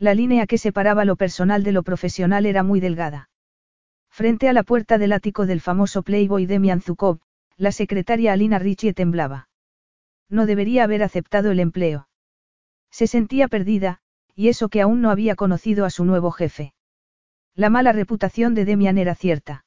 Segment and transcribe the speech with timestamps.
[0.00, 3.28] La línea que separaba lo personal de lo profesional era muy delgada.
[4.08, 7.18] Frente a la puerta del ático del famoso Playboy Demian Zukov,
[7.58, 9.50] la secretaria Alina Ritchie temblaba.
[10.30, 12.08] No debería haber aceptado el empleo.
[12.90, 14.00] Se sentía perdida,
[14.34, 16.72] y eso que aún no había conocido a su nuevo jefe.
[17.54, 19.66] La mala reputación de Demian era cierta.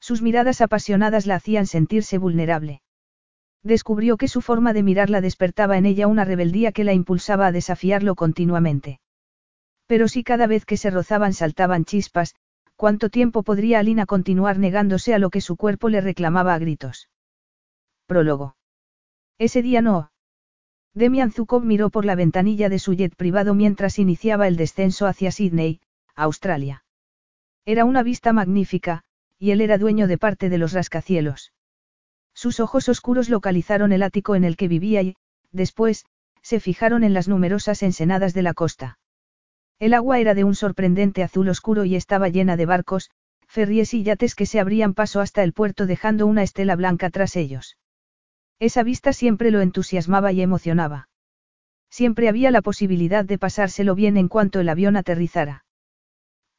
[0.00, 2.82] Sus miradas apasionadas la hacían sentirse vulnerable.
[3.62, 7.52] Descubrió que su forma de mirarla despertaba en ella una rebeldía que la impulsaba a
[7.52, 8.98] desafiarlo continuamente.
[9.86, 12.34] Pero si cada vez que se rozaban saltaban chispas,
[12.76, 17.08] ¿cuánto tiempo podría Alina continuar negándose a lo que su cuerpo le reclamaba a gritos?
[18.06, 18.56] Prólogo.
[19.38, 20.10] Ese día no.
[20.94, 25.32] Demian Zukov miró por la ventanilla de su jet privado mientras iniciaba el descenso hacia
[25.32, 25.80] Sydney,
[26.14, 26.84] Australia.
[27.64, 29.02] Era una vista magnífica,
[29.38, 31.52] y él era dueño de parte de los rascacielos.
[32.32, 35.16] Sus ojos oscuros localizaron el ático en el que vivía y,
[35.50, 36.04] después,
[36.42, 38.98] se fijaron en las numerosas ensenadas de la costa.
[39.78, 43.10] El agua era de un sorprendente azul oscuro y estaba llena de barcos,
[43.46, 47.36] ferries y yates que se abrían paso hasta el puerto dejando una estela blanca tras
[47.36, 47.76] ellos.
[48.58, 51.08] Esa vista siempre lo entusiasmaba y emocionaba.
[51.90, 55.64] Siempre había la posibilidad de pasárselo bien en cuanto el avión aterrizara.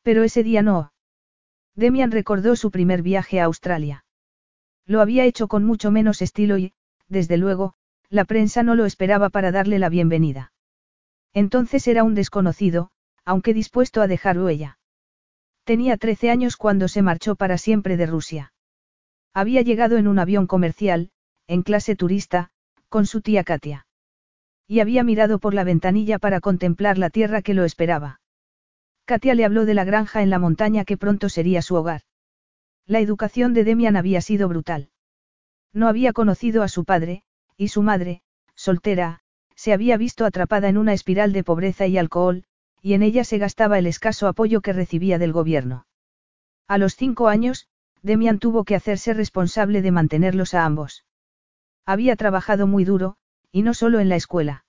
[0.02, 0.94] Pero ese día no.
[1.76, 4.06] Demian recordó su primer viaje a Australia.
[4.86, 6.74] Lo había hecho con mucho menos estilo y,
[7.08, 7.74] desde luego,
[8.10, 10.54] la prensa no lo esperaba para darle la bienvenida.
[11.34, 12.92] Entonces era un desconocido,
[13.26, 14.78] aunque dispuesto a dejar huella.
[15.64, 18.54] Tenía 13 años cuando se marchó para siempre de Rusia.
[19.34, 21.10] Había llegado en un avión comercial,
[21.48, 22.52] en clase turista,
[22.88, 23.88] con su tía Katia.
[24.68, 28.22] Y había mirado por la ventanilla para contemplar la tierra que lo esperaba.
[29.06, 32.02] Katia le habló de la granja en la montaña que pronto sería su hogar.
[32.86, 34.90] La educación de Demian había sido brutal.
[35.74, 37.24] No había conocido a su padre,
[37.58, 38.22] y su madre,
[38.56, 39.22] soltera,
[39.56, 42.46] se había visto atrapada en una espiral de pobreza y alcohol,
[42.86, 45.88] y en ella se gastaba el escaso apoyo que recibía del gobierno.
[46.68, 47.68] A los cinco años,
[48.04, 51.04] Demian tuvo que hacerse responsable de mantenerlos a ambos.
[51.88, 53.16] Había trabajado muy duro,
[53.52, 54.66] y no solo en la escuela.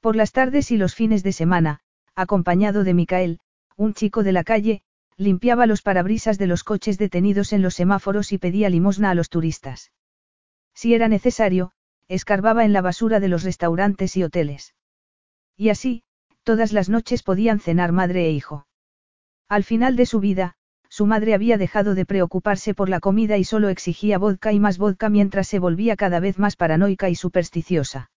[0.00, 1.80] Por las tardes y los fines de semana,
[2.14, 3.38] acompañado de Micael,
[3.76, 4.80] un chico de la calle,
[5.18, 9.28] limpiaba los parabrisas de los coches detenidos en los semáforos y pedía limosna a los
[9.28, 9.92] turistas.
[10.72, 11.72] Si era necesario,
[12.08, 14.74] escarbaba en la basura de los restaurantes y hoteles.
[15.54, 16.02] Y así,
[16.46, 18.68] Todas las noches podían cenar madre e hijo.
[19.48, 20.54] Al final de su vida,
[20.88, 24.78] su madre había dejado de preocuparse por la comida y solo exigía vodka y más
[24.78, 28.12] vodka mientras se volvía cada vez más paranoica y supersticiosa.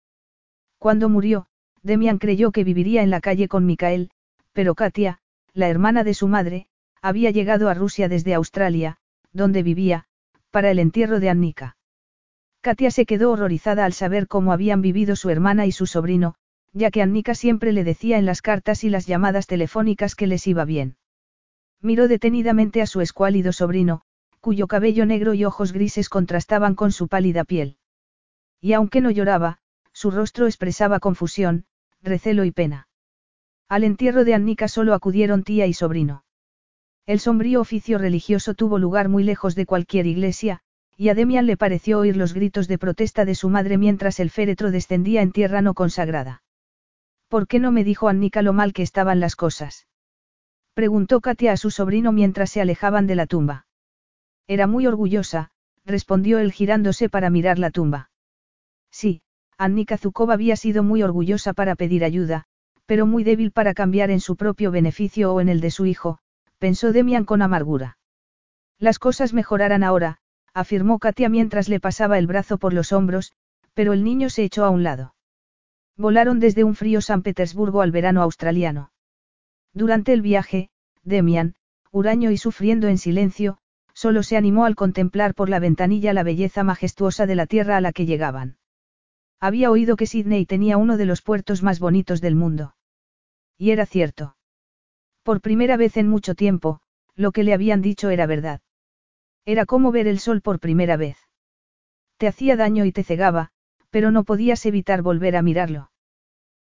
[0.77, 1.47] Cuando murió,
[1.83, 4.11] Demian creyó que viviría en la calle con Mikael,
[4.53, 5.21] pero Katia,
[5.55, 6.67] la hermana de su madre,
[7.01, 8.99] había llegado a Rusia desde Australia,
[9.33, 10.05] donde vivía,
[10.51, 11.79] para el entierro de Annika.
[12.61, 16.35] Katia se quedó horrorizada al saber cómo habían vivido su hermana y su sobrino,
[16.73, 20.47] ya que Annika siempre le decía en las cartas y las llamadas telefónicas que les
[20.47, 20.97] iba bien.
[21.81, 24.03] Miró detenidamente a su escuálido sobrino,
[24.41, 27.77] cuyo cabello negro y ojos grises contrastaban con su pálida piel.
[28.61, 29.59] Y aunque no lloraba,
[29.93, 31.65] su rostro expresaba confusión,
[32.03, 32.89] recelo y pena.
[33.69, 36.25] Al entierro de Annika solo acudieron tía y sobrino.
[37.07, 40.61] El sombrío oficio religioso tuvo lugar muy lejos de cualquier iglesia,
[40.97, 44.31] y a Demian le pareció oír los gritos de protesta de su madre mientras el
[44.31, 46.43] féretro descendía en tierra no consagrada.
[47.29, 49.87] ¿Por qué no me dijo Annika lo mal que estaban las cosas?
[50.75, 53.67] Preguntó Katia a su sobrino mientras se alejaban de la tumba.
[54.47, 55.51] Era muy orgullosa,
[55.85, 58.11] respondió él girándose para mirar la tumba.
[58.91, 59.21] Sí,
[59.59, 62.45] Annika Zukov había sido muy orgullosa para pedir ayuda,
[62.87, 66.21] pero muy débil para cambiar en su propio beneficio o en el de su hijo,
[66.59, 67.99] pensó Demian con amargura.
[68.79, 70.19] Las cosas mejorarán ahora,
[70.55, 73.33] afirmó Katia mientras le pasaba el brazo por los hombros,
[73.75, 75.15] pero el niño se echó a un lado.
[75.99, 78.93] Volaron desde un frío San Petersburgo al verano australiano.
[79.75, 80.71] Durante el viaje,
[81.03, 81.57] Demian,
[81.91, 83.59] huraño y sufriendo en silencio,
[83.95, 87.81] solo se animó al contemplar por la ventanilla la belleza majestuosa de la tierra a
[87.81, 88.59] la que llegaban.
[89.41, 92.77] Había oído que Sydney tenía uno de los puertos más bonitos del mundo.
[93.57, 94.37] Y era cierto.
[95.25, 96.81] Por primera vez en mucho tiempo,
[97.17, 98.61] lo que le habían dicho era verdad.
[99.45, 101.17] Era como ver el sol por primera vez.
[102.19, 103.51] Te hacía daño y te cegaba,
[103.91, 105.91] pero no podías evitar volver a mirarlo.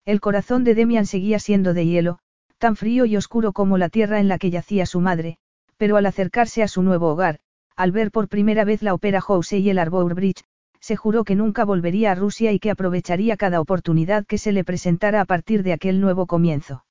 [0.04, 2.18] El corazón de Demian seguía siendo de hielo,
[2.58, 5.38] tan frío y oscuro como la tierra en la que yacía su madre,
[5.76, 7.40] pero al acercarse a su nuevo hogar,
[7.76, 10.44] al ver por primera vez la ópera House y el Arbour Bridge,
[10.80, 14.64] se juró que nunca volvería a Rusia y que aprovecharía cada oportunidad que se le
[14.64, 16.84] presentara a partir de aquel nuevo comienzo.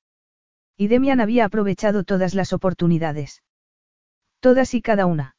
[0.76, 3.42] Y Demian había aprovechado todas las oportunidades.
[4.40, 5.36] Todas y cada una.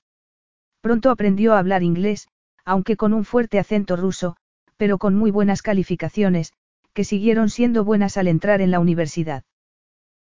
[0.81, 2.27] Pronto aprendió a hablar inglés,
[2.65, 4.35] aunque con un fuerte acento ruso,
[4.81, 6.53] pero con muy buenas calificaciones,
[6.93, 9.43] que siguieron siendo buenas al entrar en la universidad.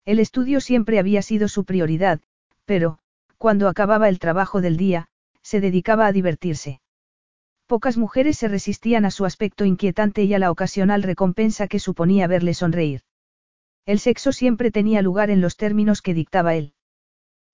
[0.04, 2.18] El estudio siempre había sido su prioridad,
[2.64, 2.98] pero,
[3.36, 5.06] cuando acababa el trabajo del día,
[5.42, 6.80] se dedicaba a divertirse.
[7.68, 12.26] Pocas mujeres se resistían a su aspecto inquietante y a la ocasional recompensa que suponía
[12.26, 13.02] verle sonreír.
[13.86, 16.72] El sexo siempre tenía lugar en los términos que dictaba él.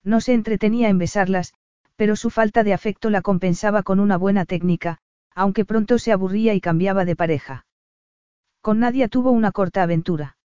[0.03, 1.53] No se entretenía en besarlas,
[1.97, 5.01] pero su falta de afecto la compensaba con una buena técnica,
[5.35, 7.65] aunque pronto se aburría y cambiaba de pareja.
[8.61, 10.37] Con Nadia tuvo una corta aventura.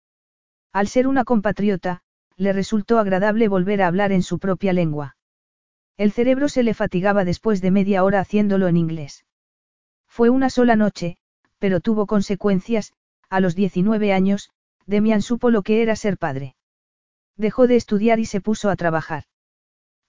[0.73, 2.03] Al ser una compatriota,
[2.37, 5.17] le resultó agradable volver a hablar en su propia lengua.
[5.97, 9.25] El cerebro se le fatigaba después de media hora haciéndolo en inglés.
[10.07, 11.17] Fue una sola noche,
[11.59, 12.93] pero tuvo consecuencias,
[13.29, 14.51] a los 19 años,
[14.87, 16.57] Demian supo lo que era ser padre.
[17.37, 19.25] Dejó de estudiar y se puso a trabajar.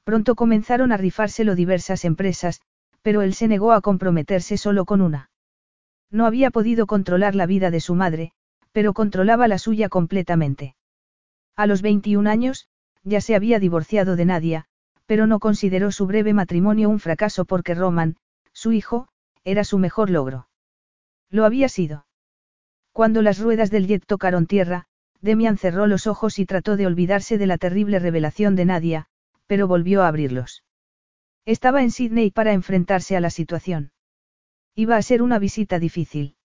[0.04, 2.62] Pronto comenzaron a rifárselo diversas empresas,
[3.02, 5.30] pero él se negó a comprometerse solo con una.
[6.10, 8.34] No había podido controlar la vida de su madre,
[8.72, 10.76] pero controlaba la suya completamente.
[11.56, 12.68] A los 21 años,
[13.04, 14.66] ya se había divorciado de Nadia,
[15.06, 18.18] pero no consideró su breve matrimonio un fracaso porque Roman,
[18.54, 19.08] su hijo,
[19.44, 20.48] era su mejor logro.
[21.30, 22.06] Lo había sido.
[22.92, 24.86] Cuando las ruedas del jet tocaron tierra,
[25.22, 29.08] Demian cerró los ojos y trató de olvidarse de la terrible revelación de Nadia,
[29.48, 30.64] pero volvió a abrirlos.
[31.46, 33.92] Estaba en Sydney para enfrentarse a la situación.
[34.76, 36.36] Iba a ser una visita difícil.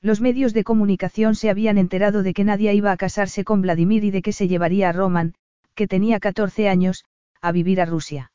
[0.00, 4.04] Los medios de comunicación se habían enterado de que Nadia iba a casarse con Vladimir
[4.04, 5.34] y de que se llevaría a Roman,
[5.74, 7.04] que tenía 14 años,
[7.40, 8.32] a vivir a Rusia.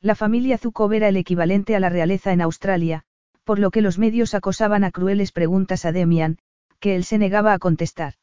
[0.00, 3.04] La familia Zukov era el equivalente a la realeza en Australia,
[3.44, 6.38] por lo que los medios acosaban a crueles preguntas a Demian,
[6.80, 8.14] que él se negaba a contestar.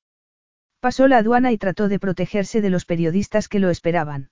[0.79, 4.29] Pasó la aduana y trató de protegerse de los periodistas que lo esperaban.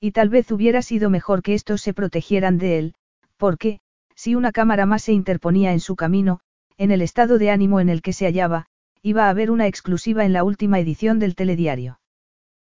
[0.00, 2.94] Y tal vez hubiera sido mejor que estos se protegieran de él,
[3.36, 3.80] porque,
[4.14, 6.40] si una cámara más se interponía en su camino,
[6.76, 8.66] en el estado de ánimo en el que se hallaba,
[9.02, 12.00] iba a haber una exclusiva en la última edición del telediario.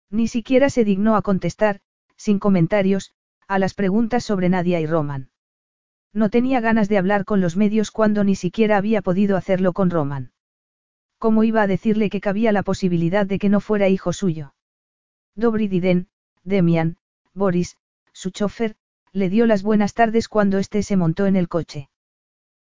[0.09, 1.79] Ni siquiera se dignó a contestar,
[2.15, 3.13] sin comentarios,
[3.47, 5.29] a las preguntas sobre Nadia y Roman.
[6.13, 9.89] No tenía ganas de hablar con los medios cuando ni siquiera había podido hacerlo con
[9.89, 10.31] Roman.
[11.17, 14.53] ¿Cómo iba a decirle que cabía la posibilidad de que no fuera hijo suyo?
[15.35, 16.07] Dobry Diden,
[16.43, 16.97] Demian,
[17.35, 17.77] Boris,
[18.13, 18.75] su chofer,
[19.11, 21.89] le dio las buenas tardes cuando éste se montó en el coche.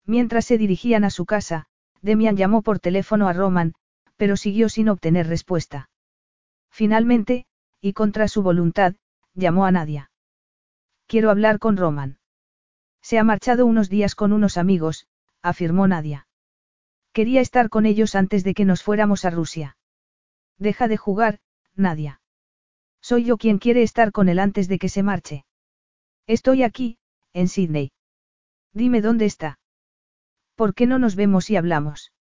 [0.06, 1.68] Mientras se dirigían a su casa,
[2.01, 3.74] Demian llamó por teléfono a Roman,
[4.16, 5.89] pero siguió sin obtener respuesta.
[6.69, 7.45] Finalmente,
[7.81, 8.95] y contra su voluntad,
[9.33, 10.12] llamó a Nadia.
[11.07, 12.19] Quiero hablar con Roman.
[13.01, 15.07] Se ha marchado unos días con unos amigos,
[15.42, 16.27] afirmó Nadia.
[17.12, 19.77] Quería estar con ellos antes de que nos fuéramos a Rusia.
[20.57, 21.39] Deja de jugar,
[21.75, 22.22] Nadia.
[23.10, 25.44] Soy yo quien quiere estar con él antes de que se marche.
[26.28, 27.00] Estoy aquí,
[27.34, 27.92] en Sydney.
[28.72, 29.58] Dime dónde está.
[30.54, 32.12] ¿Por qué no nos vemos y hablamos?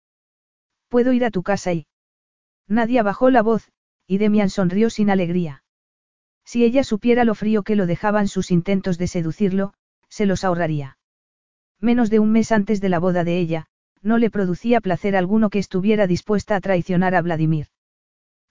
[0.88, 1.86] Puedo ir a tu casa y...
[2.68, 3.70] Nadia bajó la voz,
[4.06, 5.62] y Demian sonrió sin alegría.
[6.46, 9.74] Si ella supiera lo frío que lo dejaban sus intentos de seducirlo,
[10.08, 10.96] se los ahorraría.
[11.82, 13.66] Menos de un mes antes de la boda de ella,
[14.00, 17.66] no le producía placer alguno que estuviera dispuesta a traicionar a Vladimir.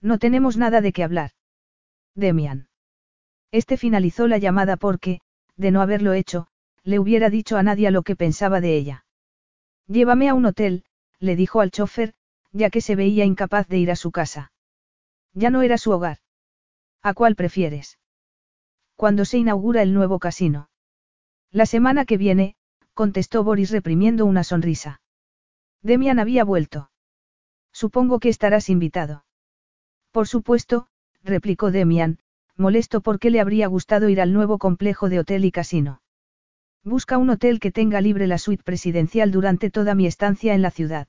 [0.00, 1.32] No tenemos nada de qué hablar.
[2.18, 2.68] Demian.
[3.52, 5.20] Este finalizó la llamada porque,
[5.56, 6.48] de no haberlo hecho,
[6.82, 9.04] le hubiera dicho a Nadia lo que pensaba de ella.
[9.86, 10.84] Llévame a un hotel,
[11.20, 12.14] le dijo al chofer,
[12.52, 14.52] ya que se veía incapaz de ir a su casa.
[15.32, 16.18] Ya no era su hogar.
[17.02, 17.98] ¿A cuál prefieres?
[18.96, 20.70] Cuando se inaugura el nuevo casino.
[21.52, 22.56] La semana que viene,
[22.94, 25.00] contestó Boris reprimiendo una sonrisa.
[25.82, 26.90] Demian había vuelto.
[27.72, 29.24] Supongo que estarás invitado.
[30.10, 30.88] Por supuesto,
[31.24, 32.18] replicó Demian,
[32.56, 36.02] molesto porque le habría gustado ir al nuevo complejo de hotel y casino.
[36.84, 40.70] Busca un hotel que tenga libre la suite presidencial durante toda mi estancia en la
[40.70, 41.08] ciudad.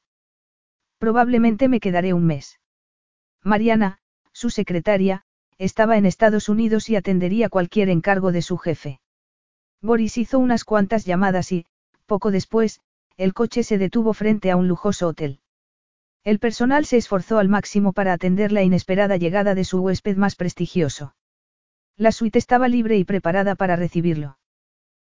[0.97, 2.59] Probablemente me quedaré un mes.
[3.43, 3.99] Mariana,
[4.33, 5.23] su secretaria,
[5.57, 8.99] estaba en Estados Unidos y atendería cualquier encargo de su jefe.
[9.81, 11.65] Boris hizo unas cuantas llamadas y,
[12.05, 12.81] poco después,
[13.17, 15.39] el coche se detuvo frente a un lujoso hotel.
[16.23, 20.35] El personal se esforzó al máximo para atender la inesperada llegada de su huésped más
[20.35, 21.15] prestigioso.
[21.95, 24.37] La suite estaba libre y preparada para recibirlo.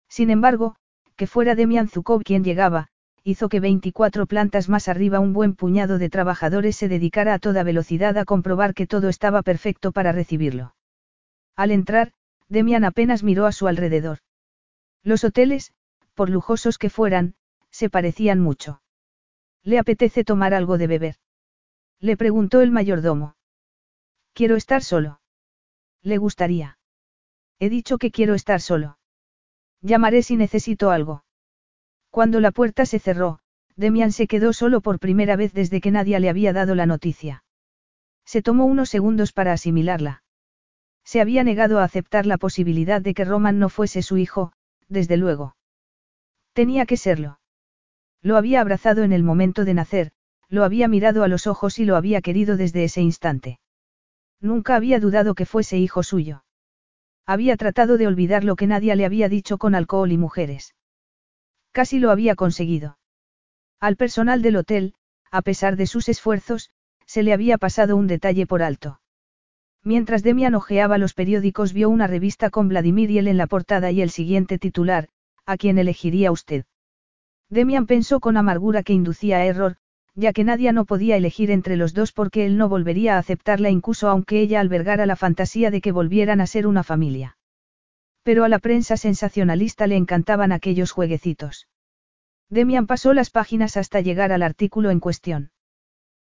[0.10, 0.76] Sin embargo,
[1.16, 2.90] que fuera Demian Zukov quien llegaba,
[3.24, 7.64] hizo que 24 plantas más arriba un buen puñado de trabajadores se dedicara a toda
[7.64, 10.76] velocidad a comprobar que todo estaba perfecto para recibirlo.
[11.56, 12.14] Al entrar,
[12.48, 14.20] Demian apenas miró a su alrededor.
[15.04, 15.74] Los hoteles,
[16.14, 17.36] por lujosos que fueran,
[17.70, 18.82] se parecían mucho.
[19.68, 21.16] ¿Le apetece tomar algo de beber?
[22.00, 23.36] Le preguntó el mayordomo.
[24.32, 25.20] Quiero estar solo.
[26.02, 26.80] ¿Le gustaría?
[27.60, 28.98] He dicho que quiero estar solo.
[29.82, 31.26] Llamaré si necesito algo.
[32.12, 33.40] Cuando la puerta se cerró,
[33.76, 37.44] Demian se quedó solo por primera vez desde que nadie le había dado la noticia.
[38.24, 40.24] Se tomó unos segundos para asimilarla.
[41.04, 44.54] Se había negado a aceptar la posibilidad de que Roman no fuese su hijo,
[44.88, 45.58] desde luego.
[46.54, 47.42] Tenía que serlo.
[48.22, 50.12] Lo había abrazado en el momento de nacer,
[50.50, 53.60] lo había mirado a los ojos y lo había querido desde ese instante.
[54.40, 56.44] Nunca había dudado que fuese hijo suyo.
[57.26, 60.76] Había tratado de olvidar lo que nadie le había dicho con alcohol y mujeres.
[61.72, 62.98] Casi lo había conseguido.
[63.80, 64.94] Al personal del hotel,
[65.32, 66.72] a pesar de sus esfuerzos,
[67.06, 69.02] se le había pasado un detalle por alto.
[69.84, 73.92] Mientras Demian ojeaba los periódicos vio una revista con Vladimir y él en la portada
[73.92, 75.10] y el siguiente titular,
[75.46, 76.66] ¿a quién elegiría usted?
[77.50, 79.78] Demian pensó con amargura que inducía error,
[80.16, 83.70] ya que Nadia no podía elegir entre los dos porque él no volvería a aceptarla
[83.70, 87.38] incluso aunque ella albergara la fantasía de que volvieran a ser una familia.
[88.24, 91.68] Pero a la prensa sensacionalista le encantaban aquellos jueguecitos.
[92.50, 95.52] Demian pasó las páginas hasta llegar al artículo en cuestión.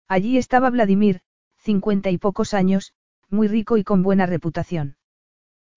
[0.08, 1.22] Allí estaba Vladimir,
[1.58, 2.94] cincuenta y pocos años,
[3.30, 4.98] muy rico y con buena reputación.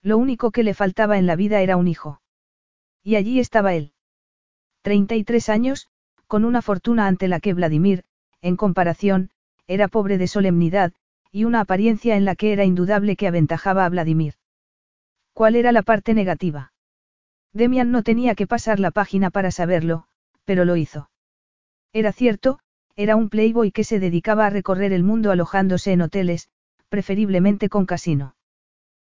[0.02, 2.20] Lo único que le faltaba en la vida era un hijo.
[3.02, 3.93] Y allí estaba él.
[4.84, 5.88] Treinta y tres años,
[6.26, 8.04] con una fortuna ante la que Vladimir,
[8.42, 9.30] en comparación,
[9.66, 10.92] era pobre de solemnidad,
[11.32, 14.34] y una apariencia en la que era indudable que aventajaba a Vladimir.
[15.32, 16.74] ¿Cuál era la parte negativa?
[17.54, 20.04] Demian no tenía que pasar la página para saberlo,
[20.44, 21.08] pero lo hizo.
[21.94, 22.58] Era cierto,
[22.94, 26.50] era un playboy que se dedicaba a recorrer el mundo alojándose en hoteles,
[26.90, 28.36] preferiblemente con casino.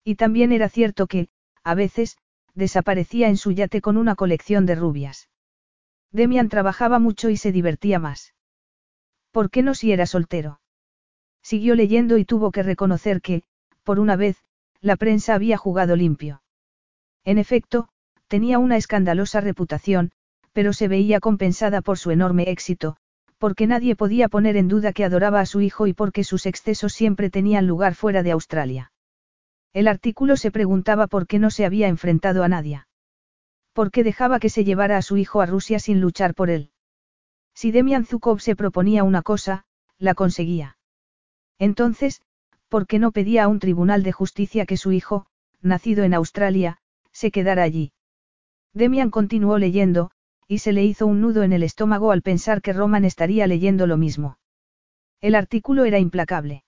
[0.03, 1.29] Y también era cierto que,
[1.63, 2.17] a veces,
[2.55, 5.29] desaparecía en su yate con una colección de rubias.
[6.11, 8.33] Demian trabajaba mucho y se divertía más.
[9.31, 10.59] ¿Por qué no si era soltero?
[11.41, 13.43] Siguió leyendo y tuvo que reconocer que,
[13.83, 14.37] por una vez,
[14.81, 16.43] la prensa había jugado limpio.
[17.23, 17.87] En efecto,
[18.27, 20.11] tenía una escandalosa reputación,
[20.53, 22.97] pero se veía compensada por su enorme éxito,
[23.37, 26.93] porque nadie podía poner en duda que adoraba a su hijo y porque sus excesos
[26.93, 28.91] siempre tenían lugar fuera de Australia.
[29.73, 32.85] El artículo se preguntaba por qué no se había enfrentado a nadie.
[33.73, 36.71] ¿Por qué dejaba que se llevara a su hijo a Rusia sin luchar por él?
[37.53, 39.65] Si Demian Zukov se proponía una cosa,
[39.97, 40.77] la conseguía.
[41.57, 42.21] Entonces,
[42.67, 45.25] ¿por qué no pedía a un tribunal de justicia que su hijo,
[45.61, 46.79] nacido en Australia,
[47.11, 47.93] se quedara allí?
[48.73, 50.11] Demian continuó leyendo,
[50.47, 53.87] y se le hizo un nudo en el estómago al pensar que Roman estaría leyendo
[53.87, 54.37] lo mismo.
[55.21, 56.65] El artículo era implacable.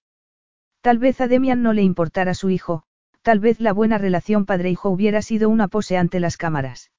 [0.80, 2.84] Tal vez a Demian no le importara su hijo,
[3.24, 6.92] tal vez la buena relación padre-hijo hubiera sido una pose ante las cámaras.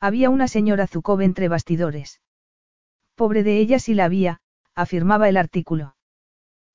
[0.00, 2.22] Había una señora Zukov entre bastidores.
[3.14, 4.40] Pobre de ella si la había,
[4.74, 5.94] afirmaba el artículo.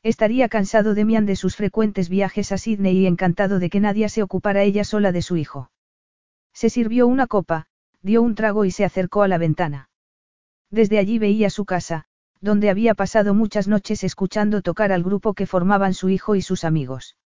[0.03, 4.21] Estaría cansado Demian de sus frecuentes viajes a Sydney y encantado de que nadie se
[4.21, 5.71] ocupara ella sola de su hijo.
[6.53, 7.65] Se sirvió una copa,
[8.03, 9.89] dio un trago y se acercó a la ventana.
[10.69, 12.05] Desde allí veía su casa,
[12.41, 16.63] donde había pasado muchas noches escuchando tocar al grupo que formaban su hijo y sus
[16.63, 17.17] amigos.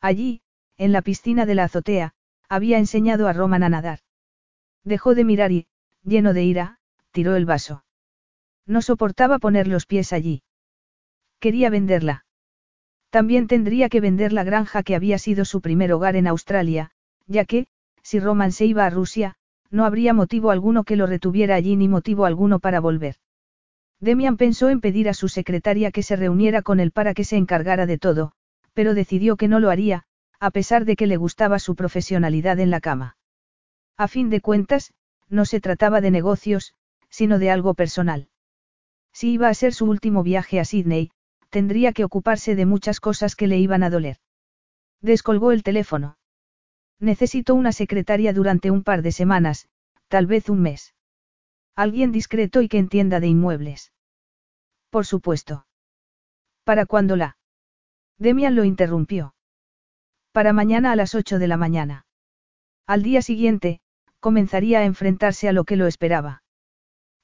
[0.00, 0.40] Allí,
[0.78, 2.14] en la piscina de la azotea,
[2.48, 3.98] había enseñado a Roman a nadar.
[4.84, 5.66] Dejó de mirar y,
[6.02, 6.78] lleno de ira,
[7.12, 7.84] tiró el vaso.
[8.66, 10.42] No soportaba poner los pies allí.
[11.40, 12.24] Quería venderla.
[13.10, 16.90] También tendría que vender la granja que había sido su primer hogar en Australia,
[17.26, 17.66] ya que,
[18.02, 19.36] si Roman se iba a Rusia,
[19.70, 23.16] no habría motivo alguno que lo retuviera allí ni motivo alguno para volver.
[24.00, 27.36] Demian pensó en pedir a su secretaria que se reuniera con él para que se
[27.36, 28.32] encargara de todo,
[28.72, 30.04] pero decidió que no lo haría,
[30.40, 33.17] a pesar de que le gustaba su profesionalidad en la cama.
[33.98, 34.94] A fin de cuentas,
[35.28, 36.72] no se trataba de negocios,
[37.10, 38.28] sino de algo personal.
[39.12, 41.10] Si iba a ser su último viaje a Sydney,
[41.50, 44.18] tendría que ocuparse de muchas cosas que le iban a doler.
[45.00, 46.16] Descolgó el teléfono.
[47.00, 49.68] Necesito una secretaria durante un par de semanas,
[50.06, 50.94] tal vez un mes.
[51.74, 53.92] Alguien discreto y que entienda de inmuebles.
[54.90, 55.66] Por supuesto.
[56.62, 57.36] ¿Para cuándo la?
[58.18, 59.34] Demian lo interrumpió.
[60.32, 62.06] Para mañana a las 8 de la mañana.
[62.86, 63.80] Al día siguiente,
[64.20, 66.42] comenzaría a enfrentarse a lo que lo esperaba.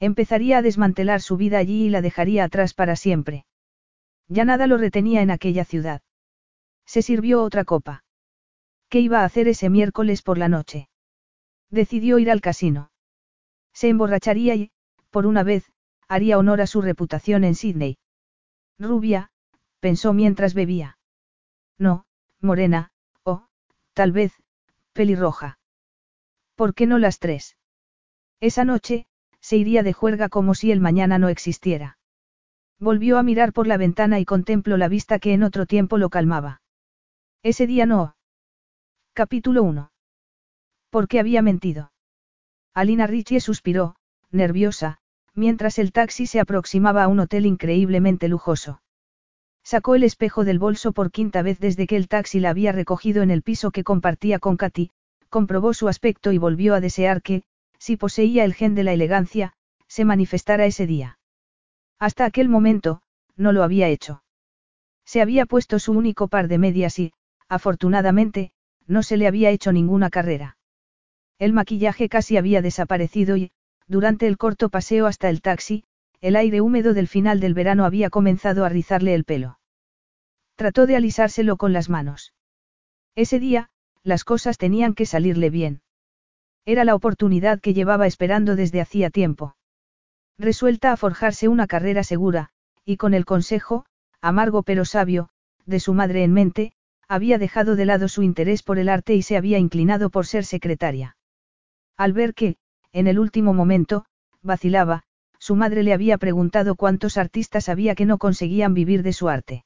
[0.00, 3.46] Empezaría a desmantelar su vida allí y la dejaría atrás para siempre.
[4.28, 6.02] Ya nada lo retenía en aquella ciudad.
[6.86, 8.04] Se sirvió otra copa.
[8.88, 10.88] ¿Qué iba a hacer ese miércoles por la noche?
[11.70, 12.90] Decidió ir al casino.
[13.72, 14.70] Se emborracharía y,
[15.10, 15.72] por una vez,
[16.08, 17.98] haría honor a su reputación en Sydney.
[18.78, 19.30] Rubia,
[19.80, 20.98] pensó mientras bebía.
[21.78, 22.06] No,
[22.40, 22.92] morena,
[23.24, 23.46] o,
[23.94, 24.32] tal vez,
[24.92, 25.58] pelirroja.
[26.54, 27.56] ¿Por qué no las tres?
[28.40, 29.06] Esa noche,
[29.40, 31.98] se iría de juerga como si el mañana no existiera.
[32.78, 36.10] Volvió a mirar por la ventana y contempló la vista que en otro tiempo lo
[36.10, 36.62] calmaba.
[37.42, 38.16] Ese día no.
[39.12, 39.92] Capítulo 1.
[40.90, 41.92] ¿Por qué había mentido?
[42.72, 43.96] Alina Ritchie suspiró,
[44.30, 44.98] nerviosa,
[45.34, 48.80] mientras el taxi se aproximaba a un hotel increíblemente lujoso.
[49.62, 53.22] Sacó el espejo del bolso por quinta vez desde que el taxi la había recogido
[53.22, 54.90] en el piso que compartía con Katy,
[55.34, 57.42] comprobó su aspecto y volvió a desear que,
[57.80, 59.52] si poseía el gen de la elegancia,
[59.88, 61.18] se manifestara ese día.
[61.98, 63.02] Hasta aquel momento,
[63.34, 64.22] no lo había hecho.
[65.04, 67.12] Se había puesto su único par de medias y,
[67.48, 68.52] afortunadamente,
[68.86, 70.56] no se le había hecho ninguna carrera.
[71.40, 73.50] El maquillaje casi había desaparecido y,
[73.88, 75.82] durante el corto paseo hasta el taxi,
[76.20, 79.58] el aire húmedo del final del verano había comenzado a rizarle el pelo.
[80.54, 82.34] Trató de alisárselo con las manos.
[83.16, 83.70] Ese día,
[84.04, 85.80] las cosas tenían que salirle bien.
[86.66, 89.56] Era la oportunidad que llevaba esperando desde hacía tiempo.
[90.38, 92.50] Resuelta a forjarse una carrera segura,
[92.84, 93.86] y con el consejo,
[94.20, 95.30] amargo pero sabio,
[95.66, 96.72] de su madre en mente,
[97.08, 100.44] había dejado de lado su interés por el arte y se había inclinado por ser
[100.44, 101.16] secretaria.
[101.96, 102.56] Al ver que,
[102.92, 104.04] en el último momento,
[104.42, 105.04] vacilaba,
[105.38, 109.64] su madre le había preguntado cuántos artistas había que no conseguían vivir de su arte.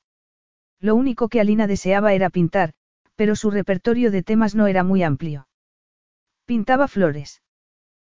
[0.80, 2.74] Lo único que Alina deseaba era pintar,
[3.18, 5.48] pero su repertorio de temas no era muy amplio.
[6.46, 7.42] Pintaba flores.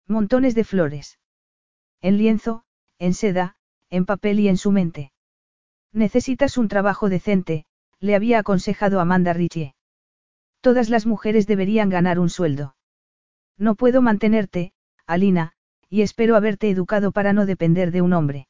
[0.06, 1.18] Montones de flores.
[2.02, 2.64] En lienzo,
[2.98, 3.56] en seda,
[3.88, 5.10] en papel y en su mente.
[5.90, 7.64] Necesitas un trabajo decente,
[7.98, 9.74] le había aconsejado Amanda Ritchie.
[10.60, 12.76] Todas las mujeres deberían ganar un sueldo.
[13.56, 14.74] No puedo mantenerte,
[15.06, 15.54] Alina,
[15.88, 18.48] y espero haberte educado para no depender de un hombre.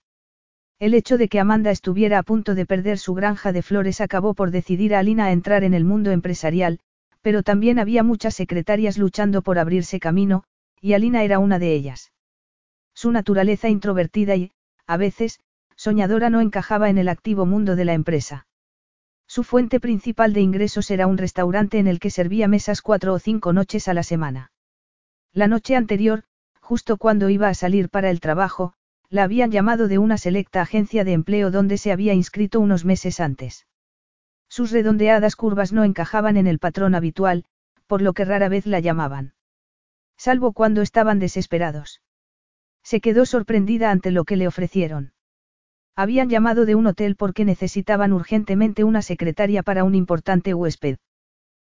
[0.80, 4.32] El hecho de que Amanda estuviera a punto de perder su granja de flores acabó
[4.32, 6.80] por decidir a Alina a entrar en el mundo empresarial,
[7.20, 10.42] pero también había muchas secretarias luchando por abrirse camino,
[10.80, 12.12] y Alina era una de ellas.
[12.94, 14.52] Su naturaleza introvertida y,
[14.86, 15.40] a veces,
[15.76, 18.46] soñadora no encajaba en el activo mundo de la empresa.
[19.26, 23.18] Su fuente principal de ingresos era un restaurante en el que servía mesas cuatro o
[23.18, 24.50] cinco noches a la semana.
[25.34, 26.24] La noche anterior,
[26.58, 28.72] justo cuando iba a salir para el trabajo,
[29.10, 33.18] la habían llamado de una selecta agencia de empleo donde se había inscrito unos meses
[33.18, 33.66] antes.
[34.48, 37.44] Sus redondeadas curvas no encajaban en el patrón habitual,
[37.88, 39.34] por lo que rara vez la llamaban.
[40.16, 42.02] Salvo cuando estaban desesperados.
[42.84, 45.12] Se quedó sorprendida ante lo que le ofrecieron.
[45.96, 50.98] Habían llamado de un hotel porque necesitaban urgentemente una secretaria para un importante huésped.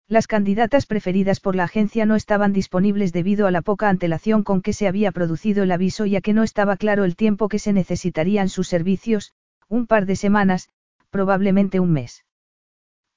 [0.08, 4.62] Las candidatas preferidas por la agencia no estaban disponibles debido a la poca antelación con
[4.62, 7.58] que se había producido el aviso y a que no estaba claro el tiempo que
[7.58, 9.34] se necesitarían sus servicios,
[9.68, 10.70] un par de semanas,
[11.10, 12.24] probablemente un mes.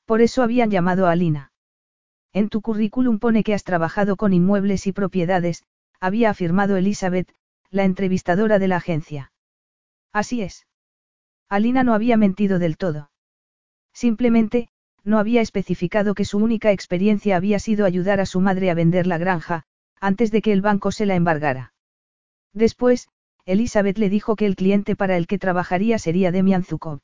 [0.06, 1.52] Por eso habían llamado a Alina.
[2.32, 5.64] En tu currículum pone que has trabajado con inmuebles y propiedades,
[6.00, 7.30] había afirmado Elizabeth,
[7.70, 9.32] la entrevistadora de la agencia.
[10.12, 10.66] Así es.
[11.50, 13.10] Alina no había mentido del todo.
[13.92, 14.70] Simplemente,
[15.08, 19.06] no había especificado que su única experiencia había sido ayudar a su madre a vender
[19.06, 19.64] la granja,
[20.00, 21.72] antes de que el banco se la embargara.
[22.52, 23.08] Después,
[23.46, 27.00] Elizabeth le dijo que el cliente para el que trabajaría sería Demian Zukov.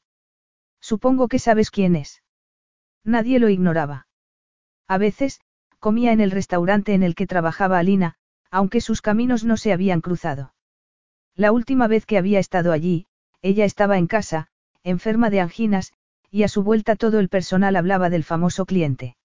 [0.80, 2.22] Supongo que sabes quién es.
[3.04, 4.06] Nadie lo ignoraba.
[4.86, 5.40] A veces,
[5.78, 8.16] comía en el restaurante en el que trabajaba Alina,
[8.50, 10.54] aunque sus caminos no se habían cruzado.
[11.34, 13.06] La última vez que había estado allí,
[13.40, 14.48] ella estaba en casa,
[14.82, 15.94] enferma de anginas,
[16.30, 19.16] y a su vuelta todo el personal hablaba del famoso cliente.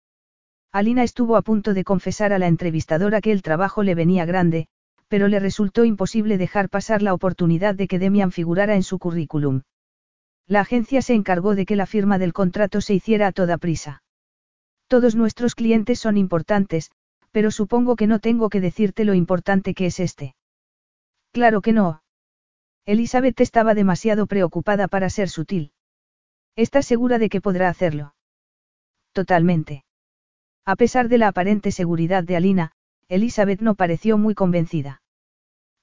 [0.71, 4.67] Alina estuvo a punto de confesar a la entrevistadora que el trabajo le venía grande,
[5.07, 9.63] pero le resultó imposible dejar pasar la oportunidad de que Demian figurara en su currículum.
[10.47, 14.03] La agencia se encargó de que la firma del contrato se hiciera a toda prisa.
[14.87, 16.91] Todos nuestros clientes son importantes,
[17.31, 20.35] pero supongo que no tengo que decirte lo importante que es este.
[21.31, 22.01] Claro que no.
[22.85, 25.71] Elizabeth estaba demasiado preocupada para ser sutil.
[26.59, 28.15] ¿Estás segura de que podrá hacerlo?
[29.13, 29.85] Totalmente.
[30.65, 32.73] A pesar de la aparente seguridad de Alina,
[33.07, 35.01] Elizabeth no pareció muy convencida.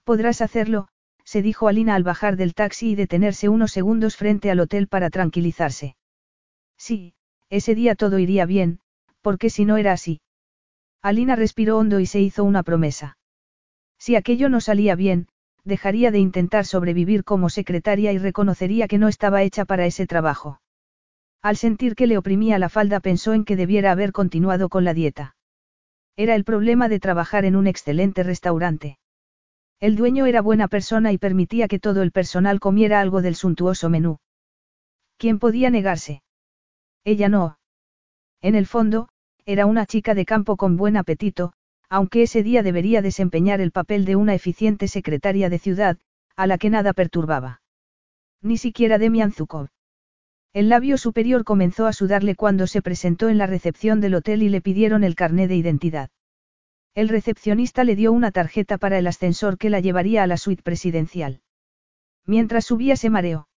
[0.04, 0.88] Podrás hacerlo,
[1.24, 5.08] se dijo Alina al bajar del taxi y detenerse unos segundos frente al hotel para
[5.08, 5.96] tranquilizarse.
[6.76, 7.14] Sí,
[7.48, 8.80] ese día todo iría bien,
[9.22, 10.20] porque si no era así.
[11.00, 13.16] Alina respiró hondo y se hizo una promesa.
[13.98, 15.28] Si aquello no salía bien,
[15.64, 20.60] dejaría de intentar sobrevivir como secretaria y reconocería que no estaba hecha para ese trabajo.
[21.42, 24.94] Al sentir que le oprimía la falda pensó en que debiera haber continuado con la
[24.94, 25.36] dieta.
[26.16, 28.98] Era el problema de trabajar en un excelente restaurante.
[29.78, 33.90] El dueño era buena persona y permitía que todo el personal comiera algo del suntuoso
[33.90, 34.18] menú.
[35.18, 36.22] ¿Quién podía negarse?
[37.04, 37.58] Ella no.
[38.40, 39.08] En el fondo,
[39.44, 41.52] era una chica de campo con buen apetito,
[41.88, 45.98] aunque ese día debería desempeñar el papel de una eficiente secretaria de ciudad,
[46.34, 47.60] a la que nada perturbaba.
[48.42, 49.68] Ni siquiera Demian Zukov.
[50.56, 54.48] El labio superior comenzó a sudarle cuando se presentó en la recepción del hotel y
[54.48, 56.08] le pidieron el carné de identidad.
[56.94, 60.62] El recepcionista le dio una tarjeta para el ascensor que la llevaría a la suite
[60.62, 61.42] presidencial.
[62.24, 63.48] Mientras subía se mareó.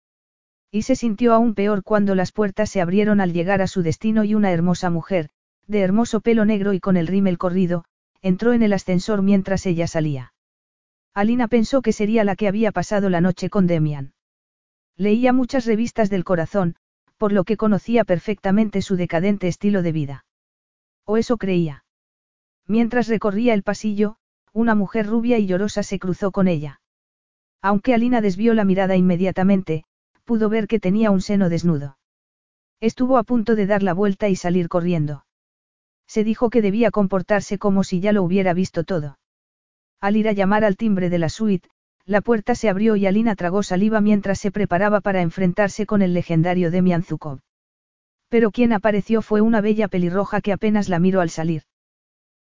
[0.73, 4.25] Y se sintió aún peor cuando las puertas se abrieron al llegar a su destino
[4.25, 5.29] y una hermosa mujer,
[5.69, 7.85] de hermoso pelo negro y con el rímel corrido,
[8.23, 10.33] entró en el ascensor mientras ella salía.
[11.15, 14.15] Alina pensó que sería la que había pasado la noche con Demian.
[14.97, 16.75] Leía muchas revistas del corazón,
[17.19, 20.25] por lo que conocía perfectamente su decadente estilo de vida.
[21.05, 21.85] O eso creía.
[22.67, 24.17] Mientras recorría el pasillo,
[24.53, 26.81] una mujer rubia y llorosa se cruzó con ella.
[27.61, 29.85] Aunque Alina desvió la mirada inmediatamente,
[30.25, 31.99] pudo ver que tenía un seno desnudo.
[32.81, 35.25] Estuvo a punto de dar la vuelta y salir corriendo.
[36.07, 39.19] Se dijo que debía comportarse como si ya lo hubiera visto todo.
[40.01, 41.69] Al ir a llamar al timbre de la suite,
[42.09, 46.15] la puerta se abrió y Alina tragó saliva mientras se preparaba para enfrentarse con el
[46.15, 47.41] legendario Demian Zukov.
[48.31, 51.65] Pero quien apareció fue una bella pelirroja que apenas la miró al salir.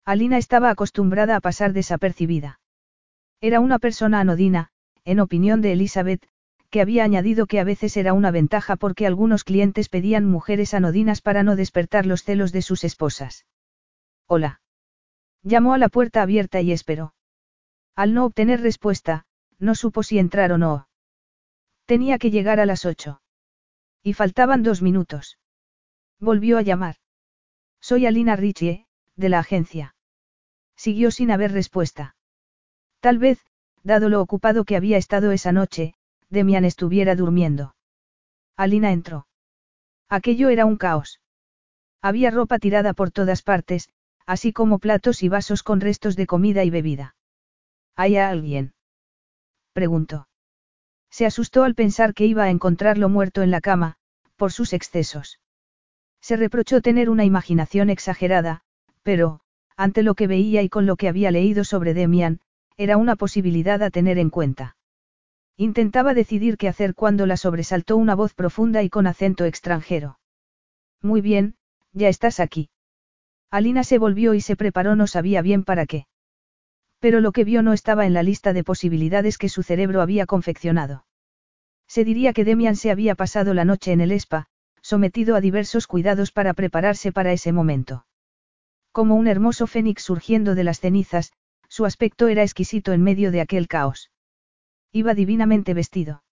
[0.04, 2.60] Alina estaba acostumbrada a pasar desapercibida.
[3.40, 4.68] Era una persona anodina,
[5.04, 6.24] en opinión de Elizabeth,
[6.70, 11.22] que había añadido que a veces era una ventaja porque algunos clientes pedían mujeres anodinas
[11.22, 13.46] para no despertar los celos de sus esposas.
[14.28, 14.60] Hola.
[15.42, 17.14] Llamó a la puerta abierta y esperó.
[17.96, 19.26] Al no obtener respuesta,
[19.58, 20.88] no supo si entrar o no.
[21.86, 23.20] Tenía que llegar a las ocho.
[24.02, 25.38] Y faltaban dos minutos.
[26.20, 26.96] Volvió a llamar.
[27.80, 29.94] Soy Alina Ritchie, de la agencia.
[30.76, 32.16] Siguió sin haber respuesta.
[33.00, 33.44] Tal vez,
[33.82, 35.94] dado lo ocupado que había estado esa noche,
[36.28, 37.76] Demian estuviera durmiendo.
[38.56, 39.26] Alina entró.
[40.08, 41.20] Aquello era un caos.
[42.02, 43.88] Había ropa tirada por todas partes,
[44.26, 47.16] así como platos y vasos con restos de comida y bebida.
[47.94, 48.74] ¿Hay alguien?
[49.76, 50.26] Preguntó.
[51.10, 53.96] Se asustó al pensar que iba a encontrarlo muerto en la cama,
[54.36, 55.38] por sus excesos.
[56.22, 58.62] Se reprochó tener una imaginación exagerada,
[59.02, 59.40] pero,
[59.76, 62.40] ante lo que veía y con lo que había leído sobre Demian,
[62.78, 64.78] era una posibilidad a tener en cuenta.
[65.58, 70.18] Intentaba decidir qué hacer cuando la sobresaltó una voz profunda y con acento extranjero.
[71.02, 71.56] Muy bien,
[71.92, 72.70] ya estás aquí.
[73.50, 76.06] Alina se volvió y se preparó no sabía bien para qué.
[77.06, 80.26] Pero lo que vio no estaba en la lista de posibilidades que su cerebro había
[80.26, 81.06] confeccionado.
[81.86, 84.48] Se diría que Demian se había pasado la noche en el spa,
[84.82, 88.06] sometido a diversos cuidados para prepararse para ese momento.
[88.90, 91.30] Como un hermoso fénix surgiendo de las cenizas,
[91.68, 94.10] su aspecto era exquisito en medio de aquel caos.
[94.90, 96.24] Iba divinamente vestido.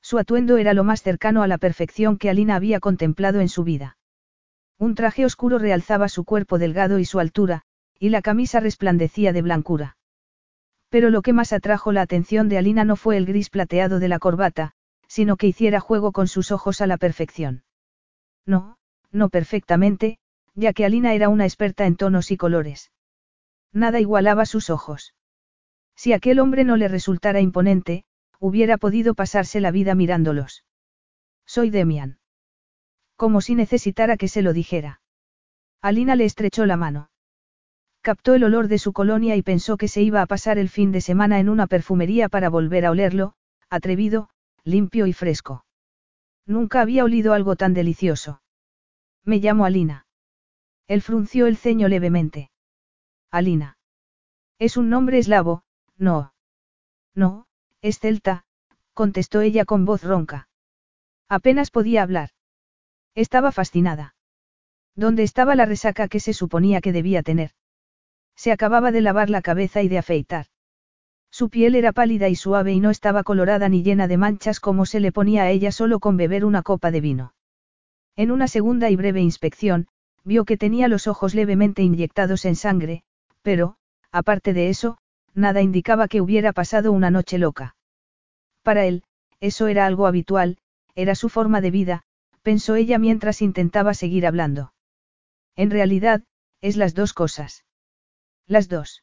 [0.00, 3.62] Su atuendo era lo más cercano a la perfección que Alina había contemplado en su
[3.62, 3.98] vida.
[4.80, 7.62] Un traje oscuro realzaba su cuerpo delgado y su altura,
[8.02, 9.96] y la camisa resplandecía de blancura.
[10.88, 14.08] Pero lo que más atrajo la atención de Alina no fue el gris plateado de
[14.08, 14.72] la corbata,
[15.06, 17.62] sino que hiciera juego con sus ojos a la perfección.
[18.44, 18.76] No,
[19.12, 20.18] no perfectamente,
[20.56, 22.90] ya que Alina era una experta en tonos y colores.
[23.72, 25.14] Nada igualaba sus ojos.
[25.94, 28.02] Si aquel hombre no le resultara imponente,
[28.40, 30.64] hubiera podido pasarse la vida mirándolos.
[31.46, 32.18] Soy Demian.
[33.14, 35.00] Como si necesitara que se lo dijera.
[35.80, 37.11] Alina le estrechó la mano.
[38.02, 40.90] Captó el olor de su colonia y pensó que se iba a pasar el fin
[40.90, 43.34] de semana en una perfumería para volver a olerlo,
[43.70, 44.28] atrevido,
[44.64, 45.64] limpio y fresco.
[46.44, 48.42] Nunca había olido algo tan delicioso.
[49.24, 50.06] Me llamo Alina.
[50.88, 52.50] Él frunció el ceño levemente.
[53.30, 53.78] Alina.
[54.58, 55.62] Es un nombre eslavo,
[55.96, 56.34] no.
[57.14, 57.46] No,
[57.82, 58.44] es celta,
[58.94, 60.48] contestó ella con voz ronca.
[61.28, 62.30] Apenas podía hablar.
[63.14, 64.16] Estaba fascinada.
[64.96, 67.52] ¿Dónde estaba la resaca que se suponía que debía tener?
[68.36, 70.46] Se acababa de lavar la cabeza y de afeitar.
[71.30, 74.84] Su piel era pálida y suave y no estaba colorada ni llena de manchas como
[74.84, 77.34] se le ponía a ella solo con beber una copa de vino.
[78.16, 79.88] En una segunda y breve inspección,
[80.24, 83.02] vio que tenía los ojos levemente inyectados en sangre,
[83.40, 83.76] pero,
[84.10, 84.98] aparte de eso,
[85.34, 87.76] nada indicaba que hubiera pasado una noche loca.
[88.62, 89.02] Para él,
[89.40, 90.58] eso era algo habitual,
[90.94, 92.02] era su forma de vida,
[92.42, 94.74] pensó ella mientras intentaba seguir hablando.
[95.56, 96.22] En realidad,
[96.60, 97.64] es las dos cosas.
[98.52, 99.02] Las dos.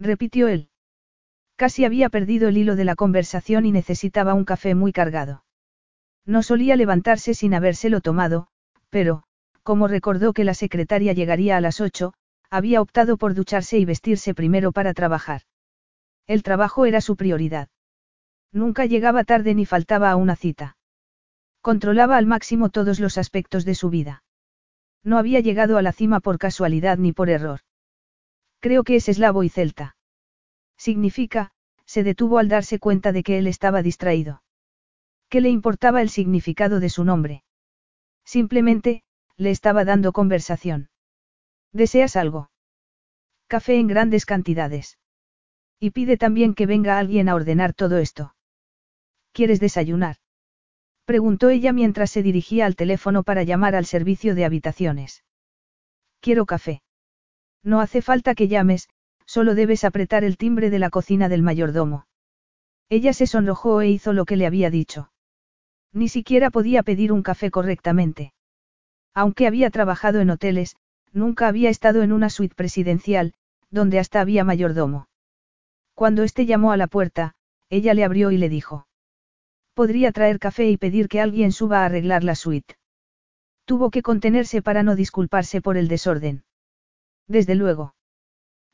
[0.00, 0.70] Repitió él.
[1.54, 5.44] Casi había perdido el hilo de la conversación y necesitaba un café muy cargado.
[6.24, 8.48] No solía levantarse sin habérselo tomado,
[8.90, 9.22] pero,
[9.62, 12.12] como recordó que la secretaria llegaría a las ocho,
[12.50, 15.42] había optado por ducharse y vestirse primero para trabajar.
[16.26, 17.68] El trabajo era su prioridad.
[18.50, 20.76] Nunca llegaba tarde ni faltaba a una cita.
[21.60, 24.24] Controlaba al máximo todos los aspectos de su vida.
[25.04, 27.60] No había llegado a la cima por casualidad ni por error.
[28.60, 29.96] Creo que es eslavo y celta.
[30.76, 31.52] Significa,
[31.84, 34.42] se detuvo al darse cuenta de que él estaba distraído.
[35.28, 37.44] ¿Qué le importaba el significado de su nombre?
[38.24, 39.02] Simplemente,
[39.36, 40.90] le estaba dando conversación.
[41.72, 42.50] ¿Deseas algo?
[43.46, 44.98] Café en grandes cantidades.
[45.78, 48.34] Y pide también que venga alguien a ordenar todo esto.
[49.32, 50.16] ¿Quieres desayunar?
[51.04, 55.22] Preguntó ella mientras se dirigía al teléfono para llamar al servicio de habitaciones.
[56.20, 56.82] Quiero café.
[57.66, 58.88] No hace falta que llames,
[59.24, 62.06] solo debes apretar el timbre de la cocina del mayordomo.
[62.88, 65.10] Ella se sonrojó e hizo lo que le había dicho.
[65.92, 68.32] Ni siquiera podía pedir un café correctamente.
[69.14, 70.76] Aunque había trabajado en hoteles,
[71.12, 73.34] nunca había estado en una suite presidencial,
[73.68, 75.08] donde hasta había mayordomo.
[75.94, 77.34] Cuando éste llamó a la puerta,
[77.68, 78.86] ella le abrió y le dijo.
[79.74, 82.76] Podría traer café y pedir que alguien suba a arreglar la suite.
[83.64, 86.44] Tuvo que contenerse para no disculparse por el desorden.
[87.28, 87.94] Desde luego.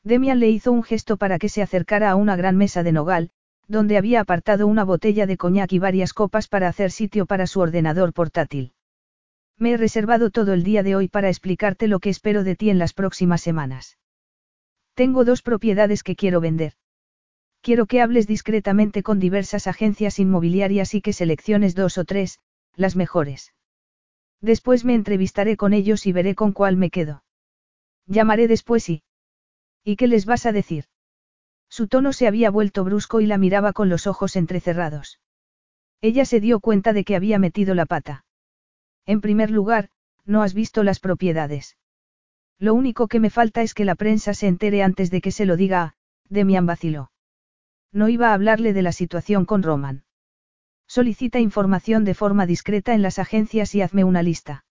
[0.03, 3.31] Demian le hizo un gesto para que se acercara a una gran mesa de nogal,
[3.67, 7.61] donde había apartado una botella de coñac y varias copas para hacer sitio para su
[7.61, 8.73] ordenador portátil.
[9.57, 12.69] Me he reservado todo el día de hoy para explicarte lo que espero de ti
[12.69, 13.97] en las próximas semanas.
[14.93, 16.73] Tengo dos propiedades que quiero vender.
[17.61, 22.39] Quiero que hables discretamente con diversas agencias inmobiliarias y que selecciones dos o tres,
[22.75, 23.53] las mejores.
[24.41, 27.23] Después me entrevistaré con ellos y veré con cuál me quedo.
[28.05, 29.03] Llamaré después y...
[29.83, 30.85] ¿Y qué les vas a decir?
[31.69, 35.19] Su tono se había vuelto brusco y la miraba con los ojos entrecerrados.
[36.01, 38.25] Ella se dio cuenta de que había metido la pata.
[39.05, 39.89] En primer lugar,
[40.25, 41.77] no has visto las propiedades.
[42.59, 45.45] Lo único que me falta es que la prensa se entere antes de que se
[45.45, 45.95] lo diga a,
[46.29, 47.11] Demian vaciló.
[47.91, 50.03] No iba a hablarle de la situación con Roman.
[50.87, 54.65] Solicita información de forma discreta en las agencias y hazme una lista.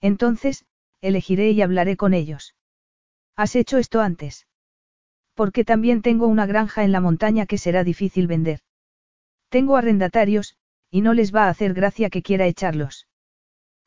[0.00, 0.64] Entonces,
[1.00, 2.54] elegiré y hablaré con ellos.
[3.36, 4.46] ¿Has hecho esto antes?
[5.34, 8.60] Porque también tengo una granja en la montaña que será difícil vender.
[9.48, 10.56] Tengo arrendatarios,
[10.90, 13.06] y no les va a hacer gracia que quiera echarlos.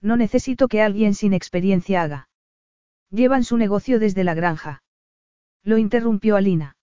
[0.01, 2.29] No necesito que alguien sin experiencia haga.
[3.09, 4.83] Llevan su negocio desde la granja.
[5.63, 6.77] Lo interrumpió Alina.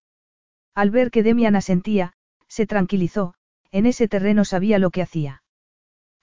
[0.75, 2.13] Al ver que Demian asentía,
[2.47, 3.35] se tranquilizó,
[3.71, 5.43] en ese terreno sabía lo que hacía.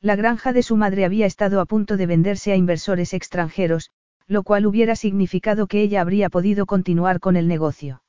[0.06, 3.90] La granja de su madre había estado a punto de venderse a inversores extranjeros,
[4.28, 8.04] lo cual hubiera significado que ella habría podido continuar con el negocio.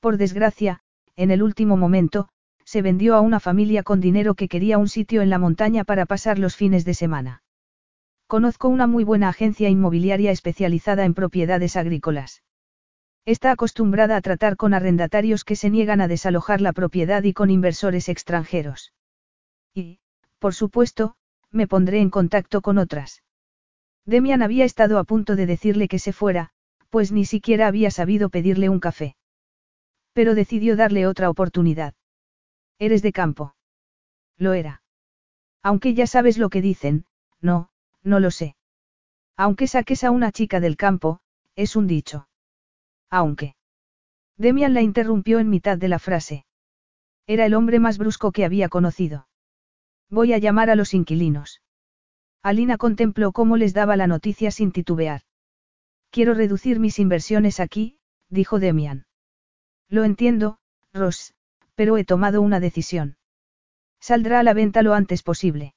[0.00, 0.80] Por desgracia,
[1.16, 2.28] en el último momento,
[2.66, 6.04] se vendió a una familia con dinero que quería un sitio en la montaña para
[6.04, 7.42] pasar los fines de semana.
[8.26, 12.42] Conozco una muy buena agencia inmobiliaria especializada en propiedades agrícolas.
[13.24, 17.48] Está acostumbrada a tratar con arrendatarios que se niegan a desalojar la propiedad y con
[17.48, 18.92] inversores extranjeros.
[19.72, 20.00] Y,
[20.38, 21.16] por supuesto,
[21.50, 23.22] me pondré en contacto con otras.
[24.04, 26.50] Demian había estado a punto de decirle que se fuera,
[26.90, 29.16] pues ni siquiera había sabido pedirle un café.
[30.12, 31.94] Pero decidió darle otra oportunidad.
[32.78, 33.54] Eres de campo.
[34.38, 34.82] Lo era.
[35.62, 37.06] Aunque ya sabes lo que dicen,
[37.40, 37.70] no,
[38.02, 38.56] no lo sé.
[39.36, 41.20] Aunque saques a una chica del campo,
[41.56, 42.28] es un dicho.
[43.10, 43.56] Aunque.
[44.36, 46.46] Demian la interrumpió en mitad de la frase.
[47.26, 49.26] Era el hombre más brusco que había conocido.
[50.10, 51.62] Voy a llamar a los inquilinos.
[52.42, 55.22] Alina contempló cómo les daba la noticia sin titubear.
[56.10, 57.98] Quiero reducir mis inversiones aquí,
[58.30, 59.06] dijo Demian.
[59.88, 60.58] Lo entiendo,
[60.92, 61.34] Ross,
[61.74, 63.16] pero he tomado una decisión.
[64.00, 65.74] Saldrá a la venta lo antes posible.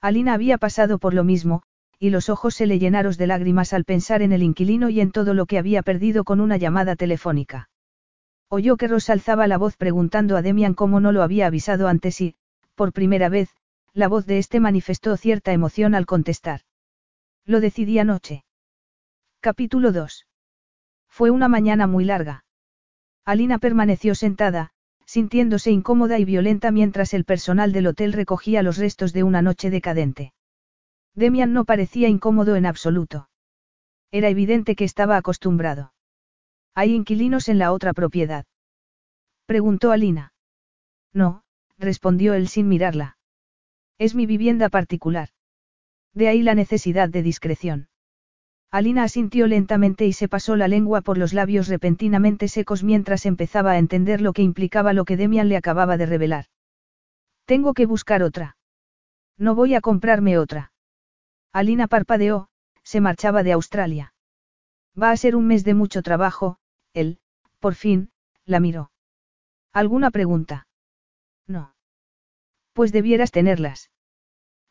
[0.00, 1.62] Alina había pasado por lo mismo,
[1.98, 5.12] y los ojos se le llenaron de lágrimas al pensar en el inquilino y en
[5.12, 7.68] todo lo que había perdido con una llamada telefónica.
[8.48, 12.20] Oyó que Ross alzaba la voz preguntando a Demian cómo no lo había avisado antes
[12.20, 12.34] y,
[12.74, 13.50] por primera vez,
[13.94, 16.62] la voz de este manifestó cierta emoción al contestar.
[17.44, 18.44] Lo decidí anoche.
[19.40, 20.26] Capítulo 2.
[21.08, 22.44] Fue una mañana muy larga.
[23.24, 24.70] Alina permaneció sentada,
[25.04, 29.68] sintiéndose incómoda y violenta mientras el personal del hotel recogía los restos de una noche
[29.68, 30.32] decadente.
[31.14, 33.28] Demian no parecía incómodo en absoluto.
[34.10, 35.92] Era evidente que estaba acostumbrado.
[36.74, 38.46] ¿Hay inquilinos en la otra propiedad?
[39.44, 40.32] Preguntó Alina.
[41.12, 41.42] No,
[41.78, 43.16] respondió él sin mirarla.
[43.98, 45.28] Es mi vivienda particular.
[46.14, 47.88] De ahí la necesidad de discreción.
[48.70, 53.72] Alina asintió lentamente y se pasó la lengua por los labios repentinamente secos mientras empezaba
[53.72, 56.46] a entender lo que implicaba lo que Demian le acababa de revelar.
[57.44, 58.56] Tengo que buscar otra.
[59.36, 60.72] No voy a comprarme otra.
[61.52, 62.48] Alina parpadeó,
[62.82, 64.14] se marchaba de Australia.
[65.00, 66.58] Va a ser un mes de mucho trabajo,
[66.94, 67.18] él,
[67.60, 68.10] por fin,
[68.46, 68.90] la miró.
[69.72, 70.66] ¿Alguna pregunta?
[71.46, 71.74] No.
[72.72, 73.90] Pues debieras tenerlas.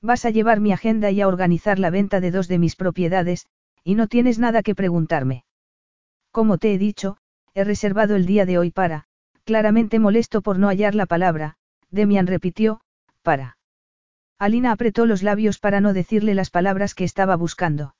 [0.01, 3.47] Vas a llevar mi agenda y a organizar la venta de dos de mis propiedades,
[3.83, 5.45] y no tienes nada que preguntarme.
[6.31, 7.17] Como te he dicho,
[7.53, 9.05] he reservado el día de hoy para,
[9.43, 11.57] claramente molesto por no hallar la palabra,
[11.89, 12.81] Demian repitió,
[13.21, 13.57] para.
[14.39, 17.95] Alina apretó los labios para no decirle las palabras que estaba buscando.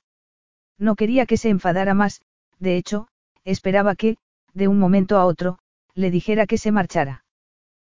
[0.78, 2.22] No quería que se enfadara más,
[2.58, 3.06] de hecho,
[3.44, 4.16] esperaba que,
[4.54, 5.58] de un momento a otro,
[5.94, 7.24] le dijera que se marchara.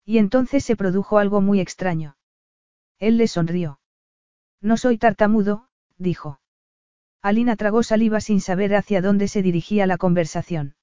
[0.04, 2.16] Y entonces se produjo algo muy extraño.
[2.98, 3.80] Él le sonrió.
[4.60, 6.40] No soy tartamudo, dijo.
[7.20, 10.74] Alina tragó saliva sin saber hacia dónde se dirigía la conversación.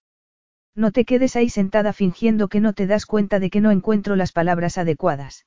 [0.76, 4.16] No te quedes ahí sentada fingiendo que no te das cuenta de que no encuentro
[4.16, 5.46] las palabras adecuadas.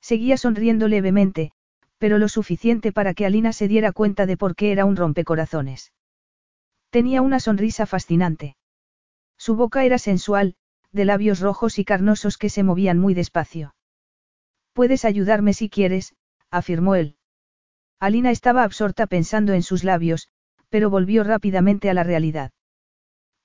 [0.00, 1.52] Seguía sonriendo levemente,
[1.96, 5.92] pero lo suficiente para que Alina se diera cuenta de por qué era un rompecorazones.
[6.90, 8.56] Tenía una sonrisa fascinante.
[9.38, 10.56] Su boca era sensual,
[10.92, 13.74] de labios rojos y carnosos que se movían muy despacio.
[14.72, 16.14] Puedes ayudarme si quieres,
[16.50, 17.16] afirmó él.
[17.98, 20.28] Alina estaba absorta pensando en sus labios,
[20.68, 22.52] pero volvió rápidamente a la realidad.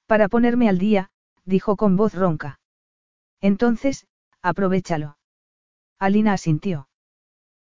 [0.05, 1.09] Para ponerme al día,
[1.45, 2.59] dijo con voz ronca.
[3.41, 4.07] Entonces,
[4.41, 5.17] aprovechalo.
[5.99, 6.87] Alina asintió.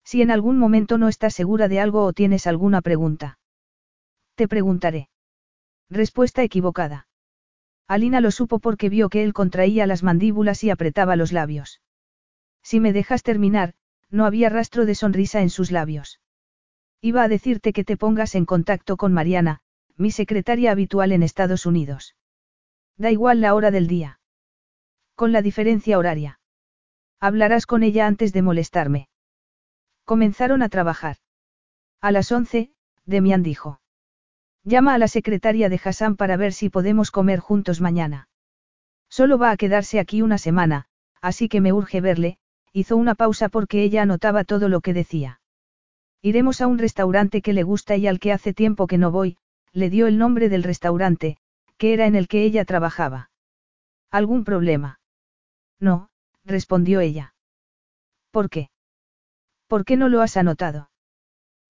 [0.03, 3.39] Si en algún momento no estás segura de algo o tienes alguna pregunta.
[4.35, 5.09] Te preguntaré.
[5.89, 7.07] Respuesta equivocada.
[7.91, 11.81] Alina lo supo porque vio que él contraía las mandíbulas y apretaba los labios.
[12.63, 13.73] Si me dejas terminar,
[14.09, 16.21] no había rastro de sonrisa en sus labios.
[17.01, 19.59] Iba a decirte que te pongas en contacto con Mariana,
[19.97, 22.15] mi secretaria habitual en Estados Unidos.
[22.95, 24.21] Da igual la hora del día.
[25.15, 26.39] Con la diferencia horaria.
[27.19, 29.09] Hablarás con ella antes de molestarme.
[30.05, 31.17] Comenzaron a trabajar.
[31.99, 32.71] A las once,
[33.03, 33.80] Demian dijo.
[34.63, 38.29] Llama a la secretaria de Hassan para ver si podemos comer juntos mañana.
[39.09, 40.85] Solo va a quedarse aquí una semana,
[41.19, 42.37] así que me urge verle,
[42.71, 45.41] hizo una pausa porque ella anotaba todo lo que decía.
[46.21, 49.37] Iremos a un restaurante que le gusta y al que hace tiempo que no voy,
[49.73, 51.37] le dio el nombre del restaurante,
[51.77, 53.31] que era en el que ella trabajaba.
[54.11, 54.99] ¿Algún problema?
[55.79, 56.09] No,
[56.45, 57.33] respondió ella.
[58.29, 58.69] ¿Por qué?
[59.67, 60.91] ¿Por qué no lo has anotado?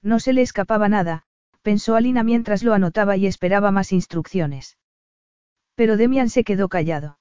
[0.02, 1.24] No se le escapaba nada,
[1.62, 4.78] pensó Alina mientras lo anotaba y esperaba más instrucciones.
[5.76, 7.20] Pero Demian se quedó callado.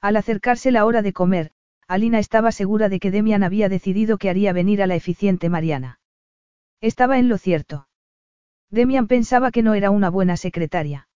[0.00, 1.52] Al acercarse la hora de comer,
[1.86, 6.00] Alina estaba segura de que Demian había decidido que haría venir a la eficiente Mariana.
[6.80, 7.88] Estaba en lo cierto.
[8.70, 11.08] Demian pensaba que no era una buena secretaria.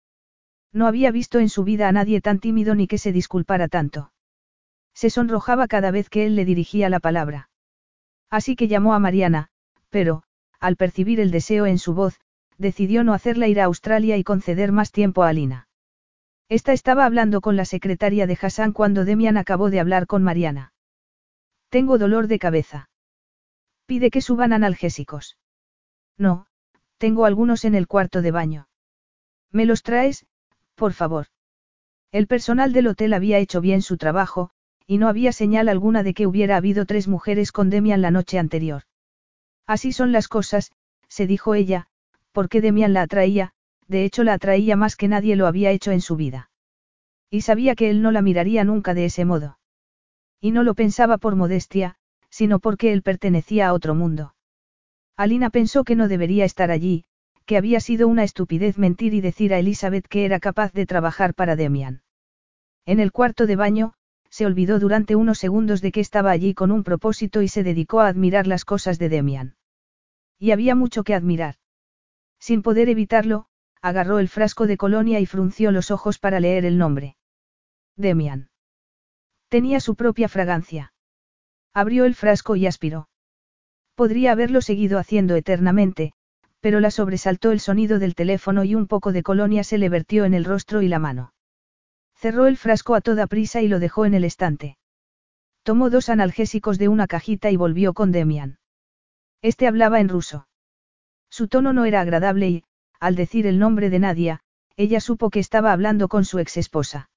[0.72, 4.12] No había visto en su vida a nadie tan tímido ni que se disculpara tanto.
[4.94, 7.48] Se sonrojaba cada vez que él le dirigía la palabra.
[8.30, 9.48] Así que llamó a Mariana,
[9.90, 10.22] pero,
[10.61, 12.20] al percibir el deseo en su voz,
[12.58, 15.68] decidió no hacerla ir a Australia y conceder más tiempo a Alina.
[16.48, 20.72] Esta estaba hablando con la secretaria de Hassan cuando Demian acabó de hablar con Mariana.
[21.68, 22.88] Tengo dolor de cabeza.
[23.86, 25.36] Pide que suban analgésicos.
[26.16, 26.46] No,
[26.98, 28.68] tengo algunos en el cuarto de baño.
[29.50, 30.26] ¿Me los traes,
[30.74, 31.26] por favor?
[32.12, 34.50] El personal del hotel había hecho bien su trabajo,
[34.86, 38.38] y no había señal alguna de que hubiera habido tres mujeres con Demian la noche
[38.38, 38.84] anterior.
[39.66, 40.70] Así son las cosas,
[41.08, 41.88] se dijo ella,
[42.37, 43.53] porque Demian la atraía,
[43.88, 46.51] de hecho la atraía más que nadie lo había hecho en su vida.
[47.31, 49.59] Y sabía que él no la miraría nunca de ese modo.
[50.38, 51.96] Y no lo pensaba por modestia,
[52.29, 54.35] sino porque él pertenecía a otro mundo.
[55.16, 57.07] Alina pensó que no debería estar allí,
[57.46, 61.33] que había sido una estupidez mentir y decir a Elizabeth que era capaz de trabajar
[61.33, 62.03] para Demian.
[62.85, 63.94] En el cuarto de baño,
[64.29, 68.01] se olvidó durante unos segundos de que estaba allí con un propósito y se dedicó
[68.01, 69.57] a admirar las cosas de Demian.
[70.38, 71.55] Y había mucho que admirar.
[72.38, 73.46] Sin poder evitarlo,
[73.83, 77.16] agarró el frasco de colonia y frunció los ojos para leer el nombre.
[77.96, 78.51] Demian.
[79.49, 80.92] Tenía su propia fragancia.
[81.72, 83.09] Abrió el frasco y aspiró.
[83.94, 86.12] Podría haberlo seguido haciendo eternamente,
[86.61, 90.25] pero la sobresaltó el sonido del teléfono y un poco de colonia se le vertió
[90.25, 91.33] en el rostro y la mano.
[92.14, 94.79] Cerró el frasco a toda prisa y lo dejó en el estante.
[95.62, 98.59] Tomó dos analgésicos de una cajita y volvió con Demian.
[99.43, 100.49] Este hablaba en ruso.
[101.37, 102.64] Su tono no era agradable y,
[102.99, 104.41] al decir el nombre de Nadia,
[104.78, 107.11] ella supo que estaba hablando con su ex esposa.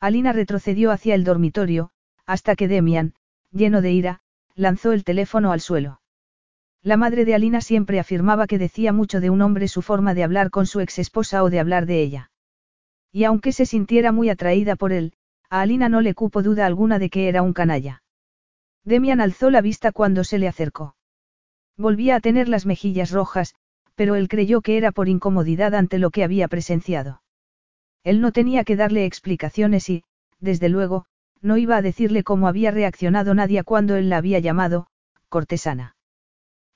[0.00, 1.90] Alina retrocedió hacia el dormitorio,
[2.26, 3.14] hasta que Demian,
[3.52, 4.20] lleno de ira,
[4.56, 6.00] lanzó el teléfono al suelo.
[6.82, 10.24] La madre de Alina siempre afirmaba que decía mucho de un hombre su forma de
[10.24, 12.32] hablar con su ex esposa o de hablar de ella.
[13.12, 15.12] Y aunque se sintiera muy atraída por él,
[15.50, 18.02] a Alina no le cupo duda alguna de que era un canalla.
[18.82, 20.95] Demian alzó la vista cuando se le acercó.
[21.76, 23.54] Volvía a tener las mejillas rojas,
[23.94, 27.22] pero él creyó que era por incomodidad ante lo que había presenciado.
[28.04, 30.04] Él no tenía que darle explicaciones y,
[30.40, 31.06] desde luego,
[31.42, 34.86] no iba a decirle cómo había reaccionado Nadia cuando él la había llamado,
[35.28, 35.96] cortesana.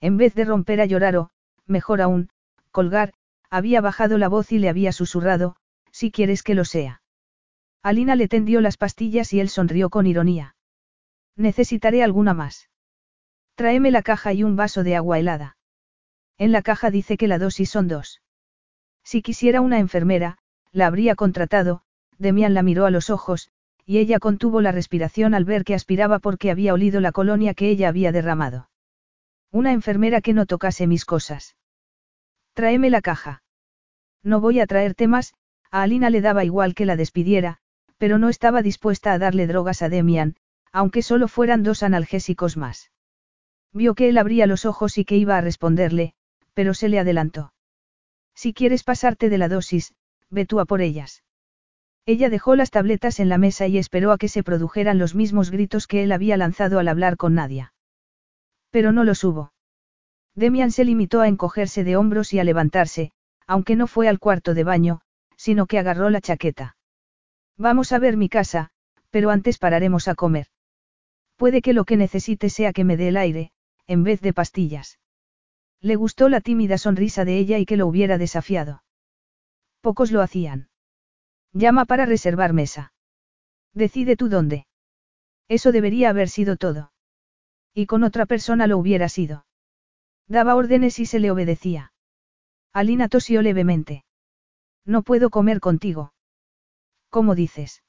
[0.00, 1.30] En vez de romper a llorar o,
[1.66, 2.30] mejor aún,
[2.70, 3.12] colgar,
[3.50, 5.56] había bajado la voz y le había susurrado,
[5.92, 7.02] si quieres que lo sea.
[7.82, 10.56] Alina le tendió las pastillas y él sonrió con ironía.
[11.36, 12.68] Necesitaré alguna más.
[13.60, 15.58] Tráeme la caja y un vaso de agua helada.
[16.38, 18.22] En la caja dice que la dosis son dos.
[19.04, 20.38] Si quisiera una enfermera,
[20.72, 21.82] la habría contratado,
[22.16, 23.50] Demian la miró a los ojos,
[23.84, 27.68] y ella contuvo la respiración al ver que aspiraba porque había olido la colonia que
[27.68, 28.70] ella había derramado.
[29.50, 31.54] Una enfermera que no tocase mis cosas.
[32.54, 33.42] Tráeme la caja.
[34.22, 35.34] No voy a traerte más,
[35.70, 37.58] a Alina le daba igual que la despidiera,
[37.98, 40.36] pero no estaba dispuesta a darle drogas a Demian,
[40.72, 42.90] aunque solo fueran dos analgésicos más.
[43.72, 46.14] Vio que él abría los ojos y que iba a responderle,
[46.54, 47.52] pero se le adelantó.
[48.34, 49.94] Si quieres pasarte de la dosis,
[50.28, 51.22] ve tú a por ellas.
[52.06, 55.50] Ella dejó las tabletas en la mesa y esperó a que se produjeran los mismos
[55.50, 57.72] gritos que él había lanzado al hablar con Nadia.
[58.70, 59.52] Pero no los hubo.
[60.34, 63.12] Demian se limitó a encogerse de hombros y a levantarse,
[63.46, 65.00] aunque no fue al cuarto de baño,
[65.36, 66.76] sino que agarró la chaqueta.
[67.56, 68.70] Vamos a ver mi casa,
[69.10, 70.46] pero antes pararemos a comer.
[71.36, 73.52] Puede que lo que necesite sea que me dé el aire,
[73.90, 75.00] en vez de pastillas.
[75.80, 78.84] Le gustó la tímida sonrisa de ella y que lo hubiera desafiado.
[79.80, 80.68] Pocos lo hacían.
[81.52, 82.92] Llama para reservar mesa.
[83.74, 84.68] Decide tú dónde.
[85.48, 86.92] Eso debería haber sido todo.
[87.74, 89.44] Y con otra persona lo hubiera sido.
[90.28, 91.92] Daba órdenes y se le obedecía.
[92.72, 94.04] Alina tosió levemente.
[94.84, 96.12] No puedo comer contigo.
[97.08, 97.82] ¿Cómo dices?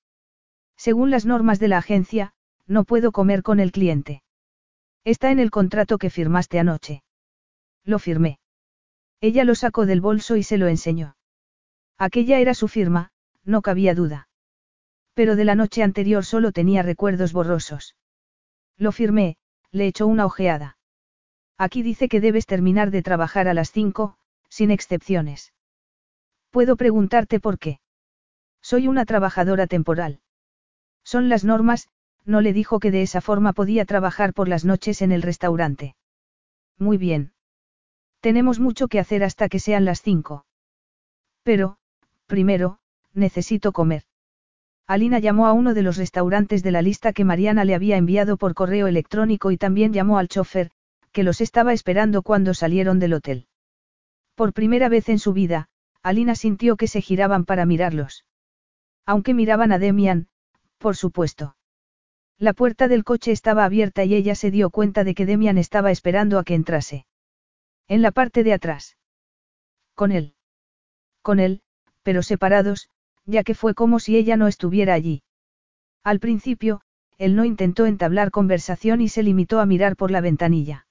[0.77, 2.33] Según las normas de la agencia,
[2.65, 4.23] no puedo comer con el cliente.
[5.03, 7.03] Está en el contrato que firmaste anoche.
[7.83, 8.39] Lo firmé.
[9.19, 11.15] Ella lo sacó del bolso y se lo enseñó.
[11.97, 13.11] Aquella era su firma,
[13.43, 14.27] no cabía duda.
[15.13, 17.95] Pero de la noche anterior solo tenía recuerdos borrosos.
[18.77, 19.37] Lo firmé,
[19.71, 20.77] le echó una ojeada.
[21.57, 24.17] Aquí dice que debes terminar de trabajar a las cinco,
[24.49, 25.53] sin excepciones.
[26.49, 27.79] Puedo preguntarte por qué.
[28.61, 30.21] Soy una trabajadora temporal.
[31.03, 31.87] Son las normas,
[32.25, 35.95] no le dijo que de esa forma podía trabajar por las noches en el restaurante.
[36.77, 37.33] Muy bien.
[38.19, 40.45] Tenemos mucho que hacer hasta que sean las cinco.
[41.43, 41.77] Pero,
[42.27, 42.79] primero,
[43.13, 44.03] necesito comer.
[44.87, 48.37] Alina llamó a uno de los restaurantes de la lista que Mariana le había enviado
[48.37, 50.71] por correo electrónico y también llamó al chofer,
[51.11, 53.47] que los estaba esperando cuando salieron del hotel.
[54.35, 55.69] Por primera vez en su vida,
[56.03, 58.25] Alina sintió que se giraban para mirarlos.
[59.05, 60.27] Aunque miraban a Demian,
[60.77, 61.55] por supuesto.
[62.41, 65.91] La puerta del coche estaba abierta y ella se dio cuenta de que Demian estaba
[65.91, 67.05] esperando a que entrase.
[67.87, 68.97] En la parte de atrás.
[69.93, 70.33] Con él.
[71.21, 71.61] Con él,
[72.01, 72.89] pero separados,
[73.25, 75.21] ya que fue como si ella no estuviera allí.
[76.03, 76.81] Al principio,
[77.19, 80.87] él no intentó entablar conversación y se limitó a mirar por la ventanilla.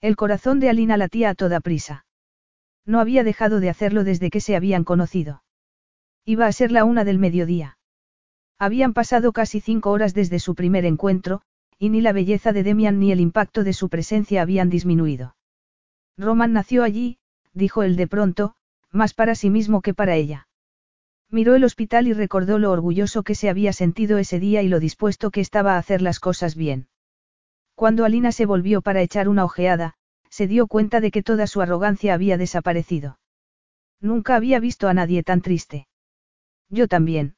[0.00, 2.04] El corazón de Alina latía a toda prisa.
[2.84, 5.44] No había dejado de hacerlo desde que se habían conocido.
[6.24, 7.78] Iba a ser la una del mediodía.
[8.58, 11.42] Habían pasado casi cinco horas desde su primer encuentro,
[11.78, 15.36] y ni la belleza de Demian ni el impacto de su presencia habían disminuido.
[16.16, 17.18] Roman nació allí,
[17.52, 18.54] dijo él de pronto,
[18.90, 20.48] más para sí mismo que para ella.
[21.30, 24.78] Miró el hospital y recordó lo orgulloso que se había sentido ese día y lo
[24.78, 26.86] dispuesto que estaba a hacer las cosas bien.
[27.74, 29.94] Cuando Alina se volvió para echar una ojeada,
[30.30, 33.18] se dio cuenta de que toda su arrogancia había desaparecido.
[34.00, 35.88] Nunca había visto a nadie tan triste.
[36.68, 37.34] Yo también.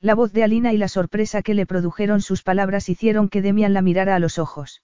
[0.00, 3.72] La voz de Alina y la sorpresa que le produjeron sus palabras hicieron que Demian
[3.72, 4.82] la mirara a los ojos.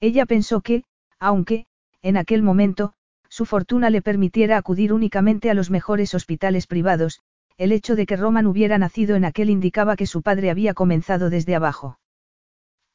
[0.00, 0.84] Ella pensó que,
[1.18, 1.66] aunque,
[2.00, 2.94] en aquel momento,
[3.28, 7.20] su fortuna le permitiera acudir únicamente a los mejores hospitales privados,
[7.56, 11.30] el hecho de que Roman hubiera nacido en aquel indicaba que su padre había comenzado
[11.30, 11.98] desde abajo.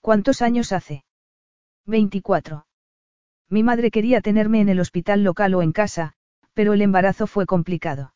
[0.02, 1.06] ¿Cuántos años hace?
[1.86, 2.66] 24.
[3.50, 6.14] Mi madre quería tenerme en el hospital local o en casa,
[6.54, 8.14] pero el embarazo fue complicado.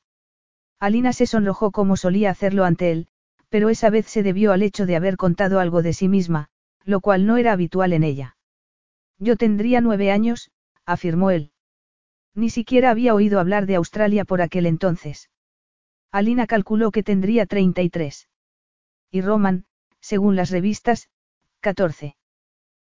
[0.80, 3.08] Alina se sonrojó como solía hacerlo ante él,
[3.52, 6.48] pero esa vez se debió al hecho de haber contado algo de sí misma,
[6.86, 8.38] lo cual no era habitual en ella.
[9.20, 10.52] Yo tendría nueve años,
[10.86, 11.52] afirmó él.
[12.34, 15.30] Ni siquiera había oído hablar de Australia por aquel entonces.
[16.14, 18.30] Alina calculó que tendría 33.
[19.12, 19.66] Y Roman,
[20.00, 21.10] según las revistas,
[21.60, 22.16] 14.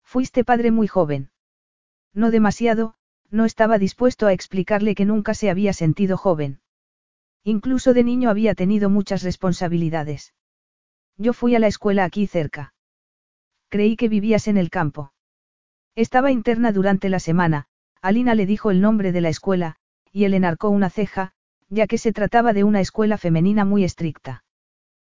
[0.03, 1.29] Fuiste padre muy joven.
[2.15, 2.95] No demasiado,
[3.29, 6.61] no estaba dispuesto a explicarle que nunca se había sentido joven.
[7.43, 10.33] Incluso de niño había tenido muchas responsabilidades.
[11.17, 12.73] Yo fui a la escuela aquí cerca.
[13.69, 15.13] Creí que vivías en el campo.
[15.95, 17.65] Estaba interna durante la semana,
[18.01, 19.77] Alina le dijo el nombre de la escuela,
[20.11, 21.33] y él enarcó una ceja,
[21.69, 24.43] ya que se trataba de una escuela femenina muy estricta.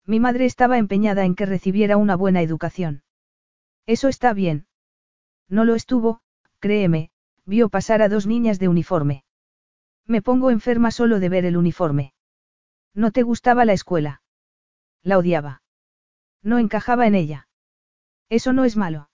[0.06, 3.04] Mi madre estaba empeñada en que recibiera una buena educación.
[3.86, 4.68] Eso está bien.
[5.50, 6.22] No lo estuvo,
[6.60, 7.10] créeme,
[7.46, 9.24] vio pasar a dos niñas de uniforme.
[10.06, 12.14] Me pongo enferma solo de ver el uniforme.
[12.94, 14.22] ¿No te gustaba la escuela?
[15.04, 15.62] La odiaba.
[16.44, 17.48] No encajaba en ella.
[18.30, 19.10] Eso no es malo.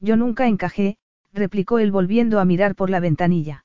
[0.00, 0.98] Yo nunca encajé,
[1.32, 3.64] replicó él volviendo a mirar por la ventanilla.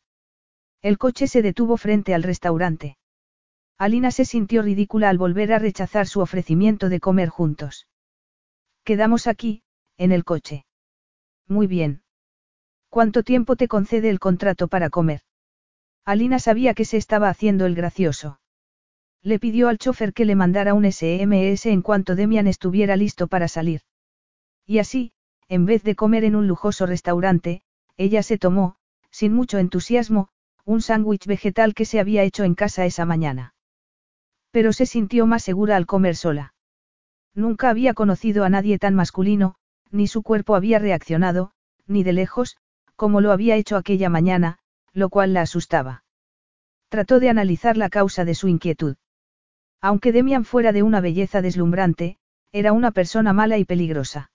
[0.82, 2.98] El coche se detuvo frente al restaurante.
[3.78, 7.88] Alina se sintió ridícula al volver a rechazar su ofrecimiento de comer juntos.
[8.84, 9.64] Quedamos aquí,
[9.98, 10.66] en el coche.
[11.48, 12.02] Muy bien.
[12.90, 15.22] ¿Cuánto tiempo te concede el contrato para comer?
[16.06, 18.39] Alina sabía que se estaba haciendo el gracioso.
[19.22, 23.48] Le pidió al chofer que le mandara un SMS en cuanto Demian estuviera listo para
[23.48, 23.82] salir.
[24.66, 25.12] Y así,
[25.50, 27.62] en vez de comer en un lujoso restaurante,
[27.98, 28.78] ella se tomó,
[29.12, 30.30] sin mucho entusiasmo,
[30.64, 33.56] un sándwich vegetal que se había hecho en casa esa mañana.
[34.52, 36.54] Pero se sintió más segura al comer sola.
[37.34, 39.56] Nunca había conocido a nadie tan masculino,
[39.92, 41.52] ni su cuerpo había reaccionado,
[41.88, 42.58] ni de lejos,
[42.96, 44.60] como lo había hecho aquella mañana,
[44.94, 46.04] lo cual la asustaba.
[46.90, 48.96] Trató de analizar la causa de su inquietud.
[49.82, 52.18] Aunque Demian fuera de una belleza deslumbrante,
[52.52, 54.32] era una persona mala y peligrosa.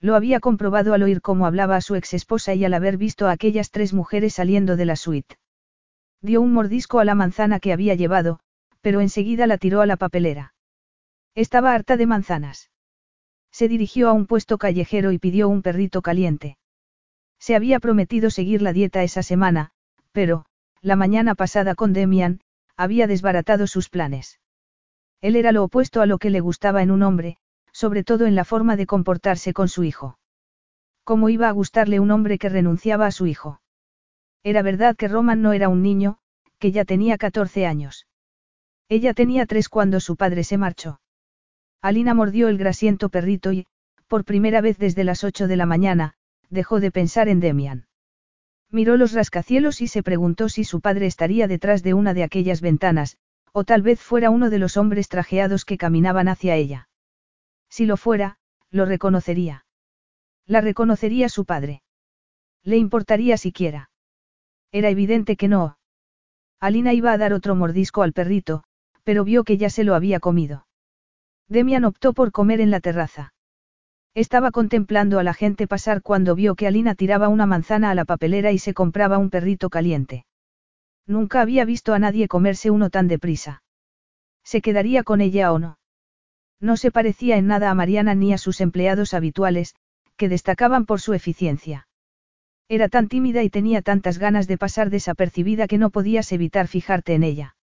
[0.00, 3.32] Lo había comprobado al oír cómo hablaba a su exesposa y al haber visto a
[3.32, 5.36] aquellas tres mujeres saliendo de la suite.
[6.20, 8.40] Dio un mordisco a la manzana que había llevado,
[8.80, 10.54] pero enseguida la tiró a la papelera.
[11.34, 12.70] Estaba harta de manzanas.
[13.50, 16.58] Se dirigió a un puesto callejero y pidió un perrito caliente.
[17.38, 19.70] Se había prometido seguir la dieta esa semana,
[20.12, 20.44] pero,
[20.80, 22.40] la mañana pasada con Demian,
[22.76, 24.38] había desbaratado sus planes.
[25.20, 27.38] Él era lo opuesto a lo que le gustaba en un hombre,
[27.72, 30.18] sobre todo en la forma de comportarse con su hijo.
[31.04, 33.60] ¿Cómo iba a gustarle un hombre que renunciaba a su hijo?
[34.42, 36.18] Era verdad que Roman no era un niño,
[36.58, 38.06] que ya tenía 14 años.
[38.88, 41.00] Ella tenía tres cuando su padre se marchó.
[41.82, 43.66] Alina mordió el grasiento perrito y,
[44.06, 46.14] por primera vez desde las ocho de la mañana,
[46.50, 47.86] dejó de pensar en Demian.
[48.70, 52.60] Miró los rascacielos y se preguntó si su padre estaría detrás de una de aquellas
[52.60, 53.16] ventanas,
[53.58, 56.88] o tal vez fuera uno de los hombres trajeados que caminaban hacia ella.
[57.68, 58.36] Si lo fuera,
[58.70, 59.66] lo reconocería.
[60.46, 61.82] La reconocería su padre.
[62.62, 63.90] Le importaría siquiera.
[64.70, 65.76] Era evidente que no.
[66.60, 68.62] Alina iba a dar otro mordisco al perrito,
[69.02, 70.68] pero vio que ya se lo había comido.
[71.48, 73.34] Demian optó por comer en la terraza.
[74.14, 78.04] Estaba contemplando a la gente pasar cuando vio que Alina tiraba una manzana a la
[78.04, 80.26] papelera y se compraba un perrito caliente.
[81.08, 83.62] Nunca había visto a nadie comerse uno tan deprisa.
[84.44, 85.78] ¿Se quedaría con ella o no?
[86.60, 89.74] No se parecía en nada a Mariana ni a sus empleados habituales,
[90.16, 91.88] que destacaban por su eficiencia.
[92.68, 97.14] Era tan tímida y tenía tantas ganas de pasar desapercibida que no podías evitar fijarte
[97.14, 97.56] en ella.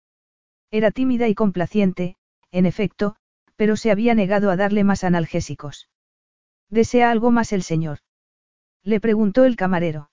[0.70, 2.16] Era tímida y complaciente,
[2.52, 3.16] en efecto,
[3.56, 5.88] pero se había negado a darle más analgésicos.
[6.68, 7.98] ¿Desea algo más el señor?
[8.84, 10.10] Le preguntó el camarero.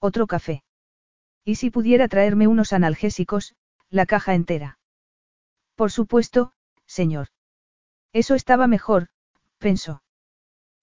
[0.00, 0.64] Otro café.
[1.44, 3.54] ¿Y si pudiera traerme unos analgésicos,
[3.88, 4.78] la caja entera?
[5.74, 6.52] Por supuesto,
[6.86, 7.28] señor.
[8.12, 9.08] Eso estaba mejor,
[9.58, 10.02] pensó.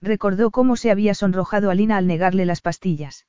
[0.02, 3.28] Recordó cómo se había sonrojado Alina al negarle las pastillas.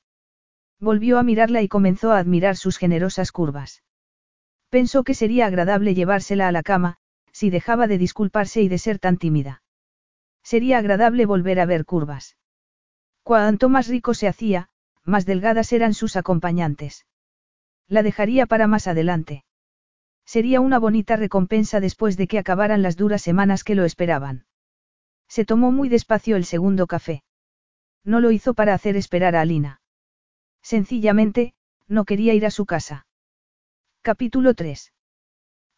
[0.81, 3.83] Volvió a mirarla y comenzó a admirar sus generosas curvas.
[4.68, 6.99] Pensó que sería agradable llevársela a la cama,
[7.33, 9.62] si dejaba de disculparse y de ser tan tímida.
[10.43, 12.37] Sería agradable volver a ver curvas.
[13.22, 14.68] Cuanto más rico se hacía,
[15.05, 17.07] más delgadas eran sus acompañantes.
[17.89, 19.45] La dejaría para más adelante.
[20.26, 24.45] Sería una bonita recompensa después de que acabaran las duras semanas que lo esperaban.
[25.26, 27.22] Se tomó muy despacio el segundo café.
[28.05, 29.80] No lo hizo para hacer esperar a Alina.
[30.62, 31.55] Sencillamente,
[31.86, 33.07] no quería ir a su casa.
[34.03, 34.93] Capítulo 3.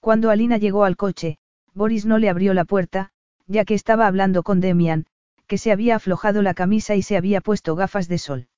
[0.00, 1.38] Cuando Alina llegó al coche,
[1.72, 3.12] Boris no le abrió la puerta,
[3.46, 5.06] ya que estaba hablando con Demian,
[5.46, 8.48] que se había aflojado la camisa y se había puesto gafas de sol.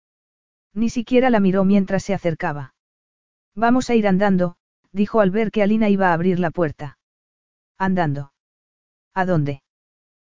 [0.72, 2.74] Ni siquiera la miró mientras se acercaba.
[3.54, 4.56] Vamos a ir andando,
[4.92, 6.98] dijo al ver que Alina iba a abrir la puerta.
[7.78, 8.32] Andando.
[9.14, 9.62] ¿A dónde?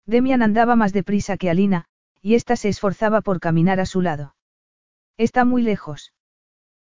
[0.06, 1.86] Demian andaba más deprisa que Alina,
[2.20, 4.34] y ésta se esforzaba por caminar a su lado.
[5.16, 6.12] Está muy lejos.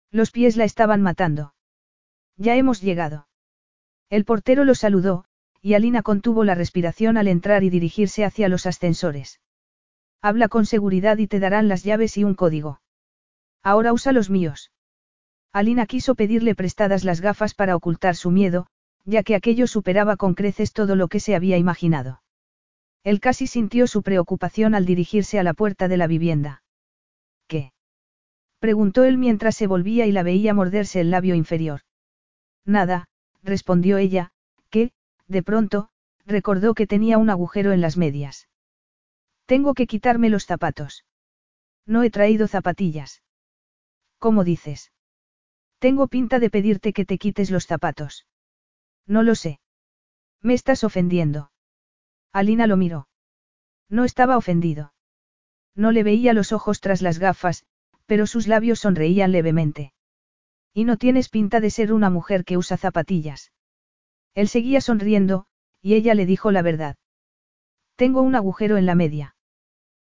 [0.10, 1.54] Los pies la estaban matando.
[2.38, 3.28] Ya hemos llegado.
[4.10, 5.26] El portero lo saludó,
[5.62, 9.40] y Alina contuvo la respiración al entrar y dirigirse hacia los ascensores.
[10.22, 12.82] Habla con seguridad y te darán las llaves y un código.
[13.64, 14.72] Ahora usa los míos.
[15.54, 18.68] Alina quiso pedirle prestadas las gafas para ocultar su miedo,
[19.04, 22.22] ya que aquello superaba con creces todo lo que se había imaginado.
[23.04, 26.64] Él casi sintió su preocupación al dirigirse a la puerta de la vivienda.
[27.48, 27.74] ¿Qué?
[28.60, 31.82] preguntó él mientras se volvía y la veía morderse el labio inferior.
[32.64, 33.10] Nada,
[33.44, 34.32] respondió ella,
[34.70, 34.92] que,
[35.28, 35.90] de pronto,
[36.26, 38.48] recordó que tenía un agujero en las medias.
[39.48, 41.06] Tengo que quitarme los zapatos.
[41.86, 43.24] No he traído zapatillas.
[44.20, 44.92] ¿Cómo dices?
[45.82, 48.28] Tengo pinta de pedirte que te quites los zapatos.
[49.08, 49.60] No lo sé.
[50.40, 51.52] Me estás ofendiendo.
[52.32, 53.08] Alina lo miró.
[53.90, 54.94] No estaba ofendido.
[55.74, 57.66] No le veía los ojos tras las gafas,
[58.06, 59.92] pero sus labios sonreían levemente.
[60.72, 63.52] Y no tienes pinta de ser una mujer que usa zapatillas.
[64.36, 65.48] Él seguía sonriendo,
[65.82, 66.96] y ella le dijo la verdad.
[67.96, 69.36] Tengo un agujero en la media.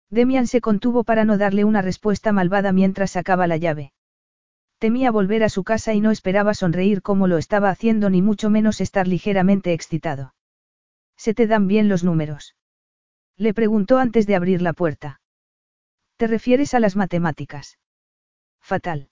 [0.10, 3.92] Demian se contuvo para no darle una respuesta malvada mientras sacaba la llave.
[4.86, 8.52] Temía volver a su casa y no esperaba sonreír como lo estaba haciendo ni mucho
[8.52, 10.36] menos estar ligeramente excitado.
[11.18, 12.56] ¿Se te dan bien los números?
[13.36, 15.22] Le preguntó antes de abrir la puerta.
[16.18, 17.80] ¿Te refieres a las matemáticas?
[18.62, 19.10] Fatal.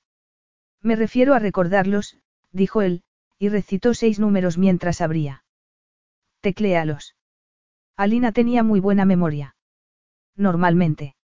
[0.79, 2.19] Me refiero a recordarlos,
[2.51, 3.01] dijo él,
[3.39, 5.43] y recitó seis números mientras abría.
[6.41, 7.15] Tecléalos.
[7.97, 9.55] Alina tenía muy buena memoria.
[10.35, 11.15] Normalmente.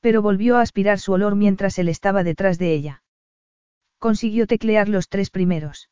[0.00, 3.02] Pero volvió a aspirar su olor mientras él estaba detrás de ella.
[4.02, 5.88] Consiguió teclear los tres primeros.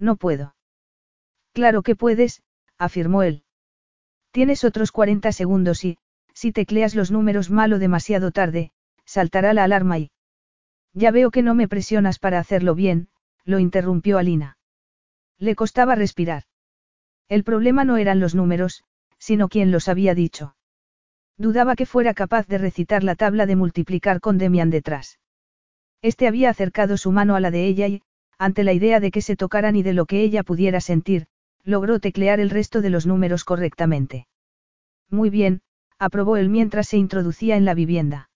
[0.00, 0.56] No puedo.
[1.52, 2.42] Claro que puedes,
[2.76, 3.44] afirmó él.
[4.32, 5.96] Tienes otros 40 segundos y,
[6.34, 8.72] si tecleas los números mal o demasiado tarde,
[9.04, 10.10] saltará la alarma y...
[10.92, 13.10] Ya veo que no me presionas para hacerlo bien,
[13.44, 14.58] lo interrumpió Alina.
[15.38, 16.46] Le costaba respirar.
[17.28, 18.82] El problema no eran los números,
[19.18, 20.56] sino quien los había dicho.
[21.36, 25.20] Dudaba que fuera capaz de recitar la tabla de multiplicar con Demian detrás.
[26.02, 28.02] Este había acercado su mano a la de ella y,
[28.38, 31.26] ante la idea de que se tocaran y de lo que ella pudiera sentir,
[31.62, 34.26] logró teclear el resto de los números correctamente.
[35.10, 35.60] Muy bien,
[35.98, 38.30] aprobó él mientras se introducía en la vivienda.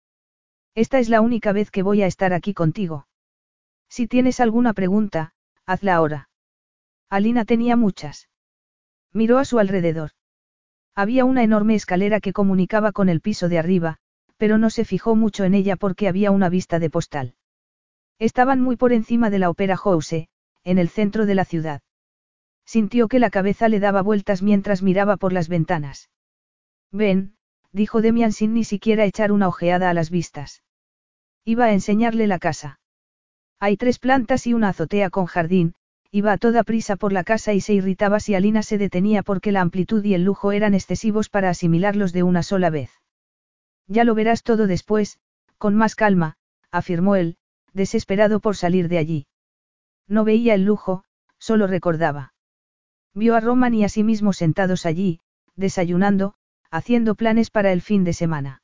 [0.75, 3.07] Esta es la única vez que voy a estar aquí contigo.
[3.89, 5.33] Si tienes alguna pregunta,
[5.65, 6.29] hazla ahora.
[7.09, 8.29] Alina tenía muchas.
[9.13, 10.11] Miró a su alrededor.
[10.95, 13.99] Había una enorme escalera que comunicaba con el piso de arriba,
[14.37, 17.35] pero no se fijó mucho en ella porque había una vista de postal.
[18.19, 20.29] Estaban muy por encima de la Opera House,
[20.65, 21.83] en el centro de la ciudad.
[22.65, 26.11] Sintió que la cabeza le daba vueltas mientras miraba por las ventanas.
[26.91, 27.35] Ven,
[27.73, 30.63] dijo Demian sin ni siquiera echar una ojeada a las vistas.
[31.45, 32.81] Iba a enseñarle la casa.
[33.61, 35.75] Hay tres plantas y una azotea con jardín,
[36.11, 39.53] iba a toda prisa por la casa y se irritaba si Alina se detenía porque
[39.53, 42.91] la amplitud y el lujo eran excesivos para asimilarlos de una sola vez.
[43.89, 45.19] Ya lo verás todo después,
[45.59, 46.37] con más calma,
[46.71, 47.37] afirmó él,
[47.75, 49.27] desesperado por salir de allí.
[50.09, 51.05] No veía el lujo,
[51.39, 52.33] solo recordaba.
[53.13, 55.21] Vio a Roman y a sí mismo sentados allí,
[55.57, 56.35] desayunando,
[56.71, 58.63] haciendo planes para el fin de semana.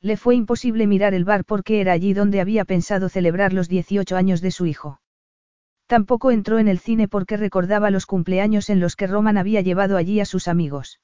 [0.00, 4.16] Le fue imposible mirar el bar porque era allí donde había pensado celebrar los 18
[4.16, 5.00] años de su hijo.
[5.86, 9.96] Tampoco entró en el cine porque recordaba los cumpleaños en los que Roman había llevado
[9.96, 11.00] allí a sus amigos.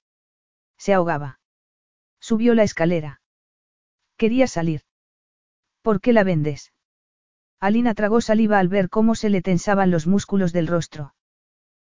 [0.78, 1.40] Se ahogaba.
[2.20, 3.20] Subió la escalera.
[4.16, 4.82] Quería salir.
[5.82, 6.72] ¿Por qué la vendes?
[7.60, 11.14] Alina tragó saliva al ver cómo se le tensaban los músculos del rostro.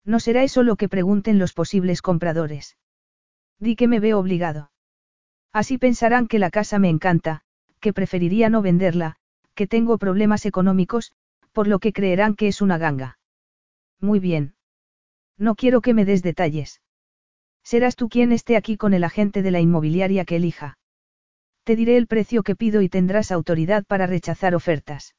[0.06, 2.78] No será eso lo que pregunten los posibles compradores.
[3.60, 4.72] Di que me veo obligado.
[5.52, 7.42] Así pensarán que la casa me encanta,
[7.82, 9.18] que preferiría no venderla,
[9.56, 11.12] que tengo problemas económicos,
[11.52, 13.18] por lo que creerán que es una ganga.
[14.00, 14.56] Muy bien.
[15.38, 16.82] No quiero que me des detalles.
[17.64, 20.78] Serás tú quien esté aquí con el agente de la inmobiliaria que elija.
[21.64, 25.16] Te diré el precio que pido y tendrás autoridad para rechazar ofertas.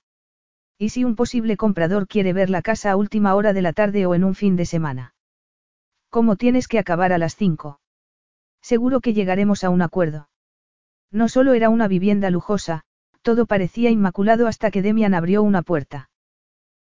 [0.81, 4.07] ¿Y si un posible comprador quiere ver la casa a última hora de la tarde
[4.07, 5.15] o en un fin de semana?
[6.09, 7.81] ¿Cómo tienes que acabar a las cinco?
[8.63, 10.29] Seguro que llegaremos a un acuerdo.
[11.11, 12.85] No solo era una vivienda lujosa,
[13.23, 16.11] todo parecía inmaculado hasta que Demian abrió una puerta.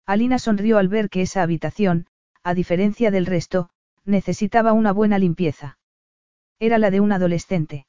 [0.06, 2.06] Alina sonrió al ver que esa habitación,
[2.42, 3.70] a diferencia del resto,
[4.04, 5.78] necesitaba una buena limpieza.
[6.58, 7.86] Era la de un adolescente.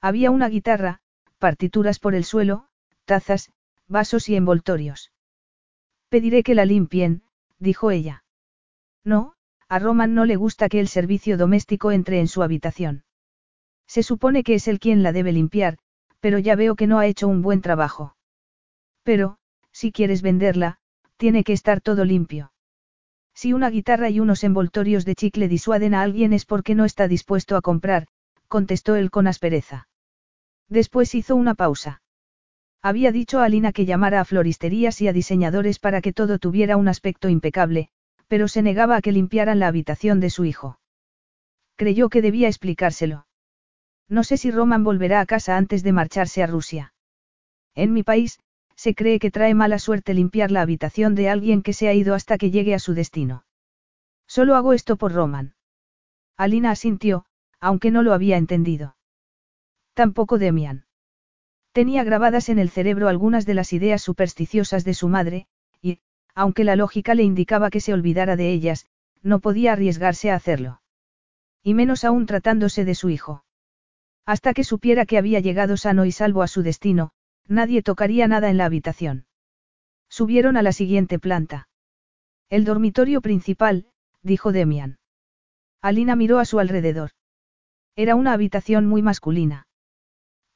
[0.00, 1.00] Había una guitarra,
[1.38, 2.66] partituras por el suelo,
[3.04, 3.52] tazas,
[3.86, 5.12] vasos y envoltorios.
[6.08, 7.22] Pediré que la limpien,
[7.58, 8.24] dijo ella.
[9.04, 9.34] No,
[9.68, 13.04] a Roman no le gusta que el servicio doméstico entre en su habitación.
[13.86, 15.78] Se supone que es él quien la debe limpiar,
[16.20, 18.16] pero ya veo que no ha hecho un buen trabajo.
[19.02, 19.38] Pero,
[19.72, 20.78] si quieres venderla,
[21.16, 22.52] tiene que estar todo limpio.
[23.34, 27.06] Si una guitarra y unos envoltorios de chicle disuaden a alguien es porque no está
[27.06, 28.06] dispuesto a comprar,
[28.48, 29.88] contestó él con aspereza.
[30.68, 32.02] Después hizo una pausa.
[32.82, 36.76] Había dicho a Alina que llamara a floristerías y a diseñadores para que todo tuviera
[36.76, 37.88] un aspecto impecable,
[38.28, 40.78] pero se negaba a que limpiaran la habitación de su hijo.
[41.76, 43.26] Creyó que debía explicárselo.
[44.08, 46.94] No sé si Roman volverá a casa antes de marcharse a Rusia.
[47.74, 48.40] En mi país,
[48.74, 52.14] se cree que trae mala suerte limpiar la habitación de alguien que se ha ido
[52.14, 53.44] hasta que llegue a su destino.
[54.26, 55.54] Solo hago esto por Roman.
[56.36, 57.24] Alina asintió,
[57.60, 58.96] aunque no lo había entendido.
[59.94, 60.87] Tampoco Demian.
[61.78, 65.46] Tenía grabadas en el cerebro algunas de las ideas supersticiosas de su madre,
[65.80, 66.00] y,
[66.34, 68.86] aunque la lógica le indicaba que se olvidara de ellas,
[69.22, 70.82] no podía arriesgarse a hacerlo.
[71.62, 73.44] Y menos aún tratándose de su hijo.
[74.26, 77.12] Hasta que supiera que había llegado sano y salvo a su destino,
[77.46, 79.26] nadie tocaría nada en la habitación.
[80.08, 81.68] Subieron a la siguiente planta.
[82.50, 83.86] El dormitorio principal,
[84.24, 84.98] dijo Demian.
[85.80, 87.10] Alina miró a su alrededor.
[87.94, 89.67] Era una habitación muy masculina.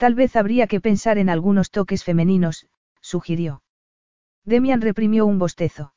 [0.03, 2.66] Tal vez habría que pensar en algunos toques femeninos,
[3.00, 3.62] sugirió.
[4.44, 5.94] Demian reprimió un bostezo.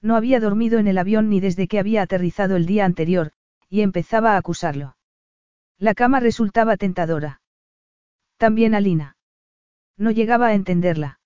[0.00, 3.32] No había dormido en el avión ni desde que había aterrizado el día anterior,
[3.68, 4.96] y empezaba a acusarlo.
[5.76, 7.42] La cama resultaba tentadora.
[8.38, 9.18] También Alina.
[9.98, 11.20] No llegaba a entenderla.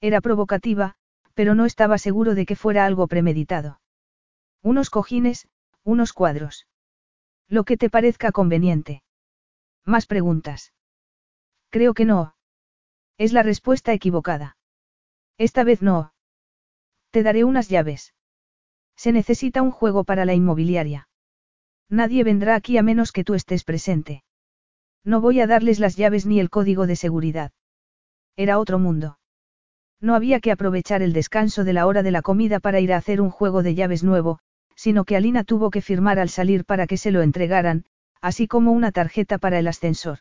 [0.00, 0.94] Era provocativa,
[1.34, 3.82] pero no estaba seguro de que fuera algo premeditado.
[4.62, 5.46] Unos cojines,
[5.84, 6.66] unos cuadros.
[7.48, 9.02] Lo que te parezca conveniente.
[9.84, 10.72] Más preguntas.
[11.70, 12.34] Creo que no.
[13.18, 14.56] Es la respuesta equivocada.
[15.38, 16.12] Esta vez no.
[17.10, 18.14] Te daré unas llaves.
[18.96, 21.08] Se necesita un juego para la inmobiliaria.
[21.88, 24.24] Nadie vendrá aquí a menos que tú estés presente.
[25.04, 27.52] No voy a darles las llaves ni el código de seguridad.
[28.36, 29.18] Era otro mundo.
[30.00, 32.98] No había que aprovechar el descanso de la hora de la comida para ir a
[32.98, 34.38] hacer un juego de llaves nuevo,
[34.76, 37.84] sino que Alina tuvo que firmar al salir para que se lo entregaran,
[38.20, 40.20] así como una tarjeta para el ascensor.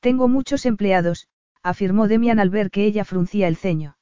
[0.00, 1.28] Tengo muchos empleados,
[1.62, 3.96] afirmó Demian al ver que ella fruncía el ceño.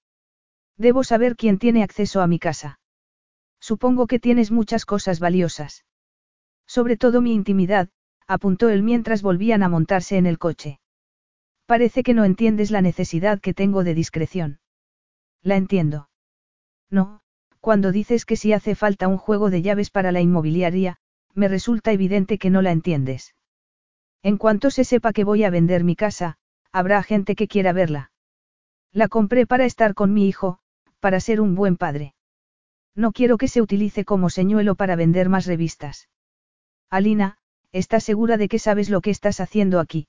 [0.76, 2.78] Debo saber quién tiene acceso a mi casa.
[3.60, 5.84] Supongo que tienes muchas cosas valiosas.
[6.66, 7.88] Sobre todo mi intimidad,
[8.28, 10.78] apuntó él mientras volvían a montarse en el coche.
[11.66, 14.60] Parece que no entiendes la necesidad que tengo de discreción.
[15.42, 16.08] La entiendo.
[16.90, 17.22] No,
[17.60, 20.98] cuando dices que si hace falta un juego de llaves para la inmobiliaria,
[21.34, 23.34] me resulta evidente que no la entiendes.
[24.22, 26.38] En cuanto se sepa que voy a vender mi casa,
[26.72, 28.10] habrá gente que quiera verla.
[28.92, 30.58] La compré para estar con mi hijo,
[31.00, 32.14] para ser un buen padre.
[32.94, 36.08] No quiero que se utilice como señuelo para vender más revistas.
[36.90, 37.38] Alina,
[37.70, 40.08] ¿estás segura de que sabes lo que estás haciendo aquí?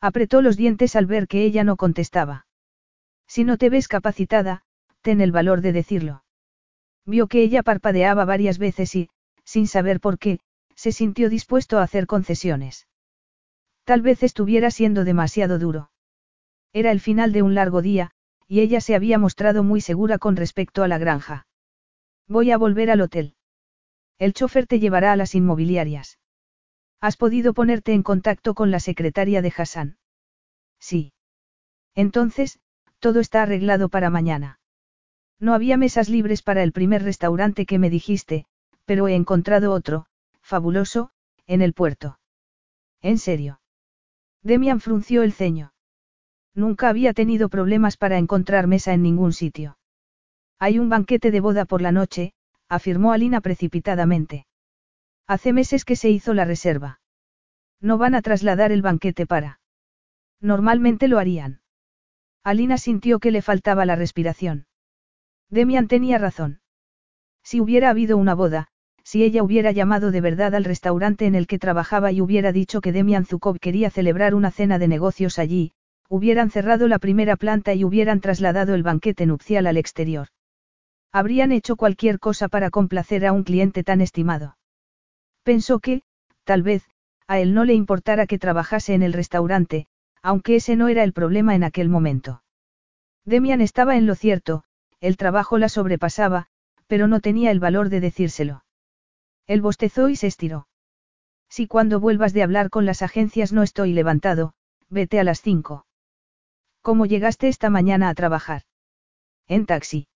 [0.00, 2.46] Apretó los dientes al ver que ella no contestaba.
[3.28, 4.62] Si no te ves capacitada,
[5.02, 6.24] ten el valor de decirlo.
[7.06, 9.10] Vio que ella parpadeaba varias veces y,
[9.44, 10.40] sin saber por qué,
[10.74, 12.88] se sintió dispuesto a hacer concesiones.
[13.90, 15.90] Tal vez estuviera siendo demasiado duro.
[16.72, 18.12] Era el final de un largo día,
[18.46, 21.48] y ella se había mostrado muy segura con respecto a la granja.
[22.28, 23.34] Voy a volver al hotel.
[24.20, 26.20] El chofer te llevará a las inmobiliarias.
[27.00, 29.98] ¿Has podido ponerte en contacto con la secretaria de Hassan?
[30.78, 31.12] Sí.
[31.96, 32.60] Entonces,
[33.00, 34.60] todo está arreglado para mañana.
[35.40, 38.46] No había mesas libres para el primer restaurante que me dijiste,
[38.84, 40.06] pero he encontrado otro,
[40.42, 41.10] fabuloso,
[41.48, 42.20] en el puerto.
[43.02, 43.59] ¿En serio?
[44.42, 45.72] Demian frunció el ceño.
[46.54, 49.78] Nunca había tenido problemas para encontrar mesa en ningún sitio.
[50.58, 52.32] Hay un banquete de boda por la noche,
[52.68, 54.46] afirmó Alina precipitadamente.
[55.26, 57.00] Hace meses que se hizo la reserva.
[57.80, 59.60] No van a trasladar el banquete para.
[60.40, 61.60] Normalmente lo harían.
[62.42, 64.66] Alina sintió que le faltaba la respiración.
[65.50, 66.60] Demian tenía razón.
[67.42, 68.68] Si hubiera habido una boda,
[69.10, 72.80] si ella hubiera llamado de verdad al restaurante en el que trabajaba y hubiera dicho
[72.80, 75.72] que Demian Zukov quería celebrar una cena de negocios allí,
[76.08, 80.28] hubieran cerrado la primera planta y hubieran trasladado el banquete nupcial al exterior.
[81.10, 84.56] Habrían hecho cualquier cosa para complacer a un cliente tan estimado.
[85.42, 86.02] Pensó que,
[86.44, 86.84] tal vez,
[87.26, 89.88] a él no le importara que trabajase en el restaurante,
[90.22, 92.44] aunque ese no era el problema en aquel momento.
[93.24, 94.62] Demian estaba en lo cierto,
[95.00, 96.46] el trabajo la sobrepasaba,
[96.86, 98.62] pero no tenía el valor de decírselo.
[99.50, 100.68] Él bostezó y se estiró.
[101.48, 104.52] Si cuando vuelvas de hablar con las agencias no estoy levantado,
[104.88, 105.86] vete a las cinco.
[106.82, 108.62] ¿Cómo llegaste esta mañana a trabajar?
[109.48, 110.06] En taxi.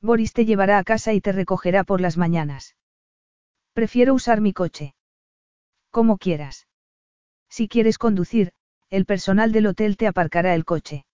[0.00, 2.76] Boris te llevará a casa y te recogerá por las mañanas.
[3.72, 4.94] Prefiero usar mi coche.
[5.90, 6.68] Como quieras.
[7.48, 8.52] Si quieres conducir,
[8.90, 11.04] el personal del hotel te aparcará el coche.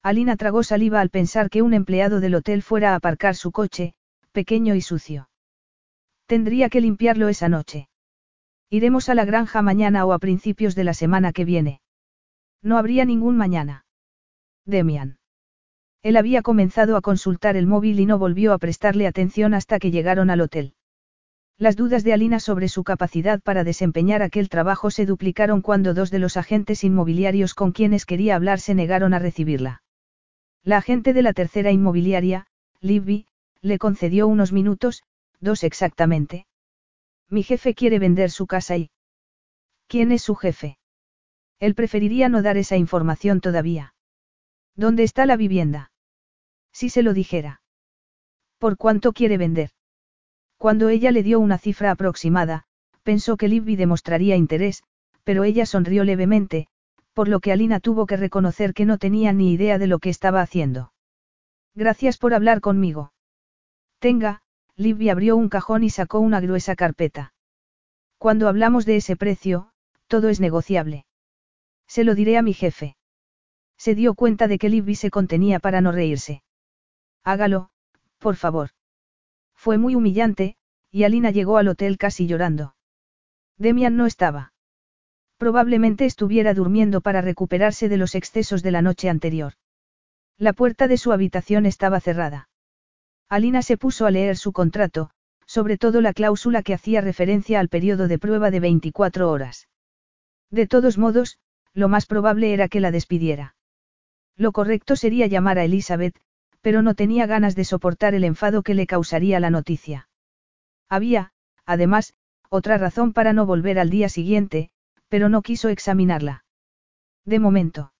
[0.00, 3.94] Alina tragó saliva al pensar que un empleado del hotel fuera a aparcar su coche,
[4.30, 5.28] pequeño y sucio.
[6.28, 7.88] Tendría que limpiarlo esa noche.
[8.68, 11.80] Iremos a la granja mañana o a principios de la semana que viene.
[12.62, 13.86] No habría ningún mañana.
[14.66, 15.16] Demian.
[16.02, 19.90] Él había comenzado a consultar el móvil y no volvió a prestarle atención hasta que
[19.90, 20.74] llegaron al hotel.
[21.56, 26.10] Las dudas de Alina sobre su capacidad para desempeñar aquel trabajo se duplicaron cuando dos
[26.10, 29.82] de los agentes inmobiliarios con quienes quería hablar se negaron a recibirla.
[30.62, 32.48] La agente de la tercera inmobiliaria,
[32.82, 33.26] Libby,
[33.62, 35.02] le concedió unos minutos,
[35.40, 36.46] dos exactamente.
[37.28, 38.90] Mi jefe quiere vender su casa y...
[39.86, 40.78] ¿Quién es su jefe?
[41.60, 43.94] Él preferiría no dar esa información todavía.
[44.74, 45.90] ¿Dónde está la vivienda?
[46.72, 47.62] Si se lo dijera.
[48.58, 49.70] ¿Por cuánto quiere vender?
[50.56, 52.64] Cuando ella le dio una cifra aproximada,
[53.02, 54.82] pensó que Libby demostraría interés,
[55.24, 56.68] pero ella sonrió levemente,
[57.12, 60.10] por lo que Alina tuvo que reconocer que no tenía ni idea de lo que
[60.10, 60.92] estaba haciendo.
[61.74, 63.12] Gracias por hablar conmigo.
[63.98, 64.42] Tenga,
[64.78, 67.34] Libby abrió un cajón y sacó una gruesa carpeta.
[68.16, 69.72] Cuando hablamos de ese precio,
[70.06, 71.04] todo es negociable.
[71.88, 72.96] Se lo diré a mi jefe.
[73.76, 76.44] Se dio cuenta de que Libby se contenía para no reírse.
[77.24, 77.70] Hágalo,
[78.18, 78.70] por favor.
[79.56, 80.56] Fue muy humillante,
[80.92, 82.76] y Alina llegó al hotel casi llorando.
[83.56, 84.52] Demian no estaba.
[85.38, 89.54] Probablemente estuviera durmiendo para recuperarse de los excesos de la noche anterior.
[90.36, 92.48] La puerta de su habitación estaba cerrada.
[93.28, 95.10] Alina se puso a leer su contrato,
[95.46, 99.68] sobre todo la cláusula que hacía referencia al periodo de prueba de 24 horas.
[100.50, 101.38] De todos modos,
[101.74, 103.54] lo más probable era que la despidiera.
[104.36, 106.18] Lo correcto sería llamar a Elizabeth,
[106.60, 110.08] pero no tenía ganas de soportar el enfado que le causaría la noticia.
[110.88, 111.32] Había,
[111.66, 112.14] además,
[112.48, 114.70] otra razón para no volver al día siguiente,
[115.08, 116.44] pero no quiso examinarla.
[117.24, 117.92] De momento.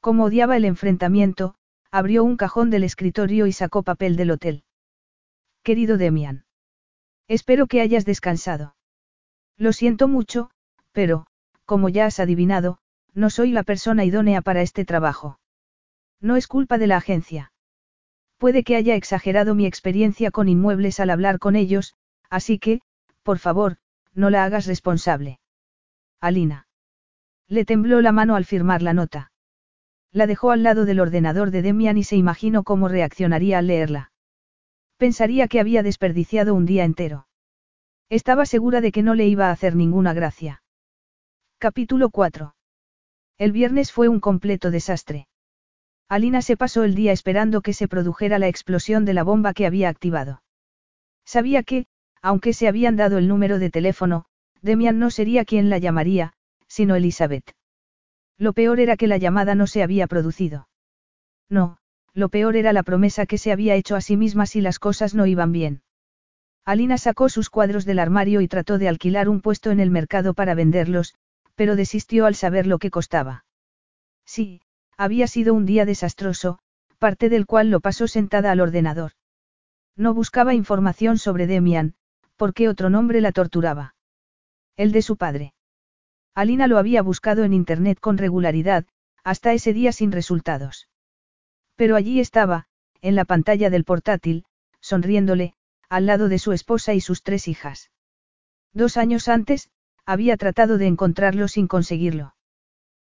[0.00, 1.54] Como odiaba el enfrentamiento,
[1.90, 4.64] abrió un cajón del escritorio y sacó papel del hotel.
[5.62, 6.44] Querido Demian.
[7.28, 8.76] Espero que hayas descansado.
[9.56, 10.50] Lo siento mucho,
[10.92, 11.26] pero,
[11.64, 12.78] como ya has adivinado,
[13.12, 15.38] no soy la persona idónea para este trabajo.
[16.20, 17.52] No es culpa de la agencia.
[18.38, 21.94] Puede que haya exagerado mi experiencia con inmuebles al hablar con ellos,
[22.30, 22.80] así que,
[23.22, 23.76] por favor,
[24.14, 25.40] no la hagas responsable.
[26.20, 26.66] Alina.
[27.48, 29.29] Le tembló la mano al firmar la nota.
[30.12, 34.12] La dejó al lado del ordenador de Demian y se imaginó cómo reaccionaría al leerla.
[34.96, 37.28] Pensaría que había desperdiciado un día entero.
[38.08, 40.62] Estaba segura de que no le iba a hacer ninguna gracia.
[41.58, 42.54] Capítulo 4.
[43.38, 45.28] El viernes fue un completo desastre.
[46.08, 49.64] Alina se pasó el día esperando que se produjera la explosión de la bomba que
[49.64, 50.42] había activado.
[51.24, 51.86] Sabía que,
[52.20, 54.24] aunque se habían dado el número de teléfono,
[54.60, 56.32] Demian no sería quien la llamaría,
[56.66, 57.54] sino Elizabeth.
[58.40, 60.66] Lo peor era que la llamada no se había producido.
[61.50, 61.76] No,
[62.14, 65.14] lo peor era la promesa que se había hecho a sí misma si las cosas
[65.14, 65.82] no iban bien.
[66.64, 70.32] Alina sacó sus cuadros del armario y trató de alquilar un puesto en el mercado
[70.32, 71.14] para venderlos,
[71.54, 73.44] pero desistió al saber lo que costaba.
[74.24, 74.62] Sí,
[74.96, 76.60] había sido un día desastroso,
[76.98, 79.12] parte del cual lo pasó sentada al ordenador.
[79.96, 81.94] No buscaba información sobre Demian,
[82.36, 83.94] porque otro nombre la torturaba.
[84.76, 85.52] El de su padre.
[86.34, 88.86] Alina lo había buscado en Internet con regularidad,
[89.24, 90.88] hasta ese día sin resultados.
[91.76, 92.66] Pero allí estaba,
[93.02, 94.44] en la pantalla del portátil,
[94.80, 95.54] sonriéndole,
[95.88, 97.90] al lado de su esposa y sus tres hijas.
[98.72, 99.70] Dos años antes,
[100.06, 102.34] había tratado de encontrarlo sin conseguirlo.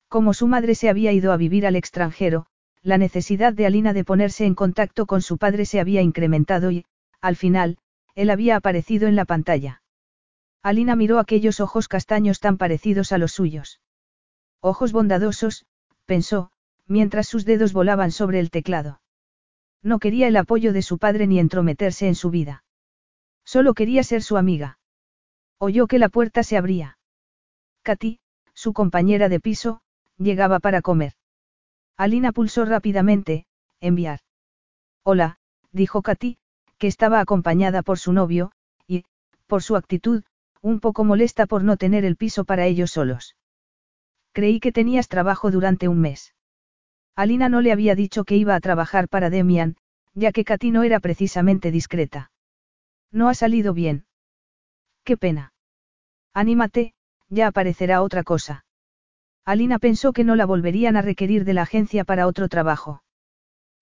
[0.07, 2.47] Como su madre se había ido a vivir al extranjero,
[2.81, 6.85] la necesidad de Alina de ponerse en contacto con su padre se había incrementado y,
[7.21, 7.77] al final,
[8.15, 9.81] él había aparecido en la pantalla.
[10.61, 13.79] Alina miró aquellos ojos castaños tan parecidos a los suyos.
[14.61, 15.65] Ojos bondadosos,
[16.05, 16.51] pensó,
[16.85, 19.01] mientras sus dedos volaban sobre el teclado.
[19.81, 22.63] No quería el apoyo de su padre ni entrometerse en su vida.
[23.45, 24.79] Solo quería ser su amiga.
[25.57, 26.97] Oyó que la puerta se abría.
[27.83, 28.19] Katy,
[28.53, 29.81] su compañera de piso,
[30.17, 31.13] llegaba para comer.
[31.95, 33.45] Alina pulsó rápidamente,
[33.79, 34.19] enviar.
[35.03, 35.37] Hola,
[35.71, 36.37] dijo Katy,
[36.77, 38.51] que estaba acompañada por su novio,
[38.87, 39.05] y,
[39.47, 40.23] por su actitud,
[40.61, 43.35] un poco molesta por no tener el piso para ellos solos.
[44.31, 46.33] Creí que tenías trabajo durante un mes.
[47.15, 49.75] Alina no le había dicho que iba a trabajar para Demian,
[50.13, 52.31] ya que Katy no era precisamente discreta.
[53.11, 54.05] No ha salido bien.
[55.03, 55.53] Qué pena.
[56.33, 56.93] Anímate,
[57.29, 58.65] ya aparecerá otra cosa.
[59.45, 63.03] Alina pensó que no la volverían a requerir de la agencia para otro trabajo.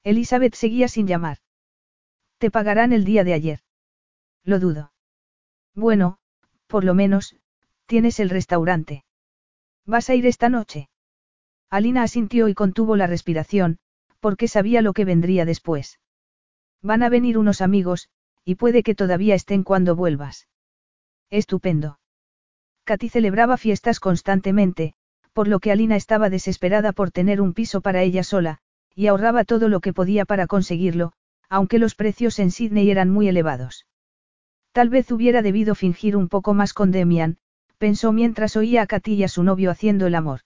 [0.04, 1.40] Elizabeth seguía sin llamar.
[2.38, 3.60] Te pagarán el día de ayer.
[4.44, 4.94] Lo dudo.
[5.76, 6.20] Bueno,
[6.68, 7.36] por lo menos,
[7.86, 9.04] tienes el restaurante.
[9.86, 10.90] ¿Vas a ir esta noche?
[11.70, 13.80] Alina asintió y contuvo la respiración,
[14.20, 16.00] porque sabía lo que vendría después.
[16.82, 18.10] Van a venir unos amigos,
[18.44, 20.48] y puede que todavía estén cuando vuelvas.
[21.30, 22.00] Estupendo.
[22.86, 24.94] Katy celebraba fiestas constantemente,
[25.34, 28.60] por lo que Alina estaba desesperada por tener un piso para ella sola,
[28.96, 31.14] y ahorraba todo lo que podía para conseguirlo,
[31.50, 33.86] aunque los precios en Sydney eran muy elevados.
[34.78, 37.40] Tal vez hubiera debido fingir un poco más con Demian,
[37.80, 40.42] pensó mientras oía a Katy y a su novio haciendo el amor.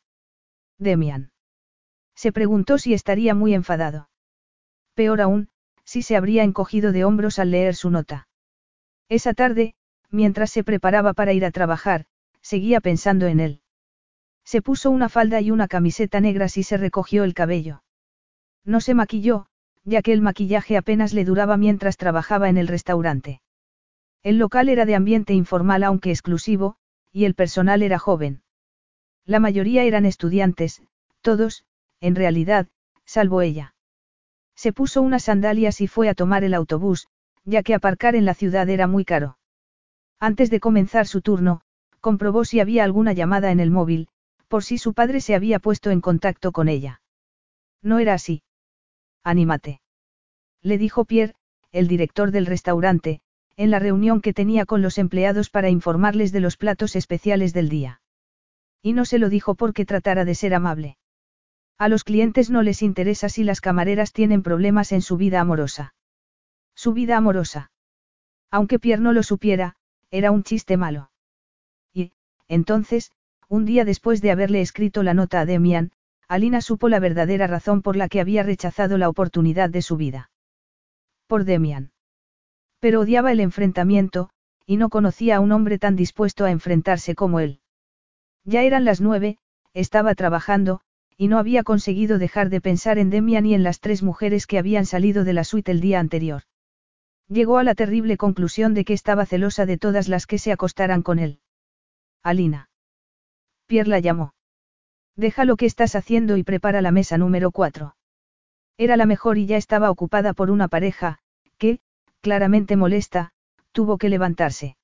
[0.77, 1.34] Demian.
[2.15, 4.07] Se preguntó si estaría muy enfadado.
[4.93, 5.49] Peor aún,
[5.84, 8.29] si se habría encogido de hombros al leer su nota.
[9.09, 9.75] Esa tarde,
[10.09, 12.05] mientras se preparaba para ir a trabajar,
[12.41, 13.61] seguía pensando en él.
[14.45, 17.84] Se puso una falda y una camiseta negras y se recogió el cabello.
[18.63, 19.47] No se maquilló,
[19.84, 23.40] ya que el maquillaje apenas le duraba mientras trabajaba en el restaurante.
[24.24, 26.76] El local era de ambiente informal aunque exclusivo,
[27.11, 28.43] y el personal era joven.
[29.26, 30.82] La mayoría eran estudiantes,
[31.22, 31.65] todos,
[31.99, 32.67] en realidad,
[33.05, 33.76] salvo ella.
[34.55, 37.07] Se puso unas sandalias y fue a tomar el autobús,
[37.45, 39.38] ya que aparcar en la ciudad era muy caro.
[40.19, 41.61] Antes de comenzar su turno,
[41.99, 44.07] comprobó si había alguna llamada en el móvil,
[44.47, 47.01] por si su padre se había puesto en contacto con ella.
[47.82, 48.43] No era así.
[49.24, 49.82] Anímate.
[50.61, 51.34] Le dijo Pierre,
[51.72, 53.22] el director del restaurante,
[53.62, 57.70] en la reunión que tenía con los empleados para informarles de los platos especiales del
[57.70, 58.01] día.
[58.82, 60.97] Y no se lo dijo porque tratara de ser amable.
[61.78, 65.93] A los clientes no les interesa si las camareras tienen problemas en su vida amorosa.
[66.74, 67.72] Su vida amorosa.
[68.49, 69.76] Aunque Pierre no lo supiera,
[70.09, 71.12] era un chiste malo.
[71.93, 72.14] Y,
[72.47, 73.12] entonces,
[73.47, 75.91] un día después de haberle escrito la nota a Demian,
[76.28, 80.32] Alina supo la verdadera razón por la que había rechazado la oportunidad de su vida.
[81.28, 81.91] Por Demian.
[82.82, 84.32] Pero odiaba el enfrentamiento,
[84.65, 87.61] y no conocía a un hombre tan dispuesto a enfrentarse como él.
[88.43, 89.38] Ya eran las nueve,
[89.73, 90.82] estaba trabajando,
[91.15, 94.57] y no había conseguido dejar de pensar en Demian y en las tres mujeres que
[94.57, 96.41] habían salido de la suite el día anterior.
[97.27, 101.03] Llegó a la terrible conclusión de que estaba celosa de todas las que se acostaran
[101.03, 101.39] con él.
[102.23, 102.69] Alina.
[103.67, 104.34] Pierre la llamó.
[105.15, 107.95] Deja lo que estás haciendo y prepara la mesa número cuatro.
[108.77, 111.19] Era la mejor y ya estaba ocupada por una pareja,
[111.59, 111.79] que,
[112.22, 113.32] claramente molesta,
[113.72, 114.78] tuvo que levantarse.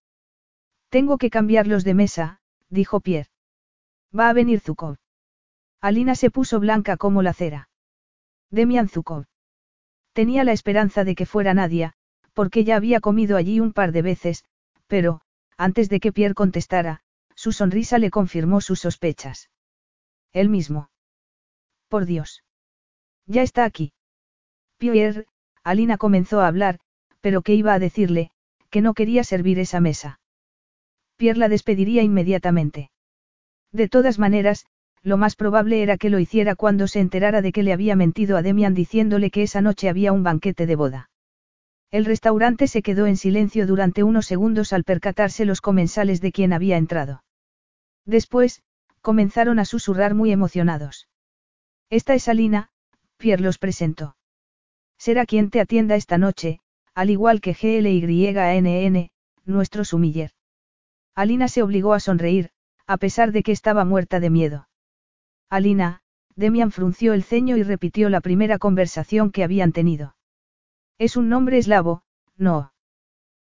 [0.89, 3.29] Tengo que cambiarlos de mesa, dijo Pierre.
[4.17, 4.97] Va a venir Zukov.
[5.81, 7.69] Alina se puso blanca como la cera.
[8.49, 9.25] Demian Zukov.
[10.13, 11.93] Tenía la esperanza de que fuera Nadia,
[12.33, 14.43] porque ya había comido allí un par de veces,
[14.87, 15.21] pero,
[15.57, 17.01] antes de que Pierre contestara,
[17.35, 19.49] su sonrisa le confirmó sus sospechas.
[20.33, 20.89] Él mismo.
[21.87, 22.43] Por Dios.
[23.25, 23.93] Ya está aquí.
[24.77, 25.25] Pierre,
[25.63, 26.79] Alina comenzó a hablar,
[27.21, 28.31] pero que iba a decirle,
[28.69, 30.19] que no quería servir esa mesa.
[31.15, 32.91] Pierre la despediría inmediatamente.
[33.71, 34.65] De todas maneras,
[35.03, 38.37] lo más probable era que lo hiciera cuando se enterara de que le había mentido
[38.37, 41.09] a Demian diciéndole que esa noche había un banquete de boda.
[41.89, 46.51] El restaurante se quedó en silencio durante unos segundos al percatarse los comensales de quien
[46.51, 47.23] había entrado.
[48.05, 48.61] Después,
[49.01, 51.07] comenzaron a susurrar muy emocionados.
[51.89, 52.69] Esta es Alina,
[53.15, 54.17] Pierre los presentó.
[54.97, 56.59] Será quien te atienda esta noche,
[56.97, 59.11] al igual que GLYANN,
[59.45, 60.31] nuestro sumiller.
[61.13, 62.49] Alina se obligó a sonreír,
[62.87, 64.67] a pesar de que estaba muerta de miedo.
[65.47, 66.01] Alina,
[66.35, 70.15] Demian frunció el ceño y repitió la primera conversación que habían tenido.
[70.97, 72.01] Es un nombre eslavo,
[72.35, 72.73] no.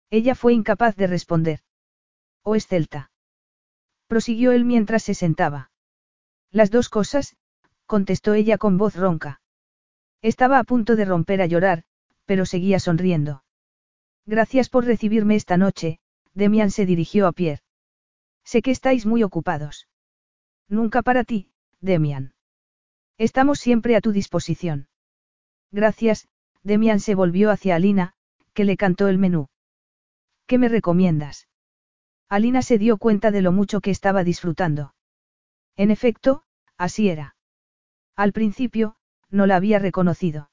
[0.09, 1.61] Ella fue incapaz de responder.
[2.42, 3.11] ¿O es celta?
[4.07, 5.70] Prosiguió él mientras se sentaba.
[6.50, 7.36] Las dos cosas,
[7.84, 9.42] contestó ella con voz ronca.
[10.22, 11.84] Estaba a punto de romper a llorar,
[12.25, 13.45] pero seguía sonriendo.
[14.27, 15.99] Gracias por recibirme esta noche,
[16.35, 17.62] Demian se dirigió a Pierre.
[18.45, 19.89] Sé que estáis muy ocupados.
[20.68, 21.51] Nunca para ti,
[21.81, 22.35] Demian.
[23.18, 24.89] Estamos siempre a tu disposición.
[25.70, 26.29] Gracias,
[26.62, 28.14] Demian se volvió hacia Alina,
[28.55, 29.49] que le cantó el menú.
[30.47, 31.49] ¿Qué me recomiendas?
[32.29, 34.95] Alina se dio cuenta de lo mucho que estaba disfrutando.
[35.77, 36.45] En efecto,
[36.77, 37.37] así era.
[38.16, 38.97] Al principio,
[39.31, 40.51] no la había reconocido.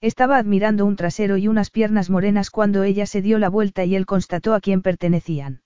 [0.00, 3.96] Estaba admirando un trasero y unas piernas morenas cuando ella se dio la vuelta y
[3.96, 5.62] él constató a quién pertenecían.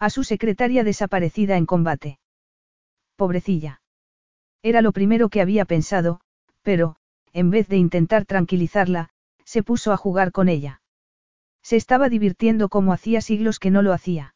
[0.00, 2.18] A su secretaria desaparecida en combate.
[3.16, 3.80] Pobrecilla.
[4.62, 6.20] Era lo primero que había pensado,
[6.62, 6.96] pero,
[7.32, 9.10] en vez de intentar tranquilizarla,
[9.44, 10.80] se puso a jugar con ella.
[11.62, 14.34] Se estaba divirtiendo como hacía siglos que no lo hacía.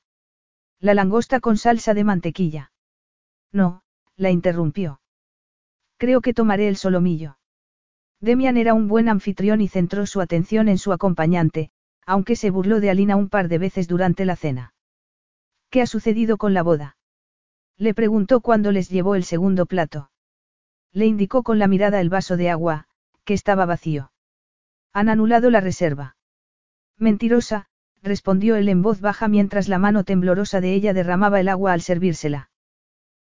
[0.79, 2.73] La langosta con salsa de mantequilla.
[3.51, 3.83] No,
[4.17, 5.01] la interrumpió.
[5.97, 7.38] Creo que tomaré el solomillo.
[8.21, 11.71] Demian era un buen anfitrión y centró su atención en su acompañante,
[12.05, 14.75] aunque se burló de Alina un par de veces durante la cena.
[15.71, 16.97] ¿Qué ha sucedido con la boda?
[17.77, 20.11] Le preguntó cuando les llevó el segundo plato.
[20.93, 22.87] Le indicó con la mirada el vaso de agua,
[23.25, 24.11] que estaba vacío.
[24.93, 26.17] Han anulado la reserva.
[26.97, 27.67] Mentirosa,
[28.03, 31.83] respondió él en voz baja mientras la mano temblorosa de ella derramaba el agua al
[31.83, 32.51] servírsela.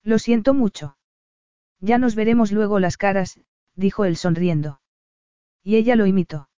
[0.03, 0.97] Lo siento mucho.
[1.79, 3.39] Ya nos veremos luego las caras,
[3.77, 4.80] dijo él sonriendo.
[5.63, 6.49] Y ella lo imitó.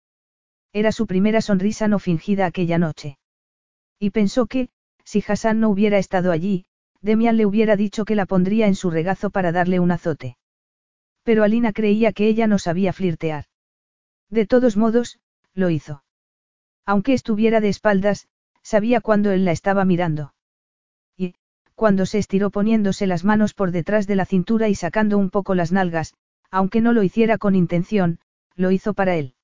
[0.73, 3.19] Era su primera sonrisa no fingida aquella noche.
[3.99, 4.69] Y pensó que,
[5.05, 6.65] si Hassan no hubiera estado allí,
[7.01, 10.37] Demian le hubiera dicho que la pondría en su regazo para darle un azote.
[11.25, 13.47] Pero Alina creía que ella no sabía flirtear.
[14.31, 15.19] De todos modos,
[15.55, 16.05] lo hizo.
[16.87, 18.29] Aunque estuviera de espaldas,
[18.63, 20.35] sabía cuando él la estaba mirando.
[21.17, 21.35] Y,
[21.75, 25.55] cuando se estiró poniéndose las manos por detrás de la cintura y sacando un poco
[25.55, 26.15] las nalgas,
[26.51, 28.19] aunque no lo hiciera con intención,
[28.57, 29.35] lo hizo para él.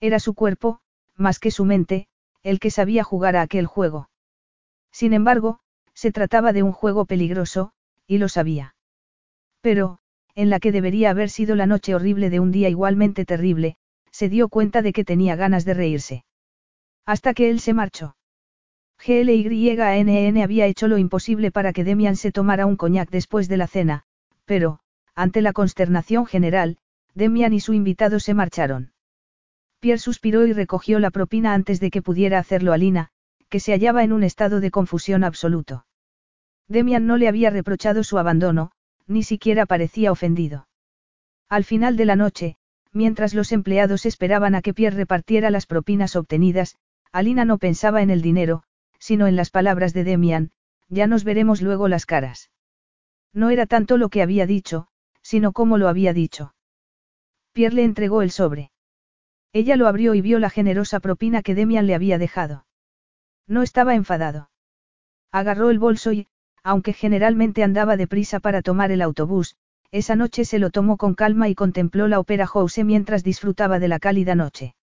[0.00, 0.80] Era su cuerpo,
[1.16, 2.08] más que su mente,
[2.42, 4.10] el que sabía jugar a aquel juego.
[4.90, 5.60] Sin embargo,
[5.94, 7.72] se trataba de un juego peligroso,
[8.06, 8.74] y lo sabía.
[9.60, 9.98] Pero,
[10.34, 13.76] en la que debería haber sido la noche horrible de un día igualmente terrible,
[14.10, 16.24] se dio cuenta de que tenía ganas de reírse.
[17.06, 18.16] Hasta que él se marchó.
[19.04, 23.66] GLYNN había hecho lo imposible para que Demian se tomara un coñac después de la
[23.66, 24.04] cena,
[24.44, 24.80] pero,
[25.14, 26.78] ante la consternación general,
[27.14, 28.92] Demian y su invitado se marcharon.
[29.80, 33.10] Pierre suspiró y recogió la propina antes de que pudiera hacerlo Alina,
[33.48, 35.86] que se hallaba en un estado de confusión absoluto.
[36.68, 38.72] Demian no le había reprochado su abandono,
[39.06, 40.66] ni siquiera parecía ofendido.
[41.48, 42.56] Al final de la noche,
[42.92, 46.76] mientras los empleados esperaban a que Pierre repartiera las propinas obtenidas,
[47.12, 48.62] Alina no pensaba en el dinero,
[48.98, 50.50] sino en las palabras de Demian,
[50.88, 52.50] ya nos veremos luego las caras.
[53.32, 54.88] No era tanto lo que había dicho,
[55.22, 56.53] sino cómo lo había dicho.
[57.54, 58.72] Pierre le entregó el sobre.
[59.52, 62.66] Ella lo abrió y vio la generosa propina que Demian le había dejado.
[63.46, 64.50] No estaba enfadado.
[65.30, 66.26] Agarró el bolso y,
[66.64, 69.54] aunque generalmente andaba deprisa para tomar el autobús,
[69.92, 73.86] esa noche se lo tomó con calma y contempló la ópera House mientras disfrutaba de
[73.86, 74.74] la cálida noche.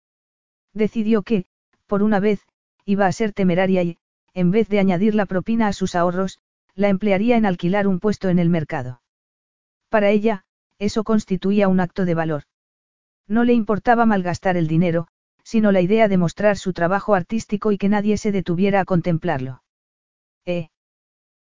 [0.74, 1.48] Decidió que,
[1.88, 2.40] por una vez,
[2.86, 3.98] iba a ser temeraria y,
[4.34, 6.40] en vez de añadir la propina a sus ahorros,
[6.76, 9.02] la emplearía en alquilar un puesto en el mercado.
[9.90, 10.46] Para ella,
[10.80, 12.44] eso constituía un acto de valor.
[13.28, 15.08] No le importaba malgastar el dinero,
[15.44, 19.64] sino la idea de mostrar su trabajo artístico y que nadie se detuviera a contemplarlo.
[20.46, 20.70] ¿Eh?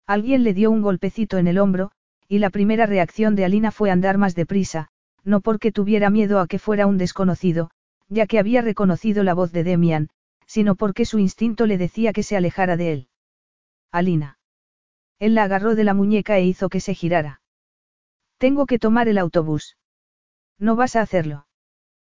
[0.07, 1.91] Alguien le dio un golpecito en el hombro,
[2.29, 4.89] y la primera reacción de Alina fue andar más deprisa,
[5.24, 7.70] no porque tuviera miedo a que fuera un desconocido,
[8.09, 10.09] ya que había reconocido la voz de Demian,
[10.47, 13.09] sino porque su instinto le decía que se alejara de él.
[13.91, 14.39] Alina.
[15.18, 17.41] Él la agarró de la muñeca e hizo que se girara.
[18.39, 19.77] Tengo que tomar el autobús.
[20.59, 21.45] No vas a hacerlo.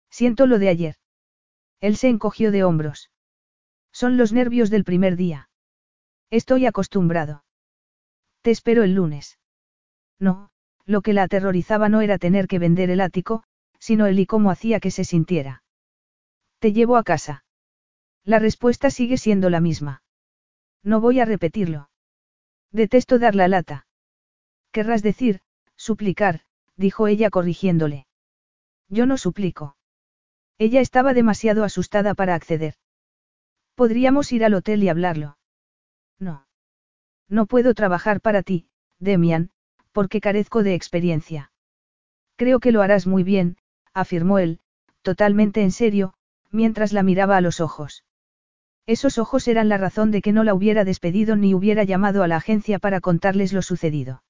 [0.09, 0.95] Siento lo de ayer.
[1.79, 3.11] Él se encogió de hombros.
[3.91, 5.49] Son los nervios del primer día.
[6.29, 7.43] Estoy acostumbrado.
[8.41, 9.39] Te espero el lunes.
[10.19, 10.49] No,
[10.85, 13.43] lo que la aterrorizaba no era tener que vender el ático,
[13.79, 15.63] sino él y cómo hacía que se sintiera.
[16.59, 17.45] Te llevo a casa.
[18.23, 20.01] La respuesta sigue siendo la misma.
[20.83, 21.89] No voy a repetirlo.
[22.71, 23.87] Detesto dar la lata.
[24.71, 25.41] Querrás decir,
[25.75, 26.41] suplicar,
[26.75, 28.07] dijo ella corrigiéndole.
[28.89, 29.76] Yo no suplico.
[30.59, 32.75] Ella estaba demasiado asustada para acceder.
[33.75, 35.37] Podríamos ir al hotel y hablarlo.
[36.19, 36.47] No.
[37.29, 38.67] No puedo trabajar para ti,
[38.99, 39.51] Demian,
[39.91, 41.51] porque carezco de experiencia.
[42.37, 43.57] Creo que lo harás muy bien,
[43.93, 44.59] afirmó él,
[45.01, 46.13] totalmente en serio,
[46.51, 48.03] mientras la miraba a los ojos.
[48.87, 52.27] Esos ojos eran la razón de que no la hubiera despedido ni hubiera llamado a
[52.27, 54.23] la agencia para contarles lo sucedido.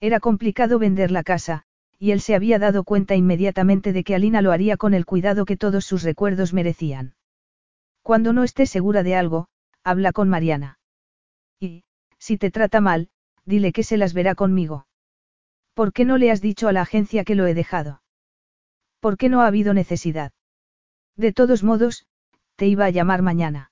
[0.00, 1.64] Era complicado vender la casa,
[2.02, 5.44] y él se había dado cuenta inmediatamente de que Alina lo haría con el cuidado
[5.44, 7.14] que todos sus recuerdos merecían.
[8.02, 9.46] Cuando no estés segura de algo,
[9.84, 10.80] habla con Mariana.
[11.60, 11.84] Y,
[12.18, 13.08] si te trata mal,
[13.44, 14.88] dile que se las verá conmigo.
[15.74, 18.02] ¿Por qué no le has dicho a la agencia que lo he dejado?
[18.98, 20.32] ¿Por qué no ha habido necesidad?
[21.16, 22.08] De todos modos,
[22.56, 23.70] te iba a llamar mañana.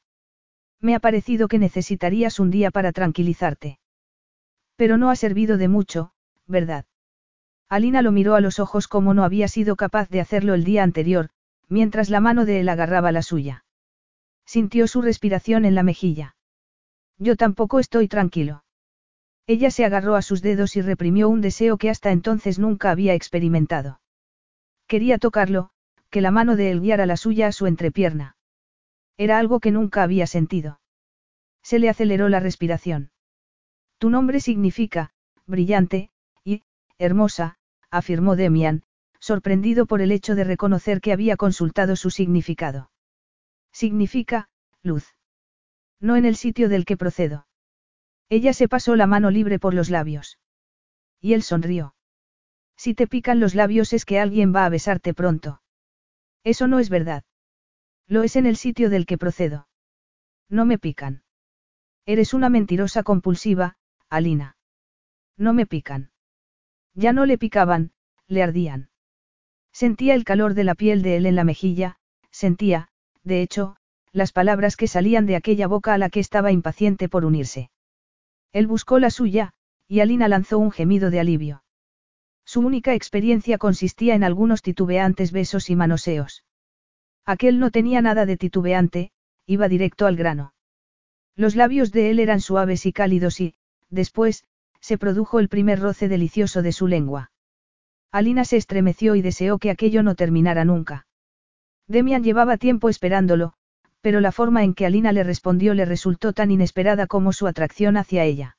[0.80, 3.80] Me ha parecido que necesitarías un día para tranquilizarte.
[4.76, 6.12] Pero no ha servido de mucho,
[6.46, 6.84] ¿verdad?
[7.70, 10.82] Alina lo miró a los ojos como no había sido capaz de hacerlo el día
[10.82, 11.30] anterior,
[11.68, 13.64] mientras la mano de él agarraba la suya.
[14.44, 16.34] Sintió su respiración en la mejilla.
[17.16, 18.64] Yo tampoco estoy tranquilo.
[19.46, 23.14] Ella se agarró a sus dedos y reprimió un deseo que hasta entonces nunca había
[23.14, 24.00] experimentado.
[24.88, 25.70] Quería tocarlo,
[26.10, 28.36] que la mano de él guiara la suya a su entrepierna.
[29.16, 30.80] Era algo que nunca había sentido.
[31.62, 33.12] Se le aceleró la respiración.
[33.98, 35.12] Tu nombre significa,
[35.46, 36.10] brillante,
[36.42, 36.64] y,
[36.98, 37.58] hermosa,
[37.90, 38.82] afirmó Demian,
[39.18, 42.90] sorprendido por el hecho de reconocer que había consultado su significado.
[43.72, 44.48] Significa,
[44.82, 45.14] luz.
[46.00, 47.46] No en el sitio del que procedo.
[48.28, 50.38] Ella se pasó la mano libre por los labios.
[51.20, 51.94] Y él sonrió.
[52.76, 55.60] Si te pican los labios es que alguien va a besarte pronto.
[56.44, 57.24] Eso no es verdad.
[58.06, 59.68] Lo es en el sitio del que procedo.
[60.48, 61.22] No me pican.
[62.06, 63.76] Eres una mentirosa compulsiva,
[64.08, 64.56] Alina.
[65.36, 66.10] No me pican.
[66.94, 67.92] Ya no le picaban,
[68.26, 68.90] le ardían.
[69.72, 71.96] Sentía el calor de la piel de él en la mejilla,
[72.30, 72.88] sentía,
[73.22, 73.76] de hecho,
[74.12, 77.70] las palabras que salían de aquella boca a la que estaba impaciente por unirse.
[78.52, 79.52] Él buscó la suya,
[79.86, 81.62] y Alina lanzó un gemido de alivio.
[82.44, 86.44] Su única experiencia consistía en algunos titubeantes besos y manoseos.
[87.24, 89.12] Aquel no tenía nada de titubeante,
[89.46, 90.54] iba directo al grano.
[91.36, 93.54] Los labios de él eran suaves y cálidos y,
[93.88, 94.44] después,
[94.80, 97.30] se produjo el primer roce delicioso de su lengua.
[98.12, 101.06] Alina se estremeció y deseó que aquello no terminara nunca.
[101.86, 103.52] Demian llevaba tiempo esperándolo,
[104.00, 107.96] pero la forma en que Alina le respondió le resultó tan inesperada como su atracción
[107.96, 108.56] hacia ella.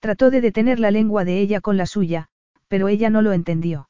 [0.00, 2.28] Trató de detener la lengua de ella con la suya,
[2.68, 3.88] pero ella no lo entendió.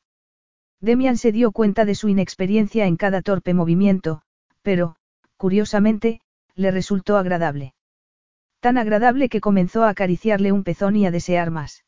[0.81, 4.23] Demian se dio cuenta de su inexperiencia en cada torpe movimiento,
[4.62, 4.97] pero,
[5.37, 6.20] curiosamente,
[6.55, 7.75] le resultó agradable.
[8.60, 11.85] Tan agradable que comenzó a acariciarle un pezón y a desear más.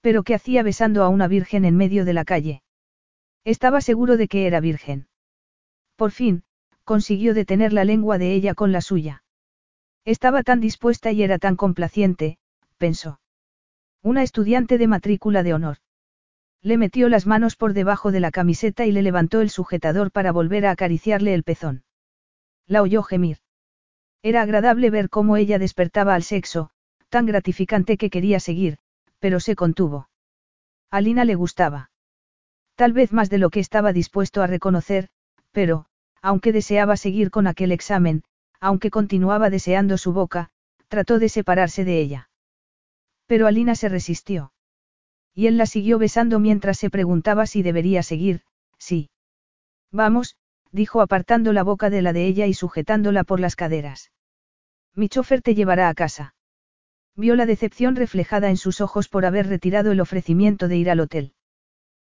[0.00, 2.62] Pero ¿qué hacía besando a una virgen en medio de la calle?
[3.44, 5.08] Estaba seguro de que era virgen.
[5.96, 6.44] Por fin,
[6.84, 9.24] consiguió detener la lengua de ella con la suya.
[10.04, 12.38] Estaba tan dispuesta y era tan complaciente,
[12.76, 13.20] pensó.
[14.02, 15.78] Una estudiante de matrícula de honor.
[16.62, 20.32] Le metió las manos por debajo de la camiseta y le levantó el sujetador para
[20.32, 21.84] volver a acariciarle el pezón.
[22.66, 23.38] La oyó gemir.
[24.22, 26.70] Era agradable ver cómo ella despertaba al sexo,
[27.08, 28.78] tan gratificante que quería seguir,
[29.18, 30.08] pero se contuvo.
[30.90, 31.90] A le gustaba.
[32.74, 35.08] Tal vez más de lo que estaba dispuesto a reconocer,
[35.52, 35.86] pero,
[36.22, 38.22] aunque deseaba seguir con aquel examen,
[38.60, 40.50] aunque continuaba deseando su boca,
[40.88, 42.30] trató de separarse de ella.
[43.26, 44.52] Pero Alina se resistió.
[45.34, 48.42] Y él la siguió besando mientras se preguntaba si debería seguir,
[48.78, 49.10] sí.
[49.92, 50.36] Vamos,
[50.72, 54.12] dijo apartando la boca de la de ella y sujetándola por las caderas.
[54.94, 56.34] Mi chofer te llevará a casa.
[57.14, 61.00] Vio la decepción reflejada en sus ojos por haber retirado el ofrecimiento de ir al
[61.00, 61.34] hotel.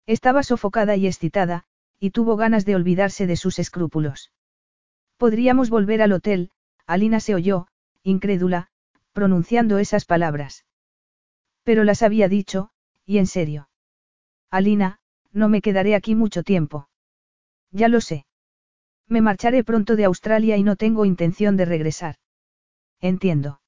[0.05, 1.65] Estaba sofocada y excitada,
[1.99, 4.31] y tuvo ganas de olvidarse de sus escrúpulos.
[5.17, 6.51] Podríamos volver al hotel,
[6.85, 7.67] Alina se oyó,
[8.03, 8.69] incrédula,
[9.13, 10.65] pronunciando esas palabras.
[11.63, 12.69] Pero las había dicho,
[13.05, 13.67] y en serio.
[14.51, 14.99] Alina,
[15.31, 16.87] no me quedaré aquí mucho tiempo.
[17.71, 18.26] Ya lo sé.
[19.07, 22.15] Me marcharé pronto de Australia y no tengo intención de regresar.
[22.99, 23.61] Entiendo.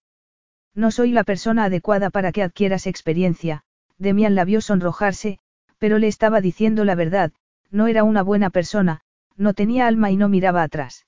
[0.74, 3.64] No soy la persona adecuada para que adquieras experiencia,
[3.98, 5.40] Demian la vio sonrojarse,
[5.78, 7.32] pero le estaba diciendo la verdad,
[7.72, 9.02] no era una buena persona,
[9.36, 11.06] no tenía alma y no miraba atrás.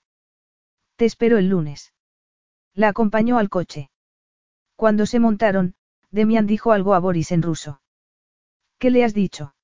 [0.96, 1.94] Te espero el lunes.
[2.74, 3.90] La acompañó al coche.
[4.76, 5.76] Cuando se montaron,
[6.12, 7.82] Demian dijo algo a Boris en ruso.
[8.78, 9.56] ¿Qué le has dicho?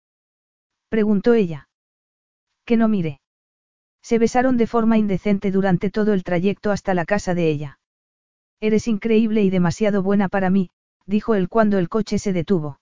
[0.89, 1.69] preguntó ella.
[2.65, 3.21] Que no mire.
[4.07, 7.79] Se besaron de forma indecente durante todo el trayecto hasta la casa de ella.
[8.61, 10.69] Eres increíble y demasiado buena para mí,
[11.05, 12.79] dijo él cuando el coche se detuvo.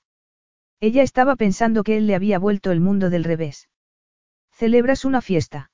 [0.80, 3.70] Ella estaba pensando que él le había vuelto el mundo del revés.
[4.52, 5.72] ¿Celebras una fiesta?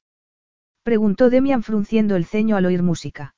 [0.84, 3.36] Preguntó Demian frunciendo el ceño al oír música.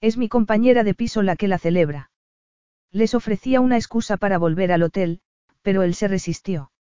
[0.00, 2.10] Es mi compañera de piso la que la celebra.
[2.92, 5.20] Les ofrecía una excusa para volver al hotel,
[5.60, 6.72] pero él se resistió.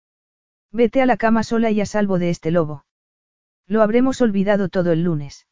[0.71, 2.84] Vete a la cama sola y a salvo de este lobo.
[3.67, 5.47] Lo habremos olvidado todo el lunes.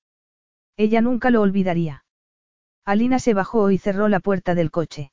[0.77, 2.06] Ella nunca lo olvidaría.
[2.85, 5.11] Alina se bajó y cerró la puerta del coche.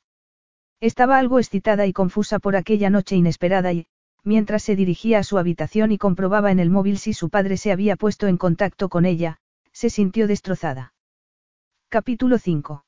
[0.80, 3.86] Estaba algo excitada y confusa por aquella noche inesperada y,
[4.24, 7.72] mientras se dirigía a su habitación y comprobaba en el móvil si su padre se
[7.72, 9.38] había puesto en contacto con ella,
[9.72, 10.94] se sintió destrozada.
[11.88, 12.84] Capítulo 5.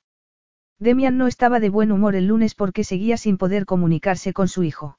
[0.79, 4.63] Demian no estaba de buen humor el lunes porque seguía sin poder comunicarse con su
[4.63, 4.99] hijo.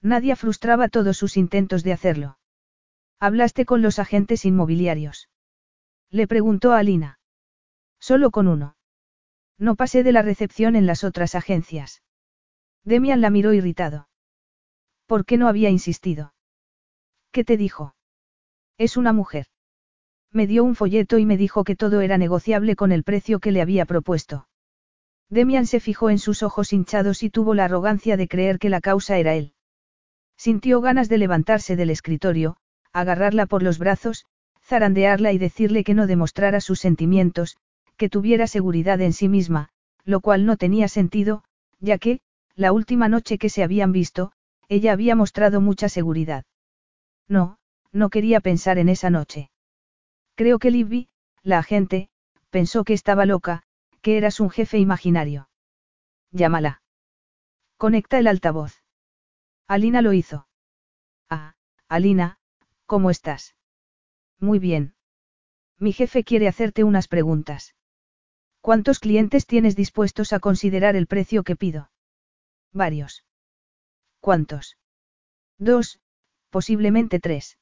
[0.00, 2.38] Nadia frustraba todos sus intentos de hacerlo.
[3.26, 5.30] ¿Hablaste con los agentes inmobiliarios?
[6.10, 7.18] Le preguntó a Alina.
[7.98, 8.76] Solo con uno.
[9.56, 12.02] No pasé de la recepción en las otras agencias.
[12.84, 14.10] Demian la miró irritado.
[15.06, 16.34] ¿Por qué no había insistido?
[17.32, 17.94] ¿Qué te dijo?
[18.76, 19.46] Es una mujer.
[20.30, 23.52] Me dio un folleto y me dijo que todo era negociable con el precio que
[23.52, 24.48] le había propuesto.
[25.30, 28.82] Demian se fijó en sus ojos hinchados y tuvo la arrogancia de creer que la
[28.82, 29.54] causa era él.
[30.36, 32.58] Sintió ganas de levantarse del escritorio,
[32.94, 34.24] agarrarla por los brazos,
[34.62, 37.58] zarandearla y decirle que no demostrara sus sentimientos,
[37.98, 39.68] que tuviera seguridad en sí misma,
[40.04, 41.44] lo cual no tenía sentido,
[41.80, 42.20] ya que,
[42.54, 44.32] la última noche que se habían visto,
[44.68, 46.44] ella había mostrado mucha seguridad.
[47.28, 47.58] No,
[47.92, 49.50] no quería pensar en esa noche.
[50.34, 51.08] Creo que Libby,
[51.42, 52.08] la agente,
[52.50, 53.64] pensó que estaba loca,
[54.00, 55.48] que eras un jefe imaginario.
[56.30, 56.82] Llámala.
[57.76, 58.82] Conecta el altavoz.
[59.66, 60.46] Alina lo hizo.
[61.28, 61.54] Ah,
[61.88, 62.38] Alina,
[62.86, 63.54] ¿Cómo estás?
[64.38, 64.94] Muy bien.
[65.78, 67.74] Mi jefe quiere hacerte unas preguntas.
[68.60, 71.90] ¿Cuántos clientes tienes dispuestos a considerar el precio que pido?
[72.72, 73.24] Varios.
[74.20, 74.78] ¿Cuántos?
[75.58, 76.00] Dos,
[76.50, 77.58] posiblemente tres.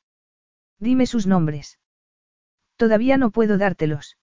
[0.79, 1.79] Dime sus nombres.
[2.77, 4.17] Todavía no puedo dártelos.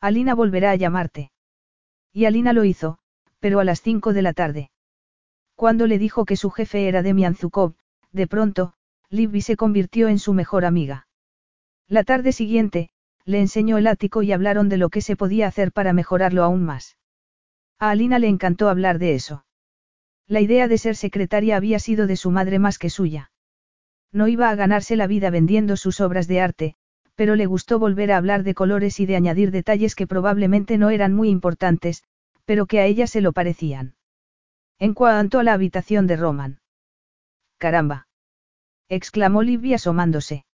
[0.00, 1.32] Alina volverá a llamarte.
[2.12, 2.98] Y Alina lo hizo,
[3.40, 4.70] pero a las cinco de la tarde.
[5.54, 7.74] Cuando le dijo que su jefe era Demian Zukov,
[8.12, 8.74] de pronto,
[9.14, 11.06] Libby se convirtió en su mejor amiga.
[11.88, 12.90] La tarde siguiente,
[13.24, 16.64] le enseñó el ático y hablaron de lo que se podía hacer para mejorarlo aún
[16.64, 16.98] más.
[17.78, 19.46] A Alina le encantó hablar de eso.
[20.26, 23.30] La idea de ser secretaria había sido de su madre más que suya.
[24.10, 26.74] No iba a ganarse la vida vendiendo sus obras de arte,
[27.14, 30.90] pero le gustó volver a hablar de colores y de añadir detalles que probablemente no
[30.90, 32.02] eran muy importantes,
[32.44, 33.94] pero que a ella se lo parecían.
[34.80, 36.60] En cuanto a la habitación de Roman.
[37.58, 38.08] Caramba.
[38.94, 40.44] Exclamó Libby asomándose.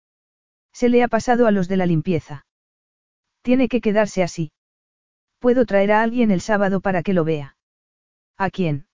[0.72, 2.46] Se le ha pasado a los de la limpieza.
[3.42, 4.52] Tiene que quedarse así.
[5.38, 7.56] Puedo traer a alguien el sábado para que lo vea.
[8.36, 8.86] ¿A quién?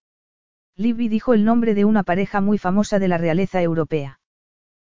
[0.77, 4.20] Libby dijo el nombre de una pareja muy famosa de la realeza europea.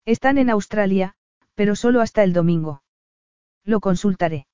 [0.04, 1.14] Están en Australia,
[1.54, 2.82] pero solo hasta el domingo.
[3.64, 4.46] Lo consultaré.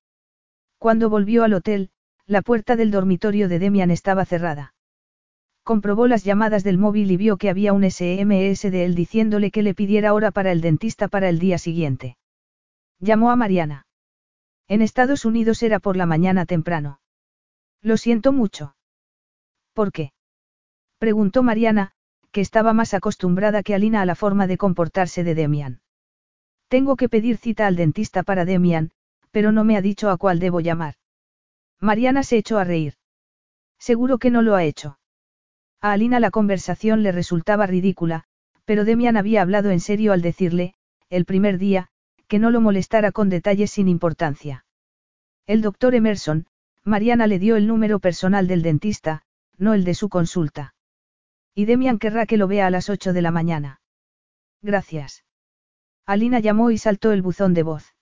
[0.79, 1.91] Cuando volvió al hotel,
[2.27, 4.75] la puerta del dormitorio de Demian estaba cerrada.
[5.67, 9.65] Comprobó las llamadas del móvil y vio que había un SMS de él diciéndole que
[9.65, 12.17] le pidiera hora para el dentista para el día siguiente.
[13.01, 13.89] Llamó a Mariana.
[14.69, 17.01] En Estados Unidos era por la mañana temprano.
[17.83, 18.77] Lo siento mucho.
[19.73, 20.13] ¿Por qué?
[20.99, 21.91] Preguntó Mariana,
[22.31, 25.81] que estaba más acostumbrada que Alina a la forma de comportarse de Demian.
[26.69, 28.93] Tengo que pedir cita al dentista para Demian,
[29.33, 30.95] pero no me ha dicho a cuál debo llamar.
[31.81, 32.95] Mariana se echó a reír.
[33.81, 35.01] Seguro que no lo ha hecho.
[35.87, 38.25] A Alina la conversación le resultaba ridícula,
[38.65, 40.75] pero Demian había hablado en serio al decirle,
[41.11, 41.91] el primer día,
[42.27, 44.65] que no lo molestara con detalles sin importancia.
[45.47, 46.49] El doctor Emerson,
[46.83, 49.23] Mariana le dio el número personal del dentista,
[49.59, 50.75] no el de su consulta.
[51.55, 53.81] Y Demian querrá que lo vea a las 8 de la mañana.
[54.63, 55.25] Gracias.
[56.05, 57.95] Alina llamó y saltó el buzón de voz.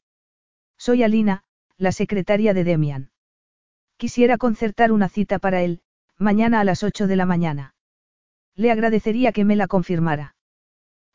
[0.79, 1.45] Soy Alina,
[1.77, 3.11] la secretaria de Demian.
[3.99, 5.83] Quisiera concertar una cita para él,
[6.17, 7.74] mañana a las 8 de la mañana.
[8.57, 10.37] Le agradecería que me la confirmara.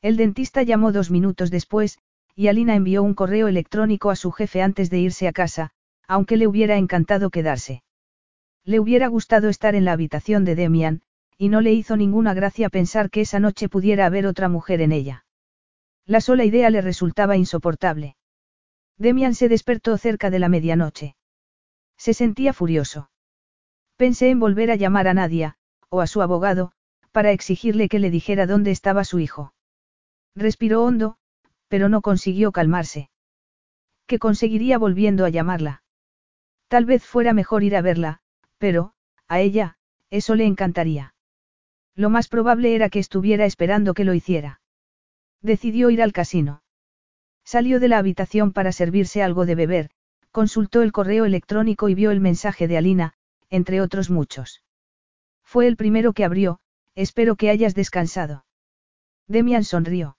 [0.02, 2.00] El dentista llamó dos minutos después,
[2.36, 5.72] y Alina envió un correo electrónico a su jefe antes de irse a casa,
[6.08, 7.84] aunque le hubiera encantado quedarse.
[8.64, 11.02] Le hubiera gustado estar en la habitación de Demian,
[11.38, 14.92] y no le hizo ninguna gracia pensar que esa noche pudiera haber otra mujer en
[14.92, 15.26] ella.
[16.06, 18.16] La sola idea le resultaba insoportable.
[18.98, 21.16] Demian se despertó cerca de la medianoche.
[21.98, 23.10] Se sentía furioso.
[23.96, 25.56] Pensé en volver a llamar a Nadia,
[25.90, 26.72] o a su abogado,
[27.12, 29.54] para exigirle que le dijera dónde estaba su hijo.
[30.36, 31.18] Respiró hondo,
[31.68, 33.10] pero no consiguió calmarse.
[34.08, 35.84] ¿Qué conseguiría volviendo a llamarla?
[36.68, 38.20] Tal vez fuera mejor ir a verla,
[38.58, 38.94] pero,
[39.28, 39.78] a ella,
[40.10, 41.14] eso le encantaría.
[41.96, 44.62] Lo más probable era que estuviera esperando que lo hiciera.
[45.42, 46.64] Decidió ir al casino.
[47.44, 49.90] Salió de la habitación para servirse algo de beber,
[50.32, 53.14] consultó el correo electrónico y vio el mensaje de Alina,
[53.50, 54.64] entre otros muchos.
[55.44, 56.60] Fue el primero que abrió,
[57.00, 58.44] espero que hayas descansado.
[59.26, 60.18] Demian sonrió.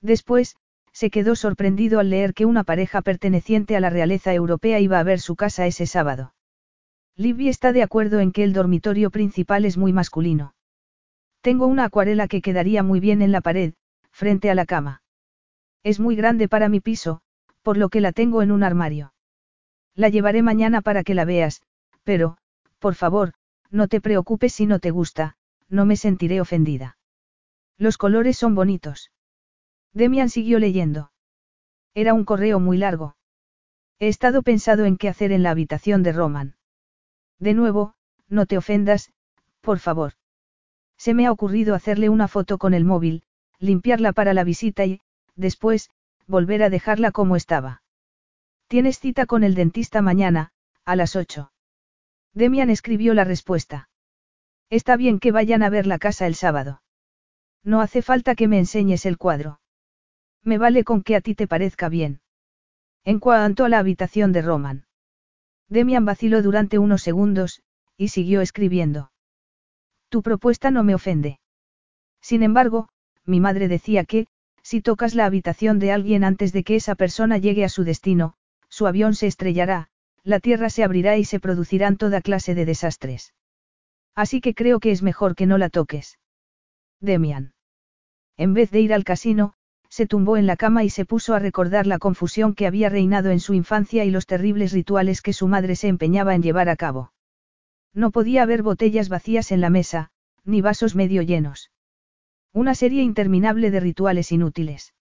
[0.00, 0.56] Después,
[0.92, 5.04] se quedó sorprendido al leer que una pareja perteneciente a la realeza europea iba a
[5.04, 6.34] ver su casa ese sábado.
[7.14, 10.54] Libby está de acuerdo en que el dormitorio principal es muy masculino.
[11.40, 13.74] Tengo una acuarela que quedaría muy bien en la pared,
[14.10, 15.02] frente a la cama.
[15.84, 17.20] Es muy grande para mi piso,
[17.62, 19.14] por lo que la tengo en un armario.
[19.94, 21.62] La llevaré mañana para que la veas,
[22.02, 22.38] pero,
[22.80, 23.34] por favor,
[23.70, 25.36] no te preocupes si no te gusta,
[25.72, 26.98] no me sentiré ofendida.
[27.78, 29.10] Los colores son bonitos.
[29.94, 31.12] Demian siguió leyendo.
[31.94, 33.16] Era un correo muy largo.
[33.98, 36.56] He estado pensado en qué hacer en la habitación de Roman.
[37.38, 37.94] De nuevo,
[38.28, 39.12] no te ofendas,
[39.62, 40.12] por favor.
[40.98, 43.22] Se me ha ocurrido hacerle una foto con el móvil,
[43.58, 45.00] limpiarla para la visita y,
[45.36, 45.90] después,
[46.26, 47.82] volver a dejarla como estaba.
[48.68, 50.52] Tienes cita con el dentista mañana,
[50.84, 51.50] a las 8.
[52.34, 53.88] Demian escribió la respuesta.
[54.72, 56.80] Está bien que vayan a ver la casa el sábado.
[57.62, 59.60] No hace falta que me enseñes el cuadro.
[60.42, 62.22] Me vale con que a ti te parezca bien.
[63.04, 64.86] En cuanto a la habitación de Roman.
[65.68, 67.62] Demian vaciló durante unos segundos,
[67.98, 69.12] y siguió escribiendo.
[70.08, 71.38] Tu propuesta no me ofende.
[72.22, 72.88] Sin embargo,
[73.26, 74.26] mi madre decía que,
[74.62, 78.36] si tocas la habitación de alguien antes de que esa persona llegue a su destino,
[78.70, 79.90] su avión se estrellará,
[80.24, 83.34] la tierra se abrirá y se producirán toda clase de desastres.
[84.14, 86.18] Así que creo que es mejor que no la toques.
[87.00, 87.54] Demian.
[88.36, 89.54] En vez de ir al casino,
[89.88, 93.30] se tumbó en la cama y se puso a recordar la confusión que había reinado
[93.30, 96.76] en su infancia y los terribles rituales que su madre se empeñaba en llevar a
[96.76, 97.12] cabo.
[97.92, 100.10] No podía haber botellas vacías en la mesa,
[100.44, 101.70] ni vasos medio llenos.
[102.52, 104.94] Una serie interminable de rituales inútiles.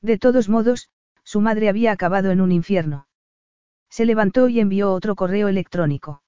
[0.00, 0.90] De todos modos,
[1.22, 3.06] su madre había acabado en un infierno.
[3.88, 6.22] Se levantó y envió otro correo electrónico.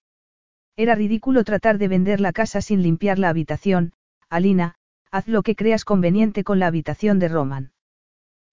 [0.81, 3.93] Era ridículo tratar de vender la casa sin limpiar la habitación,
[4.31, 4.77] Alina,
[5.11, 7.73] haz lo que creas conveniente con la habitación de Roman.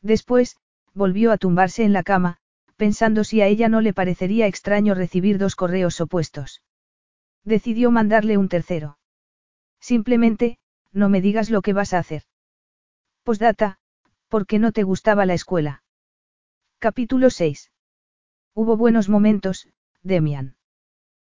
[0.02, 0.58] Después,
[0.94, 2.40] volvió a tumbarse en la cama,
[2.76, 6.64] pensando si a ella no le parecería extraño recibir dos correos opuestos.
[7.46, 8.98] Decidió mandarle un tercero.
[9.80, 10.58] Simplemente,
[10.92, 12.24] no me digas lo que vas a hacer.
[13.24, 13.80] Postdata,
[14.28, 15.82] ¿por qué no te gustaba la escuela?
[16.80, 17.72] Capítulo 6.
[18.54, 19.70] Hubo buenos momentos,
[20.04, 20.57] Demian.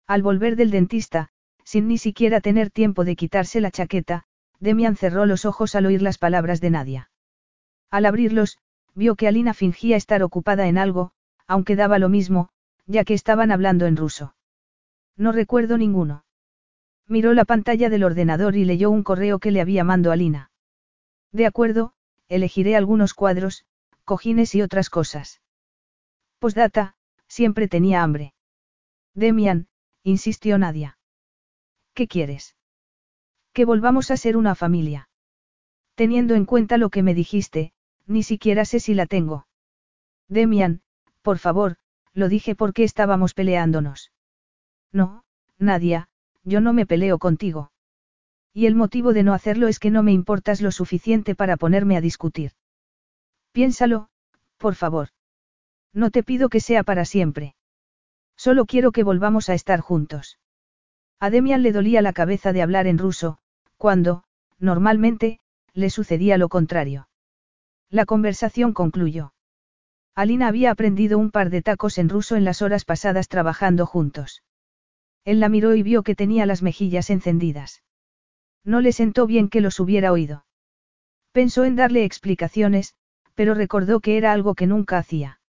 [0.07, 1.30] Al volver del dentista,
[1.64, 4.26] sin ni siquiera tener tiempo de quitarse la chaqueta,
[4.60, 7.11] Demian cerró los ojos al oír las palabras de Nadia.
[7.90, 8.60] Al abrirlos,
[8.94, 11.11] vio que Alina fingía estar ocupada en algo,
[11.48, 12.49] aunque daba lo mismo,
[12.86, 14.36] ya que estaban hablando en ruso.
[15.18, 16.26] No recuerdo ninguno.
[17.07, 20.52] Miró la pantalla del ordenador y leyó un correo que le había mandado Alina.
[21.32, 21.94] De acuerdo,
[22.27, 23.65] elegiré algunos cuadros,
[24.03, 25.41] cojines y otras cosas.
[26.40, 26.95] Postdata,
[27.27, 28.34] siempre tenía hambre.
[29.14, 29.68] Demian,
[30.06, 30.99] insistió Nadia.
[31.95, 32.56] ¿Qué quieres?
[33.53, 35.10] Que volvamos a ser una familia.
[35.95, 37.73] Teniendo en cuenta lo que me dijiste,
[38.06, 39.48] ni siquiera sé si la tengo.
[40.27, 40.82] Demian,
[41.23, 41.77] por favor,
[42.14, 44.11] lo dije porque estábamos peleándonos.
[44.91, 45.23] No,
[45.57, 46.07] Nadia,
[46.44, 47.72] yo no me peleo contigo.
[48.53, 51.98] Y el motivo de no hacerlo es que no me importas lo suficiente para ponerme
[51.98, 52.52] a discutir.
[53.53, 54.10] Piénsalo,
[54.57, 55.10] por favor.
[55.94, 57.55] No te pido que sea para siempre.
[58.38, 60.40] Solo quiero que volvamos a estar juntos.
[61.20, 63.38] A Demian le dolía la cabeza de hablar en ruso,
[63.78, 64.24] cuando,
[64.60, 65.40] normalmente,
[65.74, 67.07] le sucedía lo contrario.
[67.90, 69.34] La conversación concluyó.
[70.16, 74.44] Alina había aprendido un par de tacos en ruso en las horas pasadas trabajando juntos.
[75.26, 77.84] Él la miró y vio que tenía las mejillas encendidas.
[78.64, 80.45] No le sentó bien que los hubiera oído.
[81.32, 82.95] Pensó en darle explicaciones,
[83.34, 85.41] pero recordó que era algo que nunca hacía.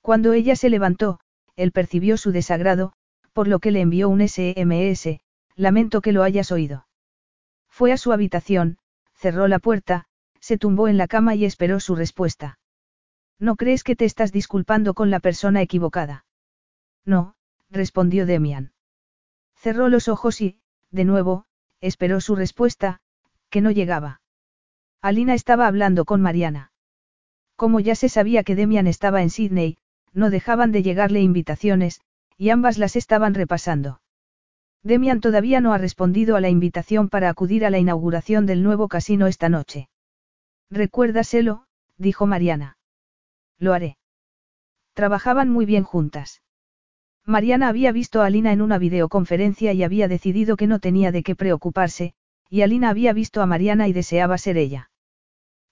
[0.00, 1.18] Cuando ella se levantó,
[1.60, 2.92] él percibió su desagrado,
[3.32, 5.20] por lo que le envió un SMS,
[5.56, 6.86] lamento que lo hayas oído.
[7.68, 8.78] Fue a su habitación,
[9.14, 10.06] cerró la puerta,
[10.40, 12.58] se tumbó en la cama y esperó su respuesta.
[13.38, 16.24] ¿No crees que te estás disculpando con la persona equivocada?
[17.04, 17.34] No,
[17.70, 18.72] respondió Demian.
[19.54, 20.58] Cerró los ojos y,
[20.90, 21.44] de nuevo,
[21.80, 23.00] esperó su respuesta,
[23.50, 24.22] que no llegaba.
[25.02, 26.72] Alina estaba hablando con Mariana.
[27.56, 29.76] Como ya se sabía que Demian estaba en Sydney,
[30.12, 32.00] no dejaban de llegarle invitaciones,
[32.36, 34.00] y ambas las estaban repasando.
[34.82, 38.88] Demian todavía no ha respondido a la invitación para acudir a la inauguración del nuevo
[38.88, 39.88] casino esta noche.
[40.70, 41.66] Recuérdaselo,
[41.98, 42.78] dijo Mariana.
[43.58, 43.98] Lo haré.
[44.94, 46.42] Trabajaban muy bien juntas.
[47.26, 51.22] Mariana había visto a Alina en una videoconferencia y había decidido que no tenía de
[51.22, 52.14] qué preocuparse,
[52.48, 54.90] y Alina había visto a Mariana y deseaba ser ella.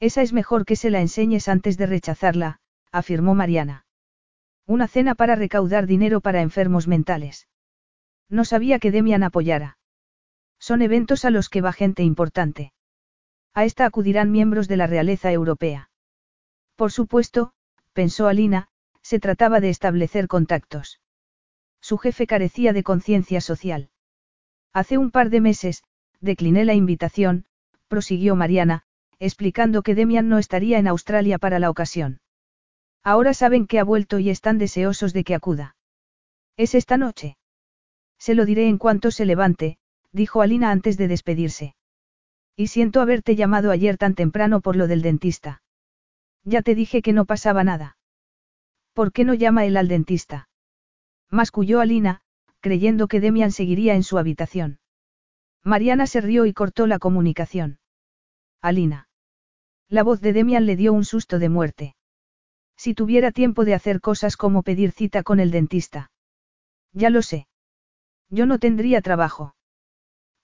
[0.01, 2.61] Esa es mejor que se la enseñes antes de rechazarla,
[2.93, 3.87] afirmó Mariana.
[4.69, 7.49] Una cena para recaudar dinero para enfermos mentales.
[8.29, 9.79] No sabía que Demian apoyara.
[10.59, 12.75] Son eventos a los que va gente importante.
[13.55, 15.89] A esta acudirán miembros de la realeza europea.
[16.77, 17.55] Por supuesto,
[17.95, 18.69] pensó Alina,
[19.01, 21.01] se trataba de establecer contactos.
[21.81, 23.89] Su jefe carecía de conciencia social.
[24.75, 25.83] Hace un par de meses,
[26.21, 27.47] decliné la invitación,
[27.89, 28.83] prosiguió Mariana,
[29.19, 32.21] explicando que Demian no estaría en Australia para la ocasión.
[33.11, 35.77] Ahora saben que ha vuelto y están deseosos de que acuda.
[36.59, 37.39] ¿Es esta noche?
[38.19, 39.79] Se lo diré en cuanto se levante,
[40.13, 41.75] dijo Alina antes de despedirse.
[42.55, 45.63] Y siento haberte llamado ayer tan temprano por lo del dentista.
[46.45, 47.97] Ya te dije que no pasaba nada.
[48.93, 50.51] ¿Por qué no llama él al dentista?
[51.31, 52.21] Masculló Alina,
[52.61, 54.81] creyendo que Demian seguiría en su habitación.
[55.65, 57.79] Mariana se rió y cortó la comunicación.
[58.61, 59.09] Alina.
[59.89, 61.95] La voz de Demian le dio un susto de muerte.
[62.79, 66.13] Si tuviera tiempo de hacer cosas como pedir cita con el dentista.
[66.93, 67.49] Ya lo sé.
[68.31, 69.57] Yo no tendría trabajo.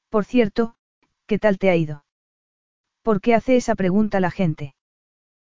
[0.08, 0.74] Por cierto,
[1.26, 2.04] ¿qué tal te ha ido?
[3.02, 4.74] ¿Por qué hace esa pregunta la gente?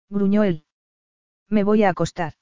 [0.10, 0.64] Gruñó él.
[1.50, 2.34] Me voy a acostar.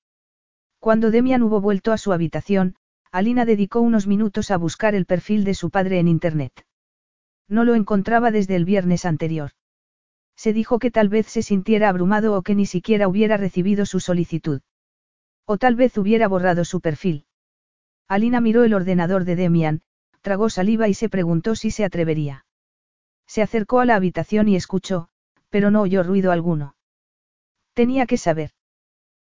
[0.79, 2.75] Cuando Demian hubo vuelto a su habitación,
[3.11, 6.67] Alina dedicó unos minutos a buscar el perfil de su padre en Internet.
[7.47, 9.51] No lo encontraba desde el viernes anterior.
[10.35, 13.99] Se dijo que tal vez se sintiera abrumado o que ni siquiera hubiera recibido su
[13.99, 14.61] solicitud.
[15.45, 17.25] O tal vez hubiera borrado su perfil.
[18.07, 19.81] Alina miró el ordenador de Demian,
[20.21, 22.45] tragó saliva y se preguntó si se atrevería.
[23.27, 25.09] Se acercó a la habitación y escuchó,
[25.49, 26.75] pero no oyó ruido alguno.
[27.73, 28.51] Tenía que saber.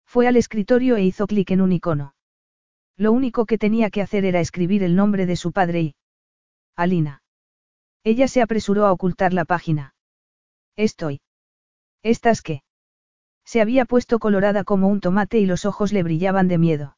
[0.04, 2.14] Fue al escritorio e hizo clic en un icono.
[2.96, 5.94] Lo único que tenía que hacer era escribir el nombre de su padre y...
[6.76, 7.22] Alina.
[8.04, 9.95] Ella se apresuró a ocultar la página.
[10.76, 11.20] Estoy.
[12.02, 12.62] ¿Estás qué?
[13.44, 16.96] Se había puesto colorada como un tomate y los ojos le brillaban de miedo.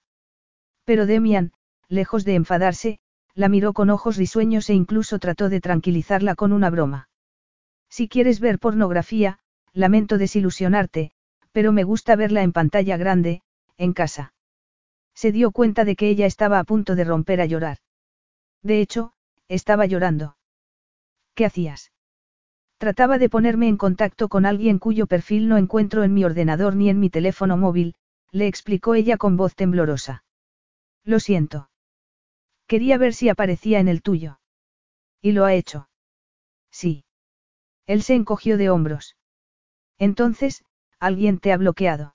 [0.85, 1.53] Pero Demian,
[1.89, 2.99] lejos de enfadarse,
[3.35, 7.09] la miró con ojos risueños e incluso trató de tranquilizarla con una broma.
[7.89, 9.39] Si quieres ver pornografía,
[9.73, 11.13] lamento desilusionarte,
[11.53, 13.43] pero me gusta verla en pantalla grande,
[13.77, 14.35] en casa.
[15.15, 17.79] Se dio cuenta de que ella estaba a punto de romper a llorar.
[18.63, 19.13] De hecho,
[19.49, 20.37] estaba llorando.
[21.35, 21.93] ¿Qué hacías?
[22.79, 26.89] Trataba de ponerme en contacto con alguien cuyo perfil no encuentro en mi ordenador ni
[26.89, 27.97] en mi teléfono móvil,
[28.31, 30.25] le explicó ella con voz temblorosa.
[31.05, 31.71] Lo siento.
[32.69, 34.39] Quería ver si aparecía en el tuyo.
[35.21, 35.89] ¿Y lo ha hecho?
[36.71, 37.05] Sí.
[37.87, 39.17] Él se encogió de hombros.
[39.99, 40.65] Entonces,
[41.01, 42.15] alguien te ha bloqueado.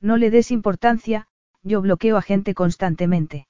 [0.00, 1.26] No le des importancia,
[1.62, 3.48] yo bloqueo a gente constantemente.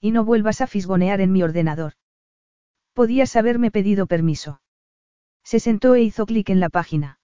[0.00, 1.92] Y no vuelvas a fisgonear en mi ordenador.
[2.92, 4.60] Podías haberme pedido permiso.
[5.44, 7.18] Se sentó e hizo clic en la página.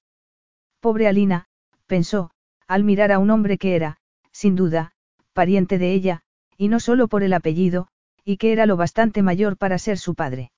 [0.81, 1.47] Pobre Alina,
[1.87, 2.31] pensó,
[2.67, 3.97] al mirar a un hombre que era,
[4.31, 4.93] sin duda,
[5.33, 6.23] pariente de ella,
[6.57, 7.89] y no solo por el apellido,
[8.25, 10.53] y que era lo bastante mayor para ser su padre.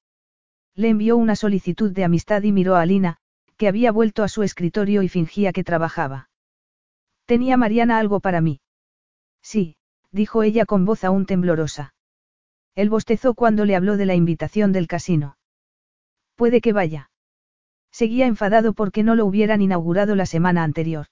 [0.74, 3.18] Le envió una solicitud de amistad y miró a Alina,
[3.56, 6.28] que había vuelto a su escritorio y fingía que trabajaba.
[7.26, 8.60] ¿Tenía Mariana algo para mí?
[9.40, 9.76] Sí,
[10.10, 11.94] dijo ella con voz aún temblorosa.
[12.74, 15.36] Él bostezó cuando le habló de la invitación del casino.
[16.34, 17.11] Puede que vaya.
[17.93, 21.06] Seguía enfadado porque no lo hubieran inaugurado la semana anterior.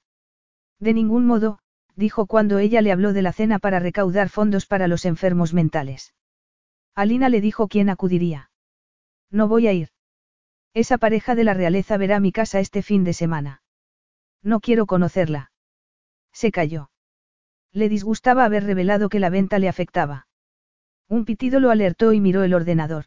[0.80, 1.58] De ningún modo,
[1.94, 6.14] dijo cuando ella le habló de la cena para recaudar fondos para los enfermos mentales.
[6.94, 8.50] Alina le dijo quién acudiría.
[9.30, 9.90] No voy a ir.
[10.72, 13.62] Esa pareja de la realeza verá mi casa este fin de semana.
[14.42, 15.52] No quiero conocerla.
[16.32, 16.90] Se calló.
[17.72, 20.26] Le disgustaba haber revelado que la venta le afectaba.
[21.08, 23.04] Un pitido lo alertó y miró el ordenador.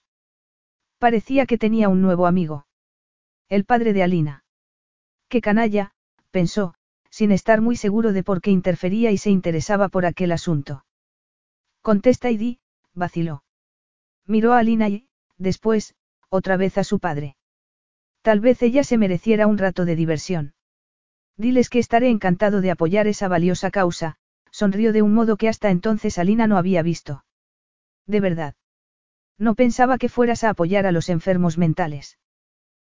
[1.00, 2.66] Parecía que tenía un nuevo amigo.
[3.50, 4.44] El padre de Alina.
[5.30, 5.92] Qué canalla,
[6.32, 6.76] pensó,
[7.10, 10.86] sin estar muy seguro de por qué interfería y se interesaba por aquel asunto.
[11.82, 12.60] Contesta y di,
[12.94, 13.44] vaciló.
[14.26, 15.08] Miró a Alina y,
[15.38, 15.96] después,
[16.30, 17.36] otra vez a su padre.
[18.22, 20.54] Tal vez ella se mereciera un rato de diversión.
[21.38, 24.16] Diles que estaré encantado de apoyar esa valiosa causa,
[24.50, 27.26] sonrió de un modo que hasta entonces Alina no había visto.
[28.08, 28.56] De verdad.
[29.38, 32.18] No pensaba que fueras a apoyar a los enfermos mentales.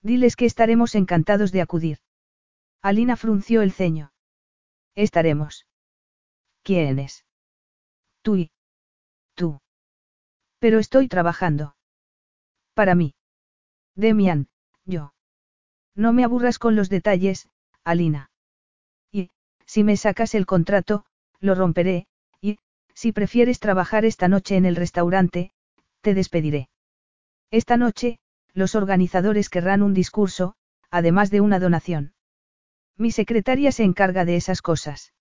[0.01, 1.99] Diles que estaremos encantados de acudir.
[2.81, 4.11] Alina frunció el ceño.
[4.95, 5.65] Estaremos.
[6.63, 7.25] ¿Quiénes?
[8.21, 8.51] Tú y.
[9.35, 9.59] Tú.
[10.59, 11.75] Pero estoy trabajando.
[12.73, 13.15] Para mí.
[13.95, 14.47] Demian,
[14.85, 15.13] yo.
[15.95, 17.49] No me aburras con los detalles,
[17.83, 18.29] Alina.
[19.11, 19.29] Y,
[19.65, 21.05] si me sacas el contrato,
[21.39, 22.07] lo romperé,
[22.41, 22.57] y,
[22.93, 25.51] si prefieres trabajar esta noche en el restaurante,
[26.01, 26.69] te despediré.
[27.51, 28.19] Esta noche,
[28.55, 30.55] los organizadores querrán un discurso,
[30.89, 32.13] además de una donación.
[32.97, 35.13] Mi secretaria se encarga de esas cosas.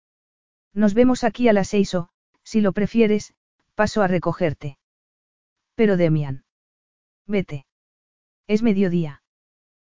[0.73, 2.09] Nos vemos aquí a las seis o,
[2.45, 3.35] si lo prefieres,
[3.75, 4.79] paso a recogerte.
[5.75, 6.45] Pero Demian.
[7.27, 7.67] Vete.
[8.47, 9.23] Es mediodía.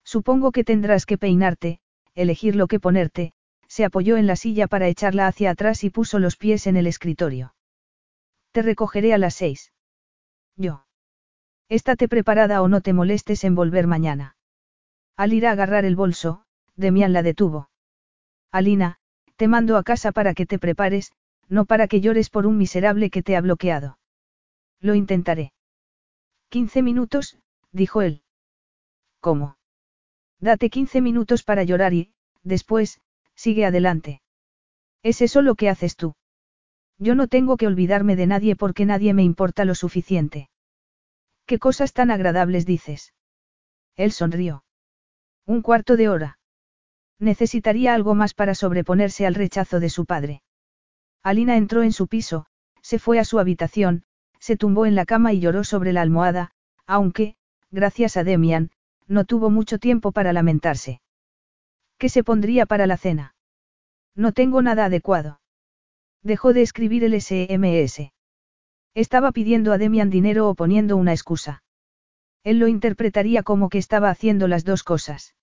[0.05, 1.79] Supongo que tendrás que peinarte,
[2.13, 3.33] elegir lo que ponerte,
[3.67, 6.87] se apoyó en la silla para echarla hacia atrás y puso los pies en el
[6.87, 7.55] escritorio.
[8.51, 9.73] Te recogeré a las seis.
[10.55, 10.84] Yo.
[11.69, 14.35] Estate preparada o no te molestes en volver mañana.
[15.17, 16.43] Al ir a agarrar el bolso,
[16.75, 17.69] Demian la detuvo.
[18.51, 18.97] Alina,
[19.35, 21.11] te mando a casa para que te prepares,
[21.47, 23.97] no para que llores por un miserable que te ha bloqueado.
[24.79, 25.53] Lo intentaré.
[26.49, 27.37] Quince minutos,
[27.71, 28.21] dijo él.
[29.19, 29.57] ¿Cómo?
[30.39, 32.11] Date quince minutos para llorar y,
[32.43, 33.01] después,
[33.33, 34.21] sigue adelante.
[35.01, 36.15] ¿Es eso lo que haces tú?
[36.97, 40.49] Yo no tengo que olvidarme de nadie porque nadie me importa lo suficiente.
[41.45, 43.13] ¿Qué cosas tan agradables dices?
[43.95, 44.63] Él sonrió.
[45.45, 46.39] Un cuarto de hora.
[47.19, 50.41] Necesitaría algo más para sobreponerse al rechazo de su padre.
[51.23, 52.47] Alina entró en su piso,
[52.81, 54.03] se fue a su habitación,
[54.39, 56.51] se tumbó en la cama y lloró sobre la almohada,
[56.85, 57.35] aunque,
[57.71, 58.71] gracias a Demian,
[59.07, 61.01] no tuvo mucho tiempo para lamentarse.
[61.97, 63.35] ¿Qué se pondría para la cena?
[64.15, 65.41] No tengo nada adecuado.
[66.21, 68.11] Dejó de escribir el SMS.
[68.95, 71.63] Estaba pidiendo a Demian dinero o poniendo una excusa.
[72.45, 75.35] Él lo interpretaría como que estaba haciendo las dos cosas.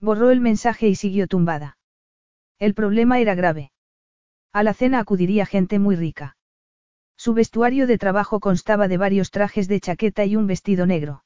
[0.00, 1.76] Borró el mensaje y siguió tumbada.
[2.60, 3.72] El problema era grave.
[4.52, 6.36] A la cena acudiría gente muy rica.
[7.16, 11.24] Su vestuario de trabajo constaba de varios trajes de chaqueta y un vestido negro.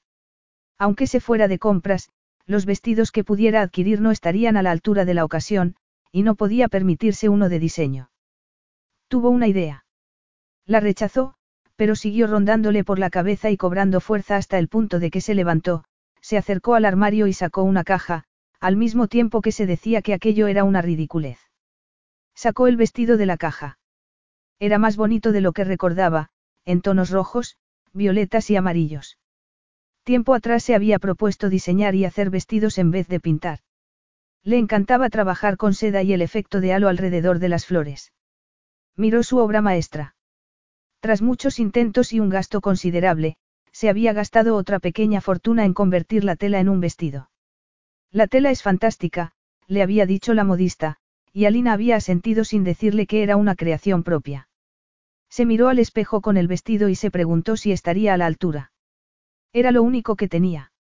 [0.79, 2.09] Aunque se fuera de compras,
[2.47, 5.77] los vestidos que pudiera adquirir no estarían a la altura de la ocasión,
[6.11, 8.11] y no podía permitirse uno de diseño.
[9.09, 9.85] Tuvo una idea.
[10.65, 11.35] La rechazó,
[11.83, 15.35] pero siguió rondándole por la cabeza y cobrando fuerza hasta el punto de que se
[15.35, 15.83] levantó,
[16.21, 18.23] se acercó al armario y sacó una caja,
[18.61, 21.41] al mismo tiempo que se decía que aquello era una ridiculez.
[22.37, 23.81] Sacó el vestido de la caja.
[24.61, 26.29] Era más bonito de lo que recordaba,
[26.65, 27.57] en tonos rojos,
[27.93, 29.19] violetas y amarillos.
[30.05, 33.59] Tiempo atrás se había propuesto diseñar y hacer vestidos en vez de pintar.
[34.45, 38.13] Le encantaba trabajar con seda y el efecto de halo alrededor de las flores.
[38.95, 40.15] Miró su obra maestra.
[41.03, 43.35] Tras muchos intentos y un gasto considerable,
[43.73, 47.29] se había gastado otra pequeña fortuna en convertir la tela en un vestido.
[48.13, 49.33] La tela es fantástica,
[49.67, 50.99] le había dicho la modista,
[51.33, 54.49] y Alina había sentido sin decirle que era una creación propia.
[55.29, 58.71] Se miró al espejo con el vestido y se preguntó si estaría a la altura.
[59.53, 60.71] Era lo único que tenía.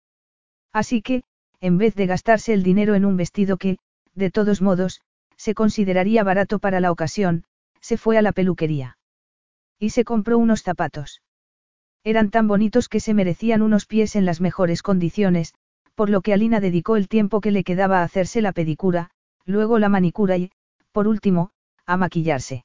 [0.72, 1.24] Así que,
[1.60, 3.78] en vez de gastarse el dinero en un vestido que,
[4.14, 5.00] de todos modos,
[5.36, 7.42] se consideraría barato para la ocasión,
[7.80, 8.98] se fue a la peluquería.
[9.78, 11.22] Y se compró unos zapatos.
[12.04, 15.54] Eran tan bonitos que se merecían unos pies en las mejores condiciones,
[15.94, 19.10] por lo que Alina dedicó el tiempo que le quedaba a hacerse la pedicura,
[19.44, 20.50] luego la manicura y,
[20.92, 21.50] por último,
[21.86, 22.64] a maquillarse.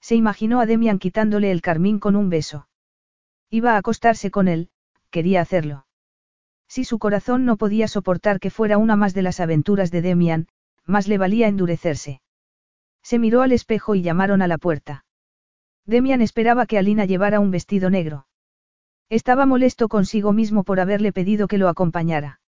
[0.00, 2.68] Se imaginó a Demian quitándole el carmín con un beso.
[3.50, 4.70] Iba a acostarse con él,
[5.10, 5.86] quería hacerlo.
[6.68, 10.48] Si su corazón no podía soportar que fuera una más de las aventuras de Demian,
[10.84, 12.20] más le valía endurecerse.
[13.02, 15.05] Se miró al espejo y llamaron a la puerta.
[15.86, 18.26] Demian esperaba que Alina llevara un vestido negro.
[19.08, 22.40] Estaba molesto consigo mismo por haberle pedido que lo acompañara.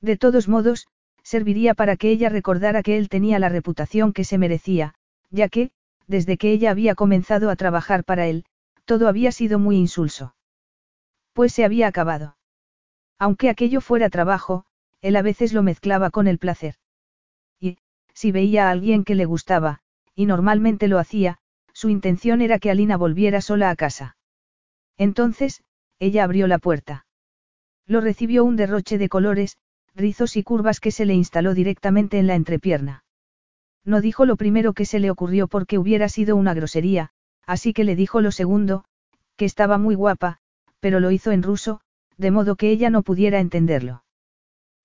[0.00, 0.88] De todos modos,
[1.22, 4.94] serviría para que ella recordara que él tenía la reputación que se merecía,
[5.30, 5.70] ya que,
[6.08, 8.44] desde que ella había comenzado a trabajar para él,
[8.84, 10.34] todo había sido muy insulso.
[11.32, 12.36] Pues se había acabado.
[13.18, 14.64] Aunque aquello fuera trabajo,
[15.00, 16.76] él a veces lo mezclaba con el placer.
[17.60, 17.78] Y,
[18.12, 19.80] si veía a alguien que le gustaba,
[20.14, 21.38] y normalmente lo hacía,
[21.76, 24.16] su intención era que Alina volviera sola a casa.
[24.96, 25.62] Entonces,
[25.98, 27.04] ella abrió la puerta.
[27.86, 29.58] Lo recibió un derroche de colores,
[29.94, 33.04] rizos y curvas que se le instaló directamente en la entrepierna.
[33.84, 37.10] No dijo lo primero que se le ocurrió porque hubiera sido una grosería,
[37.44, 38.86] así que le dijo lo segundo,
[39.36, 40.38] que estaba muy guapa,
[40.80, 41.82] pero lo hizo en ruso,
[42.16, 44.02] de modo que ella no pudiera entenderlo.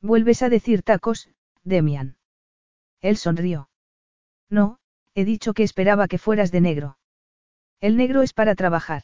[0.01, 1.29] Vuelves a decir tacos,
[1.63, 2.17] Demian.
[2.99, 3.69] Él sonrió.
[4.49, 4.80] No,
[5.15, 6.97] he dicho que esperaba que fueras de negro.
[7.79, 9.03] El negro es para trabajar.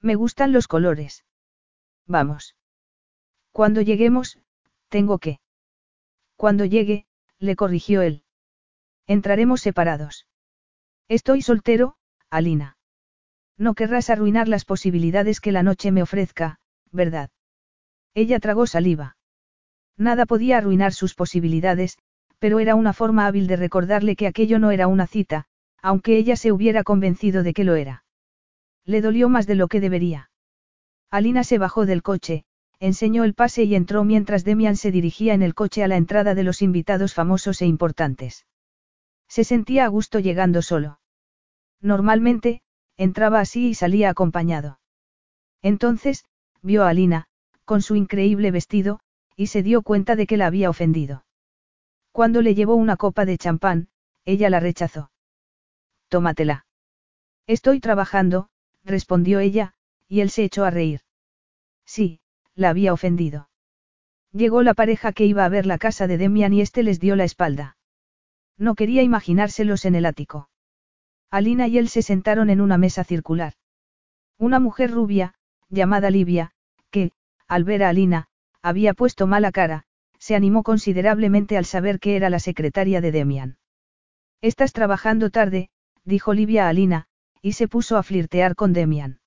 [0.00, 1.24] Me gustan los colores.
[2.06, 2.56] Vamos.
[3.52, 4.38] Cuando lleguemos,
[4.88, 5.40] tengo que.
[6.36, 7.06] Cuando llegue,
[7.38, 8.24] le corrigió él.
[9.06, 10.26] Entraremos separados.
[11.08, 11.96] Estoy soltero,
[12.30, 12.76] Alina.
[13.56, 16.58] No querrás arruinar las posibilidades que la noche me ofrezca,
[16.90, 17.30] ¿verdad?
[18.14, 19.16] Ella tragó saliva.
[19.96, 21.98] Nada podía arruinar sus posibilidades,
[22.44, 25.46] pero era una forma hábil de recordarle que aquello no era una cita,
[25.80, 28.04] aunque ella se hubiera convencido de que lo era.
[28.84, 30.28] Le dolió más de lo que debería.
[31.10, 32.44] Alina se bajó del coche,
[32.80, 36.34] enseñó el pase y entró mientras Demian se dirigía en el coche a la entrada
[36.34, 38.44] de los invitados famosos e importantes.
[39.26, 41.00] Se sentía a gusto llegando solo.
[41.80, 42.60] Normalmente,
[42.98, 44.80] entraba así y salía acompañado.
[45.62, 46.26] Entonces,
[46.60, 47.24] vio a Alina,
[47.64, 49.00] con su increíble vestido,
[49.34, 51.24] y se dio cuenta de que la había ofendido.
[52.14, 53.88] Cuando le llevó una copa de champán,
[54.24, 55.10] ella la rechazó.
[56.06, 56.64] Tómatela.
[57.48, 58.50] Estoy trabajando,
[58.84, 59.74] respondió ella,
[60.06, 61.00] y él se echó a reír.
[61.84, 62.20] Sí,
[62.54, 63.48] la había ofendido.
[64.30, 67.16] Llegó la pareja que iba a ver la casa de Demian y este les dio
[67.16, 67.76] la espalda.
[68.56, 70.48] No quería imaginárselos en el ático.
[71.32, 73.54] Alina y él se sentaron en una mesa circular.
[74.38, 75.34] Una mujer rubia,
[75.68, 76.52] llamada Livia,
[76.92, 77.10] que,
[77.48, 78.28] al ver a Alina,
[78.62, 79.84] había puesto mala cara,
[80.24, 83.58] se animó considerablemente al saber que era la secretaria de Demian.
[84.40, 85.68] Estás trabajando tarde,
[86.02, 87.08] dijo Livia a Alina,
[87.42, 89.20] y se puso a flirtear con Demian.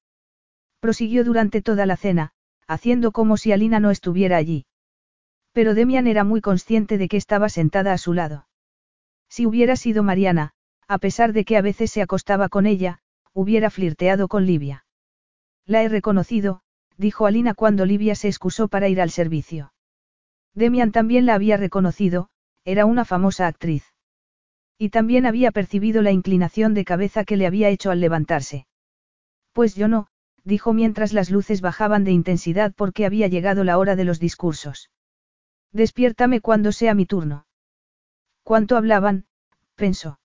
[0.80, 2.32] Prosiguió durante toda la cena,
[2.66, 4.66] haciendo como si Alina no estuviera allí.
[5.52, 8.48] Pero Demian era muy consciente de que estaba sentada a su lado.
[9.30, 10.54] Si hubiera sido Mariana,
[10.88, 13.02] a pesar de que a veces se acostaba con ella,
[13.34, 14.84] hubiera flirteado con Livia.
[15.64, 16.62] La he reconocido,
[16.98, 19.74] dijo Alina cuando Livia se excusó para ir al servicio.
[20.58, 22.30] Demian también la había reconocido,
[22.66, 23.94] era una famosa actriz.
[24.80, 28.66] Y también había percibido la inclinación de cabeza que le había hecho al levantarse.
[29.54, 30.08] Pues yo no,
[30.44, 34.90] dijo mientras las luces bajaban de intensidad porque había llegado la hora de los discursos.
[35.74, 37.46] Despiértame cuando sea mi turno.
[38.42, 39.28] ¿Cuánto hablaban?
[39.76, 40.20] pensó.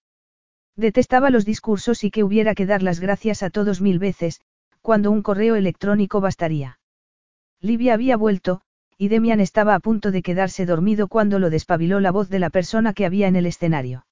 [0.77, 4.41] Detestaba los discursos y que hubiera que dar las gracias a todos mil veces,
[4.81, 6.79] cuando un correo electrónico bastaría.
[7.61, 8.63] Livia había vuelto,
[9.03, 12.51] y Demian estaba a punto de quedarse dormido cuando lo despabiló la voz de la
[12.51, 14.07] persona que había en el escenario.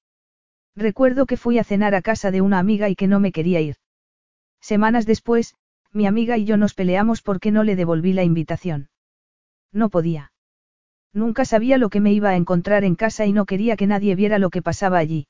[0.75, 3.61] Recuerdo que fui a cenar a casa de una amiga y que no me quería
[3.61, 3.77] ir.
[4.61, 5.55] Semanas después,
[5.93, 8.89] mi amiga y yo nos peleamos porque no le devolví la invitación.
[9.73, 10.33] No podía.
[11.13, 14.17] Nunca sabía lo que me iba a encontrar en casa y no quería que nadie
[14.17, 15.29] viera lo que pasaba allí.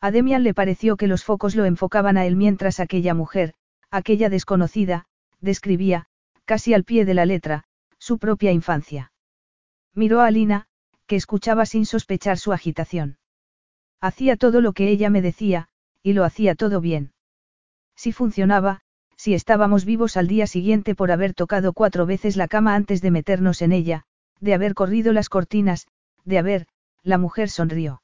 [0.00, 3.54] A Demian le pareció que los focos lo enfocaban a él mientras aquella mujer,
[3.92, 5.04] aquella desconocida,
[5.40, 6.06] describía,
[6.46, 7.62] casi al pie de la letra,
[8.02, 9.12] su propia infancia.
[9.94, 10.66] Miró a Alina,
[11.06, 13.18] que escuchaba sin sospechar su agitación.
[14.00, 15.68] Hacía todo lo que ella me decía,
[16.02, 17.12] y lo hacía todo bien.
[17.94, 18.80] Si funcionaba,
[19.16, 23.12] si estábamos vivos al día siguiente por haber tocado cuatro veces la cama antes de
[23.12, 24.02] meternos en ella,
[24.40, 25.86] de haber corrido las cortinas,
[26.24, 26.66] de haber,
[27.04, 28.02] la mujer sonrió.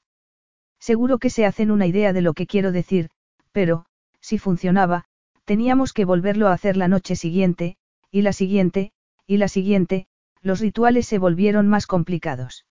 [0.78, 3.10] Seguro que se hacen una idea de lo que quiero decir,
[3.50, 3.86] pero,
[4.20, 5.06] si funcionaba,
[5.44, 7.76] teníamos que volverlo a hacer la noche siguiente,
[8.12, 8.92] y la siguiente,
[9.28, 10.06] y la siguiente,
[10.40, 12.64] los rituales se volvieron más complicados.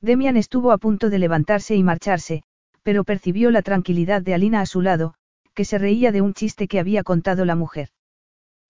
[0.00, 2.44] Demian estuvo a punto de levantarse y marcharse,
[2.84, 5.14] pero percibió la tranquilidad de Alina a su lado,
[5.54, 7.88] que se reía de un chiste que había contado la mujer.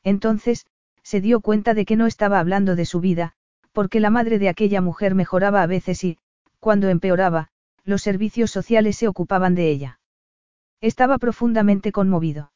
[0.03, 0.67] Entonces,
[1.03, 3.35] se dio cuenta de que no estaba hablando de su vida,
[3.73, 6.19] porque la madre de aquella mujer mejoraba a veces y,
[6.61, 7.49] cuando empeoraba,
[7.85, 10.01] los servicios sociales se ocupaban de ella.
[10.81, 12.53] Estaba profundamente conmovido.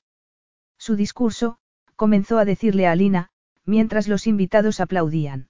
[0.78, 1.59] Su discurso,
[1.95, 3.31] comenzó a decirle a Alina,
[3.66, 5.48] mientras los invitados aplaudían.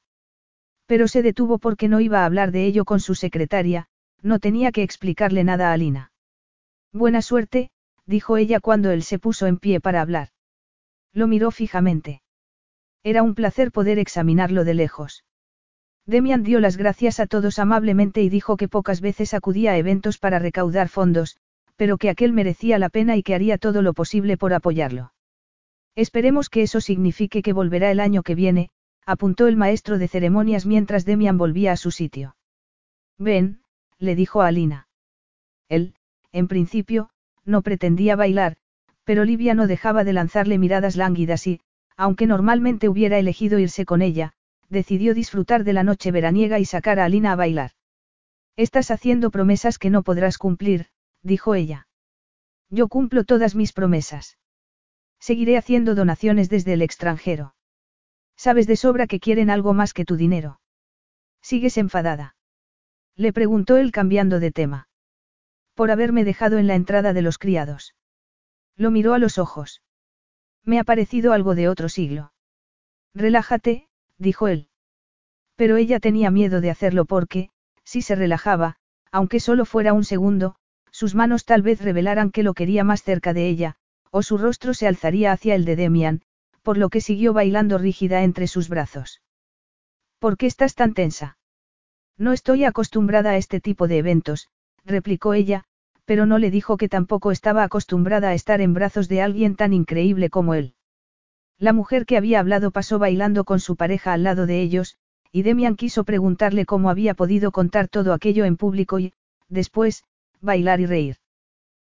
[0.87, 3.87] Pero se detuvo porque no iba a hablar de ello con su secretaria,
[4.23, 6.13] no tenía que explicarle nada a Alina.
[6.93, 7.71] Buena suerte,
[8.07, 10.29] dijo ella cuando él se puso en pie para hablar.
[11.13, 12.23] Lo miró fijamente.
[13.03, 15.25] Era un placer poder examinarlo de lejos.
[16.07, 20.19] Demian dio las gracias a todos amablemente y dijo que pocas veces acudía a eventos
[20.19, 21.37] para recaudar fondos,
[21.75, 25.13] pero que aquel merecía la pena y que haría todo lo posible por apoyarlo.
[25.97, 28.69] Esperemos que eso signifique que volverá el año que viene,
[29.07, 32.37] apuntó el maestro de ceremonias mientras Demian volvía a su sitio.
[33.19, 33.63] Ven,
[33.99, 34.89] le dijo a Alina.
[35.71, 35.95] Él,
[36.33, 37.09] en principio,
[37.45, 38.57] no pretendía bailar,
[39.05, 41.61] pero Livia no dejaba de lanzarle miradas lánguidas y,
[41.97, 44.35] aunque normalmente hubiera elegido irse con ella,
[44.69, 47.71] decidió disfrutar de la noche veraniega y sacar a Alina a bailar.
[48.57, 50.87] Estás haciendo promesas que no podrás cumplir,
[51.23, 51.89] dijo ella.
[52.69, 54.37] Yo cumplo todas mis promesas.
[55.19, 57.55] Seguiré haciendo donaciones desde el extranjero.
[58.37, 60.61] Sabes de sobra que quieren algo más que tu dinero.
[61.41, 62.37] ¿Sigues enfadada?
[63.17, 64.89] Le preguntó él cambiando de tema.
[65.75, 67.95] Por haberme dejado en la entrada de los criados.
[68.77, 69.83] Lo miró a los ojos.
[70.65, 72.33] Me ha parecido algo de otro siglo.
[73.15, 73.89] Relájate,
[74.19, 74.69] dijo él.
[75.55, 77.51] Pero ella tenía miedo de hacerlo porque,
[77.85, 78.77] si se relajaba,
[79.11, 80.57] aunque solo fuera un segundo,
[80.91, 83.77] sus manos tal vez revelaran que lo quería más cerca de ella,
[84.17, 86.23] o su rostro se alzaría hacia el de Demian,
[86.63, 89.21] por lo que siguió bailando rígida entre sus brazos.
[90.19, 91.37] ¿Por qué estás tan tensa?
[92.17, 94.49] No estoy acostumbrada a este tipo de eventos,
[94.87, 95.65] replicó ella,
[96.07, 99.75] pero no le dijo que tampoco estaba acostumbrada a estar en brazos de alguien tan
[99.75, 100.73] increíble como él.
[101.59, 104.97] La mujer que había hablado pasó bailando con su pareja al lado de ellos,
[105.31, 109.13] y Demian quiso preguntarle cómo había podido contar todo aquello en público y,
[109.51, 110.05] después,
[110.41, 111.17] bailar y reír.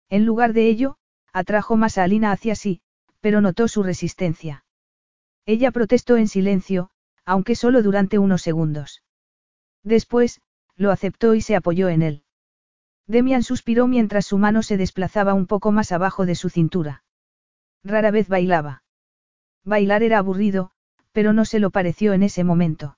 [0.08, 0.96] En lugar de ello,
[1.34, 2.80] atrajo más a Alina hacia sí,
[3.20, 4.64] pero notó su resistencia.
[5.44, 6.90] Ella protestó en silencio,
[7.26, 9.02] aunque solo durante unos segundos.
[9.82, 10.40] Después,
[10.76, 12.22] lo aceptó y se apoyó en él.
[13.06, 17.04] Demian suspiró mientras su mano se desplazaba un poco más abajo de su cintura.
[17.82, 18.82] Rara vez bailaba.
[19.64, 20.70] Bailar era aburrido,
[21.12, 22.96] pero no se lo pareció en ese momento.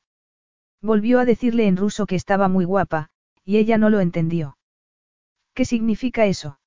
[0.83, 3.11] Volvió a decirle en ruso que estaba muy guapa,
[3.45, 4.59] y ella no lo entendió.
[5.55, 6.59] ¿Qué significa eso?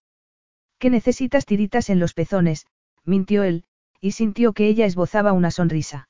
[0.80, 2.66] Que necesitas tiritas en los pezones,
[3.04, 3.66] mintió él,
[4.02, 6.10] y sintió que ella esbozaba una sonrisa.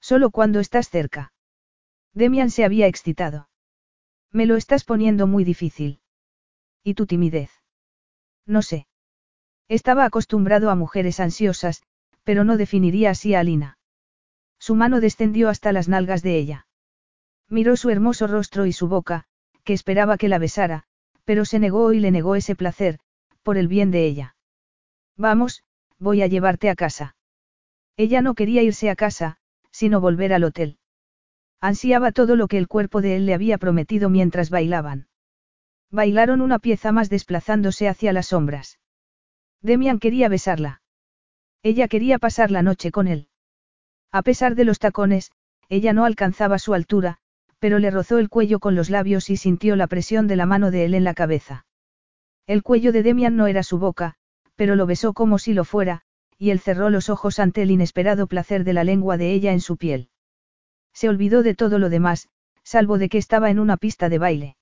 [0.00, 1.32] Solo cuando estás cerca.
[2.14, 3.48] Demian se había excitado.
[4.32, 6.00] Me lo estás poniendo muy difícil.
[6.84, 7.50] ¿Y tu timidez?
[8.46, 8.86] No sé.
[9.68, 11.82] Estaba acostumbrado a mujeres ansiosas,
[12.22, 13.78] pero no definiría así a Alina.
[14.58, 16.66] Su mano descendió hasta las nalgas de ella.
[17.48, 19.24] Miró su hermoso rostro y su boca,
[19.64, 20.84] que esperaba que la besara,
[21.24, 23.00] pero se negó y le negó ese placer,
[23.42, 24.36] por el bien de ella.
[25.16, 25.64] Vamos,
[25.98, 27.16] voy a llevarte a casa.
[27.96, 29.36] Ella no quería irse a casa,
[29.70, 30.78] sino volver al hotel.
[31.60, 35.08] Ansiaba todo lo que el cuerpo de él le había prometido mientras bailaban.
[35.90, 38.78] Bailaron una pieza más desplazándose hacia las sombras.
[39.60, 40.80] Demian quería besarla.
[41.62, 43.28] Ella quería pasar la noche con él.
[44.10, 45.30] A pesar de los tacones,
[45.68, 47.18] ella no alcanzaba su altura,
[47.58, 50.70] pero le rozó el cuello con los labios y sintió la presión de la mano
[50.70, 51.66] de él en la cabeza.
[52.50, 54.16] El cuello de Demian no era su boca,
[54.56, 56.02] pero lo besó como si lo fuera,
[56.36, 59.60] y él cerró los ojos ante el inesperado placer de la lengua de ella en
[59.60, 60.08] su piel.
[60.92, 62.28] Se olvidó de todo lo demás,
[62.64, 64.56] salvo de que estaba en una pista de baile.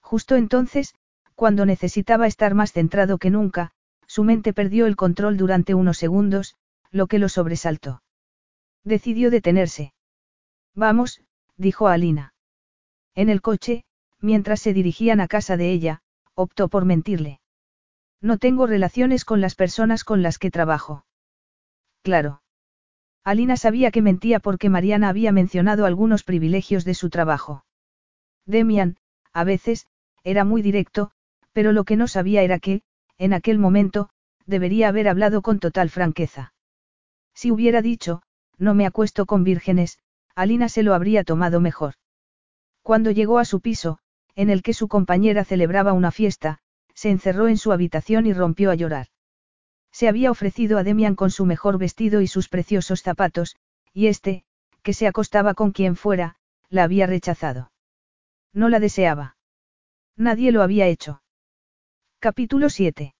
[0.00, 0.96] Justo entonces,
[1.36, 3.70] cuando necesitaba estar más centrado que nunca,
[4.08, 6.56] su mente perdió el control durante unos segundos,
[6.90, 8.02] lo que lo sobresaltó.
[8.82, 9.94] Decidió detenerse.
[10.74, 11.20] Vamos,
[11.56, 12.34] dijo Alina.
[13.14, 13.84] En el coche,
[14.20, 16.00] mientras se dirigían a casa de ella,
[16.34, 17.40] optó por mentirle.
[18.20, 21.04] No tengo relaciones con las personas con las que trabajo.
[22.02, 22.42] Claro.
[23.22, 27.64] Alina sabía que mentía porque Mariana había mencionado algunos privilegios de su trabajo.
[28.46, 28.96] Demian,
[29.32, 29.86] a veces,
[30.22, 31.10] era muy directo,
[31.52, 32.82] pero lo que no sabía era que,
[33.16, 34.10] en aquel momento,
[34.46, 36.52] debería haber hablado con total franqueza.
[37.34, 38.22] Si hubiera dicho,
[38.58, 39.98] no me acuesto con vírgenes,
[40.34, 41.94] Alina se lo habría tomado mejor.
[42.82, 43.98] Cuando llegó a su piso,
[44.36, 46.58] en el que su compañera celebraba una fiesta,
[46.94, 49.08] se encerró en su habitación y rompió a llorar.
[49.92, 53.56] Se había ofrecido a Demian con su mejor vestido y sus preciosos zapatos,
[53.92, 54.44] y este,
[54.82, 56.36] que se acostaba con quien fuera,
[56.68, 57.70] la había rechazado.
[58.52, 59.36] No la deseaba.
[60.16, 61.22] Nadie lo había hecho.
[62.18, 63.14] Capítulo 7.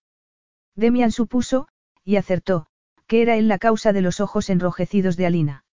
[0.74, 1.68] Demian supuso,
[2.04, 2.66] y acertó,
[3.06, 5.64] que era él la causa de los ojos enrojecidos de Alina.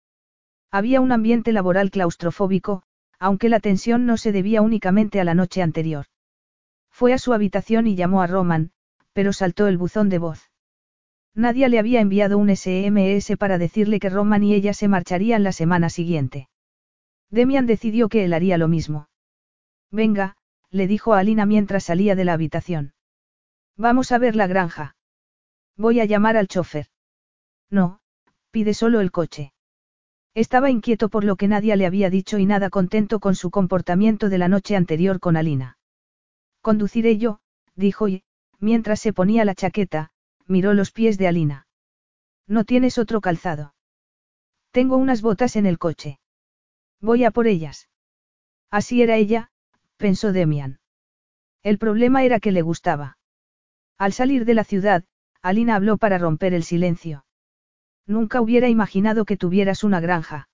[0.70, 2.82] Había un ambiente laboral claustrofóbico,
[3.20, 6.06] aunque la tensión no se debía únicamente a la noche anterior.
[6.90, 8.72] Fue a su habitación y llamó a Roman,
[9.12, 10.50] pero saltó el buzón de voz.
[11.34, 15.52] Nadie le había enviado un SMS para decirle que Roman y ella se marcharían la
[15.52, 16.48] semana siguiente.
[17.30, 19.08] Demian decidió que él haría lo mismo.
[19.90, 20.36] Venga,
[20.70, 22.94] le dijo a Alina mientras salía de la habitación.
[23.76, 24.96] Vamos a ver la granja.
[25.76, 26.86] Voy a llamar al chofer.
[27.70, 28.00] No,
[28.50, 29.52] pide solo el coche.
[30.34, 34.28] Estaba inquieto por lo que nadie le había dicho y nada contento con su comportamiento
[34.28, 35.78] de la noche anterior con Alina.
[36.60, 37.40] Conduciré yo,
[37.74, 38.22] dijo y,
[38.58, 40.10] mientras se ponía la chaqueta,
[40.46, 41.66] miró los pies de Alina.
[42.46, 43.74] ¿No tienes otro calzado?
[44.70, 46.20] Tengo unas botas en el coche.
[47.00, 47.88] Voy a por ellas.
[48.70, 49.50] Así era ella,
[49.96, 50.78] pensó Demian.
[51.62, 53.18] El problema era que le gustaba.
[53.98, 55.04] Al salir de la ciudad,
[55.42, 57.24] Alina habló para romper el silencio.
[58.10, 60.48] Nunca hubiera imaginado que tuvieras una granja.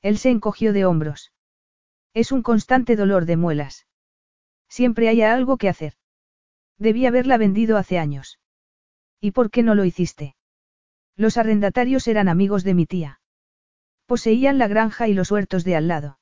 [0.00, 1.32] Él se encogió de hombros.
[2.12, 3.86] Es un constante dolor de muelas.
[4.68, 5.94] Siempre hay algo que hacer.
[6.78, 8.40] Debí haberla vendido hace años.
[9.20, 10.34] ¿Y por qué no lo hiciste?
[11.14, 13.20] Los arrendatarios eran amigos de mi tía.
[14.06, 16.18] Poseían la granja y los huertos de al lado.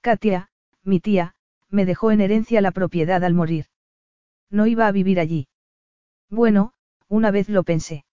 [0.00, 0.50] Katia,
[0.82, 1.36] mi tía,
[1.68, 3.66] me dejó en herencia la propiedad al morir.
[4.50, 5.46] No iba a vivir allí.
[6.28, 6.72] Bueno,
[7.06, 8.07] una vez lo pensé.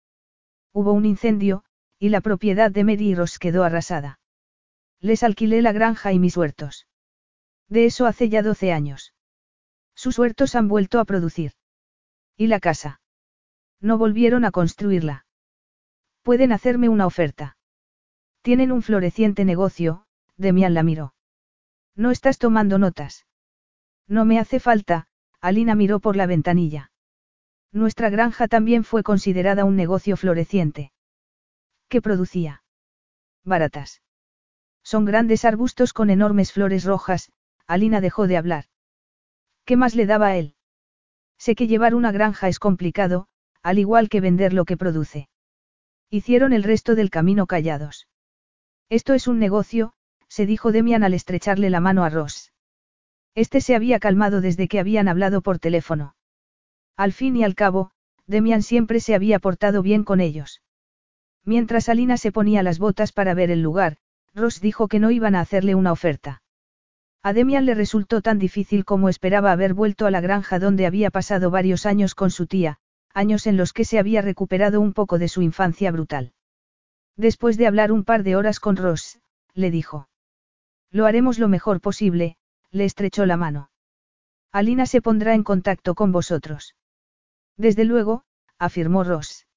[0.75, 1.63] Hubo un incendio,
[1.99, 4.19] y la propiedad de Mary Ross quedó arrasada.
[4.99, 6.85] Les alquilé la granja y mis huertos.
[7.69, 9.13] De eso hace ya 12 años.
[9.95, 11.53] Sus huertos han vuelto a producir.
[12.35, 12.99] ¿Y la casa?
[13.79, 15.25] No volvieron a construirla.
[16.23, 17.55] Pueden hacerme una oferta.
[18.41, 21.13] Tienen un floreciente negocio, Demian la miró.
[21.95, 23.25] No estás tomando notas.
[24.09, 25.07] No me hace falta,
[25.39, 26.91] Alina miró por la ventanilla.
[27.75, 30.93] Nuestra granja también fue considerada un negocio floreciente.
[31.89, 32.63] ¿Qué producía?
[33.43, 34.01] Baratas.
[34.81, 37.33] Son grandes arbustos con enormes flores rojas,
[37.67, 38.65] Alina dejó de hablar.
[39.65, 40.55] ¿Qué más le daba a él?
[41.37, 43.27] Sé que llevar una granja es complicado,
[43.61, 45.27] al igual que vender lo que produce.
[46.09, 48.07] Hicieron el resto del camino callados.
[48.87, 49.91] Esto es un negocio,
[50.29, 52.53] se dijo Demian al estrecharle la mano a Ross.
[53.33, 56.15] Este se había calmado desde que habían hablado por teléfono.
[56.97, 57.91] Al fin y al cabo,
[58.25, 60.61] Demian siempre se había portado bien con ellos.
[61.43, 63.97] Mientras Alina se ponía las botas para ver el lugar,
[64.33, 66.41] Ross dijo que no iban a hacerle una oferta.
[67.21, 71.11] A Demian le resultó tan difícil como esperaba haber vuelto a la granja donde había
[71.11, 72.79] pasado varios años con su tía,
[73.13, 76.33] años en los que se había recuperado un poco de su infancia brutal.
[77.17, 79.19] Después de hablar un par de horas con Ross,
[79.53, 80.09] le dijo.
[80.91, 82.37] Lo haremos lo mejor posible,
[82.71, 83.69] le estrechó la mano.
[84.51, 86.75] Alina se pondrá en contacto con vosotros.
[87.57, 88.23] Desde luego,
[88.57, 89.47] afirmó Ross.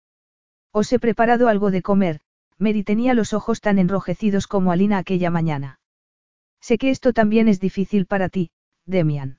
[0.73, 2.21] Os he preparado algo de comer,
[2.59, 5.81] Mary tenía los ojos tan enrojecidos como Alina aquella mañana.
[6.61, 8.51] Sé que esto también es difícil para ti,
[8.85, 9.39] Demian.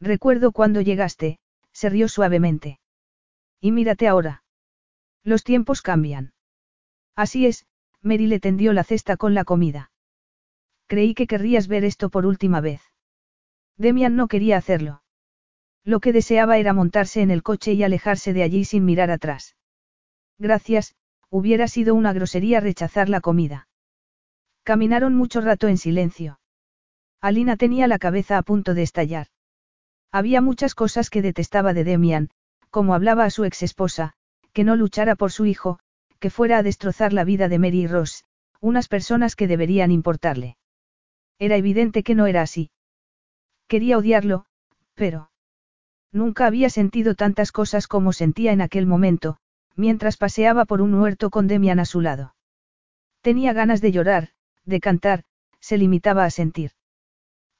[0.00, 1.38] Recuerdo cuando llegaste,
[1.72, 2.78] se rió suavemente.
[3.60, 4.44] Y mírate ahora.
[5.24, 6.34] Los tiempos cambian.
[7.14, 7.66] Así es,
[8.02, 9.90] Mary le tendió la cesta con la comida.
[10.86, 12.82] Creí que querrías ver esto por última vez.
[13.76, 15.02] Demian no quería hacerlo.
[15.86, 19.54] Lo que deseaba era montarse en el coche y alejarse de allí sin mirar atrás.
[20.36, 20.96] Gracias,
[21.30, 23.68] hubiera sido una grosería rechazar la comida.
[24.64, 26.40] Caminaron mucho rato en silencio.
[27.20, 29.28] Alina tenía la cabeza a punto de estallar.
[30.10, 32.30] Había muchas cosas que detestaba de Demian,
[32.70, 34.14] como hablaba a su ex esposa,
[34.52, 35.78] que no luchara por su hijo,
[36.18, 38.24] que fuera a destrozar la vida de Mary y Ross,
[38.60, 40.56] unas personas que deberían importarle.
[41.38, 42.70] Era evidente que no era así.
[43.68, 44.46] Quería odiarlo,
[44.94, 45.30] pero...
[46.12, 49.38] Nunca había sentido tantas cosas como sentía en aquel momento,
[49.74, 52.34] mientras paseaba por un huerto con Demian a su lado.
[53.20, 54.30] Tenía ganas de llorar,
[54.64, 55.24] de cantar,
[55.60, 56.72] se limitaba a sentir.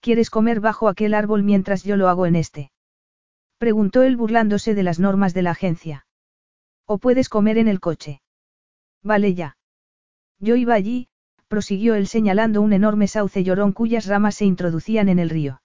[0.01, 2.71] ¿Quieres comer bajo aquel árbol mientras yo lo hago en este?
[3.59, 6.07] Preguntó él burlándose de las normas de la agencia.
[6.85, 8.21] ¿O puedes comer en el coche?
[9.03, 9.57] Vale ya.
[10.39, 11.09] Yo iba allí,
[11.49, 15.63] prosiguió él señalando un enorme sauce llorón cuyas ramas se introducían en el río.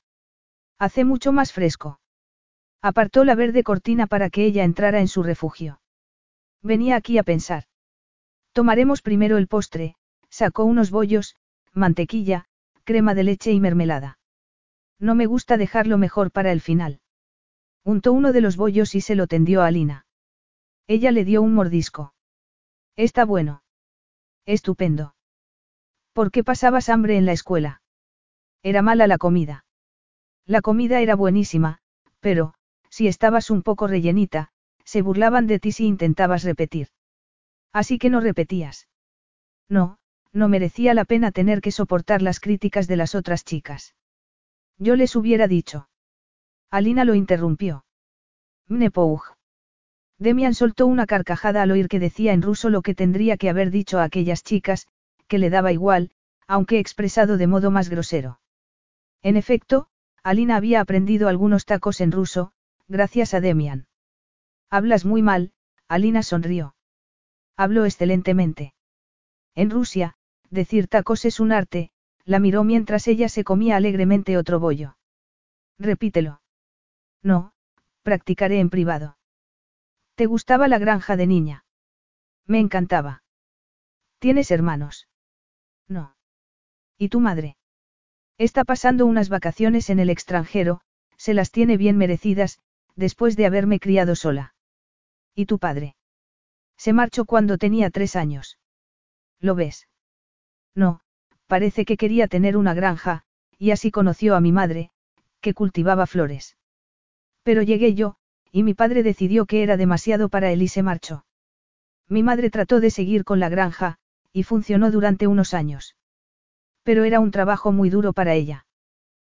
[0.80, 2.00] Hace mucho más fresco.
[2.82, 5.82] Apartó la verde cortina para que ella entrara en su refugio.
[6.64, 7.66] Venía aquí a pensar.
[8.54, 9.96] Tomaremos primero el postre,
[10.30, 11.36] sacó unos bollos,
[11.74, 12.46] mantequilla,
[12.84, 14.20] crema de leche y mermelada.
[15.00, 17.02] No me gusta dejarlo mejor para el final.
[17.84, 20.06] Untó uno de los bollos y se lo tendió a Lina.
[20.88, 22.14] Ella le dio un mordisco.
[22.96, 23.64] Está bueno.
[24.46, 25.16] Estupendo.
[26.14, 27.82] ¿Por qué pasabas hambre en la escuela?
[28.64, 29.66] Era mala la comida.
[30.46, 31.80] La comida era buenísima,
[32.20, 32.54] pero,
[32.92, 34.50] si estabas un poco rellenita,
[34.84, 36.90] se burlaban de ti si intentabas repetir.
[37.74, 38.90] Así que no repetías.
[39.70, 39.98] No,
[40.34, 43.96] no merecía la pena tener que soportar las críticas de las otras chicas.
[44.78, 45.88] Yo les hubiera dicho.
[46.70, 47.86] Alina lo interrumpió.
[48.68, 49.36] Mnepouj.
[50.18, 53.72] Demian soltó una carcajada al oír que decía en ruso lo que tendría que haber
[53.72, 54.88] dicho a aquellas chicas,
[55.28, 56.12] que le daba igual,
[56.48, 58.40] aunque expresado de modo más grosero.
[59.24, 59.88] En efecto,
[60.24, 62.52] Alina había aprendido algunos tacos en ruso,
[62.92, 63.88] gracias a Demian.
[64.70, 65.54] Hablas muy mal,
[65.88, 66.76] Alina sonrió.
[67.56, 68.74] Habló excelentemente.
[69.56, 70.16] En Rusia,
[70.50, 71.92] decir tacos es un arte,
[72.26, 74.98] la miró mientras ella se comía alegremente otro bollo.
[75.80, 76.42] Repítelo.
[77.24, 77.54] No,
[78.04, 79.18] practicaré en privado.
[80.16, 81.66] ¿Te gustaba la granja de niña?
[82.46, 83.24] Me encantaba.
[84.20, 85.08] ¿Tienes hermanos?
[85.88, 86.16] No.
[86.98, 87.56] ¿Y tu madre?
[88.38, 90.82] Está pasando unas vacaciones en el extranjero,
[91.16, 92.60] se las tiene bien merecidas,
[92.96, 94.54] después de haberme criado sola.
[95.36, 95.96] ¿Y tu padre?
[96.78, 98.58] Se marchó cuando tenía tres años.
[99.40, 99.88] ¿Lo ves?
[100.76, 101.02] No,
[101.48, 103.24] parece que quería tener una granja,
[103.58, 104.92] y así conoció a mi madre,
[105.42, 106.58] que cultivaba flores.
[107.44, 108.16] Pero llegué yo,
[108.52, 111.26] y mi padre decidió que era demasiado para él y se marchó.
[112.08, 113.98] Mi madre trató de seguir con la granja,
[114.34, 115.96] y funcionó durante unos años.
[116.84, 118.66] Pero era un trabajo muy duro para ella.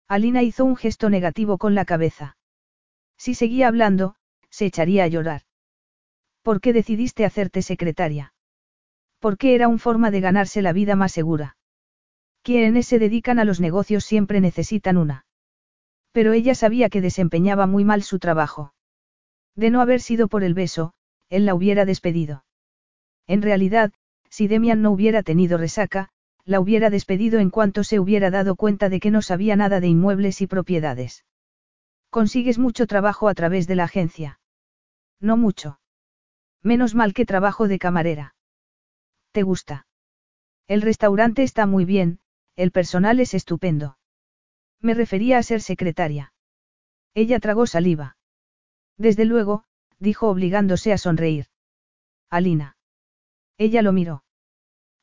[0.08, 2.36] Alina hizo un gesto negativo con la cabeza.
[3.24, 4.16] Si seguía hablando,
[4.50, 5.42] se echaría a llorar.
[6.42, 8.34] ¿Por qué decidiste hacerte secretaria?
[9.20, 11.56] Porque era una forma de ganarse la vida más segura.
[12.42, 15.24] Quienes se dedican a los negocios siempre necesitan una.
[16.10, 18.74] Pero ella sabía que desempeñaba muy mal su trabajo.
[19.54, 20.92] De no haber sido por el beso,
[21.28, 22.44] él la hubiera despedido.
[23.28, 23.92] En realidad,
[24.30, 26.08] si Demian no hubiera tenido resaca,
[26.44, 29.86] la hubiera despedido en cuanto se hubiera dado cuenta de que no sabía nada de
[29.86, 31.24] inmuebles y propiedades.
[32.12, 34.38] Consigues mucho trabajo a través de la agencia.
[35.18, 35.80] No mucho.
[36.62, 38.34] Menos mal que trabajo de camarera.
[39.30, 39.86] ¿Te gusta?
[40.68, 42.20] El restaurante está muy bien,
[42.54, 43.96] el personal es estupendo.
[44.78, 46.34] Me refería a ser secretaria.
[47.14, 48.18] Ella tragó saliva.
[48.98, 49.64] Desde luego,
[49.98, 51.46] dijo obligándose a sonreír.
[52.28, 52.76] Alina.
[53.56, 54.22] Ella lo miró.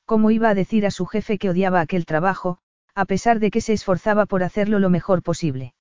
[0.06, 2.60] ¿Cómo iba a decir a su jefe que odiaba aquel trabajo,
[2.94, 5.73] a pesar de que se esforzaba por hacerlo lo mejor posible?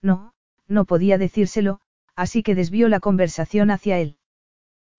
[0.00, 0.32] No,
[0.68, 1.80] no podía decírselo,
[2.14, 4.18] así que desvió la conversación hacia él.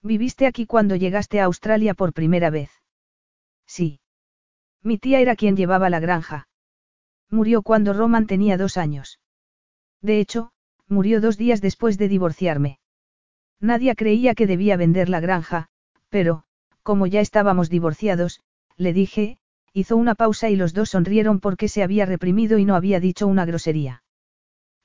[0.02, 2.70] ¿Viviste aquí cuando llegaste a Australia por primera vez?
[3.66, 4.00] Sí.
[4.84, 6.48] Mi tía era quien llevaba la granja.
[7.30, 9.20] Murió cuando Roman tenía dos años.
[10.02, 10.52] De hecho,
[10.88, 12.80] murió dos días después de divorciarme.
[13.60, 15.68] Nadie creía que debía vender la granja,
[16.10, 16.44] pero,
[16.84, 18.42] como ya estábamos divorciados,
[18.78, 19.40] le dije,
[19.74, 23.28] hizo una pausa y los dos sonrieron porque se había reprimido y no había dicho
[23.28, 24.04] una grosería.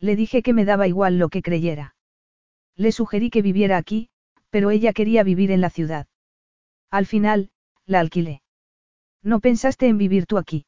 [0.02, 1.94] Le dije que me daba igual lo que creyera.
[2.74, 4.10] Le sugerí que viviera aquí,
[4.50, 6.08] pero ella quería vivir en la ciudad.
[6.90, 7.52] Al final,
[7.86, 8.42] la alquilé.
[9.22, 10.66] ¿No pensaste en vivir tú aquí?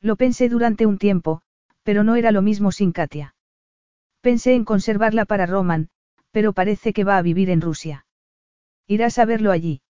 [0.00, 1.42] Lo pensé durante un tiempo,
[1.82, 3.34] pero no era lo mismo sin Katia.
[4.22, 5.90] Pensé en conservarla para Roman,
[6.30, 8.06] pero parece que va a vivir en Rusia.
[8.86, 9.82] Irás a verlo allí.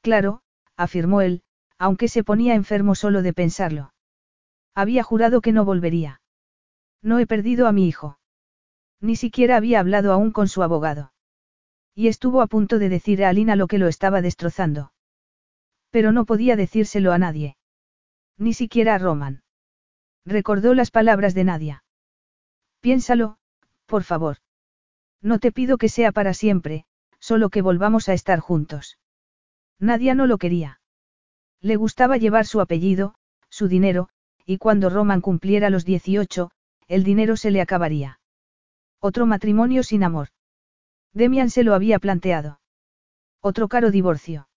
[0.00, 0.42] Claro,
[0.76, 1.42] afirmó él,
[1.76, 3.92] aunque se ponía enfermo solo de pensarlo.
[4.76, 6.19] Había jurado que no volvería.
[7.02, 8.18] No he perdido a mi hijo.
[9.00, 11.12] Ni siquiera había hablado aún con su abogado.
[11.94, 14.92] Y estuvo a punto de decir a Alina lo que lo estaba destrozando.
[15.90, 17.56] Pero no podía decírselo a nadie.
[18.36, 19.42] Ni siquiera a Roman.
[20.24, 21.84] Recordó las palabras de Nadia.
[22.80, 23.38] Piénsalo,
[23.86, 24.36] por favor.
[25.22, 26.84] No te pido que sea para siempre,
[27.18, 28.98] solo que volvamos a estar juntos.
[29.78, 30.80] Nadia no lo quería.
[31.60, 33.14] Le gustaba llevar su apellido,
[33.50, 34.08] su dinero,
[34.46, 36.50] y cuando Roman cumpliera los 18,
[36.90, 38.18] el dinero se le acabaría.
[38.98, 40.30] Otro matrimonio sin amor.
[41.12, 42.60] Demian se lo había planteado.
[43.40, 44.48] Otro caro divorcio.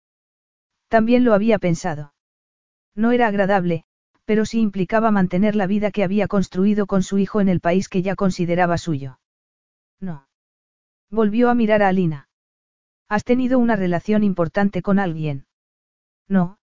[0.87, 2.15] También lo había pensado.
[2.95, 3.83] No era agradable,
[4.25, 7.87] pero sí implicaba mantener la vida que había construido con su hijo en el país
[7.87, 9.19] que ya consideraba suyo.
[9.99, 10.27] No.
[11.11, 12.29] Volvió a mirar a Alina.
[13.09, 15.45] ¿Has tenido una relación importante con alguien?
[16.27, 16.57] No,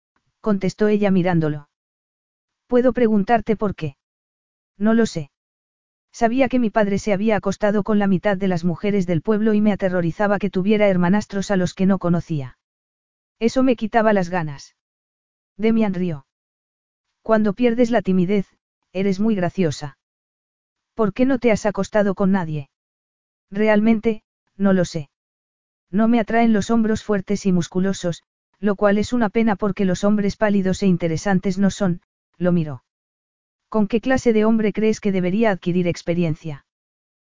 [0.40, 1.68] contestó ella mirándolo.
[2.68, 3.96] ¿Puedo preguntarte por qué?
[4.78, 5.32] No lo sé.
[6.20, 9.52] Sabía que mi padre se había acostado con la mitad de las mujeres del pueblo
[9.52, 12.56] y me aterrorizaba que tuviera hermanastros a los que no conocía.
[13.38, 14.76] Eso me quitaba las ganas.
[15.58, 16.26] Demian rió.
[17.20, 18.46] Cuando pierdes la timidez,
[18.94, 19.98] eres muy graciosa.
[20.94, 22.70] ¿Por qué no te has acostado con nadie?
[23.50, 24.22] Realmente,
[24.56, 25.10] no lo sé.
[25.90, 28.22] No me atraen los hombros fuertes y musculosos,
[28.58, 32.00] lo cual es una pena porque los hombres pálidos e interesantes no son,
[32.38, 32.85] lo miró.
[33.68, 36.64] ¿Con qué clase de hombre crees que debería adquirir experiencia?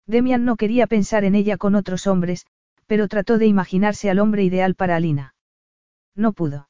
[0.07, 2.47] Demian no quería pensar en ella con otros hombres,
[2.87, 5.35] pero trató de imaginarse al hombre ideal para Alina.
[6.15, 6.69] No pudo.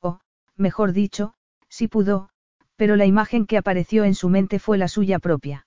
[0.00, 0.20] O,
[0.56, 1.34] mejor dicho,
[1.68, 2.30] sí pudo,
[2.76, 5.66] pero la imagen que apareció en su mente fue la suya propia.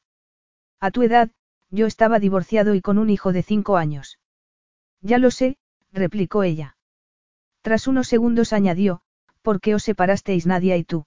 [0.80, 1.30] A tu edad,
[1.70, 4.20] yo estaba divorciado y con un hijo de cinco años.
[5.02, 5.58] Ya lo sé,
[5.92, 6.78] replicó ella.
[7.62, 9.02] Tras unos segundos añadió,
[9.42, 11.06] ¿por qué os separasteis Nadia y tú?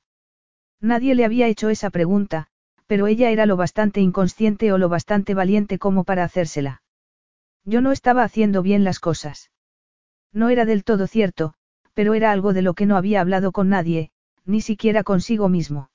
[0.82, 2.48] Nadie le había hecho esa pregunta,
[2.88, 6.82] pero ella era lo bastante inconsciente o lo bastante valiente como para hacérsela.
[7.64, 9.52] Yo no estaba haciendo bien las cosas.
[10.32, 11.54] No era del todo cierto,
[11.94, 14.10] pero era algo de lo que no había hablado con nadie,
[14.44, 15.90] ni siquiera consigo mismo.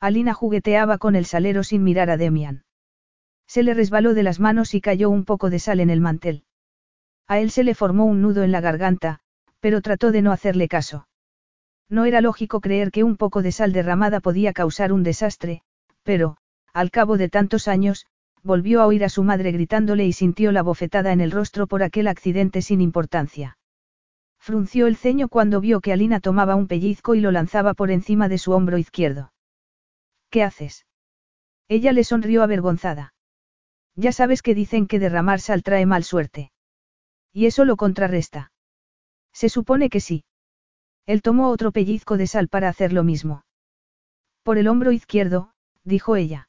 [0.00, 2.64] Alina jugueteaba con el salero sin mirar a Demian.
[3.46, 6.44] Se le resbaló de las manos y cayó un poco de sal en el mantel.
[7.28, 9.20] A él se le formó un nudo en la garganta,
[9.60, 11.06] pero trató de no hacerle caso.
[11.90, 15.62] No era lógico creer que un poco de sal derramada podía causar un desastre,
[16.04, 16.36] pero,
[16.72, 18.06] al cabo de tantos años,
[18.42, 21.82] volvió a oír a su madre gritándole y sintió la bofetada en el rostro por
[21.82, 23.58] aquel accidente sin importancia.
[24.38, 28.28] Frunció el ceño cuando vio que Alina tomaba un pellizco y lo lanzaba por encima
[28.28, 29.32] de su hombro izquierdo.
[30.30, 30.86] ¿Qué haces?
[31.68, 33.14] Ella le sonrió avergonzada.
[33.96, 36.52] Ya sabes que dicen que derramar sal trae mal suerte.
[37.32, 38.52] Y eso lo contrarresta.
[39.32, 40.24] Se supone que sí.
[41.06, 43.44] Él tomó otro pellizco de sal para hacer lo mismo.
[44.42, 45.52] Por el hombro izquierdo,
[45.84, 46.48] dijo ella.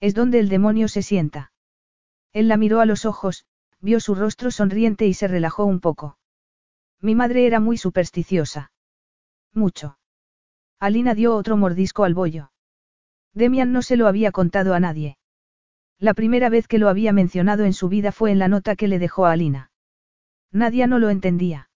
[0.00, 1.52] Es donde el demonio se sienta.
[2.32, 3.44] Él la miró a los ojos,
[3.80, 6.18] vio su rostro sonriente y se relajó un poco.
[7.00, 8.72] Mi madre era muy supersticiosa.
[9.54, 9.98] Mucho.
[10.78, 12.52] Alina dio otro mordisco al bollo.
[13.34, 15.16] Demian no se lo había contado a nadie.
[15.98, 18.88] La primera vez que lo había mencionado en su vida fue en la nota que
[18.88, 19.70] le dejó a Alina.
[20.52, 21.69] Nadie no lo entendía.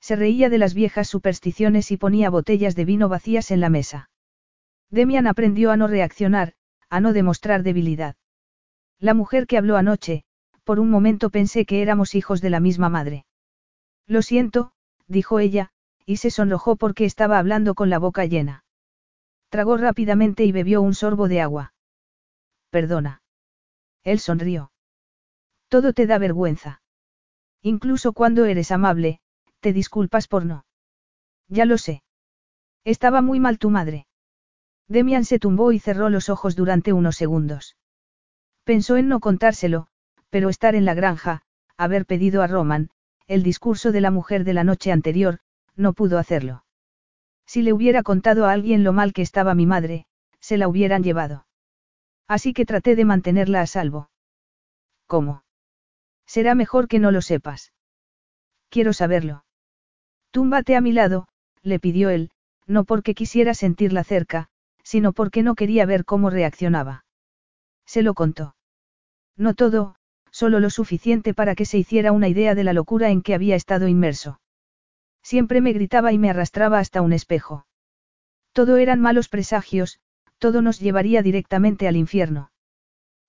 [0.00, 4.10] Se reía de las viejas supersticiones y ponía botellas de vino vacías en la mesa.
[4.90, 6.54] Demian aprendió a no reaccionar,
[6.88, 8.16] a no demostrar debilidad.
[8.98, 10.24] La mujer que habló anoche,
[10.64, 13.24] por un momento pensé que éramos hijos de la misma madre.
[14.06, 14.72] Lo siento,
[15.06, 15.70] dijo ella,
[16.04, 18.64] y se sonrojó porque estaba hablando con la boca llena.
[19.48, 21.72] Tragó rápidamente y bebió un sorbo de agua.
[22.70, 23.22] Perdona.
[24.02, 24.72] Él sonrió.
[25.68, 26.82] Todo te da vergüenza.
[27.62, 29.20] Incluso cuando eres amable,
[29.60, 30.64] te disculpas por no.
[31.48, 32.02] Ya lo sé.
[32.84, 34.06] Estaba muy mal tu madre.
[34.88, 37.76] Demian se tumbó y cerró los ojos durante unos segundos.
[38.64, 39.86] Pensó en no contárselo,
[40.30, 41.42] pero estar en la granja,
[41.76, 42.90] haber pedido a Roman,
[43.26, 45.38] el discurso de la mujer de la noche anterior,
[45.76, 46.64] no pudo hacerlo.
[47.46, 50.06] Si le hubiera contado a alguien lo mal que estaba mi madre,
[50.40, 51.46] se la hubieran llevado.
[52.26, 54.10] Así que traté de mantenerla a salvo.
[55.06, 55.44] ¿Cómo?
[56.26, 57.72] Será mejor que no lo sepas.
[58.68, 59.44] Quiero saberlo.
[60.30, 61.28] Túmbate a mi lado,
[61.62, 62.30] le pidió él,
[62.66, 64.48] no porque quisiera sentirla cerca,
[64.82, 67.04] sino porque no quería ver cómo reaccionaba.
[67.86, 68.54] Se lo contó.
[69.36, 69.96] No todo,
[70.30, 73.56] solo lo suficiente para que se hiciera una idea de la locura en que había
[73.56, 74.40] estado inmerso.
[75.22, 77.66] Siempre me gritaba y me arrastraba hasta un espejo.
[78.52, 80.00] Todo eran malos presagios,
[80.38, 82.50] todo nos llevaría directamente al infierno.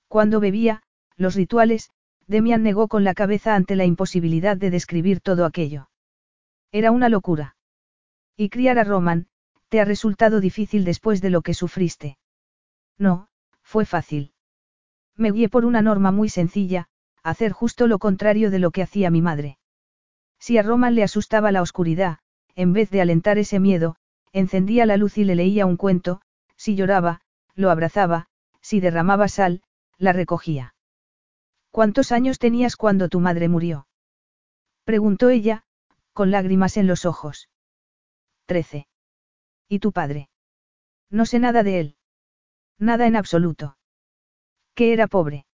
[0.08, 0.84] Cuando bebía,
[1.18, 1.92] los rituales,
[2.28, 5.91] Demian negó con la cabeza ante la imposibilidad de describir todo aquello.
[6.72, 7.56] Era una locura.
[8.38, 9.28] Y criar a Roman,
[9.70, 12.18] te ha resultado difícil después de lo que sufriste.
[12.98, 13.28] No,
[13.62, 14.34] fue fácil.
[15.16, 16.88] Me guié por una norma muy sencilla,
[17.24, 19.58] hacer justo lo contrario de lo que hacía mi madre.
[20.40, 22.20] Si a Roman le asustaba la oscuridad,
[22.56, 23.96] en vez de alentar ese miedo,
[24.34, 26.22] encendía la luz y le leía un cuento,
[26.56, 27.22] si lloraba,
[27.56, 28.28] lo abrazaba,
[28.62, 29.62] si derramaba sal,
[29.98, 30.74] la recogía.
[31.70, 33.88] ¿Cuántos años tenías cuando tu madre murió?
[34.84, 35.64] preguntó ella,
[36.14, 37.50] con lágrimas en los ojos.
[38.46, 38.88] Trece.
[39.68, 40.30] ¿Y tu padre?
[41.10, 41.96] No sé nada de él.
[42.78, 43.78] Nada en absoluto.
[44.76, 45.46] Que era pobre.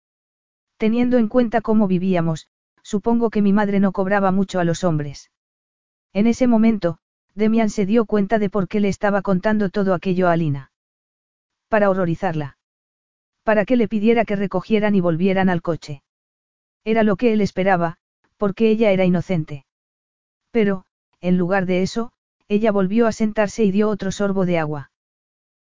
[0.77, 2.49] Teniendo en cuenta cómo vivíamos,
[2.81, 5.31] supongo que mi madre no cobraba mucho a los hombres.
[6.13, 6.97] En ese momento,
[7.35, 10.71] Demian se dio cuenta de por qué le estaba contando todo aquello a Alina.
[11.67, 12.57] Para horrorizarla.
[13.43, 16.01] Para que le pidiera que recogieran y volvieran al coche.
[16.84, 17.97] Era lo que él esperaba,
[18.38, 19.66] porque ella era inocente.
[20.57, 20.85] Pero,
[21.21, 22.11] en lugar de eso,
[22.47, 24.89] ella volvió a sentarse y dio otro sorbo de agua.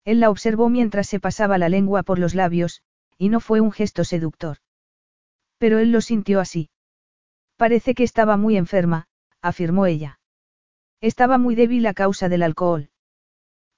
[0.05, 2.83] Él la observó mientras se pasaba la lengua por los labios,
[3.17, 4.57] y no fue un gesto seductor.
[5.59, 6.71] Pero él lo sintió así.
[7.57, 9.07] Parece que estaba muy enferma,
[9.41, 10.19] afirmó ella.
[11.01, 12.91] Estaba muy débil a causa del alcohol.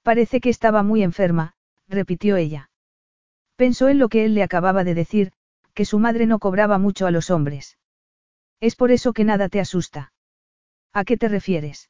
[0.01, 1.53] Parece que estaba muy enferma,
[1.87, 2.71] repitió ella.
[3.55, 5.31] Pensó en lo que él le acababa de decir,
[5.75, 7.77] que su madre no cobraba mucho a los hombres.
[8.59, 10.12] Es por eso que nada te asusta.
[10.93, 11.89] ¿A qué te refieres?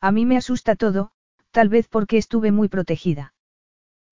[0.00, 1.10] A mí me asusta todo,
[1.50, 3.34] tal vez porque estuve muy protegida.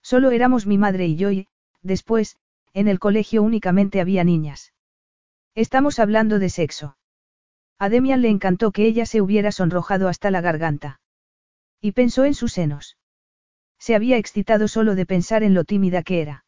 [0.03, 1.49] Solo éramos mi madre y yo y,
[1.83, 2.37] después,
[2.73, 4.73] en el colegio únicamente había niñas.
[5.55, 6.97] Estamos hablando de sexo.
[7.79, 11.01] A Demian le encantó que ella se hubiera sonrojado hasta la garganta.
[11.81, 12.99] Y pensó en sus senos.
[13.79, 16.45] Se había excitado solo de pensar en lo tímida que era.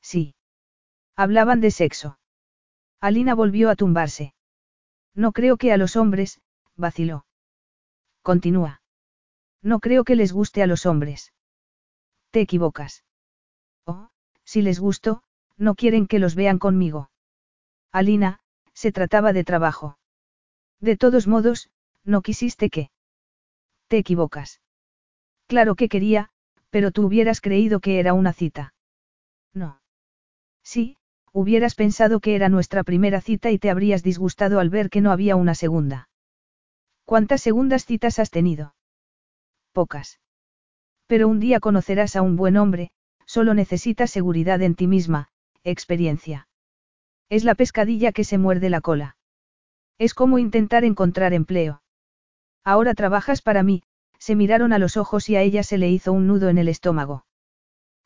[0.00, 0.34] Sí.
[1.14, 2.18] Hablaban de sexo.
[3.00, 4.34] Alina volvió a tumbarse.
[5.14, 6.40] No creo que a los hombres,
[6.76, 7.26] vaciló.
[8.22, 8.82] Continúa.
[9.62, 11.32] No creo que les guste a los hombres.
[12.30, 13.04] Te equivocas.
[13.84, 14.08] Oh,
[14.44, 15.22] si les gusto,
[15.56, 17.10] no quieren que los vean conmigo.
[17.92, 18.40] Alina,
[18.74, 19.98] se trataba de trabajo.
[20.80, 21.70] De todos modos,
[22.04, 22.90] no quisiste que.
[23.88, 24.60] Te equivocas.
[25.46, 26.30] Claro que quería,
[26.70, 28.74] pero tú hubieras creído que era una cita.
[29.54, 29.80] No.
[30.62, 30.96] Sí,
[31.32, 35.12] hubieras pensado que era nuestra primera cita y te habrías disgustado al ver que no
[35.12, 36.08] había una segunda.
[37.06, 38.74] ¿Cuántas segundas citas has tenido?
[39.72, 40.18] Pocas.
[41.06, 42.90] Pero un día conocerás a un buen hombre,
[43.26, 45.28] solo necesitas seguridad en ti misma,
[45.62, 46.48] experiencia.
[47.28, 49.16] Es la pescadilla que se muerde la cola.
[49.98, 51.80] Es como intentar encontrar empleo.
[52.64, 53.84] Ahora trabajas para mí,
[54.18, 56.66] se miraron a los ojos y a ella se le hizo un nudo en el
[56.66, 57.24] estómago.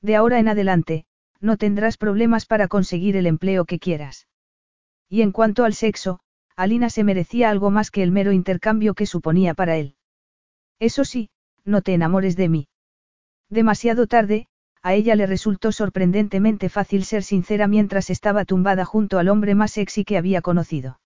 [0.02, 1.06] De ahora en adelante,
[1.40, 4.28] no tendrás problemas para conseguir el empleo que quieras.
[5.08, 6.20] Y en cuanto al sexo,
[6.60, 9.94] Alina se merecía algo más que el mero intercambio que suponía para él.
[10.78, 11.30] Eso sí,
[11.64, 12.68] no te enamores de mí.
[13.48, 14.46] Demasiado tarde,
[14.82, 19.70] a ella le resultó sorprendentemente fácil ser sincera mientras estaba tumbada junto al hombre más
[19.70, 21.00] sexy que había conocido.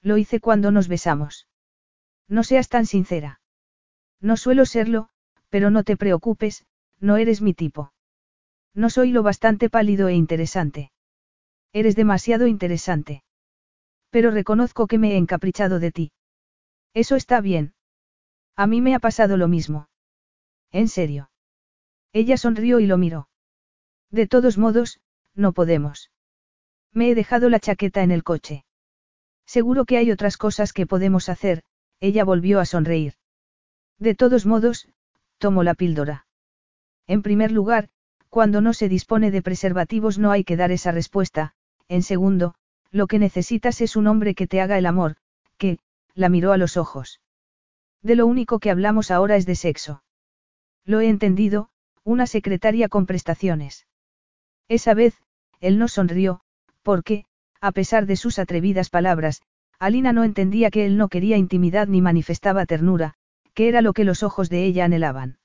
[0.00, 1.46] Lo hice cuando nos besamos.
[2.26, 3.42] No seas tan sincera.
[4.18, 5.10] No suelo serlo,
[5.50, 6.64] pero no te preocupes,
[7.00, 7.92] no eres mi tipo.
[8.72, 10.90] No soy lo bastante pálido e interesante.
[11.74, 13.24] Eres demasiado interesante.
[14.10, 16.12] Pero reconozco que me he encaprichado de ti.
[16.94, 17.74] Eso está bien.
[18.56, 19.88] A mí me ha pasado lo mismo.
[20.72, 21.30] En serio.
[22.12, 23.28] Ella sonrió y lo miró.
[24.10, 25.00] De todos modos,
[25.34, 26.10] no podemos.
[26.92, 28.64] Me he dejado la chaqueta en el coche.
[29.46, 31.62] Seguro que hay otras cosas que podemos hacer,
[32.00, 33.14] ella volvió a sonreír.
[33.98, 34.88] De todos modos,
[35.38, 36.26] tomo la píldora.
[37.06, 37.88] En primer lugar,
[38.28, 41.54] cuando no se dispone de preservativos no hay que dar esa respuesta,
[41.88, 42.54] en segundo,
[42.90, 45.16] lo que necesitas es un hombre que te haga el amor,
[45.56, 45.78] que,
[46.14, 47.20] la miró a los ojos.
[48.02, 50.02] De lo único que hablamos ahora es de sexo.
[50.84, 51.70] Lo he entendido,
[52.02, 53.86] una secretaria con prestaciones.
[54.68, 55.14] Esa vez,
[55.60, 56.40] él no sonrió,
[56.82, 57.26] porque,
[57.60, 59.42] a pesar de sus atrevidas palabras,
[59.78, 63.14] Alina no entendía que él no quería intimidad ni manifestaba ternura,
[63.54, 65.38] que era lo que los ojos de ella anhelaban.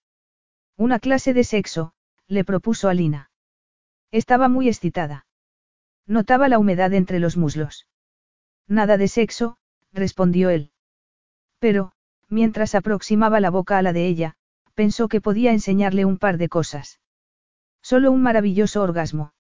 [0.78, 1.94] Una clase de sexo,
[2.28, 3.30] le propuso Alina.
[4.12, 5.25] Estaba muy excitada.
[6.08, 7.88] Notaba la humedad entre los muslos.
[8.68, 9.58] Nada de sexo,
[9.92, 10.72] respondió él.
[11.60, 11.92] Pero,
[12.30, 14.36] mientras aproximaba la boca a la de ella,
[14.74, 17.00] pensó que podía enseñarle un par de cosas.
[17.82, 19.34] Solo un maravilloso orgasmo.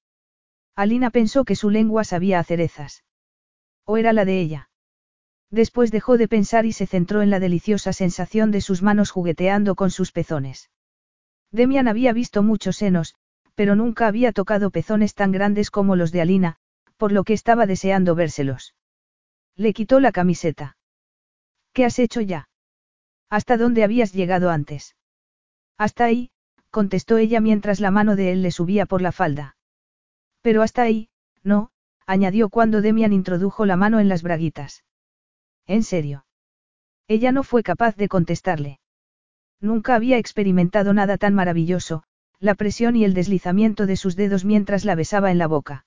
[0.76, 3.04] Alina pensó que su lengua sabía a cerezas.
[3.86, 4.70] ¿O era la de ella?
[5.52, 9.76] Después dejó de pensar y se centró en la deliciosa sensación de sus manos jugueteando
[9.76, 10.70] con sus pezones.
[11.52, 13.16] Demian había visto muchos senos,
[13.56, 16.58] pero nunca había tocado pezones tan grandes como los de Alina,
[16.98, 18.76] por lo que estaba deseando vérselos.
[19.56, 20.78] Le quitó la camiseta.
[21.74, 22.50] ¿Qué has hecho ya?
[23.30, 24.96] ¿Hasta dónde habías llegado antes?
[25.78, 26.32] Hasta ahí,
[26.70, 29.58] contestó ella mientras la mano de él le subía por la falda.
[30.42, 31.10] Pero hasta ahí,
[31.44, 31.72] no,
[32.06, 34.84] añadió cuando Demian introdujo la mano en las braguitas.
[35.66, 36.26] ¿En serio?
[37.08, 38.80] Ella no fue capaz de contestarle.
[39.60, 42.04] Nunca había experimentado nada tan maravilloso,
[42.46, 45.86] la presión y el deslizamiento de sus dedos mientras la besaba en la boca.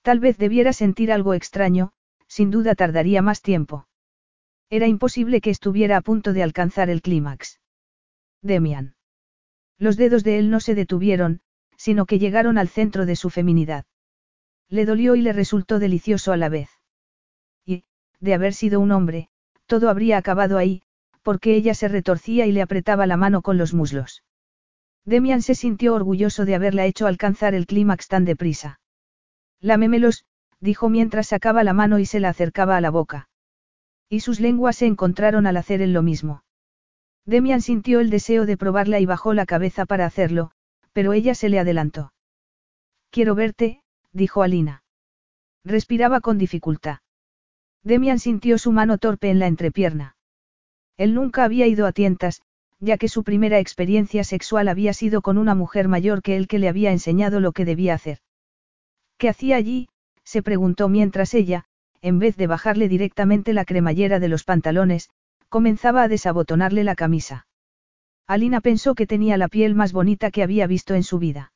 [0.00, 1.92] Tal vez debiera sentir algo extraño,
[2.26, 3.86] sin duda tardaría más tiempo.
[4.70, 7.60] Era imposible que estuviera a punto de alcanzar el clímax.
[8.40, 8.94] Demian.
[9.78, 11.40] Los dedos de él no se detuvieron,
[11.76, 13.84] sino que llegaron al centro de su feminidad.
[14.70, 16.70] Le dolió y le resultó delicioso a la vez.
[17.66, 17.84] Y,
[18.18, 19.28] de haber sido un hombre,
[19.66, 20.82] todo habría acabado ahí,
[21.22, 24.22] porque ella se retorcía y le apretaba la mano con los muslos.
[25.06, 28.80] Demian se sintió orgulloso de haberla hecho alcanzar el clímax tan deprisa.
[29.60, 30.24] Lámemelos,
[30.60, 33.28] dijo mientras sacaba la mano y se la acercaba a la boca.
[34.08, 36.42] Y sus lenguas se encontraron al hacer él lo mismo.
[37.24, 40.50] Demian sintió el deseo de probarla y bajó la cabeza para hacerlo,
[40.92, 42.12] pero ella se le adelantó.
[43.10, 44.82] Quiero verte, dijo Alina.
[45.64, 46.98] Respiraba con dificultad.
[47.82, 50.16] Demian sintió su mano torpe en la entrepierna.
[50.96, 52.42] Él nunca había ido a tientas,
[52.80, 56.58] ya que su primera experiencia sexual había sido con una mujer mayor que él que
[56.58, 58.18] le había enseñado lo que debía hacer.
[59.18, 59.88] ¿Qué hacía allí?
[60.24, 61.64] se preguntó mientras ella,
[62.02, 65.08] en vez de bajarle directamente la cremallera de los pantalones,
[65.48, 67.46] comenzaba a desabotonarle la camisa.
[68.26, 71.52] Alina pensó que tenía la piel más bonita que había visto en su vida.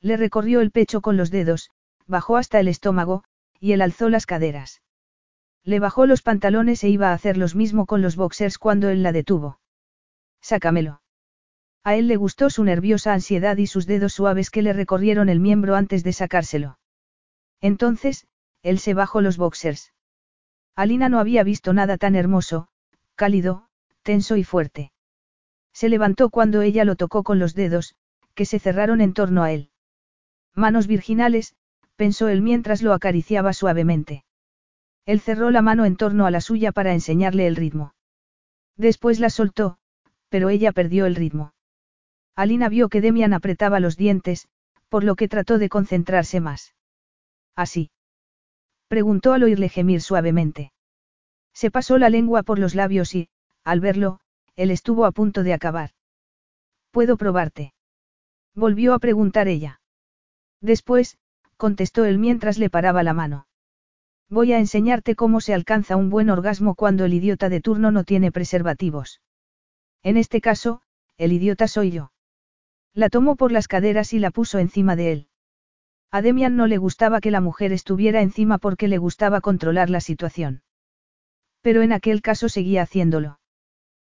[0.00, 1.70] Le recorrió el pecho con los dedos,
[2.06, 3.24] bajó hasta el estómago,
[3.60, 4.82] y él alzó las caderas.
[5.62, 9.02] Le bajó los pantalones e iba a hacer lo mismo con los boxers cuando él
[9.02, 9.60] la detuvo.
[10.44, 11.00] Sácamelo.
[11.84, 15.40] A él le gustó su nerviosa ansiedad y sus dedos suaves que le recorrieron el
[15.40, 16.78] miembro antes de sacárselo.
[17.62, 18.26] Entonces,
[18.62, 19.94] él se bajó los boxers.
[20.76, 22.68] Alina no había visto nada tan hermoso,
[23.14, 23.68] cálido,
[24.02, 24.92] tenso y fuerte.
[25.72, 27.94] Se levantó cuando ella lo tocó con los dedos,
[28.34, 29.70] que se cerraron en torno a él.
[30.54, 31.54] Manos virginales,
[31.96, 34.26] pensó él mientras lo acariciaba suavemente.
[35.06, 37.94] Él cerró la mano en torno a la suya para enseñarle el ritmo.
[38.76, 39.78] Después la soltó,
[40.28, 41.54] pero ella perdió el ritmo.
[42.36, 44.48] Alina vio que Demian apretaba los dientes,
[44.88, 46.74] por lo que trató de concentrarse más.
[47.54, 47.90] ¿Así?
[48.88, 50.72] Preguntó al oírle gemir suavemente.
[51.52, 53.28] Se pasó la lengua por los labios y,
[53.62, 54.20] al verlo,
[54.56, 55.90] él estuvo a punto de acabar.
[56.90, 57.74] ¿Puedo probarte?
[58.54, 59.80] Volvió a preguntar ella.
[60.60, 61.18] Después,
[61.56, 63.46] contestó él mientras le paraba la mano.
[64.28, 68.04] Voy a enseñarte cómo se alcanza un buen orgasmo cuando el idiota de turno no
[68.04, 69.20] tiene preservativos.
[70.04, 70.82] En este caso,
[71.16, 72.12] el idiota soy yo.
[72.92, 75.28] La tomó por las caderas y la puso encima de él.
[76.10, 80.00] A Demian no le gustaba que la mujer estuviera encima porque le gustaba controlar la
[80.00, 80.62] situación.
[81.60, 83.40] Pero en aquel caso seguía haciéndolo.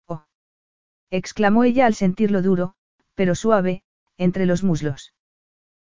[0.08, 0.24] Oh.
[1.10, 2.76] exclamó ella al sentirlo duro,
[3.16, 3.84] pero suave,
[4.18, 5.14] entre los muslos.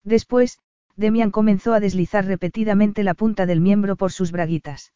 [0.03, 0.59] Después,
[0.95, 4.93] Demian comenzó a deslizar repetidamente la punta del miembro por sus braguitas.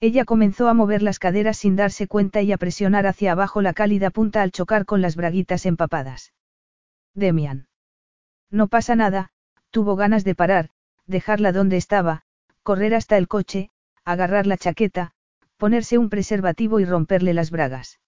[0.00, 3.72] Ella comenzó a mover las caderas sin darse cuenta y a presionar hacia abajo la
[3.72, 6.32] cálida punta al chocar con las braguitas empapadas.
[7.14, 7.68] Demian.
[8.50, 9.30] No pasa nada,
[9.70, 10.70] tuvo ganas de parar,
[11.06, 12.22] dejarla donde estaba,
[12.62, 13.70] correr hasta el coche,
[14.04, 15.12] agarrar la chaqueta,
[15.56, 18.00] ponerse un preservativo y romperle las bragas.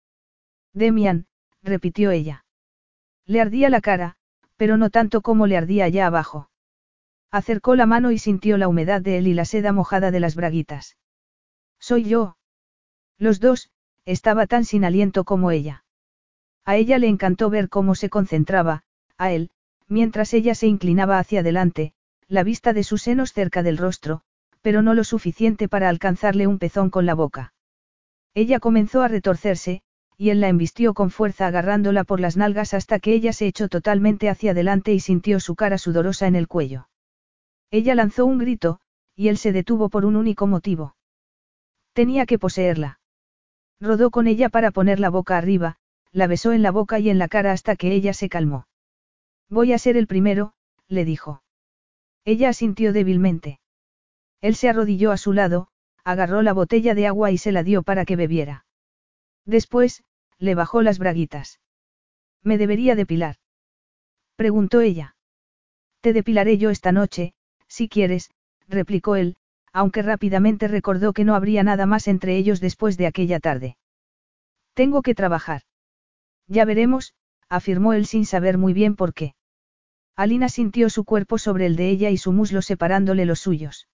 [0.73, 1.27] Demian,
[1.63, 2.45] repitió ella.
[3.25, 4.17] Le ardía la cara,
[4.57, 6.51] pero no tanto como le ardía allá abajo.
[7.31, 10.35] Acercó la mano y sintió la humedad de él y la seda mojada de las
[10.37, 10.97] braguitas.
[11.89, 12.37] Soy yo.
[13.17, 13.71] Los dos,
[14.07, 15.85] estaba tan sin aliento como ella.
[16.65, 18.83] A ella le encantó ver cómo se concentraba,
[19.17, 19.51] a él,
[19.87, 21.93] mientras ella se inclinaba hacia adelante,
[22.27, 24.23] la vista de sus senos cerca del rostro,
[24.63, 27.55] pero no lo suficiente para alcanzarle un pezón con la boca.
[28.35, 29.83] Ella comenzó a retorcerse,
[30.17, 33.69] y él la embistió con fuerza agarrándola por las nalgas hasta que ella se echó
[33.69, 36.89] totalmente hacia adelante y sintió su cara sudorosa en el cuello.
[37.71, 38.81] Ella lanzó un grito,
[39.15, 40.96] y él se detuvo por un único motivo.
[41.97, 43.01] Tenía que poseerla.
[43.81, 45.79] Rodó con ella para poner la boca arriba,
[46.13, 48.69] la besó en la boca y en la cara hasta que ella se calmó.
[49.49, 50.53] Voy a ser el primero,
[50.89, 51.43] le dijo.
[52.27, 53.61] Ella asintió débilmente.
[54.43, 55.69] Él se arrodilló a su lado,
[56.05, 58.67] agarró la botella de agua y se la dio para que bebiera.
[59.47, 60.05] Después,
[60.39, 61.61] le bajó las braguitas.
[62.43, 63.37] ¿Me debería depilar?
[64.37, 65.17] Preguntó ella.
[66.03, 67.33] Te depilaré yo esta noche,
[67.69, 68.31] si quieres,
[68.69, 69.39] replicó él,
[69.77, 73.77] aunque rápidamente recordó que no habría nada más entre ellos después de aquella tarde.
[74.73, 75.65] Tengo que trabajar.
[76.49, 77.13] Ya veremos,
[77.51, 79.35] afirmó él sin saber muy bien por qué.
[80.17, 83.87] Alina sintió su cuerpo sobre el de ella y su muslo separándole los suyos.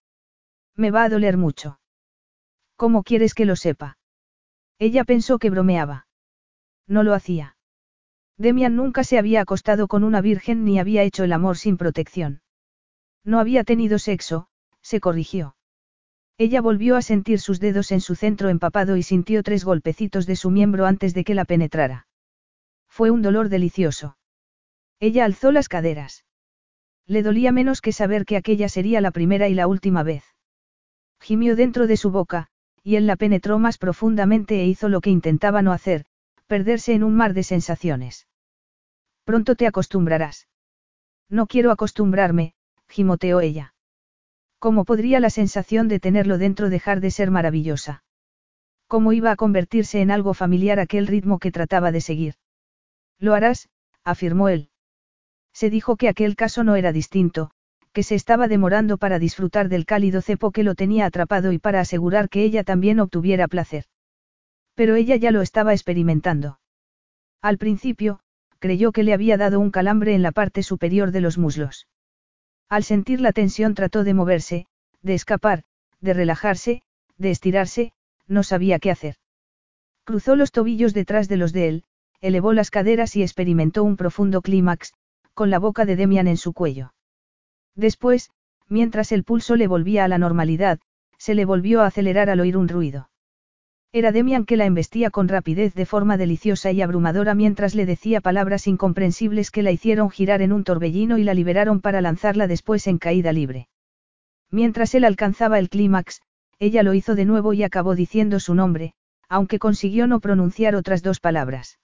[0.77, 1.81] Me va a doler mucho.
[2.77, 3.99] ¿Cómo quieres que lo sepa?
[4.79, 6.07] Ella pensó que bromeaba.
[6.87, 7.57] No lo hacía.
[8.39, 12.41] Demian nunca se había acostado con una virgen ni había hecho el amor sin protección.
[13.25, 14.47] No había tenido sexo,
[14.81, 15.57] se corrigió.
[16.39, 20.37] Ella volvió a sentir sus dedos en su centro empapado y sintió tres golpecitos de
[20.37, 22.07] su miembro antes de que la penetrara.
[22.89, 24.17] Fue un dolor delicioso.
[24.99, 26.25] Ella alzó las caderas.
[27.07, 30.25] Le dolía menos que saber que aquella sería la primera y la última vez.
[31.21, 32.49] Gimió dentro de su boca,
[32.83, 36.05] y él la penetró más profundamente e hizo lo que intentaba no hacer,
[36.47, 38.27] perderse en un mar de sensaciones.
[39.25, 40.49] Pronto te acostumbrarás.
[41.29, 42.55] No quiero acostumbrarme,
[42.89, 43.75] gimoteó ella.
[44.63, 48.05] ¿Cómo podría la sensación de tenerlo dentro dejar de ser maravillosa?
[48.87, 52.35] ¿Cómo iba a convertirse en algo familiar aquel ritmo que trataba de seguir?
[53.19, 53.69] Lo harás,
[54.05, 54.71] afirmó él.
[55.53, 57.51] Se dijo que aquel caso no era distinto,
[57.93, 61.81] que se estaba demorando para disfrutar del cálido cepo que lo tenía atrapado y para
[61.81, 63.87] asegurar que ella también obtuviera placer.
[64.77, 66.61] Pero ella ya lo estaba experimentando.
[67.41, 68.21] Al principio,
[68.61, 71.89] creyó que le había dado un calambre en la parte superior de los muslos.
[72.73, 74.67] Al sentir la tensión trató de moverse,
[75.03, 75.65] de escapar,
[76.01, 76.81] de relajarse,
[77.19, 77.93] de estirarse,
[78.27, 79.17] no sabía qué hacer.
[80.05, 81.85] Cruzó los tobillos detrás de los de él,
[82.23, 84.95] elevó las caderas y experimentó un profundo clímax,
[85.35, 86.95] con la boca de Demian en su cuello.
[87.75, 88.31] Después,
[88.69, 90.81] mientras el pulso le volvía a la normalidad,
[91.19, 93.11] se le volvió a acelerar al oír un ruido.
[93.95, 98.23] Era Demian que la embestía con rapidez de forma deliciosa y abrumadora mientras le decía
[98.23, 102.87] palabras incomprensibles que la hicieron girar en un torbellino y la liberaron para lanzarla después
[102.87, 103.69] en caída libre.
[104.51, 106.23] Mientras él alcanzaba el clímax,
[106.59, 108.95] ella lo hizo de nuevo y acabó diciendo su nombre,
[109.29, 111.79] aunque consiguió no pronunciar otras dos palabras.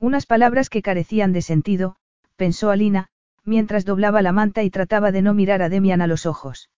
[0.00, 1.94] Unas palabras que carecían de sentido,
[2.34, 3.06] pensó Alina,
[3.44, 6.70] mientras doblaba la manta y trataba de no mirar a Demian a los ojos.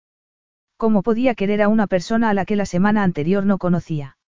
[0.76, 4.18] ¿Cómo podía querer a una persona a la que la semana anterior no conocía?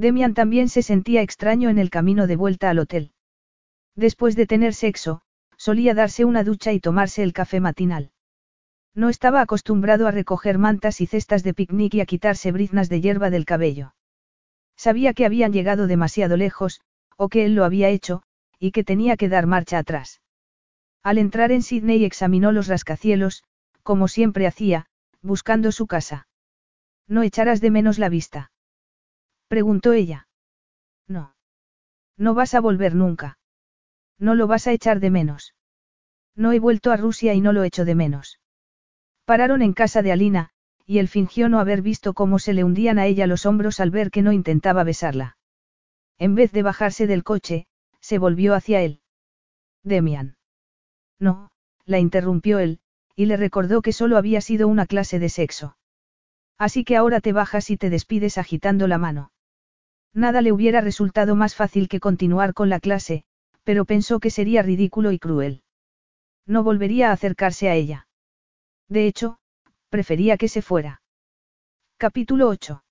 [0.00, 3.12] Demian también se sentía extraño en el camino de vuelta al hotel.
[3.94, 5.20] Después de tener sexo,
[5.58, 8.10] solía darse una ducha y tomarse el café matinal.
[8.94, 13.02] No estaba acostumbrado a recoger mantas y cestas de picnic y a quitarse briznas de
[13.02, 13.94] hierba del cabello.
[14.74, 16.80] Sabía que habían llegado demasiado lejos,
[17.18, 18.22] o que él lo había hecho,
[18.58, 20.22] y que tenía que dar marcha atrás.
[21.02, 23.44] Al entrar en Sydney examinó los rascacielos,
[23.82, 24.86] como siempre hacía,
[25.20, 26.26] buscando su casa.
[27.06, 28.50] No echarás de menos la vista.
[29.50, 30.28] Preguntó ella.
[31.08, 31.34] No.
[32.16, 33.40] No vas a volver nunca.
[34.16, 35.56] No lo vas a echar de menos.
[36.36, 38.38] No he vuelto a Rusia y no lo echo de menos.
[39.24, 40.50] Pararon en casa de Alina,
[40.86, 43.90] y él fingió no haber visto cómo se le hundían a ella los hombros al
[43.90, 45.36] ver que no intentaba besarla.
[46.16, 47.66] En vez de bajarse del coche,
[48.00, 49.00] se volvió hacia él.
[49.82, 50.36] Demian.
[51.18, 51.50] No,
[51.86, 52.78] la interrumpió él,
[53.16, 55.76] y le recordó que solo había sido una clase de sexo.
[56.56, 59.32] Así que ahora te bajas y te despides agitando la mano.
[60.14, 63.24] Nada le hubiera resultado más fácil que continuar con la clase,
[63.64, 65.62] pero pensó que sería ridículo y cruel.
[66.46, 68.08] No volvería a acercarse a ella.
[68.88, 69.38] De hecho,
[69.88, 71.00] prefería que se fuera.
[71.96, 72.82] Capítulo 8.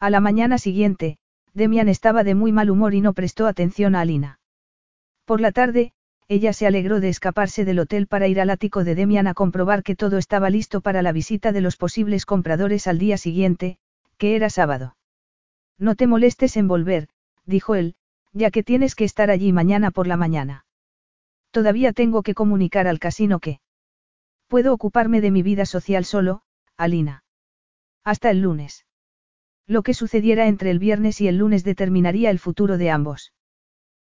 [0.00, 1.18] A la mañana siguiente,
[1.54, 4.40] Demian estaba de muy mal humor y no prestó atención a Alina.
[5.24, 5.92] Por la tarde,
[6.28, 9.82] ella se alegró de escaparse del hotel para ir al ático de Demian a comprobar
[9.82, 13.78] que todo estaba listo para la visita de los posibles compradores al día siguiente,
[14.18, 14.96] que era sábado.
[15.78, 17.08] No te molestes en volver,
[17.44, 17.94] dijo él,
[18.32, 20.66] ya que tienes que estar allí mañana por la mañana.
[21.50, 23.60] Todavía tengo que comunicar al casino que...
[24.48, 26.42] Puedo ocuparme de mi vida social solo,
[26.76, 27.24] Alina.
[28.04, 28.86] Hasta el lunes.
[29.66, 33.32] Lo que sucediera entre el viernes y el lunes determinaría el futuro de ambos.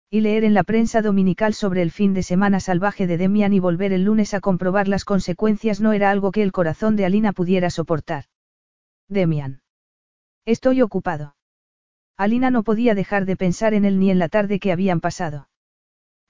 [0.08, 3.60] Y leer en la prensa dominical sobre el fin de semana salvaje de Demian y
[3.60, 7.32] volver el lunes a comprobar las consecuencias no era algo que el corazón de Alina
[7.32, 8.24] pudiera soportar.
[9.08, 9.62] Demian.
[10.46, 11.36] Estoy ocupado.
[12.20, 15.48] Alina no podía dejar de pensar en él ni en la tarde que habían pasado.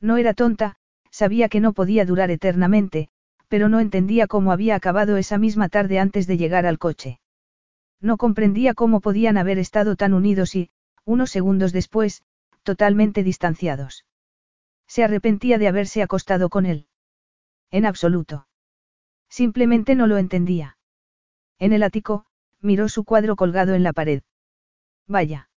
[0.01, 0.77] No era tonta,
[1.11, 3.09] sabía que no podía durar eternamente,
[3.49, 7.19] pero no entendía cómo había acabado esa misma tarde antes de llegar al coche.
[8.01, 10.71] No comprendía cómo podían haber estado tan unidos y,
[11.05, 12.23] unos segundos después,
[12.63, 14.07] totalmente distanciados.
[14.87, 16.87] Se arrepentía de haberse acostado con él.
[17.73, 18.47] En absoluto.
[19.29, 20.79] Simplemente no lo entendía.
[21.59, 22.27] En el ático,
[22.61, 24.23] miró su cuadro colgado en la pared.
[25.09, 25.50] Vaya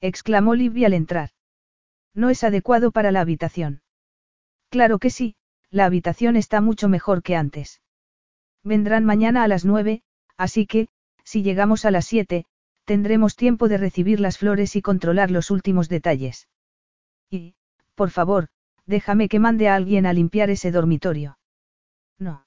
[0.00, 1.30] exclamó Libby al entrar.
[2.14, 3.82] No es adecuado para la habitación.
[4.70, 5.36] Claro que sí,
[5.70, 7.80] la habitación está mucho mejor que antes.
[8.62, 10.02] Vendrán mañana a las nueve,
[10.36, 10.88] así que,
[11.24, 12.46] si llegamos a las siete,
[12.84, 16.48] tendremos tiempo de recibir las flores y controlar los últimos detalles.
[17.30, 17.54] Y,
[17.94, 18.48] por favor,
[18.86, 21.38] déjame que mande a alguien a limpiar ese dormitorio.
[22.18, 22.46] No.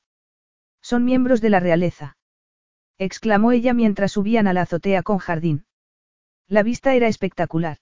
[0.81, 2.17] Son miembros de la realeza.
[2.97, 5.65] exclamó ella mientras subían a la azotea con jardín.
[6.47, 7.77] La vista era espectacular.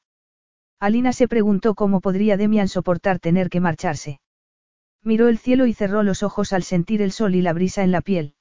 [0.79, 4.19] Alina se preguntó cómo podría Demian soportar tener que marcharse.
[5.03, 7.91] Miró el cielo y cerró los ojos al sentir el sol y la brisa en
[7.91, 8.35] la piel.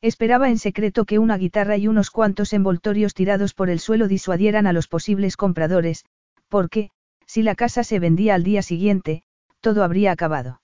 [0.00, 4.66] Esperaba en secreto que una guitarra y unos cuantos envoltorios tirados por el suelo disuadieran
[4.66, 6.04] a los posibles compradores,
[6.48, 6.90] porque,
[7.26, 9.22] si la casa se vendía al día siguiente,
[9.60, 10.60] todo habría acabado.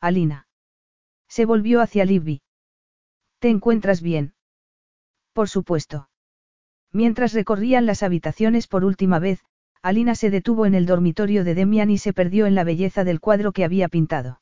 [0.00, 0.46] Alina.
[1.28, 2.42] Se volvió hacia Libby.
[3.40, 4.34] ¿Te encuentras bien?
[5.32, 6.08] Por supuesto.
[6.92, 9.40] Mientras recorrían las habitaciones por última vez,
[9.82, 13.20] Alina se detuvo en el dormitorio de Demian y se perdió en la belleza del
[13.20, 14.40] cuadro que había pintado.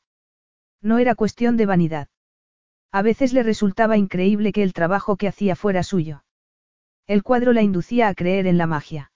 [0.81, 2.09] No era cuestión de vanidad.
[2.91, 6.23] A veces le resultaba increíble que el trabajo que hacía fuera suyo.
[7.07, 9.11] El cuadro la inducía a creer en la magia.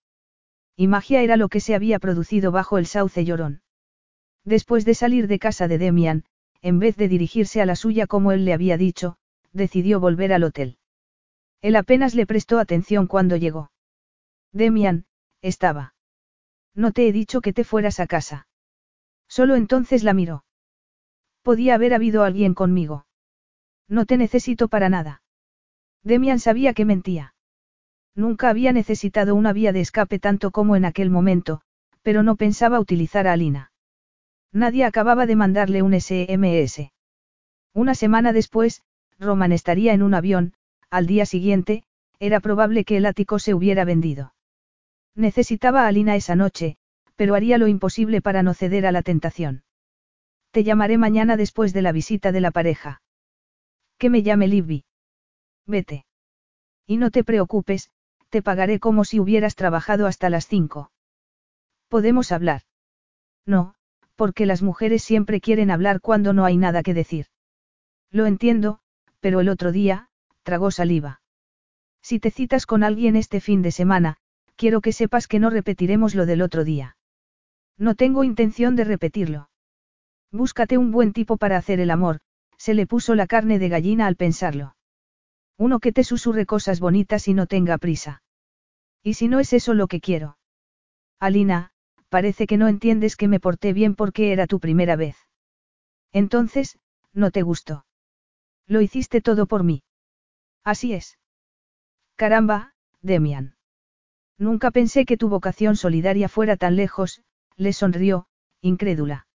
[0.78, 3.62] Y magia era lo que se había producido bajo el sauce llorón.
[4.46, 6.24] Después de salir de casa de Demian,
[6.62, 9.18] en vez de dirigirse a la suya como él le había dicho,
[9.52, 10.78] decidió volver al hotel.
[11.62, 13.72] Él apenas le prestó atención cuando llegó.
[14.52, 15.06] Demian,
[15.42, 15.94] estaba.
[16.74, 18.48] No te he dicho que te fueras a casa.
[19.28, 20.46] Solo entonces la miró.
[21.42, 23.06] Podía haber habido alguien conmigo.
[23.88, 25.22] No te necesito para nada.
[26.04, 27.34] Demian sabía que mentía.
[28.16, 31.62] Nunca había necesitado una vía de escape tanto como en aquel momento,
[32.02, 33.72] pero no pensaba utilizar a Alina.
[34.52, 36.92] Nadie acababa de mandarle un SMS.
[37.74, 38.84] Una semana después,
[39.20, 40.54] Roman estaría en un avión,
[40.96, 41.84] al día siguiente,
[42.20, 44.34] era probable que el ático se hubiera vendido.
[45.14, 46.78] Necesitaba a Alina esa noche,
[47.16, 49.64] pero haría lo imposible para no ceder a la tentación.
[50.52, 53.02] Te llamaré mañana después de la visita de la pareja.
[53.98, 54.86] Que me llame Libby.
[55.66, 56.06] Vete.
[56.88, 57.90] Y no te preocupes,
[58.30, 60.92] te pagaré como si hubieras trabajado hasta las cinco.
[61.90, 62.62] ¿Podemos hablar?
[63.46, 63.76] No,
[64.16, 67.28] porque las mujeres siempre quieren hablar cuando no hay nada que decir.
[68.12, 68.80] Lo entiendo,
[69.20, 70.10] pero el otro día,
[70.46, 71.22] tragó saliva.
[72.02, 74.18] Si te citas con alguien este fin de semana,
[74.56, 76.98] quiero que sepas que no repetiremos lo del otro día.
[77.78, 79.50] No tengo intención de repetirlo.
[80.32, 82.20] Búscate un buen tipo para hacer el amor,
[82.58, 84.76] se le puso la carne de gallina al pensarlo.
[85.58, 88.22] Uno que te susurre cosas bonitas y no tenga prisa.
[89.02, 90.38] ¿Y si no es eso lo que quiero?
[91.20, 91.72] Alina,
[92.10, 95.18] parece que no entiendes que me porté bien porque era tu primera vez.
[96.12, 96.78] Entonces,
[97.14, 97.86] no te gustó.
[98.68, 99.85] Lo hiciste todo por mí.
[100.66, 101.20] Así es.
[102.16, 103.56] Caramba, Demian.
[104.38, 107.22] Nunca pensé que tu vocación solidaria fuera tan lejos,
[107.56, 108.28] le sonrió,
[108.62, 109.28] incrédula.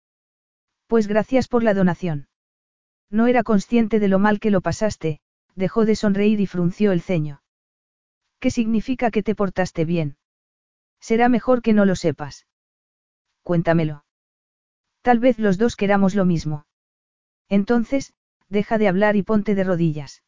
[0.86, 2.28] Pues gracias por la donación.
[3.10, 5.20] No era consciente de lo mal que lo pasaste,
[5.54, 7.42] dejó de sonreír y frunció el ceño.
[8.40, 10.16] ¿Qué significa que te portaste bien?
[10.98, 12.46] Será mejor que no lo sepas.
[13.42, 14.04] Cuéntamelo.
[15.02, 16.66] Tal vez los dos queramos lo mismo.
[17.48, 18.14] Entonces,
[18.48, 20.22] deja de hablar y ponte de rodillas.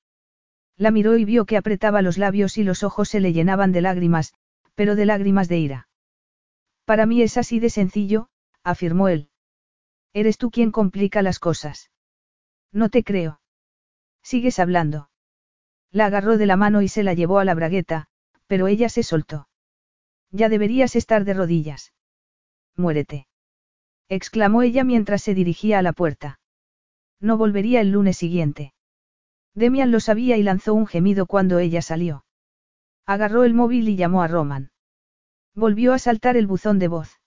[0.81, 3.83] La miró y vio que apretaba los labios y los ojos se le llenaban de
[3.83, 4.33] lágrimas,
[4.75, 5.89] pero de lágrimas de ira.
[6.87, 8.31] Para mí es así de sencillo,
[8.65, 9.29] afirmó él.
[10.15, 11.91] Eres tú quien complica las cosas.
[12.73, 13.43] No te creo.
[14.23, 15.11] Sigues hablando.
[15.91, 18.07] La agarró de la mano y se la llevó a la bragueta,
[18.47, 19.49] pero ella se soltó.
[20.31, 21.93] Ya deberías estar de rodillas.
[22.75, 23.29] Muérete.
[24.09, 26.41] exclamó ella mientras se dirigía a la puerta.
[27.21, 28.73] No volvería el lunes siguiente.
[29.55, 32.25] Demian lo sabía y lanzó un gemido cuando ella salió.
[33.07, 34.71] Agarró el móvil y llamó a Roman.
[35.55, 37.21] Volvió a saltar el buzón de voz.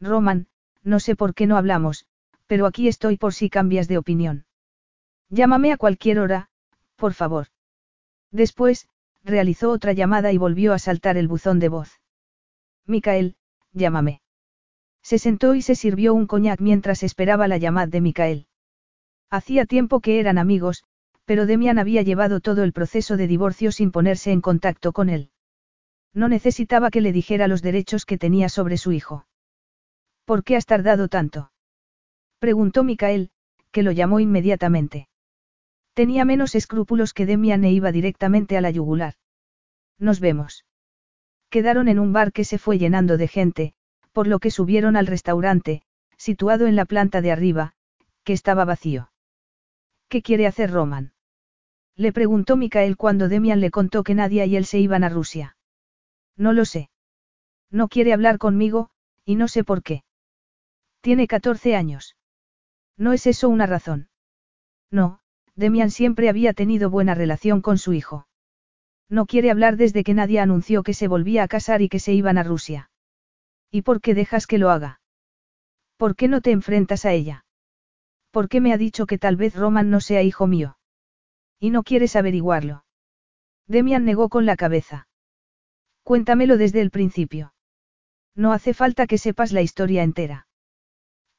[0.00, 0.48] Roman,
[0.82, 2.06] no sé por qué no hablamos,
[2.46, 4.46] pero aquí estoy por si cambias de opinión.
[5.28, 6.50] Llámame a cualquier hora,
[6.96, 7.48] por favor.
[8.30, 8.88] Después,
[9.22, 12.00] realizó otra llamada y volvió a saltar el buzón de voz.
[12.86, 13.36] Micael,
[13.72, 14.22] llámame.
[15.02, 18.46] Se sentó y se sirvió un coñac mientras esperaba la llamada de Micael.
[19.30, 20.84] Hacía tiempo que eran amigos,
[21.26, 25.30] pero Demian había llevado todo el proceso de divorcio sin ponerse en contacto con él.
[26.14, 29.26] No necesitaba que le dijera los derechos que tenía sobre su hijo.
[30.24, 31.50] ¿Por qué has tardado tanto?
[32.38, 33.30] Preguntó Micael,
[33.72, 35.08] que lo llamó inmediatamente.
[35.94, 39.14] Tenía menos escrúpulos que Demian e iba directamente a la yugular.
[39.98, 40.64] Nos vemos.
[41.50, 43.74] Quedaron en un bar que se fue llenando de gente,
[44.12, 45.82] por lo que subieron al restaurante,
[46.16, 47.72] situado en la planta de arriba,
[48.24, 49.10] que estaba vacío.
[50.08, 51.15] ¿Qué quiere hacer Roman?
[51.96, 55.56] Le preguntó Micael cuando Demian le contó que Nadia y él se iban a Rusia.
[56.36, 56.90] No lo sé.
[57.70, 58.90] No quiere hablar conmigo,
[59.24, 60.04] y no sé por qué.
[61.00, 62.16] Tiene 14 años.
[62.98, 64.08] ¿No es eso una razón?
[64.90, 65.20] No,
[65.54, 68.26] Demian siempre había tenido buena relación con su hijo.
[69.08, 72.12] No quiere hablar desde que nadie anunció que se volvía a casar y que se
[72.12, 72.90] iban a Rusia.
[73.70, 75.00] ¿Y por qué dejas que lo haga?
[75.96, 77.44] ¿Por qué no te enfrentas a ella?
[78.30, 80.75] ¿Por qué me ha dicho que tal vez Roman no sea hijo mío?
[81.58, 82.84] Y no quieres averiguarlo.
[83.66, 85.08] Demian negó con la cabeza.
[86.02, 87.52] Cuéntamelo desde el principio.
[88.34, 90.46] No hace falta que sepas la historia entera.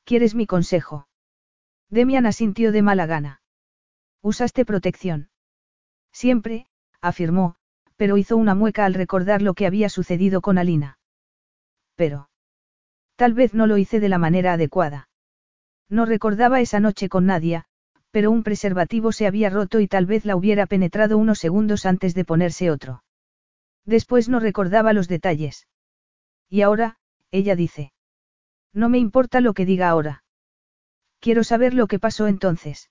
[0.03, 1.07] ¿Quieres mi consejo?
[1.89, 3.41] Demian asintió de mala gana.
[4.21, 5.29] ¿Usaste protección?
[6.11, 6.67] Siempre,
[7.01, 7.55] afirmó,
[7.95, 10.99] pero hizo una mueca al recordar lo que había sucedido con Alina.
[11.95, 12.29] Pero.
[13.15, 15.09] Tal vez no lo hice de la manera adecuada.
[15.89, 17.65] No recordaba esa noche con Nadia,
[18.17, 22.15] pero un preservativo se había roto y tal vez la hubiera penetrado unos segundos antes
[22.15, 23.03] de ponerse otro.
[23.85, 25.67] Después no recordaba los detalles.
[26.49, 26.97] Y ahora,
[27.29, 27.93] ella dice.
[28.73, 30.23] No me importa lo que diga ahora.
[31.19, 32.89] Quiero saber lo que pasó entonces.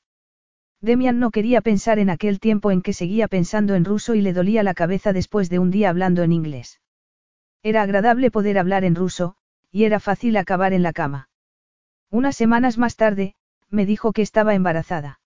[0.80, 4.32] Demian no quería pensar en aquel tiempo en que seguía pensando en ruso y le
[4.32, 6.80] dolía la cabeza después de un día hablando en inglés.
[7.64, 9.34] Era agradable poder hablar en ruso,
[9.72, 11.30] y era fácil acabar en la cama.
[12.10, 13.34] Unas semanas más tarde,
[13.70, 15.20] me dijo que estaba embarazada.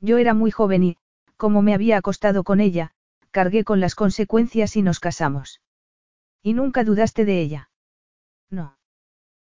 [0.00, 0.96] Yo era muy joven y,
[1.36, 2.92] como me había acostado con ella,
[3.30, 5.60] cargué con las consecuencias y nos casamos.
[6.42, 7.70] ¿Y nunca dudaste de ella?
[8.50, 8.76] No.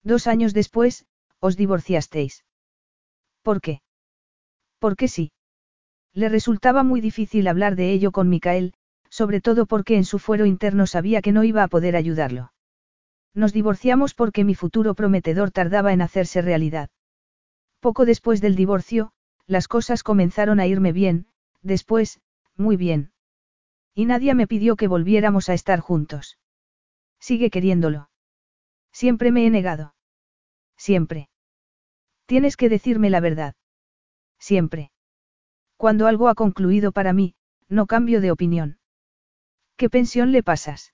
[0.04, 1.06] Dos años después,
[1.40, 2.46] os divorciasteis.
[3.42, 3.82] ¿Por qué?
[4.80, 5.32] Porque sí.
[6.14, 8.74] Le resultaba muy difícil hablar de ello con Micael,
[9.10, 12.54] sobre todo porque en su fuero interno sabía que no iba a poder ayudarlo.
[13.34, 16.90] Nos divorciamos porque mi futuro prometedor tardaba en hacerse realidad.
[17.80, 19.12] Poco después del divorcio,
[19.46, 21.28] las cosas comenzaron a irme bien,
[21.62, 22.20] después,
[22.56, 23.12] muy bien.
[23.94, 26.38] Y nadie me pidió que volviéramos a estar juntos.
[27.20, 28.10] Sigue queriéndolo.
[28.92, 29.96] Siempre me he negado.
[30.76, 31.30] Siempre.
[32.26, 33.56] Tienes que decirme la verdad.
[34.40, 34.92] Siempre.
[35.78, 37.36] Cuando algo ha concluido para mí,
[37.70, 38.80] no cambio de opinión.
[39.76, 40.94] ¿Qué pensión le pasas?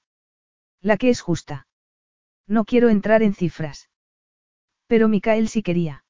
[0.81, 1.67] La que es justa.
[2.47, 3.89] No quiero entrar en cifras.
[4.87, 6.02] Pero Micael sí quería.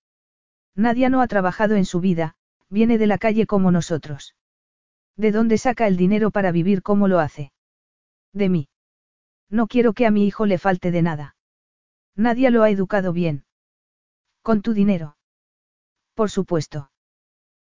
[0.76, 2.36] Nadia no ha trabajado en su vida,
[2.70, 4.36] viene de la calle como nosotros.
[5.16, 7.52] ¿De dónde saca el dinero para vivir como lo hace?
[8.34, 8.70] De mí.
[9.50, 11.36] No quiero que a mi hijo le falte de nada.
[12.16, 13.46] Nadia lo ha educado bien.
[14.42, 15.18] Con tu dinero.
[16.16, 16.92] Por supuesto.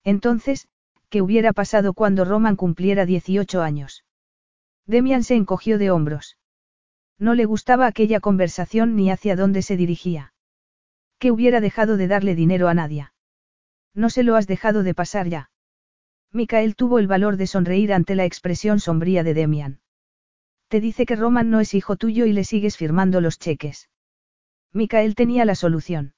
[0.02, 0.68] Entonces,
[1.08, 4.04] ¿qué hubiera pasado cuando Roman cumpliera 18 años?
[4.86, 6.36] Demian se encogió de hombros.
[7.18, 10.33] No le gustaba aquella conversación ni hacia dónde se dirigía.
[11.24, 13.14] ¿Qué hubiera dejado de darle dinero a Nadia?
[13.94, 15.48] No se lo has dejado de pasar ya.
[16.32, 19.80] Micael tuvo el valor de sonreír ante la expresión sombría de Demian.
[20.68, 23.88] Te dice que Roman no es hijo tuyo y le sigues firmando los cheques.
[24.74, 26.12] Micael tenía la solución.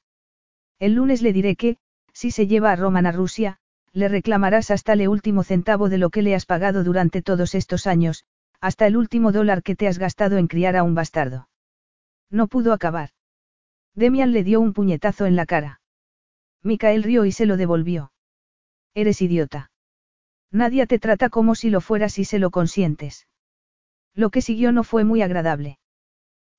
[0.80, 1.76] El lunes le diré que,
[2.12, 3.58] si se lleva a Roman a Rusia,
[3.92, 7.86] le reclamarás hasta el último centavo de lo que le has pagado durante todos estos
[7.86, 8.24] años,
[8.60, 11.48] hasta el último dólar que te has gastado en criar a un bastardo.
[12.28, 13.10] No pudo acabar.
[13.97, 15.81] Demian le dio un puñetazo en la cara.
[16.62, 18.12] Micael rió y se lo devolvió.
[18.94, 19.70] Eres idiota.
[20.52, 23.27] Nadie te trata como si lo fueras y se lo consientes.
[24.14, 25.78] Lo que siguió no fue muy agradable.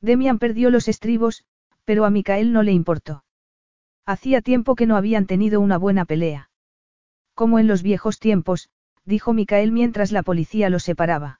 [0.01, 1.45] Demian perdió los estribos,
[1.85, 3.23] pero a Micael no le importó.
[4.05, 6.49] Hacía tiempo que no habían tenido una buena pelea.
[7.33, 8.69] Como en los viejos tiempos,
[9.05, 11.39] dijo Micael mientras la policía los separaba.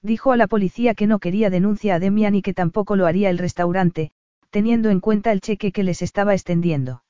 [0.00, 3.30] Dijo a la policía que no quería denuncia a Demian y que tampoco lo haría
[3.30, 4.12] el restaurante,
[4.50, 7.02] teniendo en cuenta el cheque que les estaba extendiendo.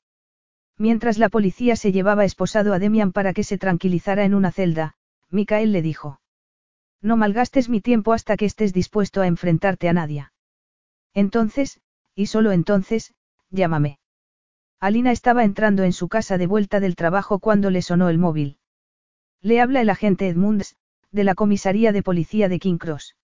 [0.77, 4.95] Mientras la policía se llevaba esposado a Demian para que se tranquilizara en una celda,
[5.29, 6.21] Micael le dijo.
[7.01, 10.31] No malgastes mi tiempo hasta que estés dispuesto a enfrentarte a nadie.
[11.13, 11.81] Entonces,
[12.15, 13.13] y solo entonces,
[13.49, 13.99] llámame.
[14.79, 18.57] Alina estaba entrando en su casa de vuelta del trabajo cuando le sonó el móvil.
[19.41, 20.75] Le habla el agente Edmunds,
[21.11, 23.15] de la comisaría de policía de King Cross.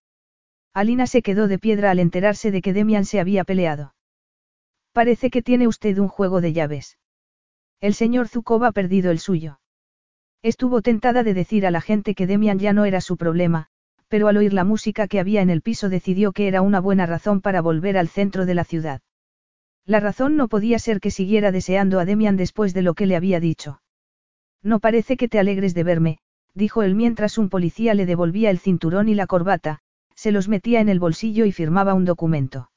[0.73, 3.94] Alina se quedó de piedra al enterarse de que Demian se había peleado.
[4.95, 6.97] Parece que tiene usted un juego de llaves.
[7.81, 9.59] El señor Zukov ha perdido el suyo.
[10.41, 13.67] Estuvo tentada de decir a la gente que Demian ya no era su problema,
[14.07, 17.05] pero al oír la música que había en el piso decidió que era una buena
[17.05, 19.01] razón para volver al centro de la ciudad.
[19.85, 23.17] La razón no podía ser que siguiera deseando a Demian después de lo que le
[23.17, 23.81] había dicho.
[24.63, 26.19] No parece que te alegres de verme,
[26.53, 29.79] dijo él mientras un policía le devolvía el cinturón y la corbata,
[30.15, 32.71] se los metía en el bolsillo y firmaba un documento.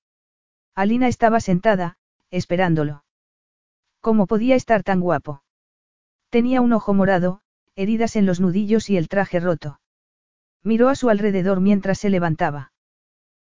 [0.75, 1.98] Alina estaba sentada,
[2.31, 3.05] esperándolo.
[4.01, 5.43] ¿Cómo podía estar tan guapo?
[6.31, 7.41] Tenía un ojo morado,
[7.75, 9.81] heridas en los nudillos y el traje roto.
[10.63, 12.73] Miró a su alrededor mientras se levantaba.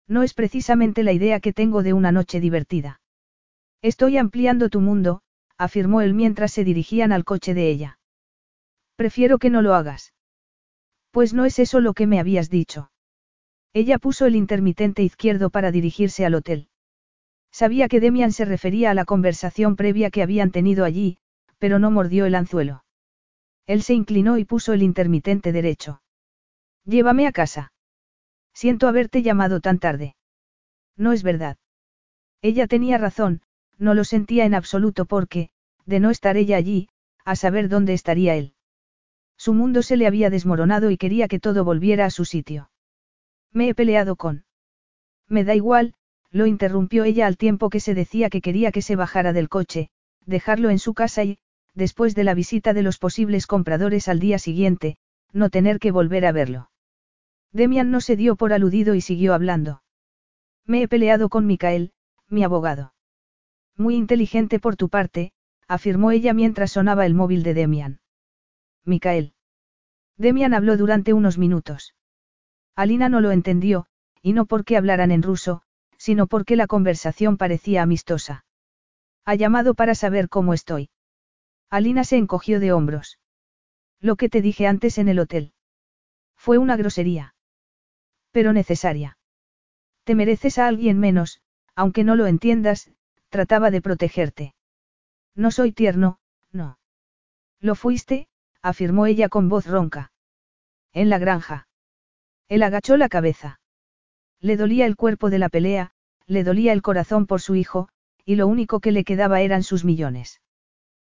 [0.08, 3.00] No es precisamente la idea que tengo de una noche divertida.
[3.82, 5.22] Estoy ampliando tu mundo,
[5.58, 8.00] afirmó él mientras se dirigían al coche de ella.
[8.96, 10.14] Prefiero que no lo hagas.
[11.12, 12.92] Pues no es eso lo que me habías dicho.
[13.74, 16.68] Ella puso el intermitente izquierdo para dirigirse al hotel.
[17.54, 21.20] Sabía que Demian se refería a la conversación previa que habían tenido allí,
[21.60, 22.84] pero no mordió el anzuelo.
[23.68, 26.02] Él se inclinó y puso el intermitente derecho.
[26.84, 27.72] Llévame a casa.
[28.56, 30.16] Siento haberte llamado tan tarde.
[30.98, 31.58] No es verdad.
[32.42, 33.44] Ella tenía razón,
[33.78, 35.52] no lo sentía en absoluto porque,
[35.86, 36.90] de no estar ella allí,
[37.24, 38.56] a saber dónde estaría él.
[39.38, 42.72] Su mundo se le había desmoronado y quería que todo volviera a su sitio.
[43.52, 44.46] Me he peleado con.
[45.28, 45.94] Me da igual,
[46.34, 49.90] lo interrumpió ella al tiempo que se decía que quería que se bajara del coche,
[50.26, 51.38] dejarlo en su casa y,
[51.76, 54.98] después de la visita de los posibles compradores al día siguiente,
[55.32, 56.72] no tener que volver a verlo.
[57.52, 59.84] Demian no se dio por aludido y siguió hablando.
[60.66, 61.94] Me he peleado con Micael,
[62.30, 62.94] mi abogado.
[63.78, 65.34] Muy inteligente por tu parte,
[65.68, 68.00] afirmó ella mientras sonaba el móvil de Demian.
[68.86, 69.34] Micael.
[70.18, 71.94] Demian habló durante unos minutos.
[72.76, 73.86] Alina no lo entendió,
[74.22, 75.63] y no porque hablaran en ruso,
[76.04, 78.44] sino porque la conversación parecía amistosa.
[79.24, 80.90] Ha llamado para saber cómo estoy.
[81.70, 83.20] Alina se encogió de hombros.
[84.02, 85.54] Lo que te dije antes en el hotel.
[86.36, 87.36] Fue una grosería.
[88.32, 89.18] Pero necesaria.
[90.04, 91.40] Te mereces a alguien menos,
[91.74, 92.92] aunque no lo entiendas,
[93.30, 94.56] trataba de protegerte.
[95.36, 96.20] No soy tierno,
[96.52, 96.80] no.
[97.62, 98.28] Lo fuiste,
[98.62, 100.12] afirmó ella con voz ronca.
[100.92, 101.70] En la granja.
[102.50, 103.62] Él agachó la cabeza.
[104.44, 105.92] Le dolía el cuerpo de la pelea,
[106.28, 107.88] le dolía el corazón por su hijo,
[108.26, 110.42] y lo único que le quedaba eran sus millones.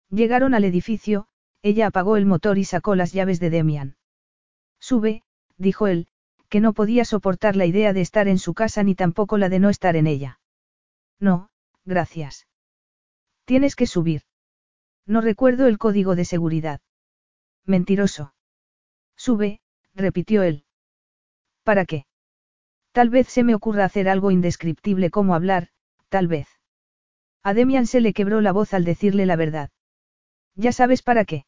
[0.10, 1.28] Llegaron al edificio,
[1.62, 3.98] ella apagó el motor y sacó las llaves de Demian.
[4.80, 5.22] Sube,
[5.58, 6.08] dijo él,
[6.50, 9.60] que no podía soportar la idea de estar en su casa ni tampoco la de
[9.60, 10.40] no estar en ella.
[11.20, 11.52] No,
[11.86, 12.48] gracias.
[13.46, 14.24] Tienes que subir.
[15.06, 16.82] No recuerdo el código de seguridad.
[17.64, 18.34] Mentiroso.
[19.16, 19.62] Sube,
[19.94, 20.66] repitió él.
[21.64, 22.09] ¿Para qué?
[23.00, 25.70] Tal vez se me ocurra hacer algo indescriptible como hablar,
[26.10, 26.50] tal vez.
[27.44, 29.70] A Demian se le quebró la voz al decirle la verdad.
[30.56, 31.46] Ya sabes para qué.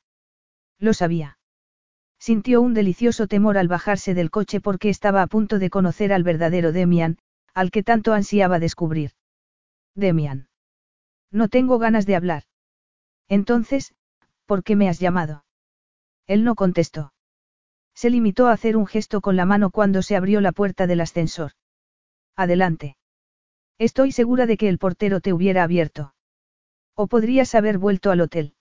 [0.80, 1.40] Lo sabía.
[2.18, 6.24] Sintió un delicioso temor al bajarse del coche porque estaba a punto de conocer al
[6.24, 7.18] verdadero Demian,
[7.54, 9.12] al que tanto ansiaba descubrir.
[9.94, 10.48] Demian.
[11.32, 12.44] No tengo ganas de hablar.
[13.28, 13.94] Entonces,
[14.46, 15.44] ¿por qué me has llamado?
[16.28, 17.12] Él no contestó.
[17.94, 21.02] Se limitó a hacer un gesto con la mano cuando se abrió la puerta del
[21.02, 21.52] ascensor.
[22.36, 22.98] Adelante.
[23.78, 26.14] Estoy segura de que el portero te hubiera abierto.
[26.96, 28.56] O podrías haber vuelto al hotel.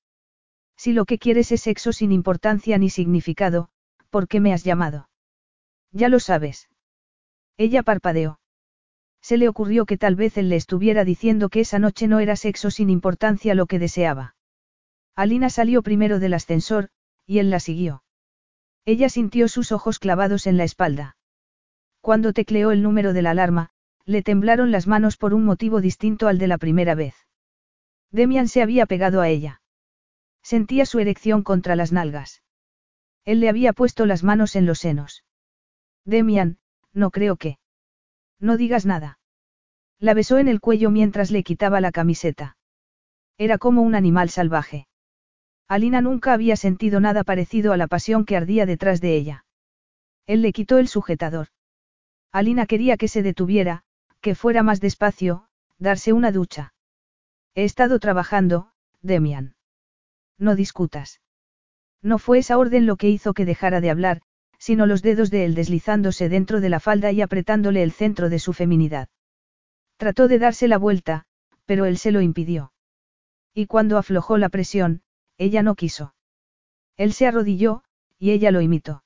[0.77, 3.69] Si lo que quieres es sexo sin importancia ni significado,
[4.09, 5.11] ¿por qué me has llamado?
[5.93, 6.69] Ya lo sabes.
[7.57, 8.41] Ella parpadeó.
[9.21, 12.37] Se le ocurrió que tal vez él le estuviera diciendo que esa noche no era
[12.37, 14.37] sexo sin importancia lo que deseaba.
[15.15, 16.89] Alina salió primero del ascensor,
[17.27, 18.03] y él la siguió.
[18.91, 21.17] Ella sintió sus ojos clavados en la espalda.
[22.01, 23.71] Cuando tecleó el número de la alarma,
[24.05, 27.15] le temblaron las manos por un motivo distinto al de la primera vez.
[28.11, 29.63] Demian se había pegado a ella.
[30.43, 32.43] Sentía su erección contra las nalgas.
[33.25, 35.23] Él le había puesto las manos en los senos.
[36.05, 36.59] Demian,
[36.93, 37.61] no creo que.
[38.41, 39.21] No digas nada.
[40.01, 42.57] La besó en el cuello mientras le quitaba la camiseta.
[43.39, 44.89] Era como un animal salvaje.
[45.71, 49.45] Alina nunca había sentido nada parecido a la pasión que ardía detrás de ella.
[50.27, 51.47] Él le quitó el sujetador.
[52.33, 53.85] Alina quería que se detuviera,
[54.21, 55.47] que fuera más despacio,
[55.79, 56.75] darse una ducha.
[57.55, 59.55] He estado trabajando, Demian.
[60.39, 61.21] No discutas.
[62.03, 64.23] No fue esa orden lo que hizo que dejara de hablar,
[64.59, 68.41] sino los dedos de él deslizándose dentro de la falda y apretándole el centro de
[68.41, 69.09] su feminidad.
[69.99, 71.27] Trató de darse la vuelta,
[71.65, 72.73] pero él se lo impidió.
[73.55, 75.03] Y cuando aflojó la presión,
[75.41, 76.15] ella no quiso.
[76.99, 77.83] Él se arrodilló,
[78.19, 79.05] y ella lo imitó.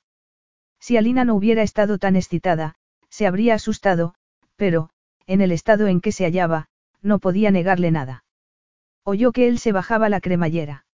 [0.80, 2.74] Si Alina no hubiera estado tan excitada,
[3.08, 4.16] se habría asustado,
[4.56, 4.90] pero,
[5.28, 6.66] en el estado en que se hallaba,
[7.02, 8.24] no podía negarle nada.
[9.04, 10.86] Oyó que él se bajaba la cremallera.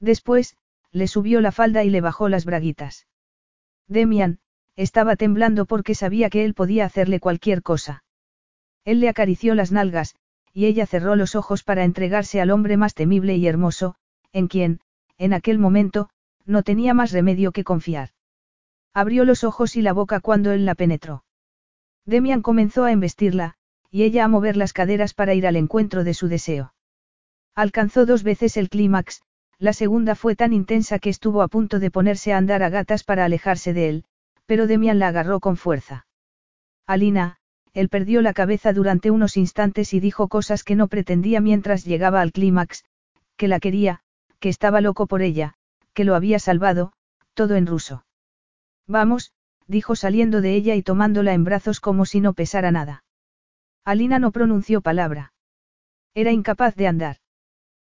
[0.00, 0.54] Después,
[0.92, 3.06] le subió la falda y le bajó las braguitas.
[3.86, 4.38] Demian,
[4.76, 8.04] estaba temblando porque sabía que él podía hacerle cualquier cosa.
[8.84, 10.14] Él le acarició las nalgas,
[10.52, 13.96] y ella cerró los ojos para entregarse al hombre más temible y hermoso,
[14.32, 14.80] en quien,
[15.16, 16.08] en aquel momento,
[16.44, 18.10] no tenía más remedio que confiar.
[18.94, 21.24] Abrió los ojos y la boca cuando él la penetró.
[22.04, 23.54] Demian comenzó a embestirla,
[23.90, 26.74] y ella a mover las caderas para ir al encuentro de su deseo.
[27.54, 29.22] Alcanzó dos veces el clímax,
[29.58, 33.04] la segunda fue tan intensa que estuvo a punto de ponerse a andar a gatas
[33.04, 34.04] para alejarse de él,
[34.46, 36.06] pero Demian la agarró con fuerza.
[36.86, 37.38] Alina,
[37.74, 42.20] él perdió la cabeza durante unos instantes y dijo cosas que no pretendía mientras llegaba
[42.20, 42.84] al clímax,
[43.36, 44.00] que la quería,
[44.40, 45.54] que estaba loco por ella,
[45.94, 46.92] que lo había salvado,
[47.34, 48.04] todo en ruso.
[48.86, 49.32] Vamos,
[49.66, 53.04] dijo saliendo de ella y tomándola en brazos como si no pesara nada.
[53.84, 55.32] Alina no pronunció palabra.
[56.14, 57.16] Era incapaz de andar.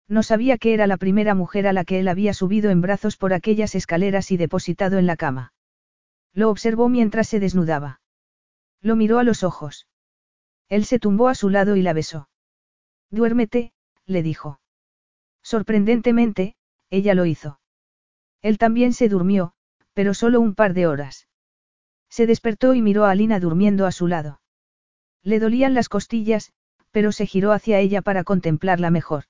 [0.08, 3.18] No sabía que era la primera mujer a la que él había subido en brazos
[3.18, 5.54] por aquellas escaleras y depositado en la cama.
[6.34, 8.02] Lo observó mientras se desnudaba.
[8.82, 9.88] Lo miró a los ojos.
[10.70, 12.30] Él se tumbó a su lado y la besó.
[13.10, 13.72] Duérmete,
[14.06, 14.60] le dijo.
[15.46, 16.56] Sorprendentemente,
[16.90, 17.60] ella lo hizo.
[18.42, 19.54] Él también se durmió,
[19.94, 21.28] pero solo un par de horas.
[22.10, 24.42] Se despertó y miró a Alina durmiendo a su lado.
[25.22, 26.52] Le dolían las costillas,
[26.90, 29.26] pero se giró hacia ella para contemplarla mejor.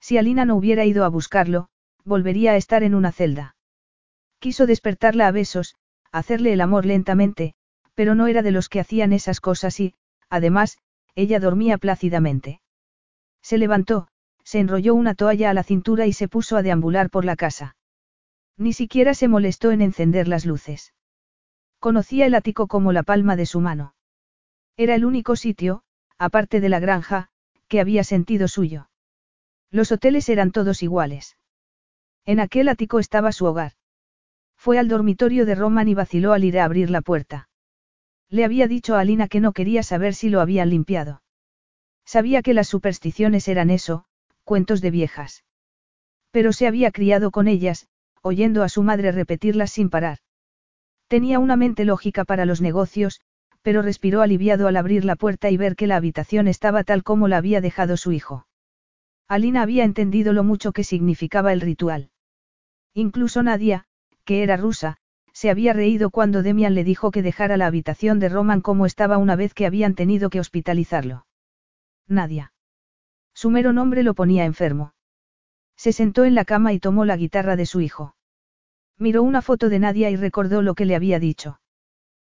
[0.00, 1.68] Si Alina no hubiera ido a buscarlo,
[2.02, 3.56] volvería a estar en una celda.
[4.38, 5.76] Quiso despertarla a besos,
[6.12, 7.54] hacerle el amor lentamente,
[7.94, 9.94] pero no era de los que hacían esas cosas y,
[10.30, 10.78] además,
[11.14, 12.62] ella dormía plácidamente.
[13.42, 14.08] Se levantó,
[14.46, 17.74] se enrolló una toalla a la cintura y se puso a deambular por la casa.
[18.56, 20.94] Ni siquiera se molestó en encender las luces.
[21.80, 23.96] Conocía el ático como la palma de su mano.
[24.76, 25.82] Era el único sitio,
[26.16, 27.28] aparte de la granja,
[27.66, 28.88] que había sentido suyo.
[29.72, 31.36] Los hoteles eran todos iguales.
[32.24, 33.72] En aquel ático estaba su hogar.
[34.56, 37.48] Fue al dormitorio de Roman y vaciló al ir a abrir la puerta.
[38.28, 41.22] Le había dicho a Alina que no quería saber si lo habían limpiado.
[42.04, 44.05] Sabía que las supersticiones eran eso,
[44.46, 45.44] cuentos de viejas.
[46.30, 47.88] Pero se había criado con ellas,
[48.22, 50.18] oyendo a su madre repetirlas sin parar.
[51.08, 53.20] Tenía una mente lógica para los negocios,
[53.62, 57.26] pero respiró aliviado al abrir la puerta y ver que la habitación estaba tal como
[57.26, 58.46] la había dejado su hijo.
[59.26, 62.10] Alina había entendido lo mucho que significaba el ritual.
[62.94, 63.86] Incluso Nadia,
[64.24, 64.96] que era rusa,
[65.32, 69.18] se había reído cuando Demian le dijo que dejara la habitación de Roman como estaba
[69.18, 71.26] una vez que habían tenido que hospitalizarlo.
[72.06, 72.52] Nadia.
[73.36, 74.94] Su mero nombre lo ponía enfermo.
[75.76, 78.16] Se sentó en la cama y tomó la guitarra de su hijo.
[78.96, 81.60] Miró una foto de Nadia y recordó lo que le había dicho.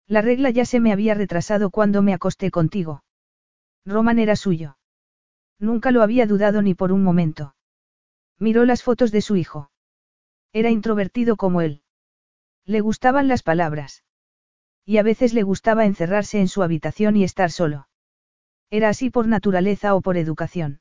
[0.06, 3.04] La regla ya se me había retrasado cuando me acosté contigo.
[3.84, 4.78] Roman era suyo.
[5.58, 7.56] Nunca lo había dudado ni por un momento.
[8.38, 9.72] Miró las fotos de su hijo.
[10.54, 11.82] Era introvertido como él.
[12.64, 14.04] Le gustaban las palabras.
[14.86, 17.88] Y a veces le gustaba encerrarse en su habitación y estar solo.
[18.70, 20.80] Era así por naturaleza o por educación.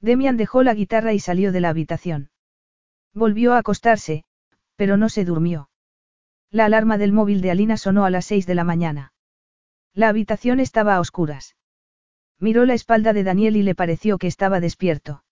[0.00, 2.30] Demian dejó la guitarra y salió de la habitación.
[3.14, 4.24] Volvió a acostarse,
[4.76, 5.70] pero no se durmió.
[6.50, 9.12] La alarma del móvil de Alina sonó a las seis de la mañana.
[9.92, 11.56] La habitación estaba a oscuras.
[12.38, 15.24] Miró la espalda de Daniel y le pareció que estaba despierto.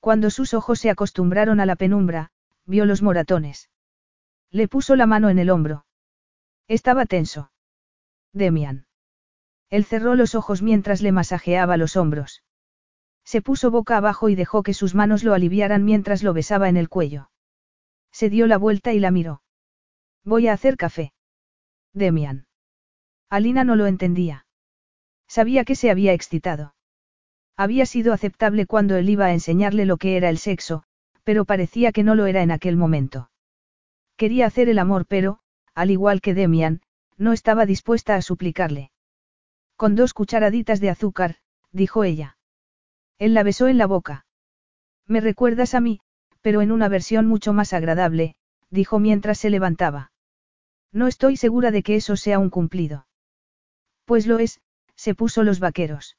[0.00, 2.30] Cuando sus ojos se acostumbraron a la penumbra,
[2.66, 3.70] vio los moratones.
[4.50, 5.86] Le puso la mano en el hombro.
[6.68, 7.50] Estaba tenso.
[8.32, 8.86] Demian.
[9.70, 12.42] Él cerró los ojos mientras le masajeaba los hombros.
[13.28, 16.78] Se puso boca abajo y dejó que sus manos lo aliviaran mientras lo besaba en
[16.78, 17.28] el cuello.
[18.10, 19.42] Se dio la vuelta y la miró.
[20.24, 21.12] Voy a hacer café.
[21.92, 22.46] Demian.
[23.28, 24.46] Alina no lo entendía.
[25.26, 26.74] Sabía que se había excitado.
[27.54, 30.84] Había sido aceptable cuando él iba a enseñarle lo que era el sexo,
[31.22, 33.30] pero parecía que no lo era en aquel momento.
[34.16, 35.40] Quería hacer el amor pero,
[35.74, 36.80] al igual que Demian,
[37.18, 38.90] no estaba dispuesta a suplicarle.
[39.76, 41.36] Con dos cucharaditas de azúcar,
[41.72, 42.37] dijo ella.
[43.18, 44.26] Él la besó en la boca.
[45.06, 46.00] Me recuerdas a mí,
[46.40, 48.36] pero en una versión mucho más agradable,
[48.70, 50.12] dijo mientras se levantaba.
[50.92, 53.06] No estoy segura de que eso sea un cumplido.
[54.04, 54.60] Pues lo es,
[54.94, 56.16] se puso los vaqueros.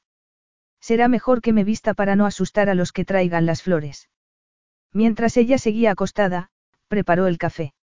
[0.80, 4.08] Será mejor que me vista para no asustar a los que traigan las flores.
[4.92, 6.50] Mientras ella seguía acostada,
[6.88, 7.74] preparó el café.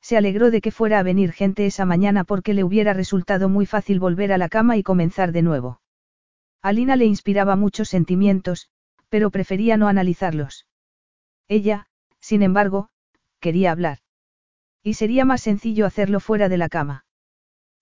[0.00, 3.66] Se alegró de que fuera a venir gente esa mañana porque le hubiera resultado muy
[3.66, 5.80] fácil volver a la cama y comenzar de nuevo.
[6.66, 8.70] Alina le inspiraba muchos sentimientos,
[9.08, 10.66] pero prefería no analizarlos.
[11.46, 11.86] Ella,
[12.18, 12.88] sin embargo,
[13.38, 13.98] quería hablar.
[14.82, 17.04] Y sería más sencillo hacerlo fuera de la cama.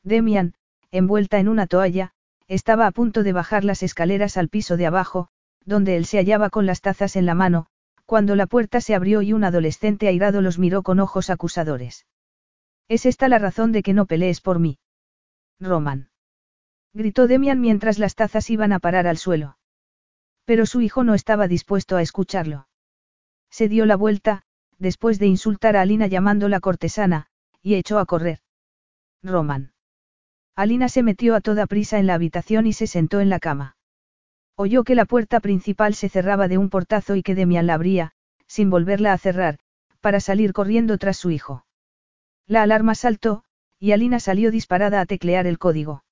[0.02, 0.52] Demian,
[0.90, 2.10] envuelta en una toalla,
[2.46, 5.28] estaba a punto de bajar las escaleras al piso de abajo,
[5.64, 7.68] donde él se hallaba con las tazas en la mano,
[8.04, 12.04] cuando la puerta se abrió y un adolescente airado los miró con ojos acusadores.
[12.88, 14.78] ¿Es esta la razón de que no pelees por mí?
[15.58, 16.10] Roman.
[16.94, 19.58] Gritó Demian mientras las tazas iban a parar al suelo.
[20.44, 22.68] Pero su hijo no estaba dispuesto a escucharlo.
[23.50, 24.42] Se dio la vuelta,
[24.78, 27.26] después de insultar a Alina llamándola cortesana,
[27.62, 28.39] y echó a correr.
[29.23, 29.73] Roman.
[30.55, 33.76] Alina se metió a toda prisa en la habitación y se sentó en la cama.
[34.55, 38.12] Oyó que la puerta principal se cerraba de un portazo y que Demian la abría,
[38.47, 39.58] sin volverla a cerrar,
[40.00, 41.66] para salir corriendo tras su hijo.
[42.47, 43.42] La alarma saltó,
[43.81, 46.05] y Alina salió disparada a teclear el código.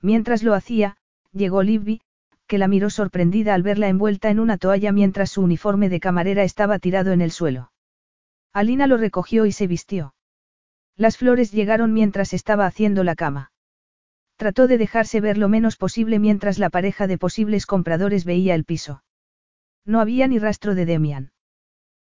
[0.00, 0.96] Mientras lo hacía,
[1.32, 2.00] llegó Libby,
[2.46, 6.44] que la miró sorprendida al verla envuelta en una toalla mientras su uniforme de camarera
[6.44, 7.72] estaba tirado en el suelo.
[8.52, 10.14] Alina lo recogió y se vistió.
[10.96, 13.52] Las flores llegaron mientras estaba haciendo la cama.
[14.36, 18.64] Trató de dejarse ver lo menos posible mientras la pareja de posibles compradores veía el
[18.64, 19.02] piso.
[19.84, 21.32] No había ni rastro de Demian.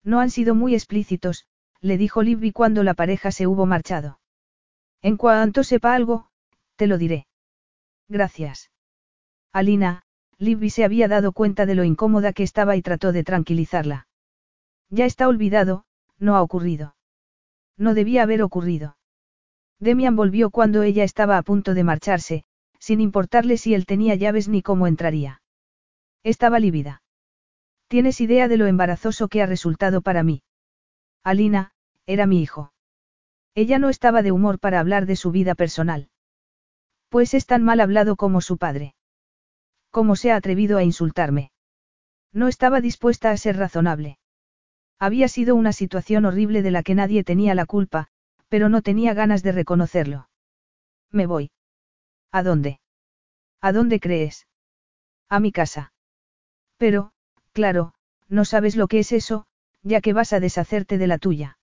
[0.04, 1.48] No han sido muy explícitos,
[1.82, 4.20] le dijo Libby cuando la pareja se hubo marchado.
[5.02, 6.28] En cuanto sepa algo,
[6.76, 7.28] te lo diré.
[8.10, 8.72] Gracias.
[9.52, 10.04] Alina,
[10.38, 14.08] Libby se había dado cuenta de lo incómoda que estaba y trató de tranquilizarla.
[14.90, 15.86] Ya está olvidado,
[16.20, 16.96] no ha ocurrido.
[17.78, 18.98] No debía haber ocurrido.
[19.80, 22.44] Demian volvió cuando ella estaba a punto de marcharse,
[22.80, 25.42] sin importarle si él tenía llaves ni cómo entraría.
[26.24, 27.02] Estaba lívida.
[27.88, 30.44] ¿Tienes idea de lo embarazoso que ha resultado para mí?
[31.24, 31.72] Alina,
[32.06, 32.74] era mi hijo.
[33.56, 36.10] Ella no estaba de humor para hablar de su vida personal.
[37.10, 38.96] Pues es tan mal hablado como su padre.
[39.92, 41.52] ¿Cómo se ha atrevido a insultarme?
[42.34, 44.20] No estaba dispuesta a ser razonable.
[45.00, 48.08] Había sido una situación horrible de la que nadie tenía la culpa,
[48.50, 50.30] pero no tenía ganas de reconocerlo.
[51.12, 51.52] Me voy.
[52.32, 52.80] ¿A dónde?
[53.62, 54.48] ¿A dónde crees?
[55.30, 55.94] A mi casa.
[56.78, 57.12] Pero,
[57.54, 57.94] claro,
[58.28, 59.46] no sabes lo que es eso,
[59.82, 61.58] ya que vas a deshacerte de la tuya.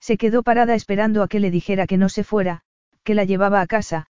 [0.00, 2.62] Se quedó parada esperando a que le dijera que no se fuera,
[3.02, 4.06] que la llevaba a casa,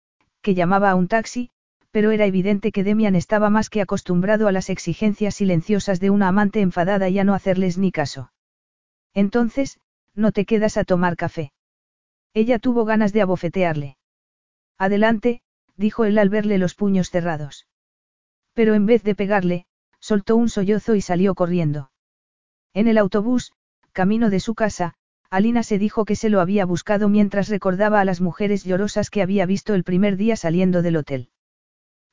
[0.42, 1.50] que llamaba a un taxi,
[1.90, 6.28] pero era evidente que Demian estaba más que acostumbrado a las exigencias silenciosas de una
[6.28, 8.32] amante enfadada y a no hacerles ni caso.
[9.14, 9.78] Entonces,
[10.14, 11.52] no te quedas a tomar café.
[12.34, 13.96] Ella tuvo ganas de abofetearle.
[14.78, 15.42] Adelante,
[15.76, 17.66] dijo él al verle los puños cerrados.
[18.54, 19.66] Pero en vez de pegarle,
[20.00, 21.90] soltó un sollozo y salió corriendo.
[22.74, 23.52] En el autobús,
[23.92, 24.94] camino de su casa,
[25.32, 29.22] Alina se dijo que se lo había buscado mientras recordaba a las mujeres llorosas que
[29.22, 31.30] había visto el primer día saliendo del hotel.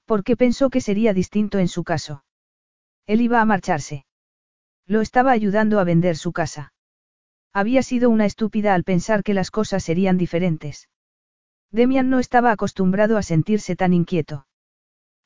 [0.06, 2.24] Porque pensó que sería distinto en su caso.
[3.08, 4.06] Él iba a marcharse.
[4.86, 6.72] Lo estaba ayudando a vender su casa.
[7.52, 10.88] Había sido una estúpida al pensar que las cosas serían diferentes.
[11.72, 14.48] Demian no estaba acostumbrado a sentirse tan inquieto.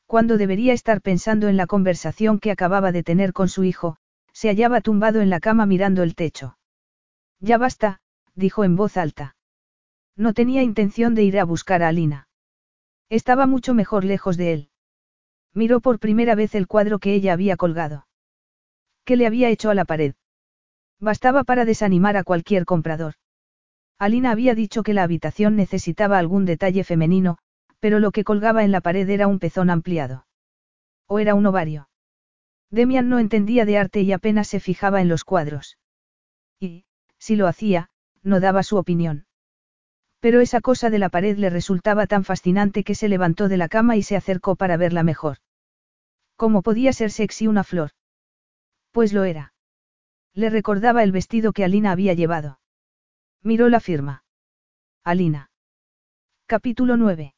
[0.07, 3.97] Cuando debería estar pensando en la conversación que acababa de tener con su hijo,
[4.31, 6.57] se hallaba tumbado en la cama mirando el techo.
[7.43, 7.99] Ya basta,
[8.35, 9.35] dijo en voz alta.
[10.15, 12.29] No tenía intención de ir a buscar a Alina.
[13.09, 14.69] Estaba mucho mejor lejos de él.
[15.53, 18.07] Miró por primera vez el cuadro que ella había colgado.
[19.03, 20.15] ¿Qué le había hecho a la pared?
[21.01, 23.15] Bastaba para desanimar a cualquier comprador.
[23.99, 27.39] Alina había dicho que la habitación necesitaba algún detalle femenino,
[27.81, 30.25] pero lo que colgaba en la pared era un pezón ampliado.
[31.07, 31.89] ¿O era un ovario?
[32.71, 35.77] Demian no entendía de arte y apenas se fijaba en los cuadros.
[36.57, 36.85] Y,
[37.23, 37.87] si lo hacía,
[38.21, 39.27] no daba su opinión.
[40.19, 43.69] Pero esa cosa de la pared le resultaba tan fascinante que se levantó de la
[43.69, 45.37] cama y se acercó para verla mejor.
[46.35, 47.91] ¿Cómo podía ser sexy una flor?
[48.91, 49.53] Pues lo era.
[50.33, 52.59] Le recordaba el vestido que Alina había llevado.
[53.41, 54.25] Miró la firma.
[55.05, 55.49] Alina.
[56.45, 57.35] Capítulo 9.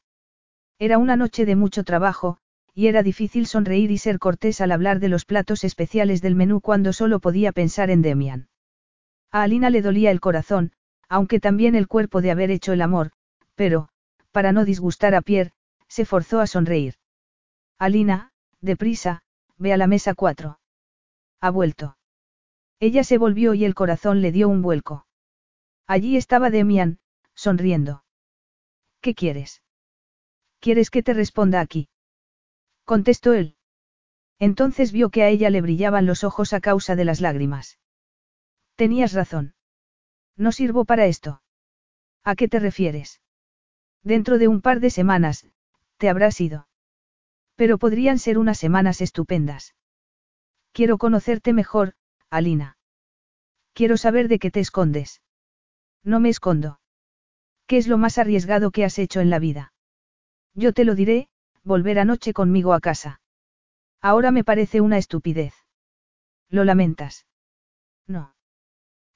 [0.80, 2.38] Era una noche de mucho trabajo,
[2.74, 6.60] y era difícil sonreír y ser cortés al hablar de los platos especiales del menú
[6.60, 8.48] cuando solo podía pensar en Demian.
[9.32, 10.72] A Alina le dolía el corazón,
[11.08, 13.12] aunque también el cuerpo de haber hecho el amor,
[13.54, 13.88] pero,
[14.32, 15.52] para no disgustar a Pierre,
[15.88, 16.94] se forzó a sonreír.
[17.78, 19.22] Alina, deprisa,
[19.56, 20.58] ve a la mesa 4.
[21.40, 21.96] Ha vuelto.
[22.80, 25.06] Ella se volvió y el corazón le dio un vuelco.
[25.86, 26.98] Allí estaba Demian,
[27.34, 28.04] sonriendo.
[29.00, 29.62] ¿Qué quieres?
[30.60, 31.88] ¿Quieres que te responda aquí?
[32.84, 33.56] Contestó él.
[34.38, 37.78] Entonces vio que a ella le brillaban los ojos a causa de las lágrimas.
[38.76, 39.54] Tenías razón.
[40.36, 41.42] No sirvo para esto.
[42.22, 43.20] ¿A qué te refieres?
[44.02, 45.46] Dentro de un par de semanas,
[45.96, 46.68] te habrás ido.
[47.54, 49.74] Pero podrían ser unas semanas estupendas.
[50.72, 51.94] Quiero conocerte mejor,
[52.28, 52.76] Alina.
[53.72, 55.22] Quiero saber de qué te escondes.
[56.04, 56.80] No me escondo.
[57.66, 59.72] ¿Qué es lo más arriesgado que has hecho en la vida?
[60.54, 61.28] Yo te lo diré,
[61.64, 63.20] volver anoche conmigo a casa.
[64.00, 65.54] Ahora me parece una estupidez.
[66.48, 67.26] ¿Lo lamentas?
[68.06, 68.35] No.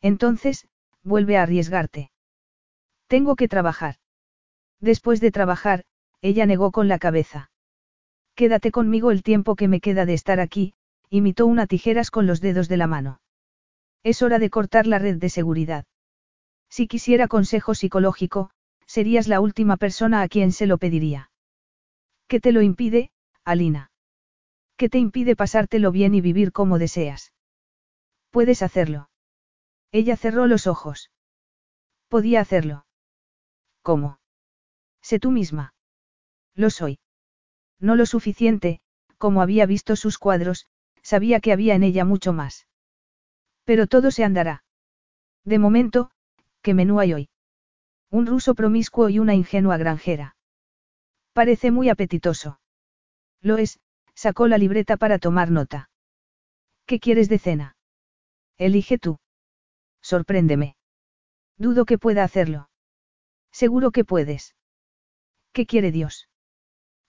[0.03, 0.67] Entonces,
[1.03, 2.11] vuelve a arriesgarte.
[3.07, 3.97] Tengo que trabajar.
[4.81, 5.85] Después de trabajar,
[6.23, 7.51] ella negó con la cabeza.
[8.35, 10.75] Quédate conmigo el tiempo que me queda de estar aquí,
[11.11, 13.21] imitó una tijeras con los dedos de la mano.
[14.03, 15.85] Es hora de cortar la red de seguridad.
[16.71, 18.51] Si quisiera consejo psicológico,
[18.87, 21.31] serías la última persona a quien se lo pediría.
[22.29, 23.11] ¿Qué te lo impide,
[23.45, 23.91] Alina?
[24.77, 27.35] ¿Qué te impide pasártelo bien y vivir como deseas?
[28.31, 29.10] Puedes hacerlo.
[29.93, 31.11] Ella cerró los ojos.
[32.09, 32.87] Podía hacerlo.
[33.83, 34.21] ¿Cómo?
[35.03, 35.75] Sé tú misma.
[36.55, 36.99] Lo soy.
[37.79, 38.81] No lo suficiente,
[39.19, 40.67] como había visto sus cuadros,
[41.03, 42.67] sabía que había en ella mucho más.
[43.65, 44.65] Pero todo se andará.
[45.45, 46.11] De momento,
[46.63, 47.29] ¿qué menú hay hoy?
[48.11, 50.37] Un ruso promiscuo y una ingenua granjera.
[51.33, 52.61] Parece muy apetitoso.
[53.41, 53.81] Lo es,
[54.15, 55.91] sacó la libreta para tomar nota.
[56.87, 57.77] ¿Qué quieres de cena?
[58.59, 59.19] Elige tú.
[60.03, 60.77] Sorpréndeme.
[61.57, 62.71] Dudo que pueda hacerlo.
[63.53, 64.57] Seguro que puedes.
[65.53, 66.29] ¿Qué quiere Dios?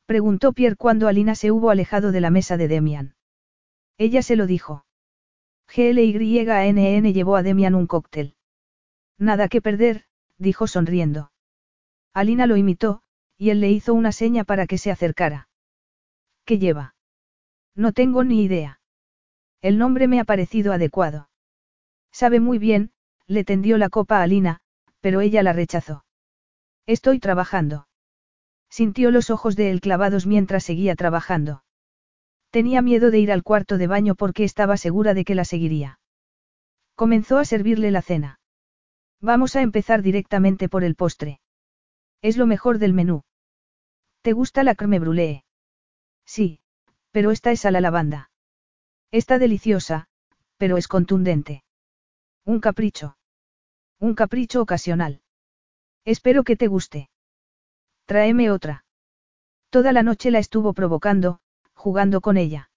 [0.05, 3.15] Preguntó Pierre cuando Alina se hubo alejado de la mesa de Demian.
[3.97, 4.85] Ella se lo dijo.
[5.73, 8.35] GLYNN llevó a Demian un cóctel.
[9.17, 10.05] Nada que perder,
[10.37, 11.31] dijo sonriendo.
[12.13, 13.03] Alina lo imitó,
[13.37, 15.47] y él le hizo una seña para que se acercara.
[16.43, 16.95] ¿Qué lleva?
[17.73, 18.81] No tengo ni idea.
[19.61, 21.29] El nombre me ha parecido adecuado.
[22.11, 22.91] Sabe muy bien,
[23.27, 24.59] le tendió la copa a Alina,
[24.99, 26.05] pero ella la rechazó.
[26.85, 27.87] Estoy trabajando.
[28.69, 31.63] Sintió los ojos de él clavados mientras seguía trabajando.
[32.51, 35.99] Tenía miedo de ir al cuarto de baño porque estaba segura de que la seguiría.
[36.95, 38.39] Comenzó a servirle la cena.
[39.21, 41.39] Vamos a empezar directamente por el postre.
[42.21, 43.23] Es lo mejor del menú.
[44.21, 45.43] ¿Te gusta la creme brûlée?
[46.25, 46.59] Sí,
[47.11, 48.31] pero esta es a la lavanda.
[49.11, 50.07] Está deliciosa,
[50.57, 51.63] pero es contundente.
[52.45, 53.17] Un capricho.
[53.99, 55.21] Un capricho ocasional.
[56.05, 57.09] Espero que te guste.
[58.05, 58.83] Tráeme otra.
[59.69, 61.39] Toda la noche la estuvo provocando,
[61.73, 62.71] jugando con ella.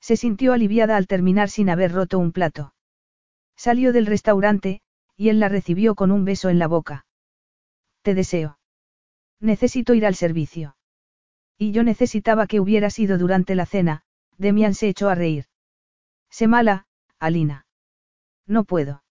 [0.00, 2.74] Se sintió aliviada al terminar sin haber roto un plato.
[3.56, 4.80] Salió del restaurante,
[5.16, 7.06] y él la recibió con un beso en la boca.
[8.02, 8.58] Te deseo.
[9.38, 10.76] Necesito ir al servicio.
[11.56, 14.02] Y yo necesitaba que hubiera sido durante la cena,
[14.38, 15.44] Demian se echó a reír.
[16.30, 16.86] Sé mala,
[17.18, 17.66] Alina.
[18.50, 19.04] No puedo.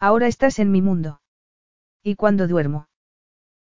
[0.00, 1.20] Ahora estás en mi mundo.
[2.02, 2.88] ¿Y cuándo duermo?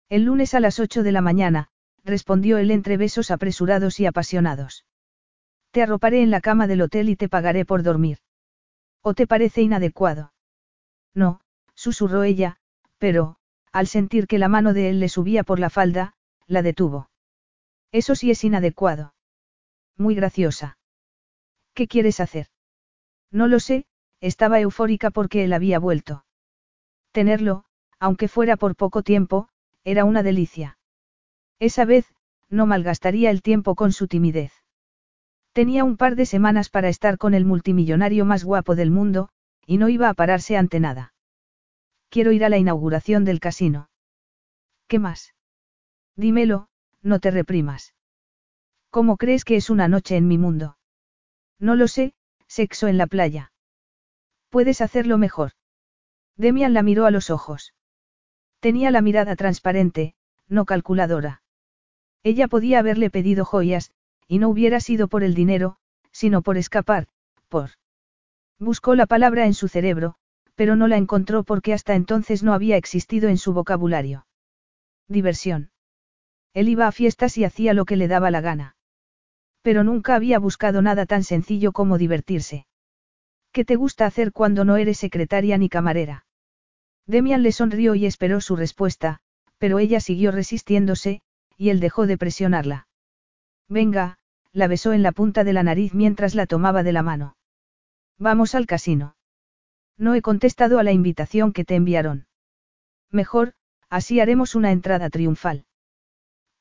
[0.08, 1.70] El lunes a las ocho de la mañana,
[2.04, 4.86] respondió él entre besos apresurados y apasionados.
[5.72, 8.18] Te arroparé en la cama del hotel y te pagaré por dormir.
[9.00, 10.34] ¿O te parece inadecuado?
[11.14, 11.40] No,
[11.74, 12.58] susurró ella,
[12.98, 13.38] pero,
[13.72, 16.14] al sentir que la mano de él le subía por la falda,
[16.46, 17.10] la detuvo.
[17.90, 19.14] Eso sí es inadecuado.
[19.96, 20.78] Muy graciosa.
[21.74, 22.46] ¿Qué quieres hacer?
[23.32, 23.86] No lo sé,
[24.22, 26.24] estaba eufórica porque él había vuelto.
[27.10, 27.64] Tenerlo,
[27.98, 29.48] aunque fuera por poco tiempo,
[29.84, 30.78] era una delicia.
[31.58, 32.06] Esa vez,
[32.48, 34.52] no malgastaría el tiempo con su timidez.
[35.52, 39.28] Tenía un par de semanas para estar con el multimillonario más guapo del mundo,
[39.66, 41.14] y no iba a pararse ante nada.
[42.08, 43.90] Quiero ir a la inauguración del casino.
[44.86, 45.34] ¿Qué más?
[46.16, 46.68] Dímelo,
[47.02, 47.94] no te reprimas.
[48.90, 50.76] ¿Cómo crees que es una noche en mi mundo?
[51.58, 52.14] No lo sé,
[52.46, 53.51] sexo en la playa.
[54.52, 55.52] Puedes hacerlo mejor.
[56.36, 57.72] Demian la miró a los ojos.
[58.60, 60.14] Tenía la mirada transparente,
[60.46, 61.42] no calculadora.
[62.22, 63.92] Ella podía haberle pedido joyas,
[64.28, 65.78] y no hubiera sido por el dinero,
[66.10, 67.08] sino por escapar,
[67.48, 67.70] por...
[68.58, 70.16] Buscó la palabra en su cerebro,
[70.54, 74.26] pero no la encontró porque hasta entonces no había existido en su vocabulario.
[75.08, 75.70] Diversión.
[76.52, 78.76] Él iba a fiestas y hacía lo que le daba la gana.
[79.62, 82.66] Pero nunca había buscado nada tan sencillo como divertirse.
[83.52, 86.24] ¿Qué te gusta hacer cuando no eres secretaria ni camarera?
[87.06, 89.20] Demian le sonrió y esperó su respuesta,
[89.58, 91.20] pero ella siguió resistiéndose,
[91.56, 92.88] y él dejó de presionarla.
[93.68, 94.18] Venga,
[94.52, 97.36] la besó en la punta de la nariz mientras la tomaba de la mano.
[98.18, 99.16] Vamos al casino.
[99.98, 102.26] No he contestado a la invitación que te enviaron.
[103.10, 103.54] Mejor,
[103.88, 105.66] así haremos una entrada triunfal.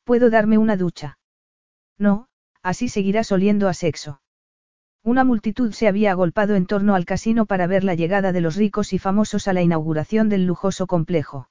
[0.03, 1.17] ¿Puedo darme una ducha?
[1.97, 2.27] No,
[2.61, 4.20] así seguirás oliendo a sexo.
[5.03, 8.55] Una multitud se había agolpado en torno al casino para ver la llegada de los
[8.55, 11.49] ricos y famosos a la inauguración del lujoso complejo.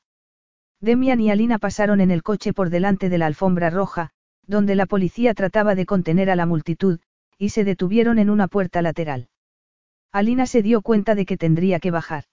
[0.80, 4.10] Demian y Alina pasaron en el coche por delante de la alfombra roja,
[4.46, 7.00] donde la policía trataba de contener a la multitud,
[7.38, 9.28] y se detuvieron en una puerta lateral.
[10.12, 12.24] Alina se dio cuenta de que tendría que bajar.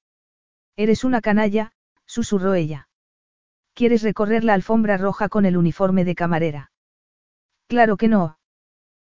[0.76, 1.74] Eres una canalla,
[2.06, 2.90] susurró ella.
[3.74, 6.72] ¿Quieres recorrer la alfombra roja con el uniforme de camarera?
[7.68, 8.38] Claro que no.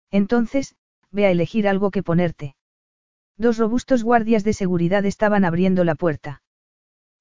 [0.09, 0.75] Entonces,
[1.11, 2.55] ve a elegir algo que ponerte.
[3.37, 6.41] Dos robustos guardias de seguridad estaban abriendo la puerta.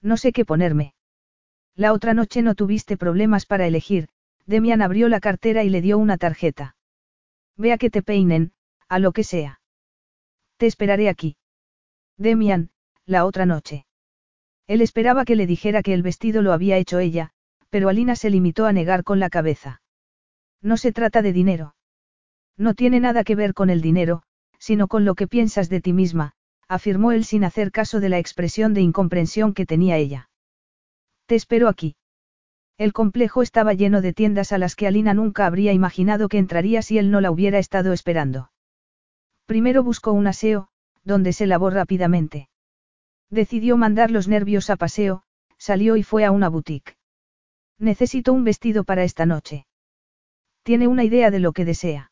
[0.00, 0.94] No sé qué ponerme.
[1.74, 4.08] La otra noche no tuviste problemas para elegir,
[4.46, 6.76] Demian abrió la cartera y le dio una tarjeta.
[7.56, 8.52] Ve a que te peinen,
[8.88, 9.60] a lo que sea.
[10.56, 11.36] Te esperaré aquí.
[12.16, 12.70] Demian,
[13.04, 13.86] la otra noche.
[14.66, 17.30] Él esperaba que le dijera que el vestido lo había hecho ella,
[17.68, 19.82] pero Alina se limitó a negar con la cabeza.
[20.62, 21.75] No se trata de dinero.
[22.56, 24.22] No tiene nada que ver con el dinero,
[24.58, 26.32] sino con lo que piensas de ti misma,
[26.68, 30.30] afirmó él sin hacer caso de la expresión de incomprensión que tenía ella.
[31.26, 31.96] Te espero aquí.
[32.78, 36.82] El complejo estaba lleno de tiendas a las que Alina nunca habría imaginado que entraría
[36.82, 38.50] si él no la hubiera estado esperando.
[39.46, 40.68] Primero buscó un aseo,
[41.04, 42.48] donde se lavó rápidamente.
[43.30, 45.22] Decidió mandar los nervios a paseo,
[45.56, 46.96] salió y fue a una boutique.
[47.78, 49.66] Necesito un vestido para esta noche.
[50.62, 52.10] ¿Tiene una idea de lo que desea?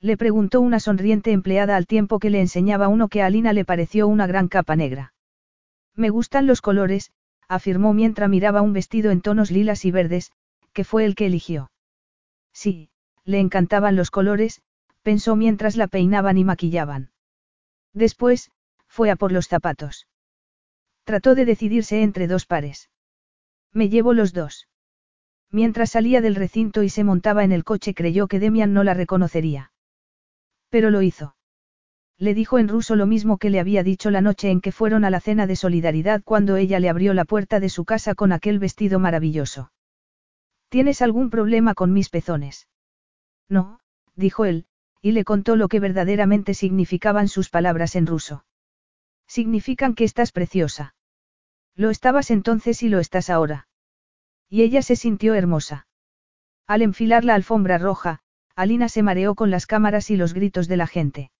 [0.00, 3.64] Le preguntó una sonriente empleada al tiempo que le enseñaba uno que a Alina le
[3.64, 5.14] pareció una gran capa negra.
[5.94, 7.12] Me gustan los colores,
[7.48, 10.32] afirmó mientras miraba un vestido en tonos lilas y verdes,
[10.72, 11.70] que fue el que eligió.
[12.52, 12.90] Sí,
[13.24, 14.62] le encantaban los colores,
[15.02, 17.10] pensó mientras la peinaban y maquillaban.
[17.92, 18.50] Después,
[18.88, 20.06] fue a por los zapatos.
[21.04, 22.90] Trató de decidirse entre dos pares.
[23.72, 24.68] Me llevo los dos.
[25.50, 28.94] Mientras salía del recinto y se montaba en el coche creyó que Demian no la
[28.94, 29.70] reconocería.
[30.74, 31.36] Pero lo hizo.
[32.18, 35.04] Le dijo en ruso lo mismo que le había dicho la noche en que fueron
[35.04, 38.32] a la cena de solidaridad cuando ella le abrió la puerta de su casa con
[38.32, 39.70] aquel vestido maravilloso.
[40.70, 42.66] ¿Tienes algún problema con mis pezones?
[43.48, 43.78] No,
[44.16, 44.66] dijo él,
[45.00, 48.44] y le contó lo que verdaderamente significaban sus palabras en ruso.
[49.28, 50.96] Significan que estás preciosa.
[51.76, 53.68] Lo estabas entonces y lo estás ahora.
[54.48, 55.86] Y ella se sintió hermosa.
[56.66, 58.23] Al enfilar la alfombra roja,
[58.56, 61.30] Alina se mareó con las cámaras y los gritos de la gente.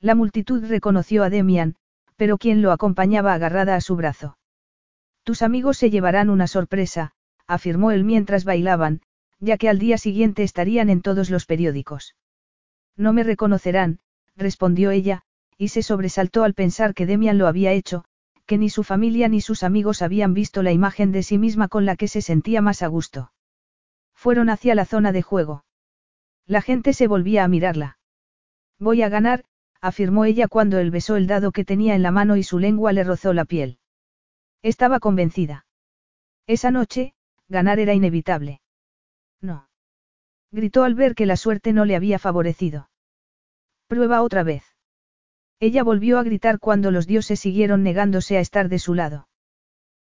[0.00, 1.76] La multitud reconoció a Demian,
[2.16, 4.38] pero quien lo acompañaba agarrada a su brazo.
[5.22, 7.12] Tus amigos se llevarán una sorpresa,
[7.46, 9.02] afirmó él mientras bailaban,
[9.38, 12.16] ya que al día siguiente estarían en todos los periódicos.
[12.96, 14.00] No me reconocerán,
[14.36, 15.22] respondió ella,
[15.56, 18.04] y se sobresaltó al pensar que Demian lo había hecho,
[18.46, 21.86] que ni su familia ni sus amigos habían visto la imagen de sí misma con
[21.86, 23.32] la que se sentía más a gusto.
[24.14, 25.64] Fueron hacia la zona de juego.
[26.46, 27.98] La gente se volvía a mirarla.
[28.78, 29.44] Voy a ganar,
[29.80, 32.92] afirmó ella cuando él besó el dado que tenía en la mano y su lengua
[32.92, 33.78] le rozó la piel.
[34.62, 35.66] Estaba convencida.
[36.46, 37.14] Esa noche,
[37.48, 38.60] ganar era inevitable.
[39.40, 39.68] No.
[40.50, 42.90] Gritó al ver que la suerte no le había favorecido.
[43.86, 44.64] Prueba otra vez.
[45.60, 49.28] Ella volvió a gritar cuando los dioses siguieron negándose a estar de su lado.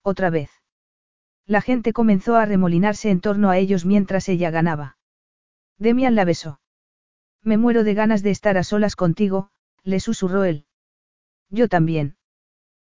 [0.02, 0.50] Otra vez.
[1.46, 4.95] La gente comenzó a remolinarse en torno a ellos mientras ella ganaba.
[5.78, 6.60] Demian la besó.
[7.42, 9.50] Me muero de ganas de estar a solas contigo,
[9.82, 10.64] le susurró él.
[11.50, 12.16] Yo también.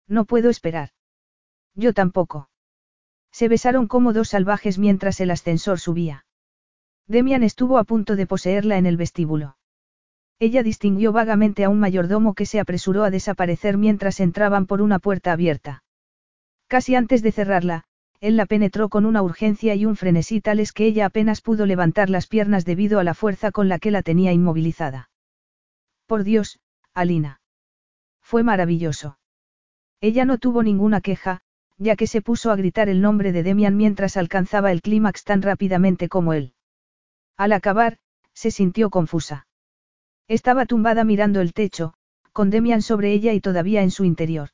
[0.08, 0.90] No puedo esperar.
[1.74, 2.50] Yo tampoco.
[3.32, 6.26] Se besaron como dos salvajes mientras el ascensor subía.
[7.08, 9.58] Demian estuvo a punto de poseerla en el vestíbulo.
[10.40, 15.00] Ella distinguió vagamente a un mayordomo que se apresuró a desaparecer mientras entraban por una
[15.00, 15.84] puerta abierta.
[16.68, 17.86] Casi antes de cerrarla,
[18.22, 22.10] él la penetró con una urgencia y un frenesí tales que ella apenas pudo levantar
[22.10, 25.10] las piernas debido a la fuerza con la que la tenía inmovilizada.
[26.06, 26.60] Por Dios,
[26.94, 27.42] Alina.
[28.22, 29.18] Fue maravilloso.
[30.02, 31.42] Ella no tuvo ninguna queja,
[31.78, 35.42] ya que se puso a gritar el nombre de Demian mientras alcanzaba el clímax tan
[35.42, 36.54] rápidamente como él.
[37.38, 37.98] Al acabar,
[38.34, 39.48] se sintió confusa.
[40.28, 41.94] Estaba tumbada mirando el techo,
[42.32, 44.50] con Demian sobre ella y todavía en su interior.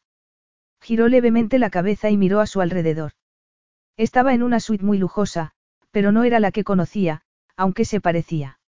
[0.82, 3.14] Giró levemente la cabeza y miró a su alrededor.
[4.02, 5.52] Estaba en una suite muy lujosa,
[5.92, 7.22] pero no era la que conocía,
[7.56, 8.60] aunque se parecía.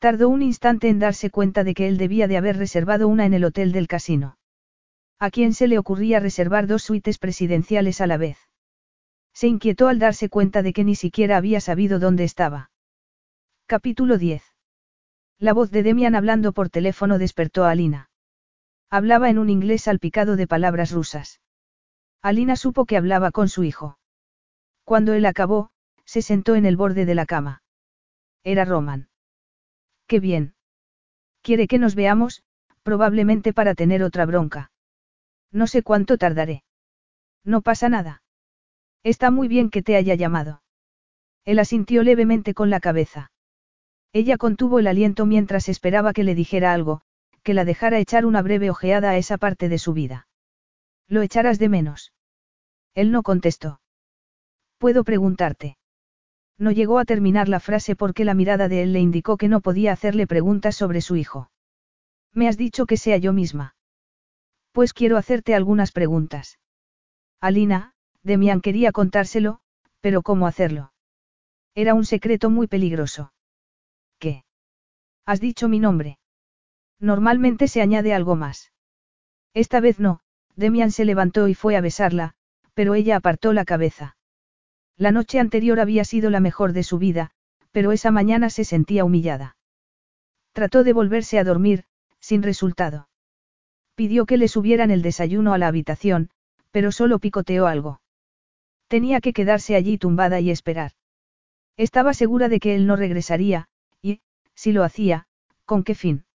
[0.00, 3.32] Tardó un instante en darse cuenta de que él debía de haber reservado una en
[3.32, 4.38] el hotel del casino.
[5.20, 8.38] ¿A quién se le ocurría reservar dos suites presidenciales a la vez?
[9.32, 12.72] Se inquietó al darse cuenta de que ni siquiera había sabido dónde estaba.
[13.66, 14.42] Capítulo 10.
[15.38, 18.10] La voz de Demian hablando por teléfono despertó a Alina.
[18.90, 21.40] Hablaba en un inglés salpicado de palabras rusas.
[22.20, 23.99] Alina supo que hablaba con su hijo.
[24.84, 25.70] Cuando él acabó,
[26.04, 27.62] se sentó en el borde de la cama.
[28.42, 29.08] Era Roman.
[30.06, 30.54] Qué bien.
[31.42, 32.42] Quiere que nos veamos,
[32.82, 34.70] probablemente para tener otra bronca.
[35.52, 36.64] No sé cuánto tardaré.
[37.44, 38.22] No pasa nada.
[39.02, 40.62] Está muy bien que te haya llamado.
[41.44, 43.30] Él asintió levemente con la cabeza.
[44.12, 47.02] Ella contuvo el aliento mientras esperaba que le dijera algo,
[47.42, 50.26] que la dejara echar una breve ojeada a esa parte de su vida.
[51.08, 52.12] Lo echarás de menos.
[52.94, 53.79] Él no contestó.
[54.80, 55.76] Puedo preguntarte.
[56.56, 59.60] No llegó a terminar la frase porque la mirada de él le indicó que no
[59.60, 61.50] podía hacerle preguntas sobre su hijo.
[62.32, 63.74] Me has dicho que sea yo misma.
[64.72, 66.58] Pues quiero hacerte algunas preguntas.
[67.42, 67.92] Alina,
[68.22, 69.60] Demian quería contárselo,
[70.00, 70.94] pero ¿cómo hacerlo?
[71.74, 73.34] Era un secreto muy peligroso.
[74.18, 74.44] ¿Qué?
[75.26, 76.18] Has dicho mi nombre.
[76.98, 78.72] Normalmente se añade algo más.
[79.52, 80.20] Esta vez no,
[80.56, 82.32] Demian se levantó y fue a besarla,
[82.72, 84.16] pero ella apartó la cabeza.
[85.00, 87.30] La noche anterior había sido la mejor de su vida,
[87.72, 89.56] pero esa mañana se sentía humillada.
[90.52, 91.84] Trató de volverse a dormir,
[92.20, 93.08] sin resultado.
[93.94, 96.28] Pidió que le subieran el desayuno a la habitación,
[96.70, 98.02] pero solo picoteó algo.
[98.88, 100.92] Tenía que quedarse allí tumbada y esperar.
[101.78, 103.68] Estaba segura de que él no regresaría,
[104.02, 104.20] y,
[104.54, 105.26] si lo hacía,
[105.64, 106.26] ¿con qué fin?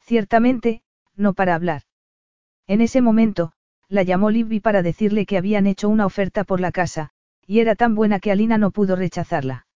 [0.00, 0.82] Ciertamente,
[1.14, 1.82] no para hablar.
[2.66, 3.52] En ese momento,
[3.88, 7.12] la llamó Libby para decirle que habían hecho una oferta por la casa,
[7.46, 9.66] y era tan buena que Alina no pudo rechazarla.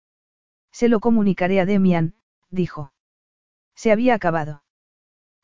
[0.73, 2.15] Se lo comunicaré a Demian,
[2.51, 2.93] dijo.
[3.75, 4.63] Se había acabado.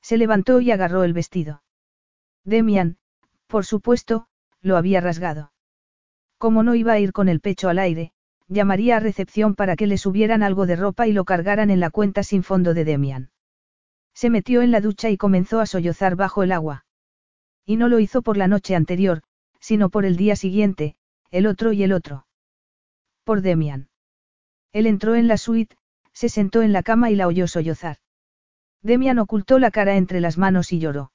[0.00, 1.62] Se levantó y agarró el vestido.
[2.44, 2.98] Demian,
[3.46, 4.26] por supuesto,
[4.60, 5.52] lo había rasgado.
[6.38, 8.12] Como no iba a ir con el pecho al aire,
[8.48, 11.90] llamaría a recepción para que le subieran algo de ropa y lo cargaran en la
[11.90, 13.30] cuenta sin fondo de Demian.
[14.14, 16.84] Se metió en la ducha y comenzó a sollozar bajo el agua.
[17.64, 19.22] Y no lo hizo por la noche anterior,
[19.60, 20.96] sino por el día siguiente,
[21.32, 22.26] el otro y el otro.
[23.24, 23.88] Por Demian.
[24.72, 25.76] Él entró en la suite,
[26.12, 27.96] se sentó en la cama y la oyó sollozar.
[28.82, 31.10] Demian ocultó la cara entre las manos y lloró.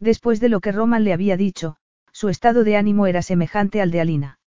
[0.00, 1.76] Después de lo que Roman le había dicho,
[2.12, 4.40] su estado de ánimo era semejante al de Alina.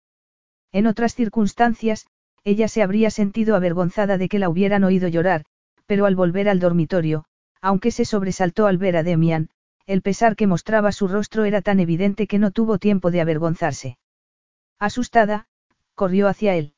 [0.73, 2.09] En otras circunstancias,
[2.43, 5.45] ella se habría sentido avergonzada de que la hubieran oído llorar,
[5.87, 7.27] pero al volver al dormitorio,
[7.61, 9.51] aunque se sobresaltó al ver a Demian,
[9.87, 13.99] el pesar que mostraba su rostro era tan evidente que no tuvo tiempo de avergonzarse.
[14.81, 15.47] Asustada,
[15.95, 16.75] corrió hacia él.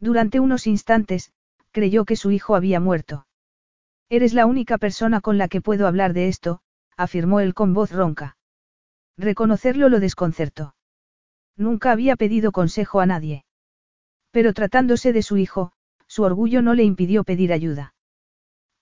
[0.00, 1.32] Durante unos instantes,
[1.70, 3.28] creyó que su hijo había muerto.
[4.08, 6.60] Eres la única persona con la que puedo hablar de esto,
[6.96, 8.36] afirmó él con voz ronca.
[9.16, 10.74] Reconocerlo lo desconcertó.
[11.56, 13.44] Nunca había pedido consejo a nadie.
[14.32, 15.72] Pero tratándose de su hijo,
[16.08, 17.94] su orgullo no le impidió pedir ayuda.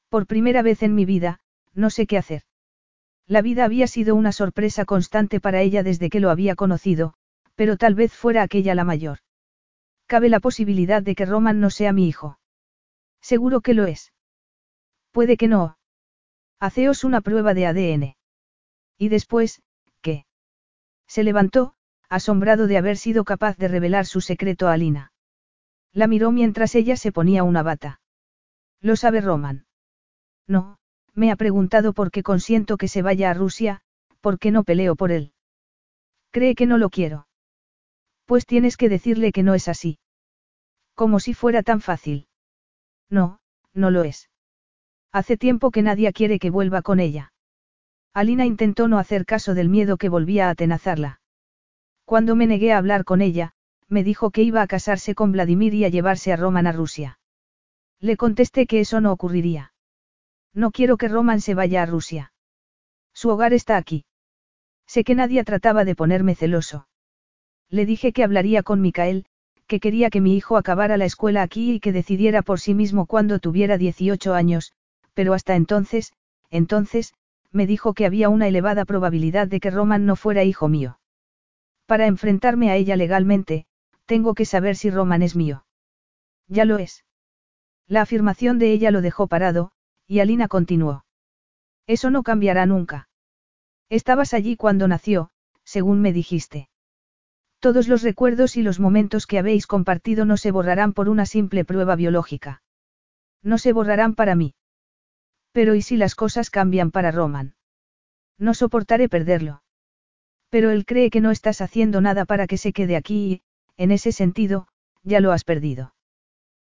[0.09, 1.41] Por primera vez en mi vida,
[1.75, 2.43] no sé qué hacer.
[3.27, 7.15] La vida había sido una sorpresa constante para ella desde que lo había conocido,
[7.61, 9.19] pero tal vez fuera aquella la mayor.
[10.07, 12.39] Cabe la posibilidad de que Roman no sea mi hijo.
[13.21, 14.15] Seguro que lo es.
[15.11, 15.77] Puede que no.
[16.59, 18.17] Haceos una prueba de ADN.
[18.97, 19.61] Y después,
[20.01, 20.25] ¿qué?
[21.07, 21.75] Se levantó,
[22.09, 25.13] asombrado de haber sido capaz de revelar su secreto a Alina.
[25.93, 28.01] La miró mientras ella se ponía una bata.
[28.81, 29.67] ¿Lo sabe Roman?
[30.47, 30.79] No,
[31.13, 33.83] me ha preguntado por qué consiento que se vaya a Rusia,
[34.23, 35.35] por qué no peleo por él.
[36.31, 37.27] Cree que no lo quiero.
[38.31, 39.99] Pues tienes que decirle que no es así.
[40.94, 42.28] Como si fuera tan fácil.
[43.09, 43.41] No,
[43.75, 44.31] no lo es.
[45.10, 47.33] Hace tiempo que nadie quiere que vuelva con ella.
[48.15, 51.20] Alina intentó no hacer caso del miedo que volvía a atenazarla.
[52.05, 53.50] Cuando me negué a hablar con ella,
[53.89, 57.18] me dijo que iba a casarse con Vladimir y a llevarse a Roman a Rusia.
[57.99, 59.73] Le contesté que eso no ocurriría.
[60.55, 62.33] No quiero que Roman se vaya a Rusia.
[63.12, 64.05] Su hogar está aquí.
[64.86, 66.86] Sé que nadie trataba de ponerme celoso.
[67.71, 69.25] Le dije que hablaría con Micael,
[69.67, 73.07] que quería que mi hijo acabara la escuela aquí y que decidiera por sí mismo
[73.07, 74.73] cuando tuviera 18 años,
[75.15, 76.13] pero hasta entonces,
[76.51, 77.15] entonces,
[77.53, 80.99] me dijo que había una elevada probabilidad de que Roman no fuera hijo mío.
[81.87, 83.67] Para enfrentarme a ella legalmente,
[84.07, 85.65] tengo que saber si Roman es mío.
[86.49, 87.05] Ya lo es.
[87.87, 89.71] La afirmación de ella lo dejó parado,
[90.07, 91.05] y Alina continuó.
[91.87, 93.09] Eso no cambiará nunca.
[93.89, 95.31] Estabas allí cuando nació,
[95.65, 96.69] según me dijiste.
[97.61, 101.67] Todos los recuerdos y los momentos que habéis compartido no se borrarán por una simple
[101.67, 102.63] prueba biológica.
[103.43, 104.55] No se borrarán para mí.
[105.53, 107.55] Pero ¿y si las cosas cambian para Roman?
[108.39, 109.63] No soportaré perderlo.
[110.49, 113.43] Pero él cree que no estás haciendo nada para que se quede aquí y,
[113.77, 114.67] en ese sentido,
[115.03, 115.95] ya lo has perdido.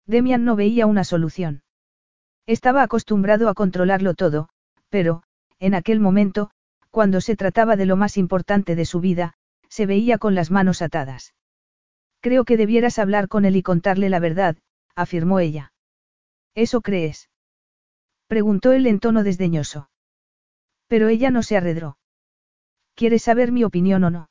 [0.06, 1.62] Demian no veía una solución.
[2.46, 4.48] Estaba acostumbrado a controlarlo todo,
[4.88, 5.22] pero,
[5.60, 6.50] en aquel momento,
[6.90, 9.34] cuando se trataba de lo más importante de su vida,
[9.70, 11.34] se veía con las manos atadas.
[12.20, 14.58] Creo que debieras hablar con él y contarle la verdad,
[14.94, 15.72] afirmó ella.
[16.54, 17.30] ¿Eso crees?
[18.26, 19.88] Preguntó él en tono desdeñoso.
[20.86, 21.96] Pero ella no se arredró.
[22.94, 24.30] ¿Quieres saber mi opinión o no?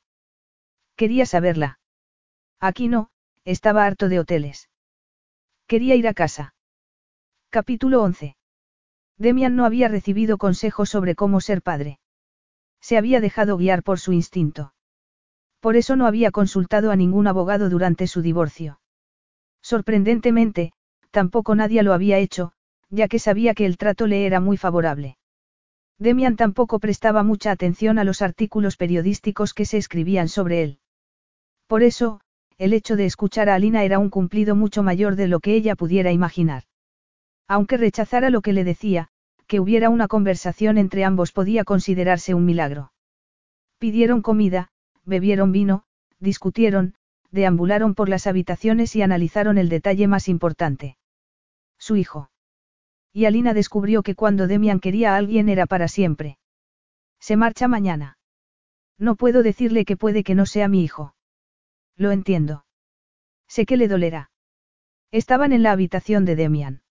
[0.95, 1.79] Quería saberla.
[2.59, 3.09] Aquí no,
[3.45, 4.69] estaba harto de hoteles.
[5.65, 6.53] Quería ir a casa.
[7.49, 8.35] Capítulo 11.
[9.17, 11.99] Demian no había recibido consejos sobre cómo ser padre.
[12.81, 14.73] Se había dejado guiar por su instinto.
[15.59, 18.79] Por eso no había consultado a ningún abogado durante su divorcio.
[19.61, 20.71] Sorprendentemente,
[21.11, 22.53] tampoco nadie lo había hecho,
[22.89, 25.17] ya que sabía que el trato le era muy favorable.
[25.97, 30.79] Demian tampoco prestaba mucha atención a los artículos periodísticos que se escribían sobre él.
[31.67, 32.21] Por eso,
[32.57, 35.75] el hecho de escuchar a Alina era un cumplido mucho mayor de lo que ella
[35.75, 36.63] pudiera imaginar.
[37.47, 39.09] Aunque rechazara lo que le decía,
[39.45, 42.93] que hubiera una conversación entre ambos podía considerarse un milagro.
[43.77, 44.69] Pidieron comida,
[45.09, 45.83] bebieron vino,
[46.19, 46.93] discutieron,
[47.31, 50.97] deambularon por las habitaciones y analizaron el detalle más importante.
[51.77, 52.31] Su hijo.
[53.11, 56.37] Y Alina descubrió que cuando Demian quería a alguien era para siempre.
[57.19, 58.17] Se marcha mañana.
[58.97, 61.15] No puedo decirle que puede que no sea mi hijo.
[61.95, 62.65] Lo entiendo.
[63.47, 64.31] Sé que le dolerá.
[65.11, 66.81] Estaban en la habitación de Demian.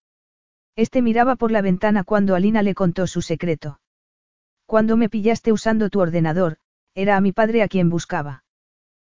[0.75, 3.79] Este miraba por la ventana cuando Alina le contó su secreto.
[4.65, 6.57] Cuando me pillaste usando tu ordenador,
[6.95, 8.43] era a mi padre a quien buscaba.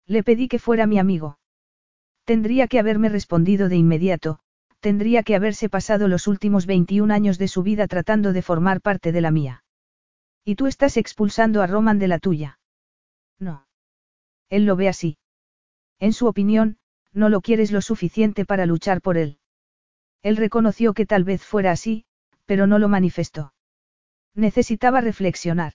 [0.07, 1.39] Le pedí que fuera mi amigo.
[2.25, 4.39] Tendría que haberme respondido de inmediato,
[4.79, 9.11] tendría que haberse pasado los últimos 21 años de su vida tratando de formar parte
[9.11, 9.63] de la mía.
[10.43, 12.59] Y tú estás expulsando a Roman de la tuya.
[13.39, 13.67] No.
[14.49, 15.17] Él lo ve así.
[15.99, 16.77] En su opinión,
[17.13, 19.37] no lo quieres lo suficiente para luchar por él.
[20.23, 22.05] Él reconoció que tal vez fuera así,
[22.45, 23.53] pero no lo manifestó.
[24.33, 25.73] Necesitaba reflexionar.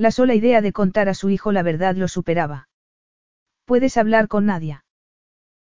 [0.00, 2.70] La sola idea de contar a su hijo la verdad lo superaba.
[3.66, 4.86] Puedes hablar con Nadia.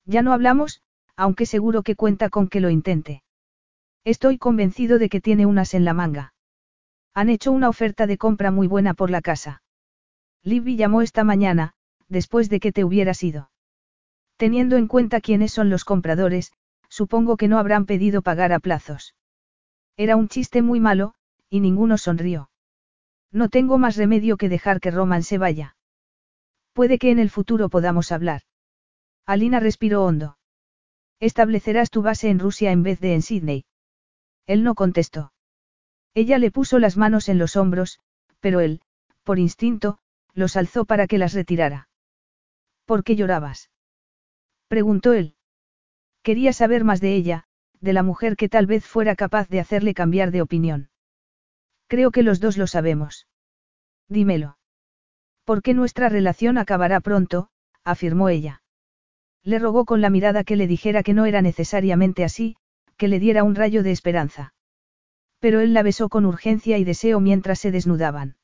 [0.06, 0.82] Ya no hablamos,
[1.18, 3.22] aunque seguro que cuenta con que lo intente.
[4.06, 6.34] Estoy convencido de que tiene unas en la manga.
[7.14, 9.62] Han hecho una oferta de compra muy buena por la casa.
[10.42, 11.74] Libby llamó esta mañana,
[12.08, 13.52] después de que te hubieras ido.
[14.38, 16.54] Teniendo en cuenta quiénes son los compradores,
[16.88, 19.16] supongo que no habrán pedido pagar a plazos.
[19.98, 21.14] Era un chiste muy malo,
[21.50, 22.50] y ninguno sonrió.
[23.32, 25.76] No tengo más remedio que dejar que Roman se vaya.
[26.74, 28.42] Puede que en el futuro podamos hablar.
[29.26, 30.38] Alina respiró hondo.
[31.20, 33.66] Establecerás tu base en Rusia en vez de en Sydney.
[34.48, 35.34] Él no contestó.
[36.14, 38.00] Ella le puso las manos en los hombros,
[38.40, 38.82] pero él,
[39.24, 40.00] por instinto,
[40.34, 41.90] los alzó para que las retirara.
[42.86, 43.70] ¿Por qué llorabas?
[44.68, 45.36] preguntó él.
[46.24, 47.44] Quería saber más de ella,
[47.80, 50.89] de la mujer que tal vez fuera capaz de hacerle cambiar de opinión.
[51.90, 53.28] Creo que los dos lo sabemos.
[54.08, 54.58] Dímelo.
[55.44, 57.50] Porque nuestra relación acabará pronto,
[57.84, 58.62] afirmó ella.
[59.44, 62.58] Le rogó con la mirada que le dijera que no era necesariamente así,
[62.96, 64.54] que le diera un rayo de esperanza.
[65.40, 68.38] Pero él la besó con urgencia y deseo mientras se desnudaban.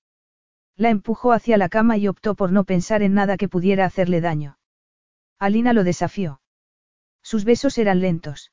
[0.76, 4.22] La empujó hacia la cama y optó por no pensar en nada que pudiera hacerle
[4.22, 4.58] daño.
[5.38, 6.42] Alina lo desafió.
[7.22, 8.52] Sus besos eran lentos.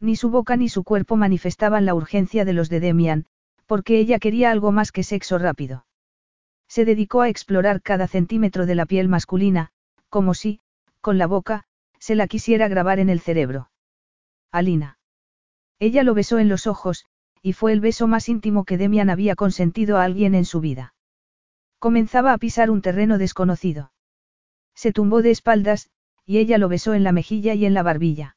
[0.00, 3.26] Ni su boca ni su cuerpo manifestaban la urgencia de los de Demian,
[3.66, 5.86] porque ella quería algo más que sexo rápido.
[6.68, 9.70] Se dedicó a explorar cada centímetro de la piel masculina,
[10.08, 10.60] como si,
[11.00, 11.64] con la boca,
[11.98, 13.70] se la quisiera grabar en el cerebro.
[14.50, 14.98] Alina.
[15.78, 17.06] Ella lo besó en los ojos,
[17.42, 20.94] y fue el beso más íntimo que Demian había consentido a alguien en su vida.
[21.78, 23.92] Comenzaba a pisar un terreno desconocido.
[24.74, 25.90] Se tumbó de espaldas,
[26.24, 28.36] y ella lo besó en la mejilla y en la barbilla.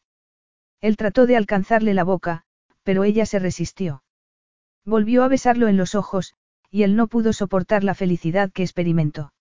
[0.81, 2.45] Él trató de alcanzarle la boca,
[2.83, 4.03] pero ella se resistió.
[4.85, 6.35] Volvió a besarlo en los ojos,
[6.69, 9.33] y él no pudo soportar la felicidad que experimentó.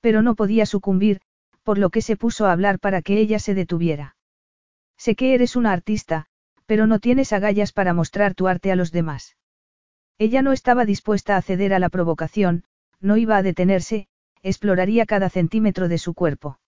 [0.00, 1.20] Pero no podía sucumbir,
[1.62, 4.16] por lo que se puso a hablar para que ella se detuviera.
[4.96, 6.26] Sé que eres una artista,
[6.66, 9.36] pero no tienes agallas para mostrar tu arte a los demás.
[10.18, 12.64] Ella no estaba dispuesta a ceder a la provocación,
[13.00, 14.08] no iba a detenerse,
[14.42, 16.58] exploraría cada centímetro de su cuerpo.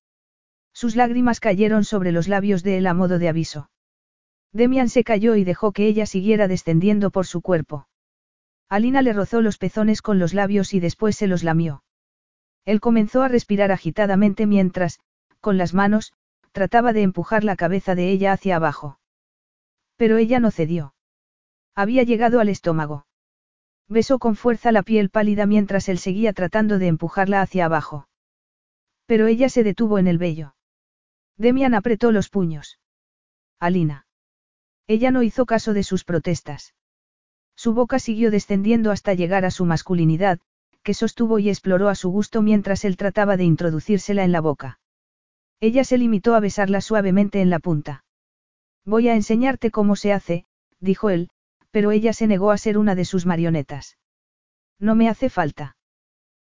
[0.73, 3.71] Sus lágrimas cayeron sobre los labios de él a modo de aviso.
[4.53, 7.89] Demian se cayó y dejó que ella siguiera descendiendo por su cuerpo.
[8.69, 11.83] Alina le rozó los pezones con los labios y después se los lamió.
[12.65, 15.01] Él comenzó a respirar agitadamente mientras,
[15.41, 16.13] con las manos,
[16.53, 18.99] trataba de empujar la cabeza de ella hacia abajo.
[19.97, 20.95] Pero ella no cedió.
[21.75, 23.07] Había llegado al estómago.
[23.89, 28.09] Besó con fuerza la piel pálida mientras él seguía tratando de empujarla hacia abajo.
[29.07, 30.55] Pero ella se detuvo en el vello.
[31.39, 32.79] Demian apretó los puños.
[33.59, 34.08] Alina.
[34.89, 36.75] Ella no hizo caso de sus protestas.
[37.55, 40.41] Su boca siguió descendiendo hasta llegar a su masculinidad,
[40.83, 44.81] que sostuvo y exploró a su gusto mientras él trataba de introducírsela en la boca.
[45.61, 48.05] Ella se limitó a besarla suavemente en la punta.
[48.87, 50.47] Voy a enseñarte cómo se hace,
[50.81, 51.29] dijo él,
[51.71, 53.99] pero ella se negó a ser una de sus marionetas.
[54.79, 55.77] No me hace falta.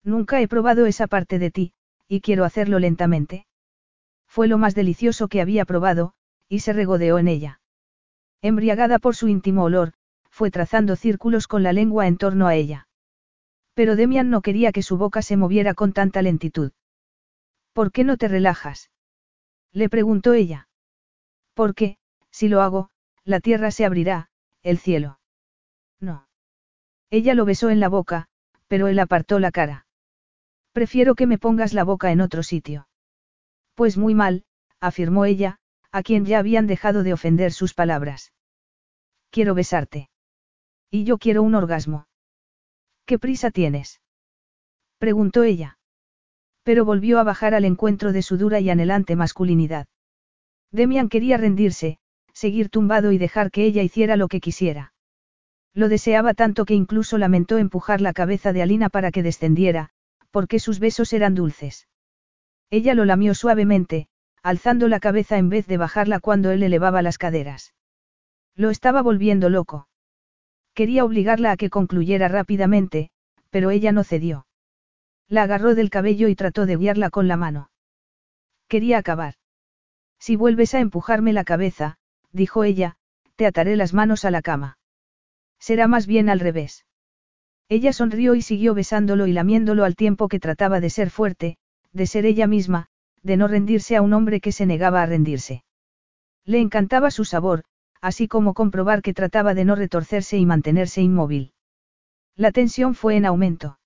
[0.04, 1.74] Nunca he probado esa parte de ti,
[2.10, 3.46] y quiero hacerlo lentamente.
[4.28, 6.14] Fue lo más delicioso que había probado,
[6.50, 7.62] y se regodeó en ella.
[8.48, 9.94] Embriagada por su íntimo olor,
[10.30, 12.88] fue trazando círculos con la lengua en torno a ella.
[13.74, 16.72] Pero Demian no quería que su boca se moviera con tanta lentitud.
[17.74, 18.92] ¿Por qué no te relajas?
[19.72, 20.68] Le preguntó ella.
[21.56, 21.98] Porque,
[22.30, 22.92] si lo hago,
[23.24, 24.30] la tierra se abrirá,
[24.62, 25.20] el cielo.
[26.00, 26.28] No.
[27.10, 28.28] Ella lo besó en la boca,
[28.68, 29.88] pero él apartó la cara.
[30.72, 32.88] Prefiero que me pongas la boca en otro sitio.
[33.74, 34.46] Pues muy mal,
[34.80, 35.58] afirmó ella,
[35.92, 38.34] a quien ya habían dejado de ofender sus palabras.
[39.36, 40.08] Quiero besarte.
[40.90, 42.08] Y yo quiero un orgasmo.
[43.06, 44.00] ¿Qué prisa tienes?
[44.98, 45.78] preguntó ella.
[46.64, 49.88] Pero volvió a bajar al encuentro de su dura y anhelante masculinidad.
[50.72, 51.98] Demian quería rendirse,
[52.32, 54.94] seguir tumbado y dejar que ella hiciera lo que quisiera.
[55.74, 59.90] Lo deseaba tanto que incluso lamentó empujar la cabeza de Alina para que descendiera,
[60.32, 61.90] porque sus besos eran dulces.
[62.70, 64.08] Ella lo lamió suavemente,
[64.44, 67.74] alzando la cabeza en vez de bajarla cuando él elevaba las caderas.
[68.56, 69.88] Lo estaba volviendo loco.
[70.74, 73.10] Quería obligarla a que concluyera rápidamente,
[73.50, 74.46] pero ella no cedió.
[75.28, 77.70] La agarró del cabello y trató de guiarla con la mano.
[78.68, 79.36] Quería acabar.
[80.20, 81.98] Si vuelves a empujarme la cabeza,
[82.32, 82.98] dijo ella,
[83.36, 84.78] te ataré las manos a la cama.
[85.60, 86.86] Será más bien al revés.
[87.68, 91.58] Ella sonrió y siguió besándolo y lamiéndolo al tiempo que trataba de ser fuerte,
[91.92, 92.88] de ser ella misma,
[93.24, 95.64] de no rendirse a un hombre que se negaba a rendirse.
[96.46, 97.64] Le encantaba su sabor,
[98.06, 101.54] así como comprobar que trataba de no retorcerse y mantenerse inmóvil.
[102.36, 103.80] La tensión fue en aumento.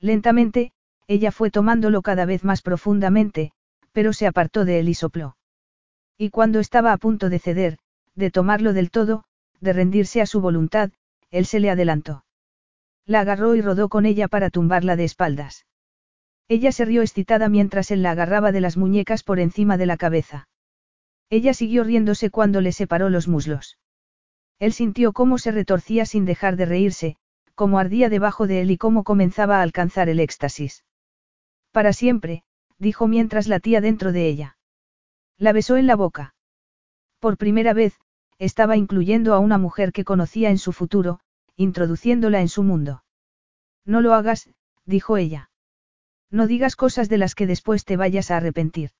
[0.00, 0.72] Lentamente,
[1.08, 3.52] ella fue tomándolo cada vez más profundamente,
[3.92, 5.36] pero se apartó de él y sopló.
[6.16, 7.76] Y cuando estaba a punto de ceder,
[8.14, 9.24] de tomarlo del todo,
[9.60, 10.92] de rendirse a su voluntad,
[11.30, 12.24] él se le adelantó.
[13.04, 15.66] La agarró y rodó con ella para tumbarla de espaldas.
[16.48, 19.98] Ella se rió excitada mientras él la agarraba de las muñecas por encima de la
[19.98, 20.48] cabeza.
[21.36, 23.76] Ella siguió riéndose cuando le separó los muslos.
[24.60, 27.16] Él sintió cómo se retorcía sin dejar de reírse,
[27.56, 30.84] cómo ardía debajo de él y cómo comenzaba a alcanzar el éxtasis.
[31.72, 32.44] Para siempre,
[32.78, 34.58] dijo mientras latía dentro de ella.
[35.36, 36.36] La besó en la boca.
[37.18, 37.98] Por primera vez,
[38.38, 41.18] estaba incluyendo a una mujer que conocía en su futuro,
[41.56, 43.02] introduciéndola en su mundo.
[43.84, 44.48] No lo hagas,
[44.84, 45.50] dijo ella.
[46.30, 48.92] No digas cosas de las que después te vayas a arrepentir.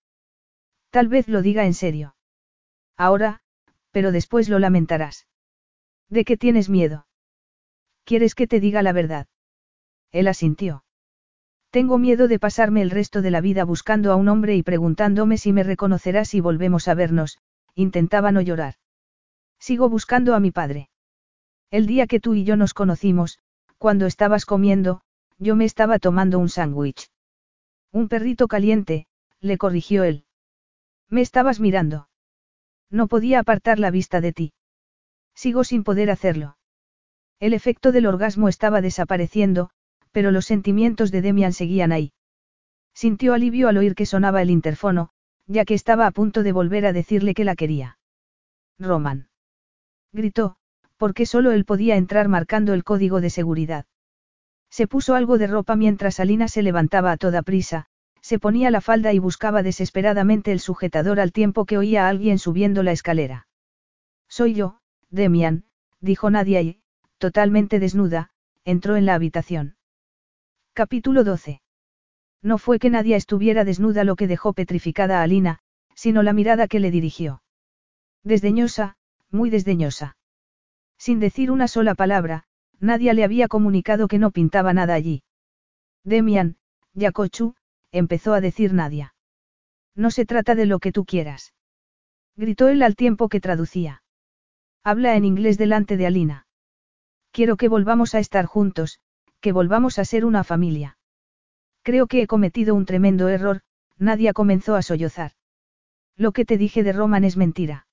[0.90, 2.14] Tal vez lo diga en serio.
[2.97, 3.40] Ahora,
[3.90, 5.26] pero después lo lamentarás.
[6.08, 7.06] ¿De qué tienes miedo?
[8.05, 9.26] ¿Quieres que te diga la verdad?
[10.12, 10.84] Él asintió.
[11.70, 15.39] Tengo miedo de pasarme el resto de la vida buscando a un hombre y preguntándome
[15.39, 17.39] si me reconocerá si volvemos a vernos,
[17.74, 18.74] intentaba no llorar.
[19.58, 20.90] Sigo buscando a mi padre.
[21.70, 23.40] El día que tú y yo nos conocimos,
[23.78, 25.00] cuando estabas comiendo,
[25.39, 27.10] yo me estaba tomando un sándwich.
[27.90, 29.08] Un perrito caliente,
[29.40, 30.26] le corrigió él.
[31.08, 32.08] Me estabas mirando.
[32.94, 34.52] No podía apartar la vista de ti.
[35.34, 36.56] Sigo sin poder hacerlo.
[37.40, 39.70] El efecto del orgasmo estaba desapareciendo,
[40.12, 42.12] pero los sentimientos de Demian seguían ahí.
[42.94, 45.10] Sintió alivio al oír que sonaba el interfono,
[45.48, 47.98] ya que estaba a punto de volver a decirle que la quería.
[48.78, 49.26] Roman.
[50.12, 50.55] Gritó,
[50.97, 53.86] porque solo él podía entrar marcando el código de seguridad.
[54.70, 57.86] Se puso algo de ropa mientras Alina se levantaba a toda prisa,
[58.25, 62.39] se ponía la falda y buscaba desesperadamente el sujetador al tiempo que oía a alguien
[62.39, 63.49] subiendo la escalera.
[64.31, 64.78] Soy yo,
[65.11, 65.65] Demian,
[66.01, 66.81] dijo Nadia y,
[67.19, 68.31] totalmente desnuda,
[68.65, 69.77] entró en la habitación.
[70.73, 71.61] Capítulo 12.
[72.41, 75.59] No fue que Nadia estuviera desnuda lo que dejó petrificada a Alina,
[75.94, 77.43] sino la mirada que le dirigió.
[78.23, 78.97] Desdeñosa,
[79.31, 80.17] muy desdeñosa.
[80.97, 82.44] Sin decir una sola palabra,
[82.81, 85.25] Nadia le había comunicado que no pintaba nada allí.
[86.05, 86.57] Demian,
[86.94, 87.55] Yakochu,
[87.94, 89.14] empezó a decir Nadia.
[89.94, 91.55] No se trata de lo que tú quieras.
[92.36, 94.02] Gritó él al tiempo que traducía.
[94.82, 96.47] Habla en inglés delante de Alina.
[97.31, 98.98] Quiero que volvamos a estar juntos,
[99.40, 100.98] que volvamos a ser una familia.
[101.82, 103.60] Creo que he cometido un tremendo error,
[103.97, 105.32] Nadia comenzó a sollozar.
[106.16, 107.86] Lo que te dije de Roman es mentira.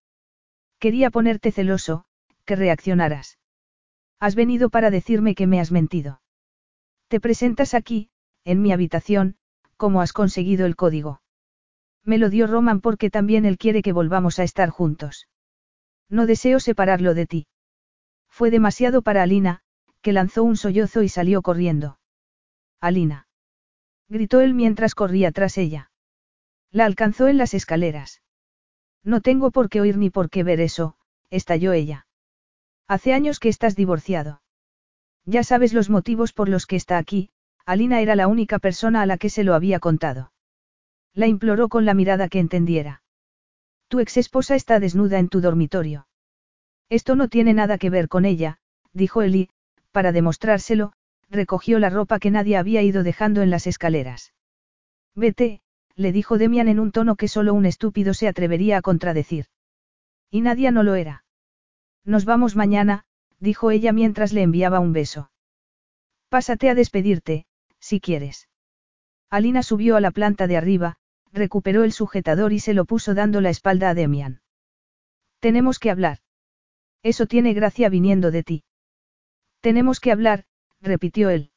[0.80, 2.06] Quería ponerte celoso,
[2.46, 3.38] que reaccionaras.
[4.20, 6.22] Has venido para decirme que me has mentido.
[7.08, 8.10] Te presentas aquí,
[8.46, 9.36] en mi habitación,
[9.82, 11.24] ¿cómo has conseguido el código?
[12.06, 15.28] Me lo dio Roman porque también él quiere que volvamos a estar juntos.
[16.08, 17.48] No deseo separarlo de ti.
[18.30, 19.62] Fue demasiado para Alina,
[20.04, 21.98] que lanzó un sollozo y salió corriendo.
[22.80, 23.26] Alina.
[24.08, 25.90] Gritó él mientras corría tras ella.
[26.70, 28.22] La alcanzó en las escaleras.
[29.04, 30.96] No tengo por qué oír ni por qué ver eso,
[31.32, 32.06] estalló ella.
[32.88, 34.44] Hace años que estás divorciado.
[35.26, 37.32] Ya sabes los motivos por los que está aquí,
[37.66, 40.32] Alina era la única persona a la que se lo había contado.
[41.14, 43.04] La imploró con la mirada que entendiera.
[43.88, 46.08] Tu ex esposa está desnuda en tu dormitorio.
[46.90, 48.58] Esto no tiene nada que ver con ella,
[48.94, 49.50] dijo Eli,
[49.92, 50.94] para demostrárselo,
[51.30, 54.34] recogió la ropa que nadie había ido dejando en las escaleras.
[55.16, 55.62] Vete,
[55.96, 59.46] le dijo Demian en un tono que solo un estúpido se atrevería a contradecir.
[60.30, 61.26] Y Nadia no lo era.
[62.06, 63.04] Nos vamos mañana,
[63.40, 65.32] dijo ella mientras le enviaba un beso.
[66.30, 67.46] Pásate a despedirte,
[67.82, 68.48] si quieres.
[69.30, 70.98] Alina subió a la planta de arriba,
[71.34, 74.42] recuperó el sujetador y se lo puso dando la espalda a Demian.
[75.40, 76.20] Tenemos que hablar.
[77.04, 78.64] Eso tiene gracia viniendo de ti.
[79.60, 80.46] Tenemos que hablar,
[80.80, 81.52] repitió él.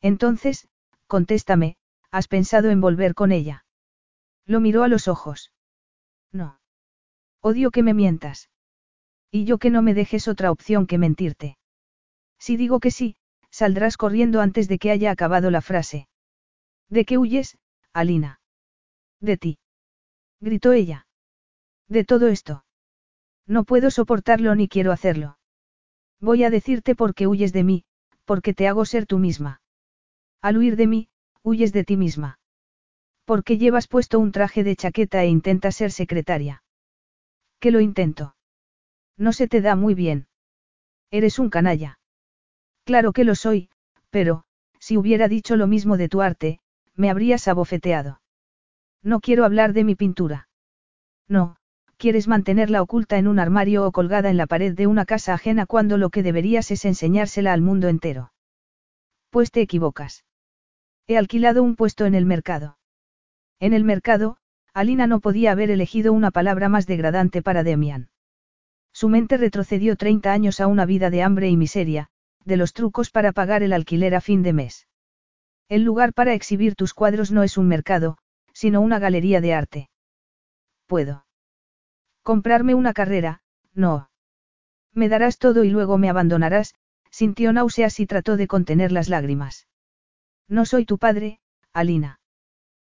[0.00, 0.68] Entonces,
[1.06, 1.76] contéstame,
[2.10, 3.64] ¿has pensado en volver con ella?
[4.44, 5.52] Lo miró a los ojos.
[6.32, 6.60] No.
[7.40, 8.50] Odio que me mientas.
[9.30, 11.58] Y yo que no me dejes otra opción que mentirte.
[12.38, 13.16] Si digo que sí,
[13.50, 16.08] saldrás corriendo antes de que haya acabado la frase.
[16.88, 17.58] ¿De qué huyes,
[17.92, 18.40] Alina?
[19.20, 19.58] De ti.
[20.40, 21.06] Gritó ella.
[21.88, 22.64] De todo esto.
[23.46, 25.38] No puedo soportarlo ni quiero hacerlo.
[26.20, 27.84] Voy a decirte por qué huyes de mí,
[28.24, 29.62] porque te hago ser tú misma.
[30.42, 31.08] Al huir de mí,
[31.42, 32.38] huyes de ti misma.
[33.24, 36.62] Porque llevas puesto un traje de chaqueta e intentas ser secretaria.
[37.60, 38.36] Que lo intento.
[39.16, 40.28] No se te da muy bien.
[41.10, 41.98] Eres un canalla.
[42.88, 43.68] Claro que lo soy,
[44.08, 44.44] pero,
[44.78, 46.58] si hubiera dicho lo mismo de tu arte,
[46.94, 48.22] me habrías abofeteado.
[49.02, 50.48] No quiero hablar de mi pintura.
[51.28, 51.56] No,
[51.98, 55.66] quieres mantenerla oculta en un armario o colgada en la pared de una casa ajena
[55.66, 58.32] cuando lo que deberías es enseñársela al mundo entero.
[59.28, 60.24] Pues te equivocas.
[61.06, 62.78] He alquilado un puesto en el mercado.
[63.60, 64.38] En el mercado,
[64.72, 68.08] Alina no podía haber elegido una palabra más degradante para Demian.
[68.94, 72.08] Su mente retrocedió 30 años a una vida de hambre y miseria,
[72.48, 74.88] de los trucos para pagar el alquiler a fin de mes.
[75.68, 78.16] El lugar para exhibir tus cuadros no es un mercado,
[78.52, 79.90] sino una galería de arte.
[80.86, 81.26] Puedo.
[82.22, 83.42] Comprarme una carrera,
[83.74, 84.10] no.
[84.94, 86.74] Me darás todo y luego me abandonarás,
[87.10, 89.68] sintió náuseas y trató de contener las lágrimas.
[90.48, 91.40] No soy tu padre,
[91.74, 92.18] Alina.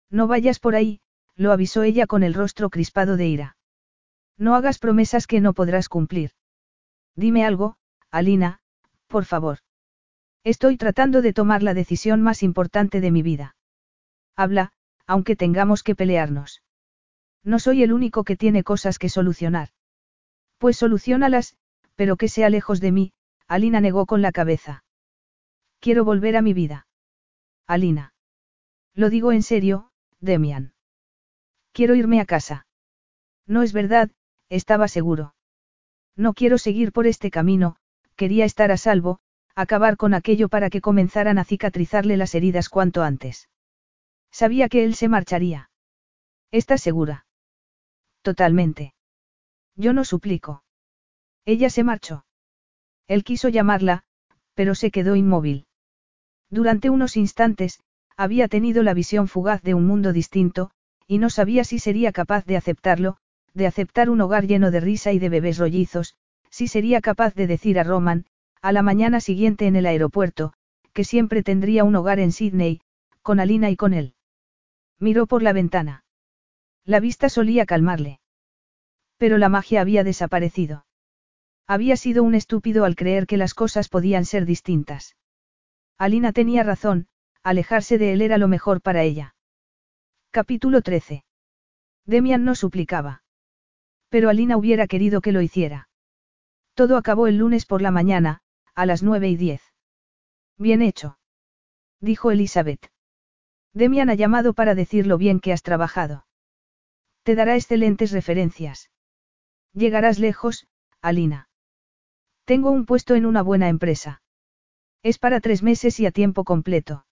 [0.09, 1.01] No vayas por ahí,
[1.35, 3.57] lo avisó ella con el rostro crispado de ira.
[4.37, 6.31] No hagas promesas que no podrás cumplir.
[7.17, 7.77] Dime algo,
[8.13, 8.61] Alina,
[9.09, 9.59] por favor.
[10.45, 13.57] Estoy tratando de tomar la decisión más importante de mi vida.
[14.37, 14.73] Habla,
[15.07, 16.63] aunque tengamos que pelearnos.
[17.43, 19.71] No soy el único que tiene cosas que solucionar.
[20.59, 21.57] Pues solucionalas,
[21.97, 23.13] pero que sea lejos de mí,
[23.49, 24.85] Alina negó con la cabeza.
[25.81, 26.87] Quiero volver a mi vida.
[27.67, 28.13] Alina.
[28.95, 30.75] Lo digo en serio, Demian.
[31.73, 32.67] Quiero irme a casa.
[33.47, 34.11] No es verdad,
[34.49, 35.35] estaba seguro.
[36.17, 37.77] No quiero seguir por este camino,
[38.19, 39.21] quería estar a salvo,
[39.55, 43.49] acabar con aquello para que comenzaran a cicatrizarle las heridas cuanto antes.
[44.31, 45.71] Sabía que él se marcharía.
[46.51, 47.27] ¿Estás segura?
[48.23, 48.93] Totalmente.
[49.77, 50.65] Yo no suplico.
[51.47, 52.27] Ella se marchó.
[53.07, 54.03] Él quiso llamarla,
[54.55, 55.67] pero se quedó inmóvil.
[56.51, 57.81] Durante unos instantes,
[58.17, 60.73] había tenido la visión fugaz de un mundo distinto,
[61.07, 63.17] y no sabía si sería capaz de aceptarlo,
[63.55, 66.17] de aceptar un hogar lleno de risa y de bebés rollizos,
[66.51, 68.27] si sería capaz de decir a Roman,
[68.63, 70.53] a la mañana siguiente en el aeropuerto,
[70.93, 72.81] que siempre tendría un hogar en Sydney,
[73.23, 74.15] con Alina y con él.
[74.99, 76.05] Miró por la ventana.
[76.85, 78.21] La vista solía calmarle.
[79.17, 80.87] Pero la magia había desaparecido.
[81.67, 85.17] Había sido un estúpido al creer que las cosas podían ser distintas.
[85.99, 87.09] Alina tenía razón,
[87.43, 89.35] alejarse de él era lo mejor para ella.
[90.31, 91.25] Capítulo 13.
[92.07, 93.23] Demian no suplicaba.
[94.09, 95.88] Pero Alina hubiera querido que lo hiciera.
[96.79, 98.41] Todo acabó el lunes por la mañana,
[98.77, 99.61] a las nueve y diez.
[100.57, 101.19] Bien hecho.
[102.01, 102.93] Dijo Elizabeth.
[103.73, 106.25] Demian ha llamado para decir lo bien que has trabajado.
[107.25, 108.93] Te dará excelentes referencias.
[109.73, 110.69] Llegarás lejos,
[111.01, 111.49] Alina.
[112.45, 114.23] Tengo un puesto en una buena empresa.
[115.03, 117.07] Es para tres meses y a tiempo completo.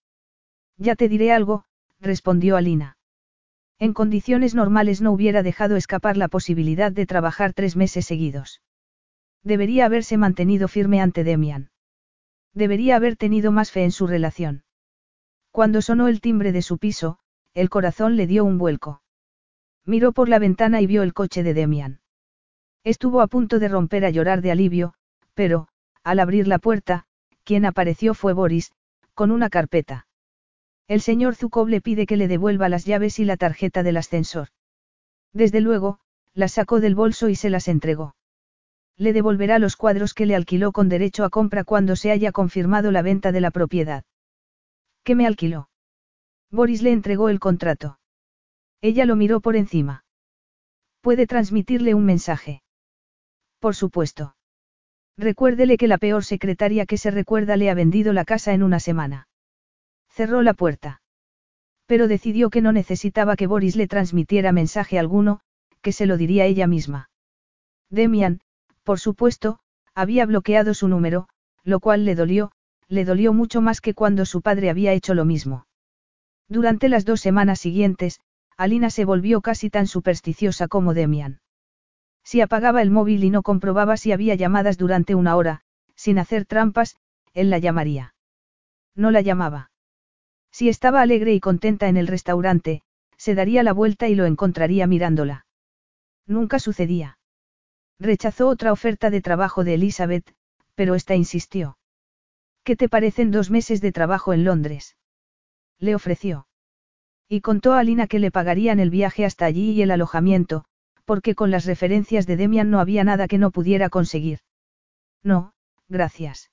[0.77, 1.65] Ya te diré algo,
[1.99, 2.97] respondió Alina.
[3.79, 8.61] En condiciones normales no hubiera dejado escapar la posibilidad de trabajar tres meses seguidos.
[9.47, 11.69] Debería haberse mantenido firme ante Demian.
[12.53, 14.65] Debería haber tenido más fe en su relación.
[15.51, 17.19] Cuando sonó el timbre de su piso,
[17.53, 19.01] el corazón le dio un vuelco.
[19.85, 22.01] Miró por la ventana y vio el coche de Demian.
[22.83, 24.95] Estuvo a punto de romper a llorar de alivio,
[25.33, 25.69] pero,
[26.03, 27.05] al abrir la puerta,
[27.45, 28.73] quien apareció fue Boris,
[29.13, 30.07] con una carpeta.
[30.89, 34.49] El señor Zukov le pide que le devuelva las llaves y la tarjeta del ascensor.
[35.31, 36.01] Desde luego,
[36.33, 38.16] las sacó del bolso y se las entregó.
[38.97, 42.91] Le devolverá los cuadros que le alquiló con derecho a compra cuando se haya confirmado
[42.91, 44.03] la venta de la propiedad.
[45.03, 45.69] ¿Qué me alquiló?
[46.51, 47.99] Boris le entregó el contrato.
[48.81, 50.03] Ella lo miró por encima.
[51.01, 52.63] Puede transmitirle un mensaje.
[53.59, 54.35] Por supuesto.
[55.17, 58.79] Recuérdele que la peor secretaria que se recuerda le ha vendido la casa en una
[58.79, 59.27] semana.
[60.09, 61.01] Cerró la puerta.
[61.85, 65.39] Pero decidió que no necesitaba que Boris le transmitiera mensaje alguno,
[65.81, 67.09] que se lo diría ella misma.
[67.89, 68.41] Demian,
[68.87, 69.59] por supuesto,
[69.93, 71.27] había bloqueado su número,
[71.65, 72.53] lo cual le dolió,
[72.87, 75.67] le dolió mucho más que cuando su padre había hecho lo mismo.
[76.47, 78.21] Durante las dos semanas siguientes,
[78.55, 81.41] Alina se volvió casi tan supersticiosa como Demian.
[82.23, 85.59] Si apagaba el móvil y no comprobaba si había llamadas durante una hora,
[85.97, 86.95] sin hacer trampas,
[87.33, 88.15] él la llamaría.
[88.95, 89.69] No la llamaba.
[90.49, 92.83] Si estaba alegre y contenta en el restaurante,
[93.17, 95.45] se daría la vuelta y lo encontraría mirándola.
[96.25, 97.16] Nunca sucedía.
[97.99, 100.33] Rechazó otra oferta de trabajo de Elizabeth,
[100.75, 101.77] pero esta insistió.
[102.63, 104.97] ¿Qué te parecen dos meses de trabajo en Londres?
[105.79, 106.47] Le ofreció.
[107.27, 110.65] Y contó a Alina que le pagarían el viaje hasta allí y el alojamiento,
[111.05, 114.39] porque con las referencias de Demian no había nada que no pudiera conseguir.
[115.23, 115.53] No,
[115.87, 116.51] gracias.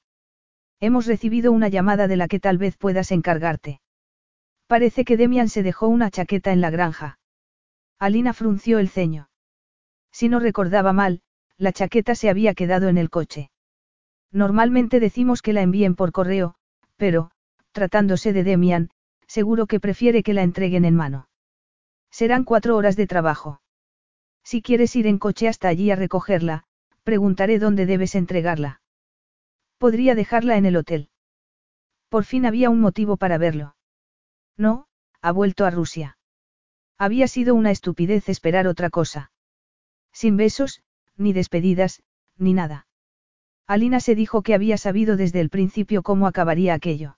[0.81, 3.81] Hemos recibido una llamada de la que tal vez puedas encargarte.
[4.67, 7.19] Parece que Demian se dejó una chaqueta en la granja.
[7.99, 9.29] Alina frunció el ceño.
[10.11, 11.23] Si no recordaba mal,
[11.58, 13.50] la chaqueta se había quedado en el coche.
[14.31, 16.57] Normalmente decimos que la envíen por correo,
[16.97, 17.31] pero,
[17.73, 18.91] tratándose de Demian,
[19.26, 21.28] seguro que prefiere que la entreguen en mano.
[22.10, 23.60] Serán cuatro horas de trabajo.
[24.42, 26.65] Si quieres ir en coche hasta allí a recogerla,
[27.02, 28.81] preguntaré dónde debes entregarla.
[29.78, 31.08] Podría dejarla en el hotel.
[32.08, 33.76] Por fin había un motivo para verlo.
[34.57, 34.86] No,
[35.20, 36.18] ha vuelto a Rusia.
[36.99, 39.33] Había sido una estupidez esperar otra cosa.
[40.12, 40.83] Sin besos,
[41.17, 42.02] ni despedidas,
[42.39, 42.86] ni nada.
[43.67, 47.17] Alina se dijo que había sabido desde el principio cómo acabaría aquello.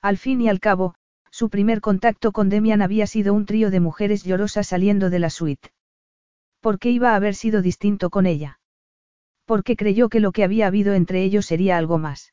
[0.00, 0.94] Al fin y al cabo,
[1.30, 5.30] su primer contacto con Demian había sido un trío de mujeres llorosas saliendo de la
[5.30, 5.70] suite.
[6.60, 8.60] ¿Por qué iba a haber sido distinto con ella?
[9.44, 12.32] Porque creyó que lo que había habido entre ellos sería algo más.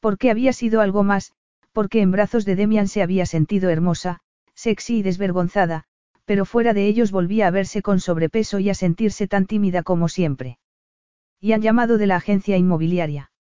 [0.00, 1.32] Porque había sido algo más,
[1.72, 4.20] porque en brazos de Demian se había sentido hermosa,
[4.54, 5.84] sexy y desvergonzada,
[6.28, 10.10] pero fuera de ellos volvía a verse con sobrepeso y a sentirse tan tímida como
[10.10, 10.58] siempre.
[11.40, 13.32] Y han llamado de la agencia inmobiliaria.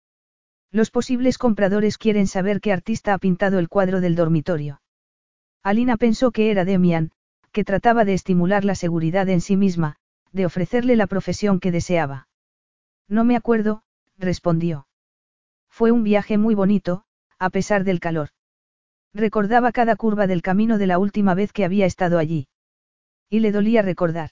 [0.72, 4.80] Los posibles compradores quieren saber qué artista ha pintado el cuadro del dormitorio.
[5.64, 7.12] Alina pensó que era Demian,
[7.52, 9.98] que trataba de estimular la seguridad en sí misma,
[10.32, 12.30] de ofrecerle la profesión que deseaba.
[13.10, 13.84] No me acuerdo,
[14.18, 14.88] respondió.
[15.70, 17.04] Fue un viaje muy bonito,
[17.38, 18.30] a pesar del calor.
[19.14, 22.48] Recordaba cada curva del camino de la última vez que había estado allí.
[23.30, 24.32] Y le dolía recordar.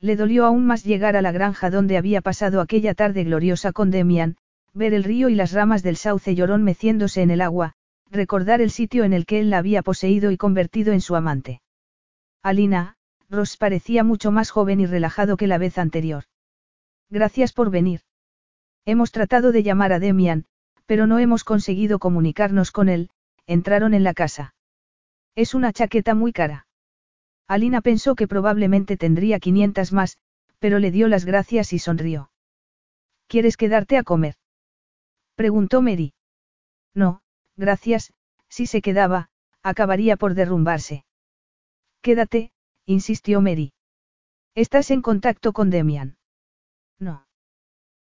[0.00, 3.90] Le dolió aún más llegar a la granja donde había pasado aquella tarde gloriosa con
[3.90, 4.36] Demian,
[4.74, 7.74] ver el río y las ramas del sauce llorón meciéndose en el agua,
[8.10, 11.62] recordar el sitio en el que él la había poseído y convertido en su amante.
[12.42, 12.96] Alina,
[13.30, 16.24] Ross parecía mucho más joven y relajado que la vez anterior.
[17.08, 18.00] Gracias por venir.
[18.84, 20.46] Hemos tratado de llamar a Demian,
[20.86, 23.10] pero no hemos conseguido comunicarnos con él,
[23.46, 24.54] entraron en la casa.
[25.34, 26.66] Es una chaqueta muy cara.
[27.48, 30.18] Alina pensó que probablemente tendría 500 más,
[30.58, 32.30] pero le dio las gracias y sonrió.
[33.26, 34.36] ¿Quieres quedarte a comer?
[35.34, 36.14] Preguntó Mary.
[36.94, 37.22] No,
[37.56, 38.12] gracias,
[38.48, 39.30] si se quedaba,
[39.62, 41.04] acabaría por derrumbarse.
[42.00, 42.52] Quédate,
[42.84, 43.72] insistió Mary.
[44.54, 46.18] ¿Estás en contacto con Demian?
[46.98, 47.26] No.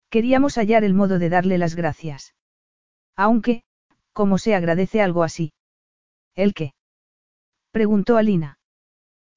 [0.08, 2.34] Queríamos hallar el modo de darle las gracias.
[3.14, 3.64] Aunque,
[4.12, 5.52] ¿cómo se agradece algo así?
[6.34, 6.72] ¿El qué?
[7.70, 8.57] Preguntó Alina.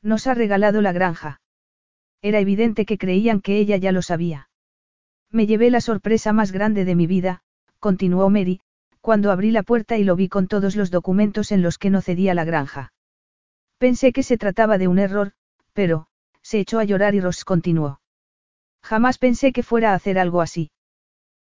[0.02, 1.42] Nos ha regalado la granja.
[2.22, 4.50] Era evidente que creían que ella ya lo sabía.
[5.32, 7.42] Me llevé la sorpresa más grande de mi vida,
[7.80, 8.62] continuó Mary,
[9.00, 12.02] cuando abrí la puerta y lo vi con todos los documentos en los que no
[12.02, 12.94] cedía la granja.
[13.80, 15.32] Pensé que se trataba de un error,
[15.74, 16.08] pero,
[16.44, 18.02] se echó a llorar y Ross continuó.
[18.84, 20.72] Jamás pensé que fuera a hacer algo así.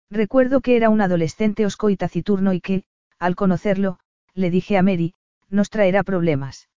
[0.10, 2.84] Recuerdo que era un adolescente osco y taciturno y que,
[3.20, 4.00] al conocerlo,
[4.34, 5.14] le dije a Mary,
[5.50, 6.69] nos traerá problemas.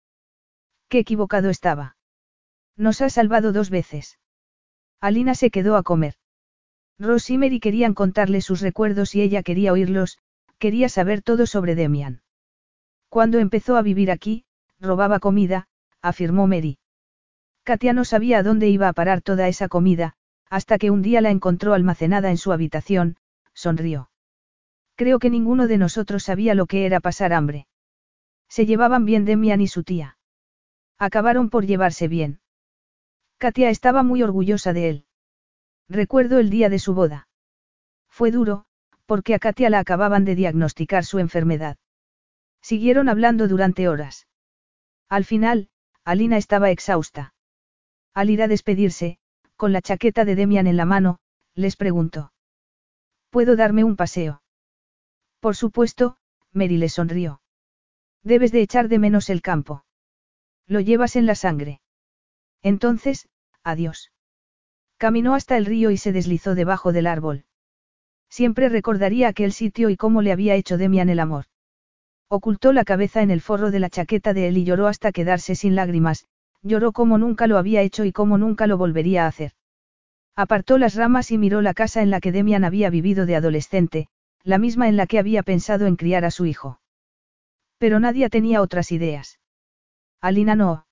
[0.92, 1.96] Qué equivocado estaba.
[2.76, 4.18] Nos ha salvado dos veces.
[5.00, 6.16] Alina se quedó a comer.
[6.98, 10.18] Ross y Mary querían contarle sus recuerdos y ella quería oírlos,
[10.58, 12.20] quería saber todo sobre Demian.
[13.08, 14.44] Cuando empezó a vivir aquí,
[14.80, 15.66] robaba comida,
[16.02, 16.78] afirmó Mary.
[17.62, 20.12] Katia no sabía a dónde iba a parar toda esa comida,
[20.50, 23.16] hasta que un día la encontró almacenada en su habitación,
[23.54, 24.10] sonrió.
[24.96, 27.66] Creo que ninguno de nosotros sabía lo que era pasar hambre.
[28.50, 30.18] Se llevaban bien Demian y su tía.
[31.02, 32.38] Acabaron por llevarse bien.
[33.36, 35.06] Katia estaba muy orgullosa de él.
[35.88, 37.26] Recuerdo el día de su boda.
[38.08, 38.66] Fue duro,
[39.04, 41.76] porque a Katia la acababan de diagnosticar su enfermedad.
[42.60, 44.28] Siguieron hablando durante horas.
[45.08, 45.70] Al final,
[46.04, 47.34] Alina estaba exhausta.
[48.14, 49.18] Al ir a despedirse,
[49.56, 51.18] con la chaqueta de Demian en la mano,
[51.56, 52.32] les preguntó.
[53.30, 54.44] ¿Puedo darme un paseo?
[55.40, 56.16] Por supuesto,
[56.52, 57.40] Mary le sonrió.
[58.22, 59.84] Debes de echar de menos el campo.
[60.72, 61.82] Lo llevas en la sangre.
[62.62, 63.28] Entonces,
[63.62, 64.10] adiós.
[64.96, 67.44] Caminó hasta el río y se deslizó debajo del árbol.
[68.30, 71.44] Siempre recordaría aquel sitio y cómo le había hecho Demian el amor.
[72.26, 75.56] Ocultó la cabeza en el forro de la chaqueta de él y lloró hasta quedarse
[75.56, 76.24] sin lágrimas,
[76.62, 79.52] lloró como nunca lo había hecho y como nunca lo volvería a hacer.
[80.34, 84.08] Apartó las ramas y miró la casa en la que Demian había vivido de adolescente,
[84.42, 86.80] la misma en la que había pensado en criar a su hijo.
[87.76, 89.38] Pero nadie tenía otras ideas.
[90.22, 90.86] Alina no.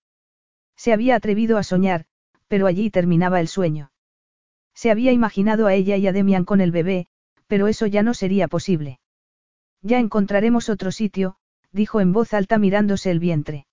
[0.76, 2.04] Se había atrevido a soñar,
[2.48, 3.92] pero allí terminaba el sueño.
[4.74, 7.06] Se había imaginado a ella y a Demian con el bebé,
[7.46, 8.98] pero eso ya no sería posible.
[9.82, 11.36] Ya encontraremos otro sitio,
[11.72, 13.66] dijo en voz alta mirándose el vientre.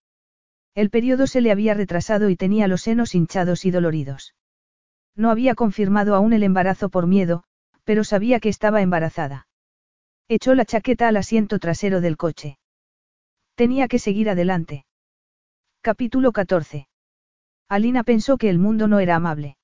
[0.76, 4.36] El periodo se le había retrasado y tenía los senos hinchados y doloridos.
[5.16, 7.44] No había confirmado aún el embarazo por miedo,
[7.84, 9.48] pero sabía que estaba embarazada.
[10.28, 12.60] Echó la chaqueta al asiento trasero del coche.
[13.56, 14.87] Tenía que seguir adelante.
[15.88, 16.90] Capítulo 14.
[17.70, 19.56] Alina pensó que el mundo no era amable.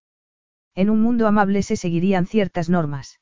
[0.73, 3.19] En un mundo amable se seguirían ciertas normas.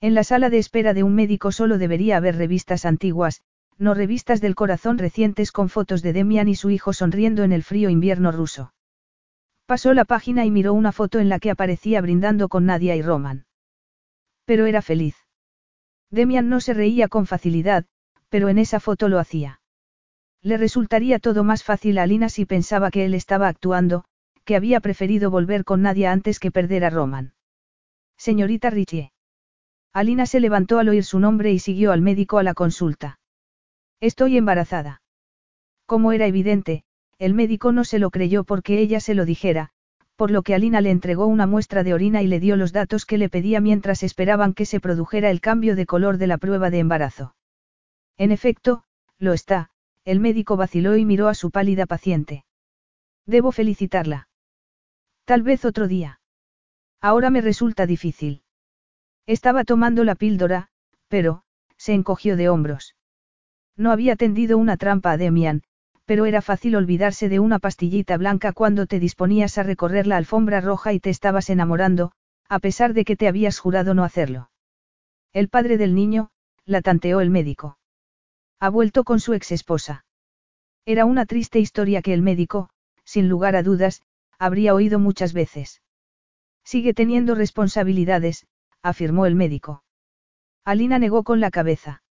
[0.00, 3.42] En la sala de espera de un médico solo debería haber revistas antiguas,
[3.76, 7.64] no revistas del corazón recientes con fotos de Demian y su hijo sonriendo en el
[7.64, 8.72] frío invierno ruso.
[9.66, 13.02] Pasó la página y miró una foto en la que aparecía brindando con Nadia y
[13.02, 13.46] Roman.
[14.44, 15.16] Pero era feliz.
[16.08, 17.84] Demian no se reía con facilidad,
[18.28, 19.60] pero en esa foto lo hacía.
[20.42, 24.04] Le resultaría todo más fácil a Lina si pensaba que él estaba actuando,
[24.44, 27.34] que había preferido volver con Nadia antes que perder a Roman.
[28.16, 29.12] Señorita Richie.
[29.92, 33.20] Alina se levantó al oír su nombre y siguió al médico a la consulta.
[34.00, 35.02] Estoy embarazada.
[35.86, 36.84] Como era evidente,
[37.18, 39.70] el médico no se lo creyó porque ella se lo dijera,
[40.16, 43.06] por lo que Alina le entregó una muestra de orina y le dio los datos
[43.06, 46.70] que le pedía mientras esperaban que se produjera el cambio de color de la prueba
[46.70, 47.36] de embarazo.
[48.16, 48.84] En efecto,
[49.18, 49.71] lo está,
[50.04, 52.44] el médico vaciló y miró a su pálida paciente.
[53.26, 54.28] Debo felicitarla.
[55.24, 56.20] Tal vez otro día.
[57.00, 58.42] Ahora me resulta difícil.
[59.26, 60.68] Estaba tomando la píldora,
[61.08, 61.42] pero,
[61.76, 62.96] se encogió de hombros.
[63.76, 65.62] No había tendido una trampa a Demian,
[66.04, 70.60] pero era fácil olvidarse de una pastillita blanca cuando te disponías a recorrer la alfombra
[70.60, 72.12] roja y te estabas enamorando,
[72.48, 74.50] a pesar de que te habías jurado no hacerlo.
[75.32, 76.30] El padre del niño,
[76.64, 77.78] la tanteó el médico.
[78.62, 80.04] Ha vuelto con su ex esposa.
[80.86, 82.70] Era una triste historia que el médico,
[83.02, 84.02] sin lugar a dudas,
[84.38, 85.82] habría oído muchas veces.
[86.62, 88.46] Sigue teniendo responsabilidades,
[88.80, 89.82] afirmó el médico.
[90.64, 92.04] Alina negó con la cabeza.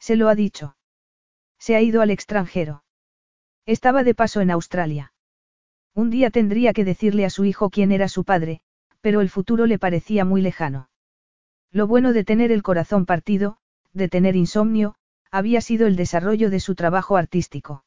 [0.00, 0.76] Se lo ha dicho.
[1.60, 2.82] Se ha ido al extranjero.
[3.64, 5.12] Estaba de paso en Australia.
[5.94, 8.62] Un día tendría que decirle a su hijo quién era su padre,
[9.00, 10.90] pero el futuro le parecía muy lejano.
[11.70, 13.58] Lo bueno de tener el corazón partido,
[13.92, 14.96] de tener insomnio,
[15.30, 17.84] había sido el desarrollo de su trabajo artístico.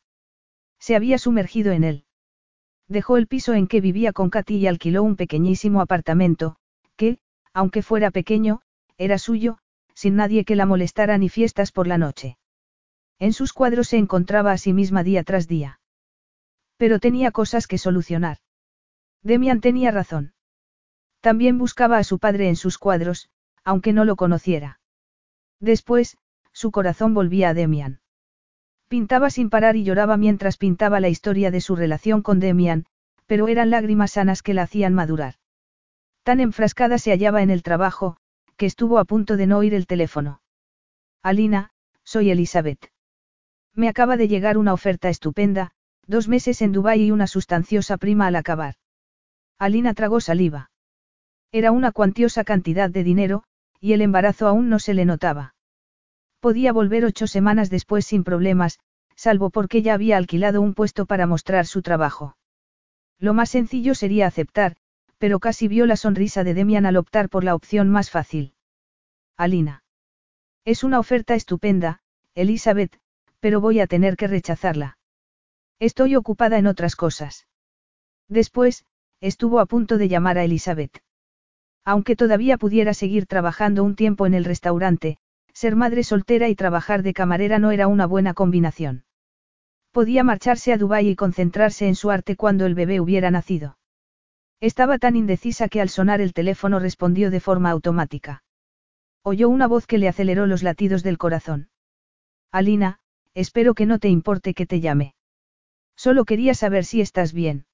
[0.80, 2.06] Se había sumergido en él.
[2.88, 6.58] Dejó el piso en que vivía con Katy y alquiló un pequeñísimo apartamento,
[6.96, 7.20] que,
[7.54, 8.62] aunque fuera pequeño,
[8.98, 9.58] era suyo,
[9.94, 12.38] sin nadie que la molestara ni fiestas por la noche.
[13.20, 15.80] En sus cuadros se encontraba a sí misma día tras día.
[16.78, 18.38] Pero tenía cosas que solucionar.
[19.22, 20.34] Demian tenía razón.
[21.20, 23.30] También buscaba a su padre en sus cuadros,
[23.64, 24.80] aunque no lo conociera.
[25.60, 26.18] Después,
[26.54, 28.02] su corazón volvía a Demian.
[28.88, 32.86] Pintaba sin parar y lloraba mientras pintaba la historia de su relación con Demian,
[33.26, 35.36] pero eran lágrimas sanas que la hacían madurar.
[36.24, 38.18] Tan enfrascada se hallaba en el trabajo,
[38.58, 40.42] que estuvo a punto de no oír el teléfono.
[41.24, 41.72] Alina,
[42.04, 42.92] soy Elizabeth.
[43.74, 45.72] Me acaba de llegar una oferta estupenda,
[46.06, 48.76] dos meses en Dubái y una sustanciosa prima al acabar.
[49.58, 50.72] Alina tragó saliva.
[51.52, 53.44] Era una cuantiosa cantidad de dinero,
[53.80, 55.56] y el embarazo aún no se le notaba.
[56.42, 58.80] Podía volver ocho semanas después sin problemas,
[59.16, 62.36] salvo porque ya había alquilado un puesto para mostrar su trabajo.
[63.20, 64.76] Lo más sencillo sería aceptar,
[65.20, 68.56] pero casi vio la sonrisa de Demian al optar por la opción más fácil.
[69.38, 69.84] Alina.
[70.66, 72.02] Es una oferta estupenda,
[72.34, 73.00] Elizabeth,
[73.40, 74.98] pero voy a tener que rechazarla.
[75.80, 77.48] Estoy ocupada en otras cosas.
[78.28, 78.84] Después,
[79.20, 81.04] estuvo a punto de llamar a Elizabeth.
[81.86, 85.20] Aunque todavía pudiera seguir trabajando un tiempo en el restaurante,
[85.54, 89.06] ser madre soltera y trabajar de camarera no era una buena combinación.
[89.92, 93.78] Podía marcharse a Dubái y concentrarse en su arte cuando el bebé hubiera nacido.
[94.62, 98.44] Estaba tan indecisa que al sonar el teléfono respondió de forma automática.
[99.24, 101.70] Oyó una voz que le aceleró los latidos del corazón.
[102.52, 103.00] Alina,
[103.34, 105.16] espero que no te importe que te llame.
[105.96, 107.66] Solo quería saber si estás bien.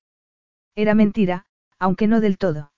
[0.76, 1.46] Era mentira,
[1.80, 2.72] aunque no del todo.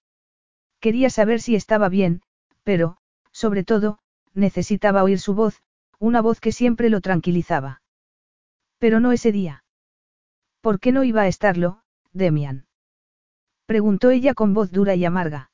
[0.80, 2.22] Quería saber si estaba bien,
[2.64, 2.98] pero,
[3.32, 4.00] sobre todo,
[4.34, 5.62] necesitaba oír su voz,
[6.00, 7.82] una voz que siempre lo tranquilizaba.
[8.78, 9.64] Pero no ese día.
[10.62, 12.68] ¿Por qué no iba a estarlo, Demian?
[13.66, 15.52] Preguntó ella con voz dura y amarga.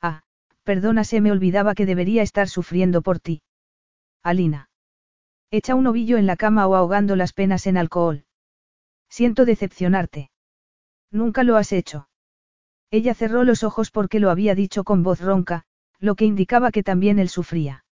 [0.00, 0.22] Ah,
[0.64, 3.42] perdona, se me olvidaba que debería estar sufriendo por ti.
[4.22, 4.70] Alina.
[5.50, 8.24] Echa un ovillo en la cama o ahogando las penas en alcohol.
[9.08, 10.30] Siento decepcionarte.
[11.10, 12.08] Nunca lo has hecho.
[12.90, 15.64] Ella cerró los ojos porque lo había dicho con voz ronca,
[15.98, 17.84] lo que indicaba que también él sufría.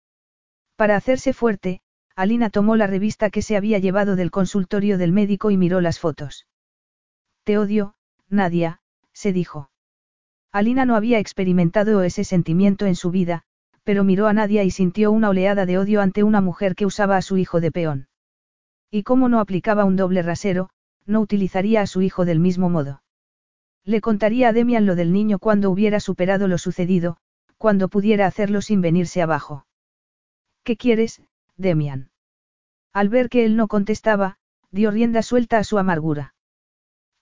[0.76, 1.80] Para hacerse fuerte,
[2.16, 5.98] Alina tomó la revista que se había llevado del consultorio del médico y miró las
[5.98, 6.46] fotos.
[7.44, 7.94] Te odio,
[8.28, 8.80] Nadia,
[9.12, 9.70] se dijo.
[10.52, 13.42] Alina no había experimentado ese sentimiento en su vida,
[13.82, 17.16] pero miró a Nadia y sintió una oleada de odio ante una mujer que usaba
[17.16, 18.08] a su hijo de peón.
[18.90, 20.70] Y como no aplicaba un doble rasero,
[21.06, 23.02] no utilizaría a su hijo del mismo modo.
[23.84, 27.18] Le contaría a Demian lo del niño cuando hubiera superado lo sucedido,
[27.58, 29.66] cuando pudiera hacerlo sin venirse abajo.
[30.64, 31.22] ¿Qué quieres,
[31.56, 32.10] Demian?
[32.94, 34.38] Al ver que él no contestaba,
[34.70, 36.34] dio rienda suelta a su amargura.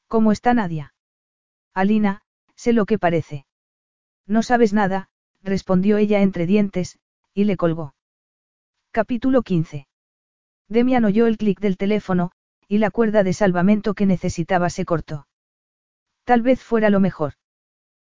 [0.06, 0.94] ¿Cómo está Nadia?
[1.74, 2.22] Alina,
[2.54, 3.46] sé lo que parece.
[4.26, 5.08] No sabes nada,
[5.42, 7.00] respondió ella entre dientes,
[7.34, 7.94] y le colgó.
[8.92, 9.88] Capítulo 15.
[10.68, 12.30] Demian oyó el clic del teléfono,
[12.68, 15.26] y la cuerda de salvamento que necesitaba se cortó.
[16.24, 17.34] Tal vez fuera lo mejor.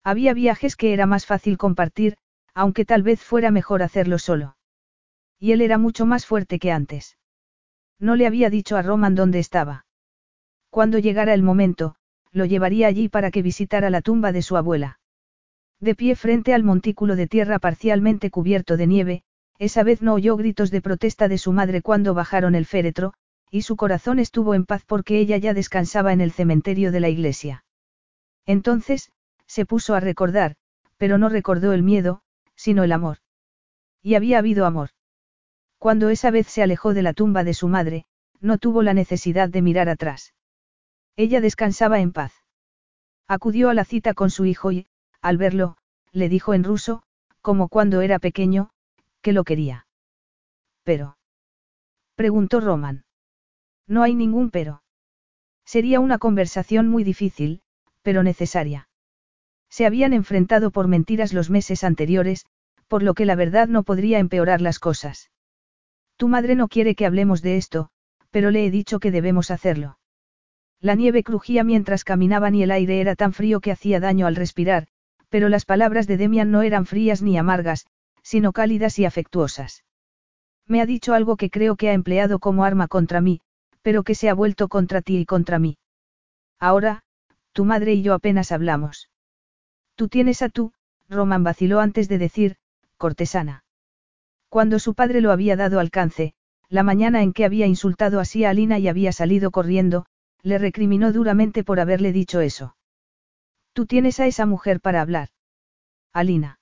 [0.02, 2.16] Había viajes que era más fácil compartir,
[2.55, 4.57] aunque tal vez fuera mejor hacerlo solo.
[5.39, 7.17] Y él era mucho más fuerte que antes.
[7.99, 9.86] No le había dicho a Roman dónde estaba.
[10.70, 11.97] Cuando llegara el momento,
[12.33, 15.00] lo llevaría allí para que visitara la tumba de su abuela.
[15.81, 19.23] De pie frente al montículo de tierra parcialmente cubierto de nieve,
[19.58, 23.15] esa vez no oyó gritos de protesta de su madre cuando bajaron el féretro,
[23.50, 27.08] y su corazón estuvo en paz porque ella ya descansaba en el cementerio de la
[27.08, 27.65] iglesia.
[28.44, 29.10] Entonces,
[29.47, 30.57] se puso a recordar,
[30.97, 32.23] pero no recordó el miedo,
[32.55, 33.18] sino el amor.
[34.02, 34.91] Y había habido amor.
[35.78, 38.05] Cuando esa vez se alejó de la tumba de su madre,
[38.40, 40.34] no tuvo la necesidad de mirar atrás.
[41.16, 42.32] Ella descansaba en paz.
[43.26, 44.86] Acudió a la cita con su hijo y,
[45.20, 45.76] al verlo,
[46.12, 47.02] le dijo en ruso,
[47.42, 48.70] como cuando era pequeño,
[49.20, 49.86] que lo quería.
[50.82, 51.16] Pero.
[52.15, 53.05] Preguntó Roman.
[53.86, 54.82] No hay ningún pero.
[55.65, 57.62] Sería una conversación muy difícil,
[58.02, 58.89] pero necesaria.
[59.68, 62.47] Se habían enfrentado por mentiras los meses anteriores,
[62.89, 65.31] por lo que la verdad no podría empeorar las cosas.
[66.18, 67.90] Tu madre no quiere que hablemos de esto,
[68.30, 69.98] pero le he dicho que debemos hacerlo.
[70.80, 74.34] La nieve crujía mientras caminaban y el aire era tan frío que hacía daño al
[74.34, 74.88] respirar,
[75.28, 77.86] pero las palabras de Demian no eran frías ni amargas,
[78.22, 79.84] sino cálidas y afectuosas.
[80.66, 83.40] Me ha dicho algo que creo que ha empleado como arma contra mí,
[83.82, 85.78] pero que se ha vuelto contra ti y contra mí.
[86.58, 87.05] Ahora,
[87.52, 89.08] tu madre y yo apenas hablamos.
[89.94, 90.72] Tú tienes a tú,
[91.08, 92.56] Roman vaciló antes de decir,
[92.97, 93.62] cortesana.
[94.49, 96.35] Cuando su padre lo había dado alcance,
[96.68, 100.07] la mañana en que había insultado así a Alina y había salido corriendo,
[100.43, 102.77] le recriminó duramente por haberle dicho eso.
[103.73, 105.28] Tú tienes a esa mujer para hablar.
[106.12, 106.60] Alina.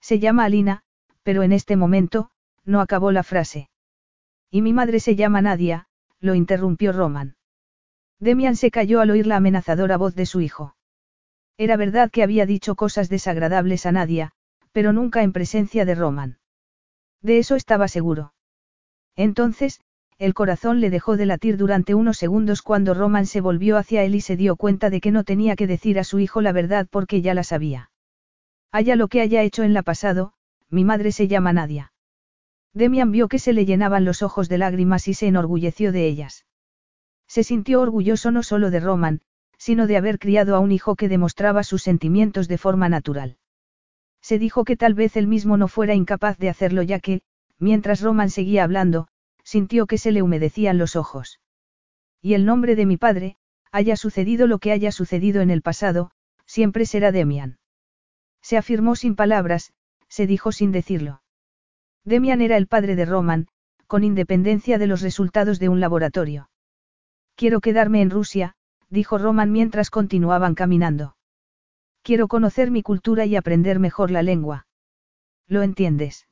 [0.00, 0.82] Se llama Alina,
[1.22, 2.30] pero en este momento,
[2.64, 3.70] no acabó la frase.
[4.50, 5.88] Y mi madre se llama Nadia,
[6.20, 7.36] lo interrumpió Roman.
[8.20, 10.74] Demian se cayó al oír la amenazadora voz de su hijo.
[11.56, 14.32] Era verdad que había dicho cosas desagradables a Nadia,
[14.72, 16.38] pero nunca en presencia de Roman.
[17.22, 18.32] De eso estaba seguro.
[19.16, 19.80] Entonces,
[20.18, 24.14] el corazón le dejó de latir durante unos segundos cuando Roman se volvió hacia él
[24.14, 26.88] y se dio cuenta de que no tenía que decir a su hijo la verdad
[26.90, 27.90] porque ya la sabía.
[28.72, 30.32] Haya lo que haya hecho en la pasado,
[30.70, 31.92] mi madre se llama Nadia.
[32.74, 36.44] Demian vio que se le llenaban los ojos de lágrimas y se enorgulleció de ellas.
[37.26, 39.20] Se sintió orgulloso no solo de Roman,
[39.56, 43.36] sino de haber criado a un hijo que demostraba sus sentimientos de forma natural.
[44.20, 47.22] Se dijo que tal vez él mismo no fuera incapaz de hacerlo ya que,
[47.58, 49.08] mientras Roman seguía hablando,
[49.44, 51.40] sintió que se le humedecían los ojos.
[52.20, 53.36] Y el nombre de mi padre,
[53.72, 56.10] haya sucedido lo que haya sucedido en el pasado,
[56.46, 57.58] siempre será Demian.
[58.42, 59.72] Se afirmó sin palabras,
[60.08, 61.22] se dijo sin decirlo.
[62.04, 63.48] Demian era el padre de Roman,
[63.86, 66.50] con independencia de los resultados de un laboratorio.
[67.34, 68.54] Quiero quedarme en Rusia,
[68.88, 71.16] dijo Roman mientras continuaban caminando.
[72.08, 74.66] Quiero conocer mi cultura y aprender mejor la lengua.
[75.46, 76.26] ¿Lo entiendes?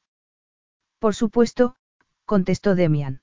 [0.98, 1.76] Por supuesto,
[2.24, 3.20] contestó Demian.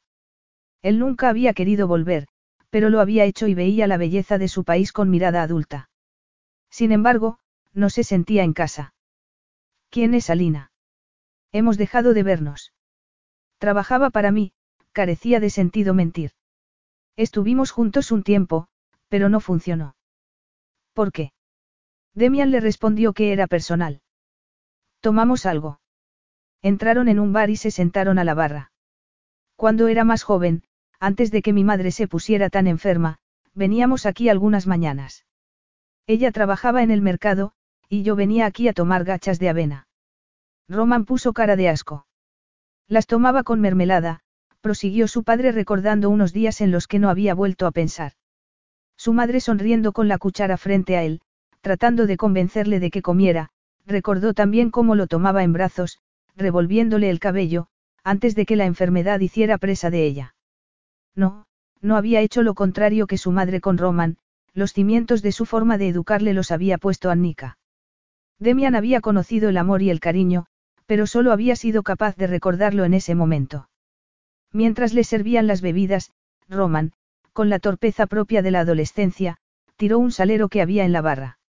[0.84, 2.28] Él nunca había querido volver,
[2.70, 5.90] pero lo había hecho y veía la belleza de su país con mirada adulta.
[6.70, 7.40] Sin embargo,
[7.74, 8.94] no se sentía en casa.
[9.90, 10.72] ¿Quién es Alina?
[11.54, 12.72] Hemos dejado de vernos.
[13.58, 14.54] Trabajaba para mí,
[14.92, 16.34] carecía de sentido mentir.
[17.16, 18.68] Estuvimos juntos un tiempo,
[19.10, 19.96] pero no funcionó.
[20.94, 21.34] ¿Por qué?
[22.16, 24.02] Demian le respondió que era personal.
[25.00, 25.80] Tomamos algo.
[26.62, 28.72] Entraron en un bar y se sentaron a la barra.
[29.56, 30.64] Cuando era más joven,
[31.00, 33.18] antes de que mi madre se pusiera tan enferma,
[33.54, 35.26] veníamos aquí algunas mañanas.
[36.08, 37.54] Ella trabajaba en el mercado,
[37.90, 39.88] y yo venía aquí a tomar gachas de avena.
[40.70, 42.08] Roman puso cara de asco.
[42.88, 44.22] Las tomaba con mermelada,
[44.62, 48.14] prosiguió su padre recordando unos días en los que no había vuelto a pensar.
[48.96, 51.22] Su madre sonriendo con la cuchara frente a él,
[51.64, 53.50] tratando de convencerle de que comiera,
[53.86, 55.98] recordó también cómo lo tomaba en brazos,
[56.36, 57.68] revolviéndole el cabello,
[58.04, 60.36] antes de que la enfermedad hiciera presa de ella.
[61.16, 61.46] No,
[61.80, 64.18] no había hecho lo contrario que su madre con Roman,
[64.54, 67.58] los cimientos de su forma de educarle los había puesto Annika.
[68.40, 70.48] Demian había conocido el amor y el cariño,
[70.86, 73.70] pero solo había sido capaz de recordarlo en ese momento.
[74.52, 76.12] Mientras le servían las bebidas,
[76.50, 76.92] Roman,
[77.32, 79.38] con la torpeza propia de la adolescencia,
[79.78, 81.40] tiró un salero que había en la barra.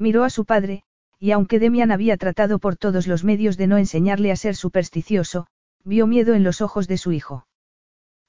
[0.00, 0.82] Miró a su padre,
[1.18, 5.46] y aunque Demian había tratado por todos los medios de no enseñarle a ser supersticioso,
[5.84, 7.46] vio miedo en los ojos de su hijo.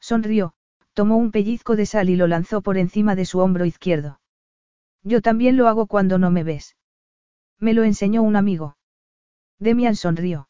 [0.01, 0.53] Sonrió,
[0.93, 4.19] tomó un pellizco de sal y lo lanzó por encima de su hombro izquierdo.
[5.03, 6.75] Yo también lo hago cuando no me ves.
[7.57, 8.75] Me lo enseñó un amigo.
[9.57, 10.49] Demian sonrió.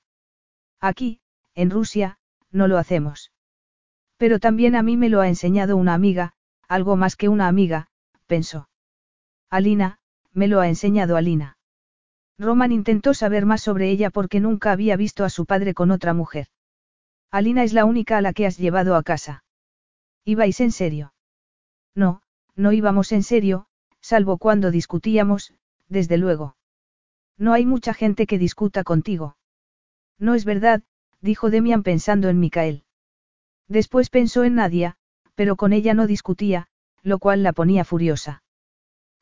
[0.79, 1.21] Aquí,
[1.53, 2.17] en Rusia,
[2.49, 3.31] no lo hacemos.
[4.17, 6.33] Pero también a mí me lo ha enseñado una amiga,
[6.67, 7.89] algo más que una amiga,
[8.25, 8.69] pensó.
[9.51, 9.99] Alina,
[10.33, 11.57] me lo ha enseñado Alina.
[12.37, 16.13] Roman intentó saber más sobre ella porque nunca había visto a su padre con otra
[16.13, 16.47] mujer.
[17.29, 19.43] Alina es la única a la que has llevado a casa.
[20.25, 21.13] ¿Ibais en serio?
[21.95, 22.21] No,
[22.55, 23.67] no íbamos en serio,
[24.01, 25.53] salvo cuando discutíamos,
[25.87, 26.55] desde luego.
[27.37, 29.37] No hay mucha gente que discuta contigo.
[30.17, 30.83] No es verdad,
[31.21, 32.83] dijo Demian pensando en Micael.
[33.67, 34.97] Después pensó en Nadia,
[35.35, 36.67] pero con ella no discutía,
[37.01, 38.43] lo cual la ponía furiosa.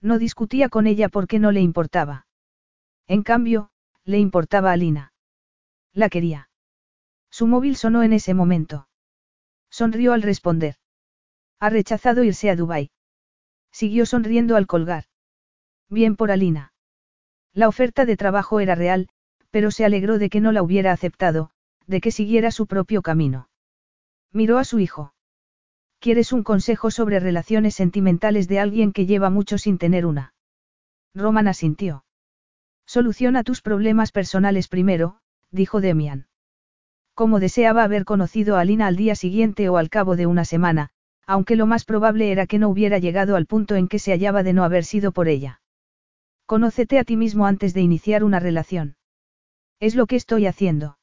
[0.01, 2.25] No discutía con ella porque no le importaba.
[3.07, 3.71] En cambio,
[4.05, 5.13] le importaba a Lina.
[5.93, 6.49] La quería.
[7.29, 8.87] Su móvil sonó en ese momento.
[9.69, 10.75] Sonrió al responder.
[11.59, 12.91] Ha rechazado irse a Dubái.
[13.71, 15.05] Siguió sonriendo al colgar.
[15.89, 16.73] Bien por Alina.
[17.53, 19.09] La oferta de trabajo era real,
[19.51, 21.51] pero se alegró de que no la hubiera aceptado,
[21.87, 23.49] de que siguiera su propio camino.
[24.31, 25.13] Miró a su hijo.
[25.99, 30.33] ¿Quieres un consejo sobre relaciones sentimentales de alguien que lleva mucho sin tener una?
[31.13, 32.05] Roman asintió.
[32.85, 35.19] Soluciona tus problemas personales primero,
[35.51, 36.27] dijo Demian.
[37.13, 40.89] Como deseaba haber conocido a Alina al día siguiente o al cabo de una semana,
[41.27, 44.41] aunque lo más probable era que no hubiera llegado al punto en que se hallaba
[44.41, 45.61] de no haber sido por ella.
[46.45, 48.95] Conócete a ti mismo antes de iniciar una relación.
[49.81, 50.97] Es lo que estoy haciendo.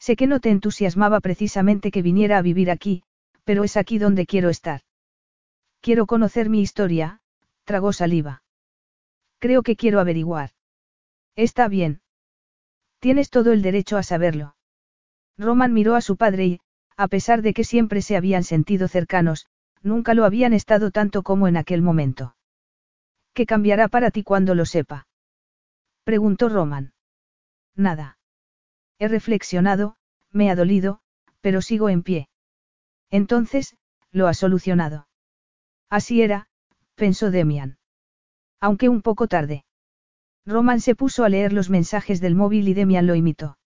[0.00, 3.04] Sé que no te entusiasmaba precisamente que viniera a vivir aquí,
[3.48, 4.82] pero es aquí donde quiero estar.
[5.80, 7.22] Quiero conocer mi historia,
[7.64, 8.42] tragó saliva.
[9.38, 10.50] Creo que quiero averiguar.
[11.34, 12.02] Está bien.
[12.98, 14.54] Tienes todo el derecho a saberlo.
[15.38, 16.60] Roman miró a su padre y,
[16.98, 19.46] a pesar de que siempre se habían sentido cercanos,
[19.80, 22.36] nunca lo habían estado tanto como en aquel momento.
[23.32, 25.08] ¿Qué cambiará para ti cuando lo sepa?
[26.04, 26.92] Preguntó Roman.
[27.74, 28.18] Nada.
[28.98, 29.96] He reflexionado,
[30.32, 31.00] me ha dolido,
[31.40, 32.28] pero sigo en pie.
[33.10, 33.76] Entonces,
[34.10, 35.08] lo ha solucionado.
[35.90, 36.48] Así era,
[36.94, 37.78] pensó Demian.
[38.60, 39.64] Aunque un poco tarde.
[40.44, 43.58] Roman se puso a leer los mensajes del móvil y Demian lo imitó.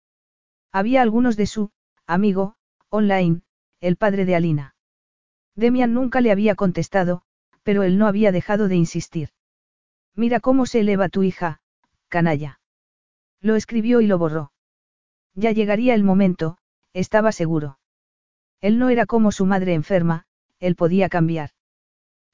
[0.71, 1.71] Había algunos de su,
[2.05, 2.55] amigo,
[2.89, 3.41] online,
[3.79, 4.75] el padre de Alina.
[5.55, 7.23] Demian nunca le había contestado,
[7.63, 9.29] pero él no había dejado de insistir.
[10.15, 11.61] Mira cómo se eleva tu hija,
[12.07, 12.59] canalla.
[13.39, 14.51] Lo escribió y lo borró.
[15.33, 16.57] Ya llegaría el momento,
[16.93, 17.79] estaba seguro.
[18.61, 20.25] Él no era como su madre enferma,
[20.59, 21.49] él podía cambiar.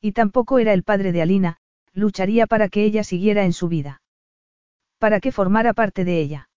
[0.01, 1.57] Y tampoco era el padre de Alina,
[1.93, 4.01] lucharía para que ella siguiera en su vida.
[4.99, 6.49] Para que formara parte de ella.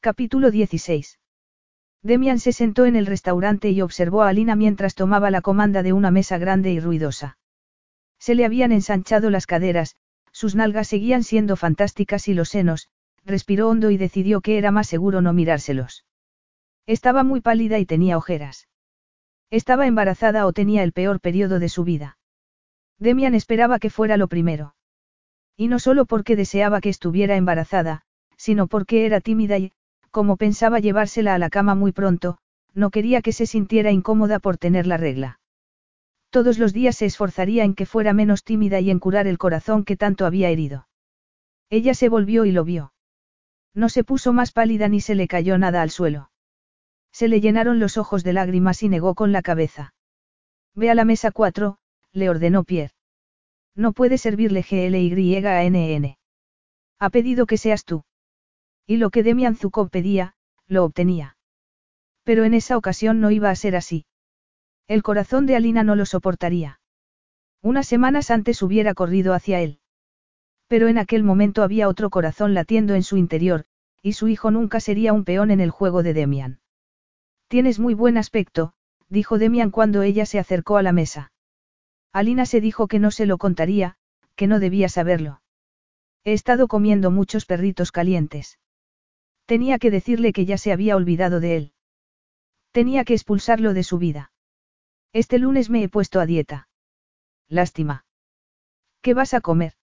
[0.00, 1.20] Capítulo 16.
[2.02, 5.92] Demian se sentó en el restaurante y observó a Alina mientras tomaba la comanda de
[5.92, 7.38] una mesa grande y ruidosa.
[8.18, 9.94] Se le habían ensanchado las caderas,
[10.32, 12.88] sus nalgas seguían siendo fantásticas y los senos,
[13.24, 16.04] respiró hondo y decidió que era más seguro no mirárselos.
[16.86, 18.66] Estaba muy pálida y tenía ojeras.
[19.52, 22.16] Estaba embarazada o tenía el peor periodo de su vida.
[22.98, 24.74] Demian esperaba que fuera lo primero.
[25.58, 28.00] Y no solo porque deseaba que estuviera embarazada,
[28.38, 29.72] sino porque era tímida y,
[30.10, 32.38] como pensaba llevársela a la cama muy pronto,
[32.72, 35.38] no quería que se sintiera incómoda por tener la regla.
[36.30, 39.84] Todos los días se esforzaría en que fuera menos tímida y en curar el corazón
[39.84, 40.88] que tanto había herido.
[41.68, 42.94] Ella se volvió y lo vio.
[43.74, 46.31] No se puso más pálida ni se le cayó nada al suelo.
[47.12, 49.94] Se le llenaron los ojos de lágrimas y negó con la cabeza.
[50.74, 51.78] Ve a la mesa 4,
[52.12, 52.94] le ordenó Pierre.
[53.74, 56.16] No puede servirle GLYANN.
[56.98, 58.04] Ha pedido que seas tú.
[58.86, 60.34] Y lo que Demian Zukov pedía,
[60.66, 61.36] lo obtenía.
[62.24, 64.06] Pero en esa ocasión no iba a ser así.
[64.88, 66.80] El corazón de Alina no lo soportaría.
[67.60, 69.78] Unas semanas antes hubiera corrido hacia él.
[70.66, 73.66] Pero en aquel momento había otro corazón latiendo en su interior,
[74.02, 76.61] y su hijo nunca sería un peón en el juego de Demian.
[77.52, 78.72] Tienes muy buen aspecto,
[79.10, 81.32] dijo Demian cuando ella se acercó a la mesa.
[82.10, 83.98] Alina se dijo que no se lo contaría,
[84.36, 85.42] que no debía saberlo.
[86.24, 88.58] He estado comiendo muchos perritos calientes.
[89.44, 91.72] Tenía que decirle que ya se había olvidado de él.
[92.70, 94.32] Tenía que expulsarlo de su vida.
[95.12, 96.70] Este lunes me he puesto a dieta.
[97.48, 98.06] Lástima.
[99.02, 99.74] ¿Qué vas a comer?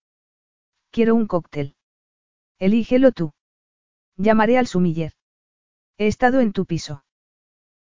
[0.90, 1.76] Quiero un cóctel.
[2.58, 3.32] Elígelo tú.
[4.16, 5.12] Llamaré al sumiller.
[5.98, 7.04] He estado en tu piso.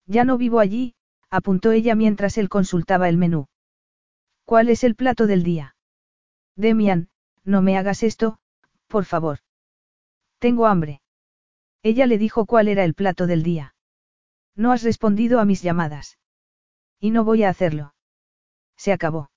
[0.09, 0.95] Ya no vivo allí,
[1.29, 3.47] apuntó ella mientras él consultaba el menú.
[4.43, 5.75] ¿Cuál es el plato del día?
[6.55, 7.09] Demian,
[7.43, 8.39] no me hagas esto,
[8.87, 9.37] por favor.
[10.39, 11.01] Tengo hambre.
[11.83, 13.75] Ella le dijo cuál era el plato del día.
[14.55, 16.17] No has respondido a mis llamadas.
[16.99, 17.93] Y no voy a hacerlo.
[18.77, 19.29] Se acabó.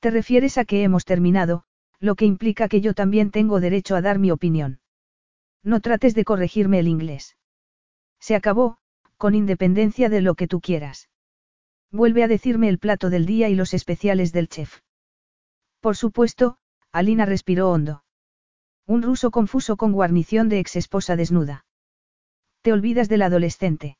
[0.00, 1.64] Te refieres a que hemos terminado,
[2.00, 4.80] lo que implica que yo también tengo derecho a dar mi opinión.
[5.62, 7.36] No trates de corregirme el inglés.
[8.18, 8.78] Se acabó,
[9.22, 11.08] con independencia de lo que tú quieras.
[11.92, 14.80] Vuelve a decirme el plato del día y los especiales del chef.
[15.78, 16.56] Por supuesto,
[16.90, 18.02] Alina respiró hondo.
[18.84, 21.64] Un ruso confuso con guarnición de ex esposa desnuda.
[22.62, 23.96] Te olvidas del adolescente.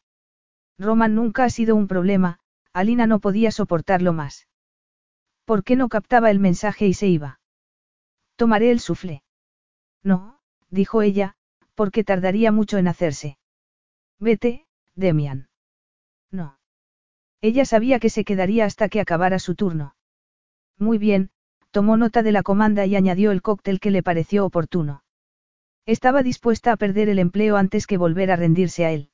[0.77, 2.41] Roman nunca ha sido un problema,
[2.73, 4.49] Alina no podía soportarlo más.
[5.45, 7.39] ¿Por qué no captaba el mensaje y se iba?
[8.35, 9.23] Tomaré el suflé.
[10.03, 11.37] No, dijo ella,
[11.77, 13.39] porque tardaría mucho en hacerse.
[14.19, 15.49] Vete, Demian.
[16.31, 16.59] No.
[17.41, 19.97] Ella sabía que se quedaría hasta que acabara su turno.
[20.79, 21.31] Muy bien,
[21.71, 25.03] tomó nota de la comanda y añadió el cóctel que le pareció oportuno.
[25.87, 29.11] Estaba dispuesta a perder el empleo antes que volver a rendirse a él.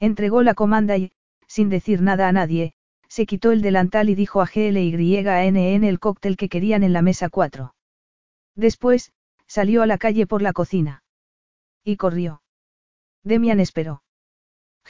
[0.00, 1.12] Entregó la comanda y,
[1.46, 2.74] sin decir nada a nadie,
[3.08, 7.30] se quitó el delantal y dijo a GLYNN el cóctel que querían en la mesa
[7.30, 7.74] 4.
[8.54, 9.12] Después,
[9.46, 11.02] salió a la calle por la cocina.
[11.84, 12.42] Y corrió.
[13.24, 14.02] Demian esperó.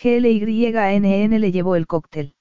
[0.00, 2.34] GLYNN le llevó el cóctel.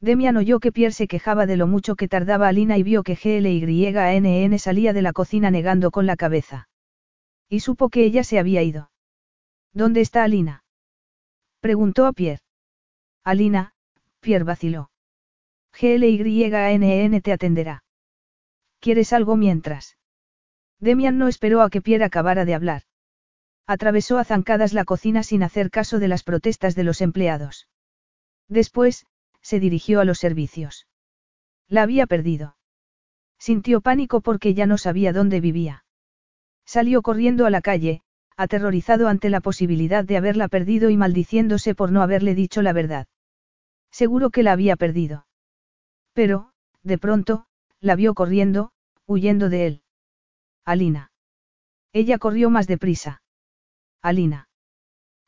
[0.00, 3.16] Demian oyó que Pierre se quejaba de lo mucho que tardaba Alina y vio que
[3.16, 6.68] GLYNN salía de la cocina negando con la cabeza.
[7.50, 8.90] Y supo que ella se había ido.
[9.74, 10.64] ¿Dónde está Alina?
[11.60, 12.42] Preguntó a Pierre.
[13.24, 13.74] Alina,
[14.20, 14.90] Pierre vaciló.
[15.78, 17.84] GLYANN te atenderá.
[18.80, 19.98] ¿Quieres algo mientras?
[20.78, 22.82] Demian no esperó a que Pierre acabara de hablar.
[23.70, 27.68] Atravesó a zancadas la cocina sin hacer caso de las protestas de los empleados.
[28.48, 29.06] Después,
[29.42, 30.88] se dirigió a los servicios.
[31.68, 32.56] La había perdido.
[33.38, 35.84] Sintió pánico porque ya no sabía dónde vivía.
[36.66, 38.02] Salió corriendo a la calle,
[38.36, 43.06] aterrorizado ante la posibilidad de haberla perdido y maldiciéndose por no haberle dicho la verdad.
[43.92, 45.28] Seguro que la había perdido.
[46.12, 46.50] Pero,
[46.82, 47.46] de pronto,
[47.78, 48.72] la vio corriendo,
[49.06, 49.82] huyendo de él.
[50.64, 51.12] Alina.
[51.92, 53.22] Ella corrió más deprisa.
[54.02, 54.48] Alina.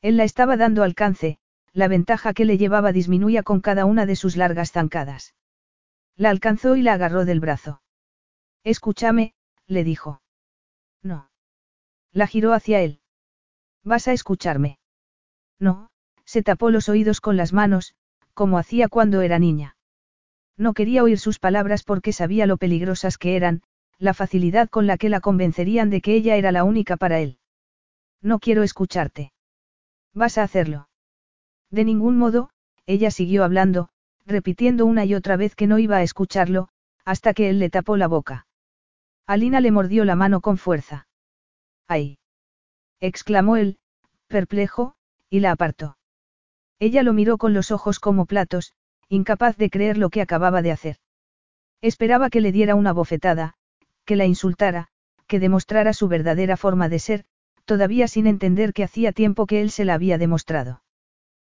[0.00, 1.38] Él la estaba dando alcance,
[1.72, 5.34] la ventaja que le llevaba disminuía con cada una de sus largas zancadas.
[6.16, 7.82] La alcanzó y la agarró del brazo.
[8.64, 9.34] Escúchame,
[9.66, 10.22] le dijo.
[11.02, 11.30] No.
[12.12, 13.00] La giró hacia él.
[13.82, 14.78] ¿Vas a escucharme?
[15.58, 15.90] No,
[16.24, 17.94] se tapó los oídos con las manos,
[18.34, 19.76] como hacía cuando era niña.
[20.56, 23.62] No quería oír sus palabras porque sabía lo peligrosas que eran,
[23.98, 27.38] la facilidad con la que la convencerían de que ella era la única para él.
[28.22, 29.32] No quiero escucharte.
[30.14, 30.88] Vas a hacerlo.
[31.70, 32.50] De ningún modo,
[32.86, 33.88] ella siguió hablando,
[34.24, 36.68] repitiendo una y otra vez que no iba a escucharlo,
[37.04, 38.46] hasta que él le tapó la boca.
[39.26, 41.08] Alina le mordió la mano con fuerza.
[41.88, 42.18] ¡Ay!
[43.00, 43.78] exclamó él,
[44.28, 44.94] perplejo,
[45.28, 45.96] y la apartó.
[46.78, 48.74] Ella lo miró con los ojos como platos,
[49.08, 50.96] incapaz de creer lo que acababa de hacer.
[51.80, 53.54] Esperaba que le diera una bofetada,
[54.04, 54.88] que la insultara,
[55.26, 57.24] que demostrara su verdadera forma de ser,
[57.64, 60.82] todavía sin entender que hacía tiempo que él se la había demostrado.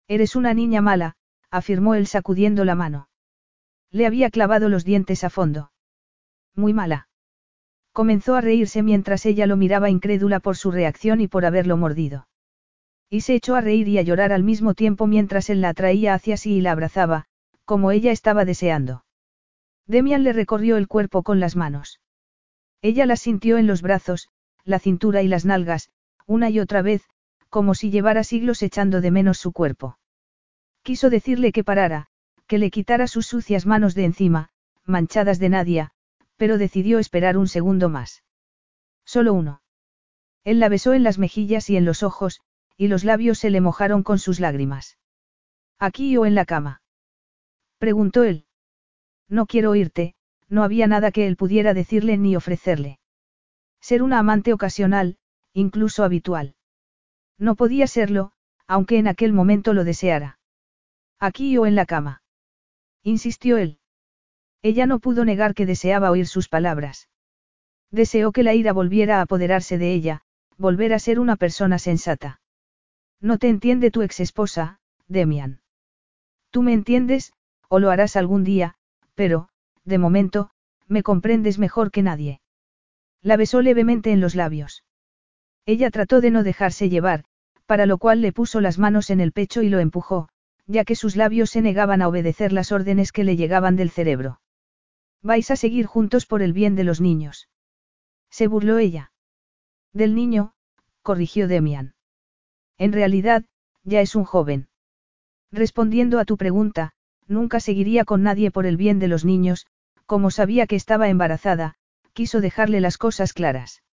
[0.07, 1.15] Eres una niña mala,
[1.49, 3.09] afirmó él sacudiendo la mano.
[3.91, 5.71] Le había clavado los dientes a fondo.
[6.55, 7.07] Muy mala.
[7.91, 12.27] Comenzó a reírse mientras ella lo miraba incrédula por su reacción y por haberlo mordido.
[13.09, 16.13] Y se echó a reír y a llorar al mismo tiempo mientras él la atraía
[16.13, 17.25] hacia sí y la abrazaba,
[17.63, 19.05] como ella estaba deseando.
[19.87, 22.01] Demian le recorrió el cuerpo con las manos.
[22.81, 24.29] Ella la sintió en los brazos,
[24.65, 25.89] la cintura y las nalgas,
[26.25, 27.03] una y otra vez,
[27.49, 29.97] como si llevara siglos echando de menos su cuerpo.
[30.81, 32.07] Quiso decirle que parara,
[32.47, 34.49] que le quitara sus sucias manos de encima,
[34.83, 35.91] manchadas de Nadia,
[36.35, 38.23] pero decidió esperar un segundo más.
[39.05, 39.61] Solo uno.
[40.43, 42.41] Él la besó en las mejillas y en los ojos,
[42.77, 44.97] y los labios se le mojaron con sus lágrimas.
[45.79, 46.81] ¿Aquí o en la cama?
[47.77, 48.45] Preguntó él.
[49.27, 50.15] No quiero oírte,
[50.49, 52.99] no había nada que él pudiera decirle ni ofrecerle.
[53.87, 55.17] Ser una amante ocasional,
[55.53, 56.55] incluso habitual.
[57.37, 58.31] No podía serlo,
[58.65, 60.39] aunque en aquel momento lo deseara.
[61.19, 62.23] Aquí o en la cama.
[63.03, 63.77] Insistió él.
[64.63, 67.09] Ella no pudo negar que deseaba oír sus palabras.
[67.91, 70.21] Deseó que la ira volviera a apoderarse de ella,
[70.57, 72.41] volver a ser una persona sensata.
[73.21, 75.61] No te entiende tu ex esposa, Demian.
[76.49, 77.33] Tú me entiendes,
[77.69, 78.77] o lo harás algún día,
[79.13, 79.47] pero,
[79.83, 80.49] de momento,
[80.87, 82.41] me comprendes mejor que nadie.
[83.25, 84.83] La besó levemente en los labios.
[85.65, 87.23] Ella trató de no dejarse llevar,
[87.65, 90.29] para lo cual le puso las manos en el pecho y lo empujó,
[90.67, 94.41] ya que sus labios se negaban a obedecer las órdenes que le llegaban del cerebro.
[95.23, 97.49] Vais a seguir juntos por el bien de los niños.
[98.29, 99.11] Se burló ella.
[99.91, 100.53] Del niño,
[101.01, 101.95] corrigió Demian.
[102.77, 103.43] En realidad,
[103.83, 104.67] ya es un joven.
[105.51, 106.91] Respondiendo a tu pregunta,
[107.25, 109.65] nunca seguiría con nadie por el bien de los niños,
[110.05, 111.75] como sabía que estaba embarazada,
[112.15, 113.83] quiso dejarle las cosas claras.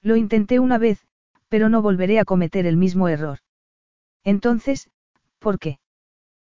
[0.00, 1.06] Lo intenté una vez,
[1.48, 3.40] pero no volveré a cometer el mismo error.
[4.24, 4.90] Entonces,
[5.38, 5.78] ¿por qué?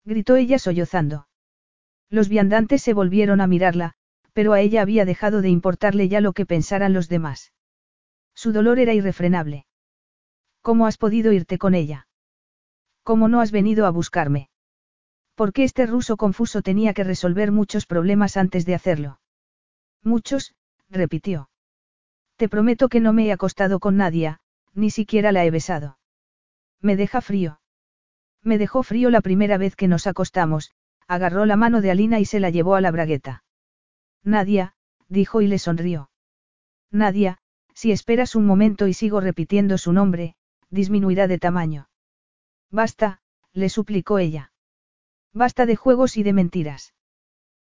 [0.05, 1.27] gritó ella sollozando.
[2.09, 3.93] Los viandantes se volvieron a mirarla,
[4.31, 7.51] pero a ella había dejado de importarle ya lo que pensaran los demás.
[8.33, 9.65] Su dolor era irrefrenable.
[10.61, 12.07] ¿Cómo has podido irte con ella?
[13.03, 14.49] ¿Cómo no has venido a buscarme?
[15.35, 19.19] ¿Por qué este ruso confuso tenía que resolver muchos problemas antes de hacerlo?
[20.01, 20.55] Muchos,
[20.95, 21.49] repitió.
[22.37, 24.37] Te prometo que no me he acostado con nadie,
[24.73, 25.99] ni siquiera la he besado.
[26.81, 27.61] Me deja frío.
[28.41, 30.71] Me dejó frío la primera vez que nos acostamos,
[31.07, 33.43] agarró la mano de Alina y se la llevó a la bragueta.
[34.23, 34.75] Nadia,
[35.07, 36.09] dijo y le sonrió.
[36.91, 37.39] Nadia,
[37.73, 40.35] si esperas un momento y sigo repitiendo su nombre,
[40.69, 41.89] disminuirá de tamaño.
[42.71, 43.21] Basta,
[43.53, 44.51] le suplicó ella.
[45.33, 46.93] Basta de juegos y de mentiras.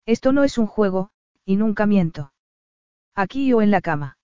[0.05, 1.09] Esto no es un juego,
[1.45, 2.33] y nunca miento.
[3.15, 4.17] Aquí o en la cama.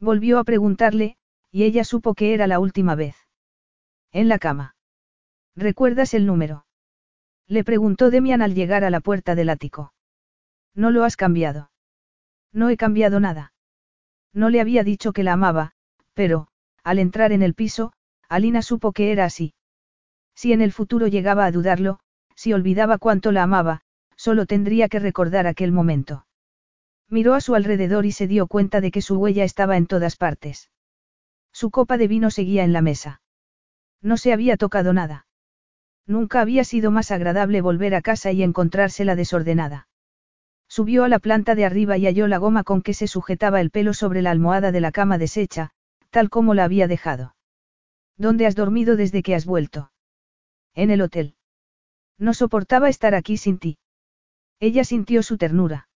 [0.00, 1.16] Volvió a preguntarle,
[1.50, 3.16] y ella supo que era la última vez.
[4.10, 4.74] En la cama.
[5.54, 6.66] ¿Recuerdas el número?
[7.46, 9.92] Le preguntó Demian al llegar a la puerta del ático.
[10.74, 11.70] No lo has cambiado.
[12.52, 13.52] No he cambiado nada.
[14.32, 15.72] No le había dicho que la amaba,
[16.14, 16.48] pero,
[16.82, 17.92] al entrar en el piso,
[18.28, 19.54] Alina supo que era así.
[20.34, 22.00] Si en el futuro llegaba a dudarlo,
[22.34, 23.82] si olvidaba cuánto la amaba,
[24.16, 26.26] solo tendría que recordar aquel momento.
[27.08, 30.16] Miró a su alrededor y se dio cuenta de que su huella estaba en todas
[30.16, 30.70] partes.
[31.52, 33.22] Su copa de vino seguía en la mesa.
[34.02, 35.26] No se había tocado nada.
[36.06, 39.88] Nunca había sido más agradable volver a casa y encontrársela desordenada.
[40.68, 43.70] Subió a la planta de arriba y halló la goma con que se sujetaba el
[43.70, 45.70] pelo sobre la almohada de la cama deshecha,
[46.10, 47.36] tal como la había dejado.
[48.16, 49.92] ¿Dónde has dormido desde que has vuelto?
[50.74, 51.36] En el hotel.
[52.18, 53.78] No soportaba estar aquí sin ti.
[54.58, 55.88] Ella sintió su ternura.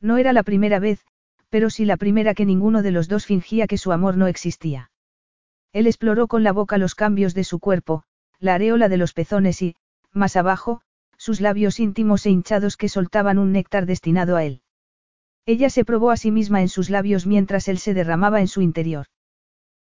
[0.00, 1.04] No era la primera vez,
[1.48, 4.90] pero sí la primera que ninguno de los dos fingía que su amor no existía.
[5.72, 8.04] Él exploró con la boca los cambios de su cuerpo,
[8.38, 9.76] la areola de los pezones y,
[10.12, 10.80] más abajo,
[11.16, 14.62] sus labios íntimos e hinchados que soltaban un néctar destinado a él.
[15.46, 18.60] Ella se probó a sí misma en sus labios mientras él se derramaba en su
[18.60, 19.06] interior.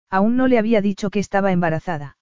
[0.09, 2.17] Aún no le había dicho que estaba embarazada.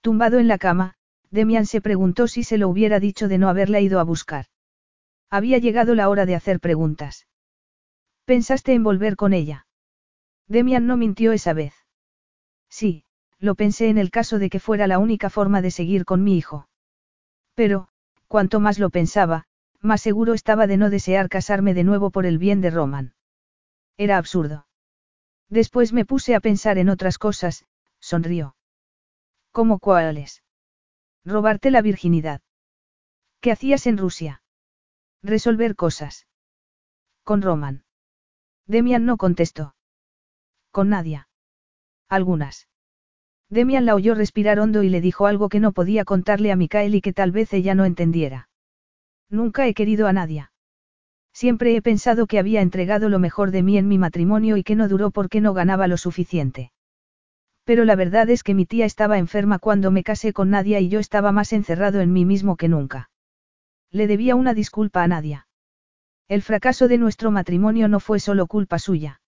[0.00, 0.94] Tumbado en la cama,
[1.30, 4.46] Demian se preguntó si se lo hubiera dicho de no haberla ido a buscar.
[5.30, 7.26] Había llegado la hora de hacer preguntas.
[8.24, 9.66] ¿Pensaste en volver con ella?
[10.48, 11.74] Demian no mintió esa vez.
[12.68, 13.04] Sí,
[13.38, 16.36] lo pensé en el caso de que fuera la única forma de seguir con mi
[16.36, 16.68] hijo.
[17.54, 17.88] Pero,
[18.28, 19.46] cuanto más lo pensaba,
[19.80, 23.14] más seguro estaba de no desear casarme de nuevo por el bien de Roman.
[23.96, 24.66] Era absurdo.
[25.48, 27.64] Después me puse a pensar en otras cosas,
[28.00, 28.56] sonrió.
[29.52, 30.42] ¿Cómo cuáles?
[31.24, 32.40] Robarte la virginidad.
[33.40, 34.42] ¿Qué hacías en Rusia?
[35.22, 36.26] Resolver cosas.
[37.24, 37.84] Con Roman.
[38.66, 39.74] Demian no contestó.
[40.70, 41.28] Con Nadia.
[42.08, 42.68] Algunas.
[43.48, 46.94] Demian la oyó respirar hondo y le dijo algo que no podía contarle a Mikael
[46.94, 48.48] y que tal vez ella no entendiera.
[49.30, 50.52] Nunca he querido a Nadia.
[51.32, 54.74] Siempre he pensado que había entregado lo mejor de mí en mi matrimonio y que
[54.74, 56.72] no duró porque no ganaba lo suficiente.
[57.64, 60.88] Pero la verdad es que mi tía estaba enferma cuando me casé con Nadia y
[60.88, 63.10] yo estaba más encerrado en mí mismo que nunca.
[63.92, 65.46] Le debía una disculpa a Nadia.
[66.28, 69.20] El fracaso de nuestro matrimonio no fue solo culpa suya.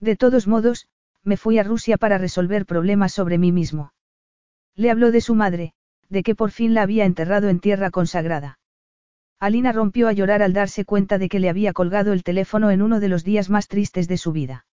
[0.00, 0.88] De todos modos,
[1.22, 3.92] me fui a Rusia para resolver problemas sobre mí mismo.
[4.74, 5.74] Le habló de su madre,
[6.08, 8.58] de que por fin la había enterrado en tierra consagrada.
[9.38, 12.82] Alina rompió a llorar al darse cuenta de que le había colgado el teléfono en
[12.82, 14.66] uno de los días más tristes de su vida.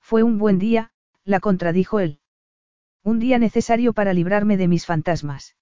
[0.00, 0.92] Fue un buen día,
[1.24, 2.20] la contradijo él.
[3.02, 5.56] Un día necesario para librarme de mis fantasmas.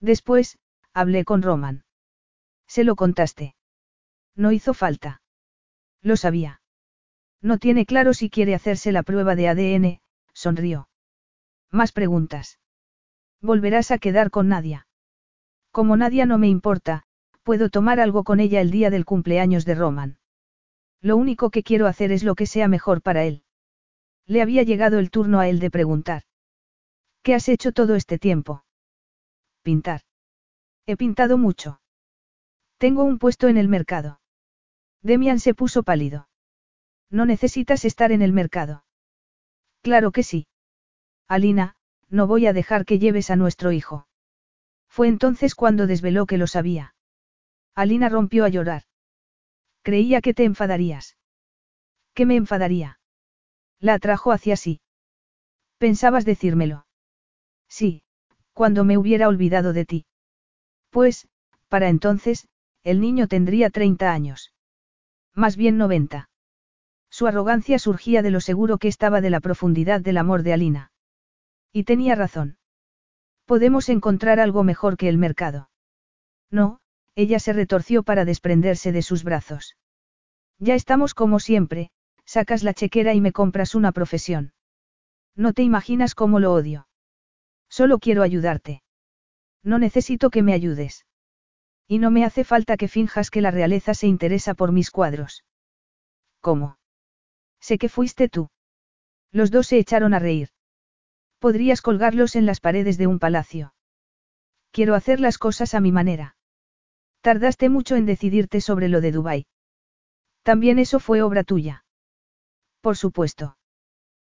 [0.00, 0.58] Después,
[0.92, 1.84] hablé con Roman.
[2.74, 3.54] Se lo contaste.
[4.34, 5.20] No hizo falta.
[6.00, 6.62] Lo sabía.
[7.42, 10.00] No tiene claro si quiere hacerse la prueba de ADN,
[10.32, 10.88] sonrió.
[11.70, 12.60] Más preguntas.
[13.42, 14.86] Volverás a quedar con Nadia.
[15.70, 17.02] Como Nadia no me importa,
[17.42, 20.18] puedo tomar algo con ella el día del cumpleaños de Roman.
[21.02, 23.44] Lo único que quiero hacer es lo que sea mejor para él.
[24.24, 26.22] Le había llegado el turno a él de preguntar.
[27.22, 28.64] ¿Qué has hecho todo este tiempo?
[29.60, 30.00] Pintar.
[30.86, 31.81] He pintado mucho.
[32.82, 34.20] Tengo un puesto en el mercado.
[35.02, 36.28] Demian se puso pálido.
[37.10, 38.84] No necesitas estar en el mercado.
[39.82, 40.48] Claro que sí.
[41.28, 41.76] Alina,
[42.08, 44.08] no voy a dejar que lleves a nuestro hijo.
[44.88, 46.96] Fue entonces cuando desveló que lo sabía.
[47.76, 48.82] Alina rompió a llorar.
[49.82, 51.16] Creía que te enfadarías.
[52.14, 52.98] ¿Qué me enfadaría?
[53.78, 54.80] La atrajo hacia sí.
[55.78, 56.84] Pensabas decírmelo.
[57.68, 58.02] Sí,
[58.52, 60.04] cuando me hubiera olvidado de ti.
[60.90, 61.28] Pues,
[61.68, 62.48] para entonces,
[62.84, 64.52] el niño tendría 30 años.
[65.34, 66.28] Más bien 90.
[67.10, 70.92] Su arrogancia surgía de lo seguro que estaba de la profundidad del amor de Alina.
[71.72, 72.58] Y tenía razón.
[73.44, 75.70] Podemos encontrar algo mejor que el mercado.
[76.50, 76.80] No,
[77.14, 79.76] ella se retorció para desprenderse de sus brazos.
[80.58, 81.90] Ya estamos como siempre,
[82.24, 84.52] sacas la chequera y me compras una profesión.
[85.34, 86.88] No te imaginas cómo lo odio.
[87.68, 88.82] Solo quiero ayudarte.
[89.62, 91.04] No necesito que me ayudes.
[91.92, 95.44] Y no me hace falta que finjas que la realeza se interesa por mis cuadros.
[96.40, 96.78] ¿Cómo?
[97.60, 98.48] Sé que fuiste tú.
[99.30, 100.48] Los dos se echaron a reír.
[101.38, 103.74] Podrías colgarlos en las paredes de un palacio.
[104.70, 106.34] Quiero hacer las cosas a mi manera.
[107.20, 109.46] Tardaste mucho en decidirte sobre lo de Dubai.
[110.42, 111.84] También eso fue obra tuya.
[112.80, 113.58] Por supuesto.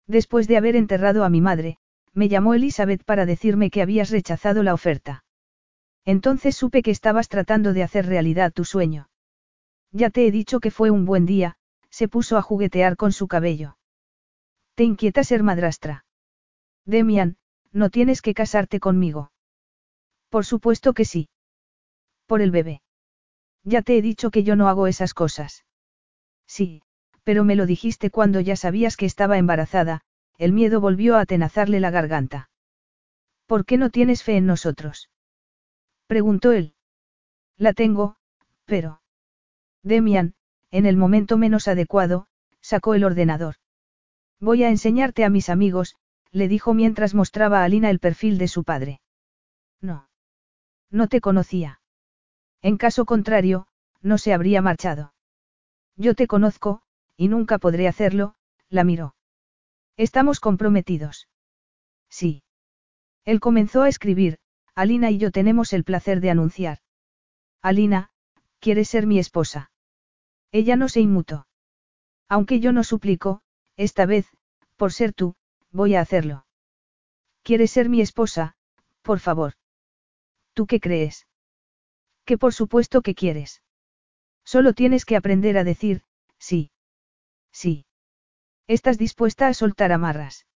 [0.06, 1.76] Después de haber enterrado a mi madre,
[2.14, 5.24] me llamó Elizabeth para decirme que habías rechazado la oferta.
[6.04, 9.08] Entonces supe que estabas tratando de hacer realidad tu sueño.
[9.92, 11.56] Ya te he dicho que fue un buen día,
[11.90, 13.76] se puso a juguetear con su cabello.
[14.74, 16.04] ¿Te inquieta ser madrastra?
[16.84, 17.36] Demian,
[17.72, 19.32] no tienes que casarte conmigo.
[20.28, 21.28] Por supuesto que sí.
[22.26, 22.82] Por el bebé.
[23.64, 25.64] Ya te he dicho que yo no hago esas cosas.
[26.46, 26.82] Sí,
[27.24, 30.00] pero me lo dijiste cuando ya sabías que estaba embarazada,
[30.38, 32.48] el miedo volvió a atenazarle la garganta.
[33.46, 35.10] ¿Por qué no tienes fe en nosotros?
[36.10, 36.74] Preguntó él.
[37.56, 38.16] La tengo,
[38.64, 39.00] pero...
[39.84, 40.34] Demian,
[40.72, 42.26] en el momento menos adecuado,
[42.60, 43.54] sacó el ordenador.
[44.40, 45.94] Voy a enseñarte a mis amigos,
[46.32, 49.00] le dijo mientras mostraba a Alina el perfil de su padre.
[49.80, 50.08] No.
[50.90, 51.80] No te conocía.
[52.60, 53.68] En caso contrario,
[54.00, 55.14] no se habría marchado.
[55.94, 56.82] Yo te conozco,
[57.16, 58.34] y nunca podré hacerlo,
[58.68, 59.14] la miró.
[59.96, 61.28] Estamos comprometidos.
[62.08, 62.42] Sí.
[63.24, 64.40] Él comenzó a escribir,
[64.80, 66.78] Alina y yo tenemos el placer de anunciar.
[67.60, 68.08] Alina,
[68.60, 69.70] ¿quieres ser mi esposa?
[70.52, 71.46] Ella no se inmutó.
[72.30, 73.42] Aunque yo no suplico,
[73.76, 74.26] esta vez,
[74.76, 75.34] por ser tú,
[75.70, 76.46] voy a hacerlo.
[77.42, 78.56] ¿Quieres ser mi esposa,
[79.02, 79.52] por favor?
[80.54, 81.26] ¿Tú qué crees?
[82.24, 83.62] Que por supuesto que quieres.
[84.46, 86.04] Solo tienes que aprender a decir,
[86.38, 86.70] sí.
[87.52, 87.84] Sí.
[88.66, 90.46] ¿Estás dispuesta a soltar amarras?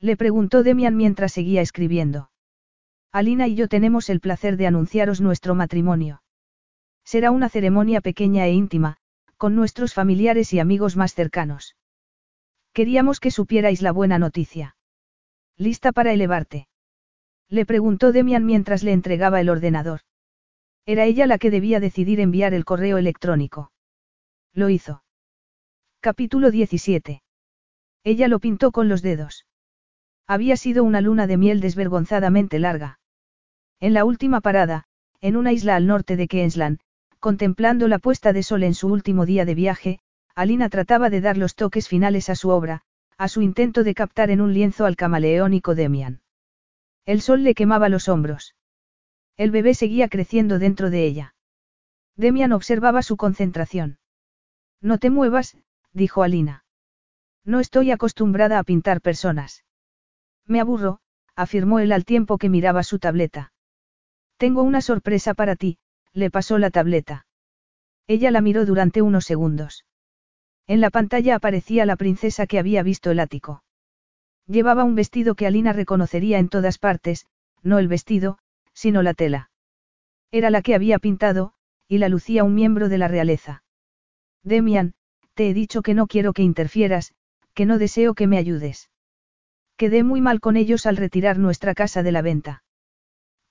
[0.00, 2.31] Le preguntó Demian mientras seguía escribiendo.
[3.12, 6.22] Alina y yo tenemos el placer de anunciaros nuestro matrimonio.
[7.04, 8.96] Será una ceremonia pequeña e íntima,
[9.36, 11.76] con nuestros familiares y amigos más cercanos.
[12.72, 14.76] Queríamos que supierais la buena noticia.
[15.58, 16.68] ¿Lista para elevarte?
[17.50, 20.00] Le preguntó Demian mientras le entregaba el ordenador.
[20.86, 23.72] Era ella la que debía decidir enviar el correo electrónico.
[24.54, 25.04] Lo hizo.
[26.00, 27.22] Capítulo 17.
[28.04, 29.46] Ella lo pintó con los dedos.
[30.26, 33.00] Había sido una luna de miel desvergonzadamente larga.
[33.82, 34.84] En la última parada,
[35.20, 36.78] en una isla al norte de Queensland,
[37.18, 39.98] contemplando la puesta de sol en su último día de viaje,
[40.36, 42.82] Alina trataba de dar los toques finales a su obra,
[43.18, 46.20] a su intento de captar en un lienzo al camaleónico Demian.
[47.06, 48.54] El sol le quemaba los hombros.
[49.36, 51.34] El bebé seguía creciendo dentro de ella.
[52.14, 53.98] Demian observaba su concentración.
[54.80, 55.56] No te muevas,
[55.92, 56.64] dijo Alina.
[57.44, 59.64] No estoy acostumbrada a pintar personas.
[60.46, 61.00] Me aburro,
[61.34, 63.51] afirmó él al tiempo que miraba su tableta.
[64.42, 65.78] Tengo una sorpresa para ti,
[66.12, 67.26] le pasó la tableta.
[68.08, 69.84] Ella la miró durante unos segundos.
[70.66, 73.62] En la pantalla aparecía la princesa que había visto el ático.
[74.48, 77.26] Llevaba un vestido que Alina reconocería en todas partes,
[77.62, 78.38] no el vestido,
[78.72, 79.52] sino la tela.
[80.32, 81.52] Era la que había pintado,
[81.86, 83.62] y la lucía un miembro de la realeza.
[84.42, 84.94] Demian,
[85.34, 87.14] te he dicho que no quiero que interfieras,
[87.54, 88.90] que no deseo que me ayudes.
[89.76, 92.64] Quedé muy mal con ellos al retirar nuestra casa de la venta.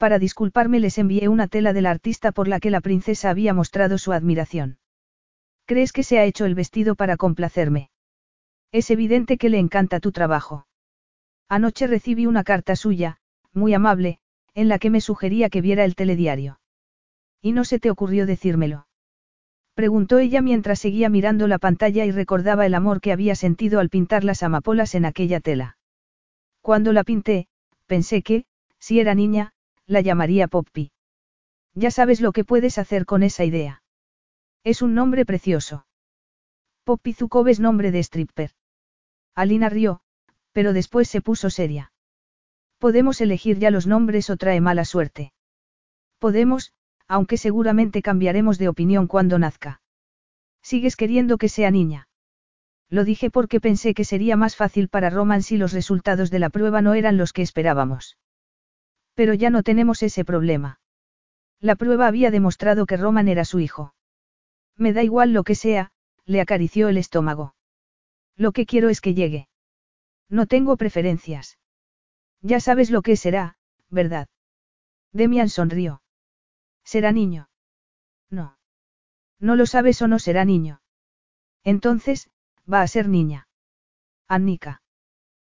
[0.01, 3.99] Para disculparme les envié una tela del artista por la que la princesa había mostrado
[3.99, 4.79] su admiración.
[5.67, 7.91] ¿Crees que se ha hecho el vestido para complacerme?
[8.71, 10.65] Es evidente que le encanta tu trabajo.
[11.47, 13.17] Anoche recibí una carta suya,
[13.53, 14.17] muy amable,
[14.55, 16.59] en la que me sugería que viera el telediario.
[17.39, 18.87] ¿Y no se te ocurrió decírmelo?
[19.75, 23.89] Preguntó ella mientras seguía mirando la pantalla y recordaba el amor que había sentido al
[23.89, 25.77] pintar las amapolas en aquella tela.
[26.61, 27.45] Cuando la pinté,
[27.85, 28.45] pensé que,
[28.79, 29.53] si era niña,
[29.87, 30.91] la llamaría Poppy.
[31.73, 33.83] Ya sabes lo que puedes hacer con esa idea.
[34.63, 35.85] Es un nombre precioso.
[36.83, 38.51] Poppy Zukov es nombre de stripper.
[39.35, 40.01] Alina rió,
[40.51, 41.91] pero después se puso seria.
[42.77, 45.33] Podemos elegir ya los nombres o trae mala suerte.
[46.19, 46.73] Podemos,
[47.07, 49.81] aunque seguramente cambiaremos de opinión cuando nazca.
[50.61, 52.07] ¿Sigues queriendo que sea niña?
[52.89, 56.49] Lo dije porque pensé que sería más fácil para Roman si los resultados de la
[56.49, 58.17] prueba no eran los que esperábamos.
[59.21, 60.79] Pero ya no tenemos ese problema.
[61.59, 63.93] La prueba había demostrado que Roman era su hijo.
[64.75, 65.91] Me da igual lo que sea,
[66.25, 67.53] le acarició el estómago.
[68.35, 69.47] Lo que quiero es que llegue.
[70.27, 71.59] No tengo preferencias.
[72.41, 73.57] Ya sabes lo que será,
[73.91, 74.27] ¿verdad?
[75.13, 76.01] Demian sonrió.
[76.83, 77.47] ¿Será niño?
[78.31, 78.57] No.
[79.39, 80.81] No lo sabes o no será niño.
[81.63, 82.31] Entonces,
[82.65, 83.47] va a ser niña.
[84.27, 84.81] Annika.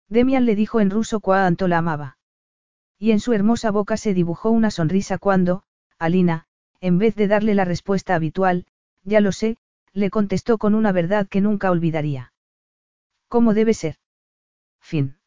[0.08, 2.17] Demian le dijo en ruso cuánto la amaba.
[3.00, 5.64] Y en su hermosa boca se dibujó una sonrisa cuando,
[6.00, 6.48] Alina,
[6.82, 8.66] en vez de darle la respuesta habitual,
[9.04, 9.58] ya lo sé,
[9.94, 12.34] le contestó con una verdad que nunca olvidaría.
[13.28, 13.98] ¿Cómo debe ser?
[14.80, 15.18] Fin.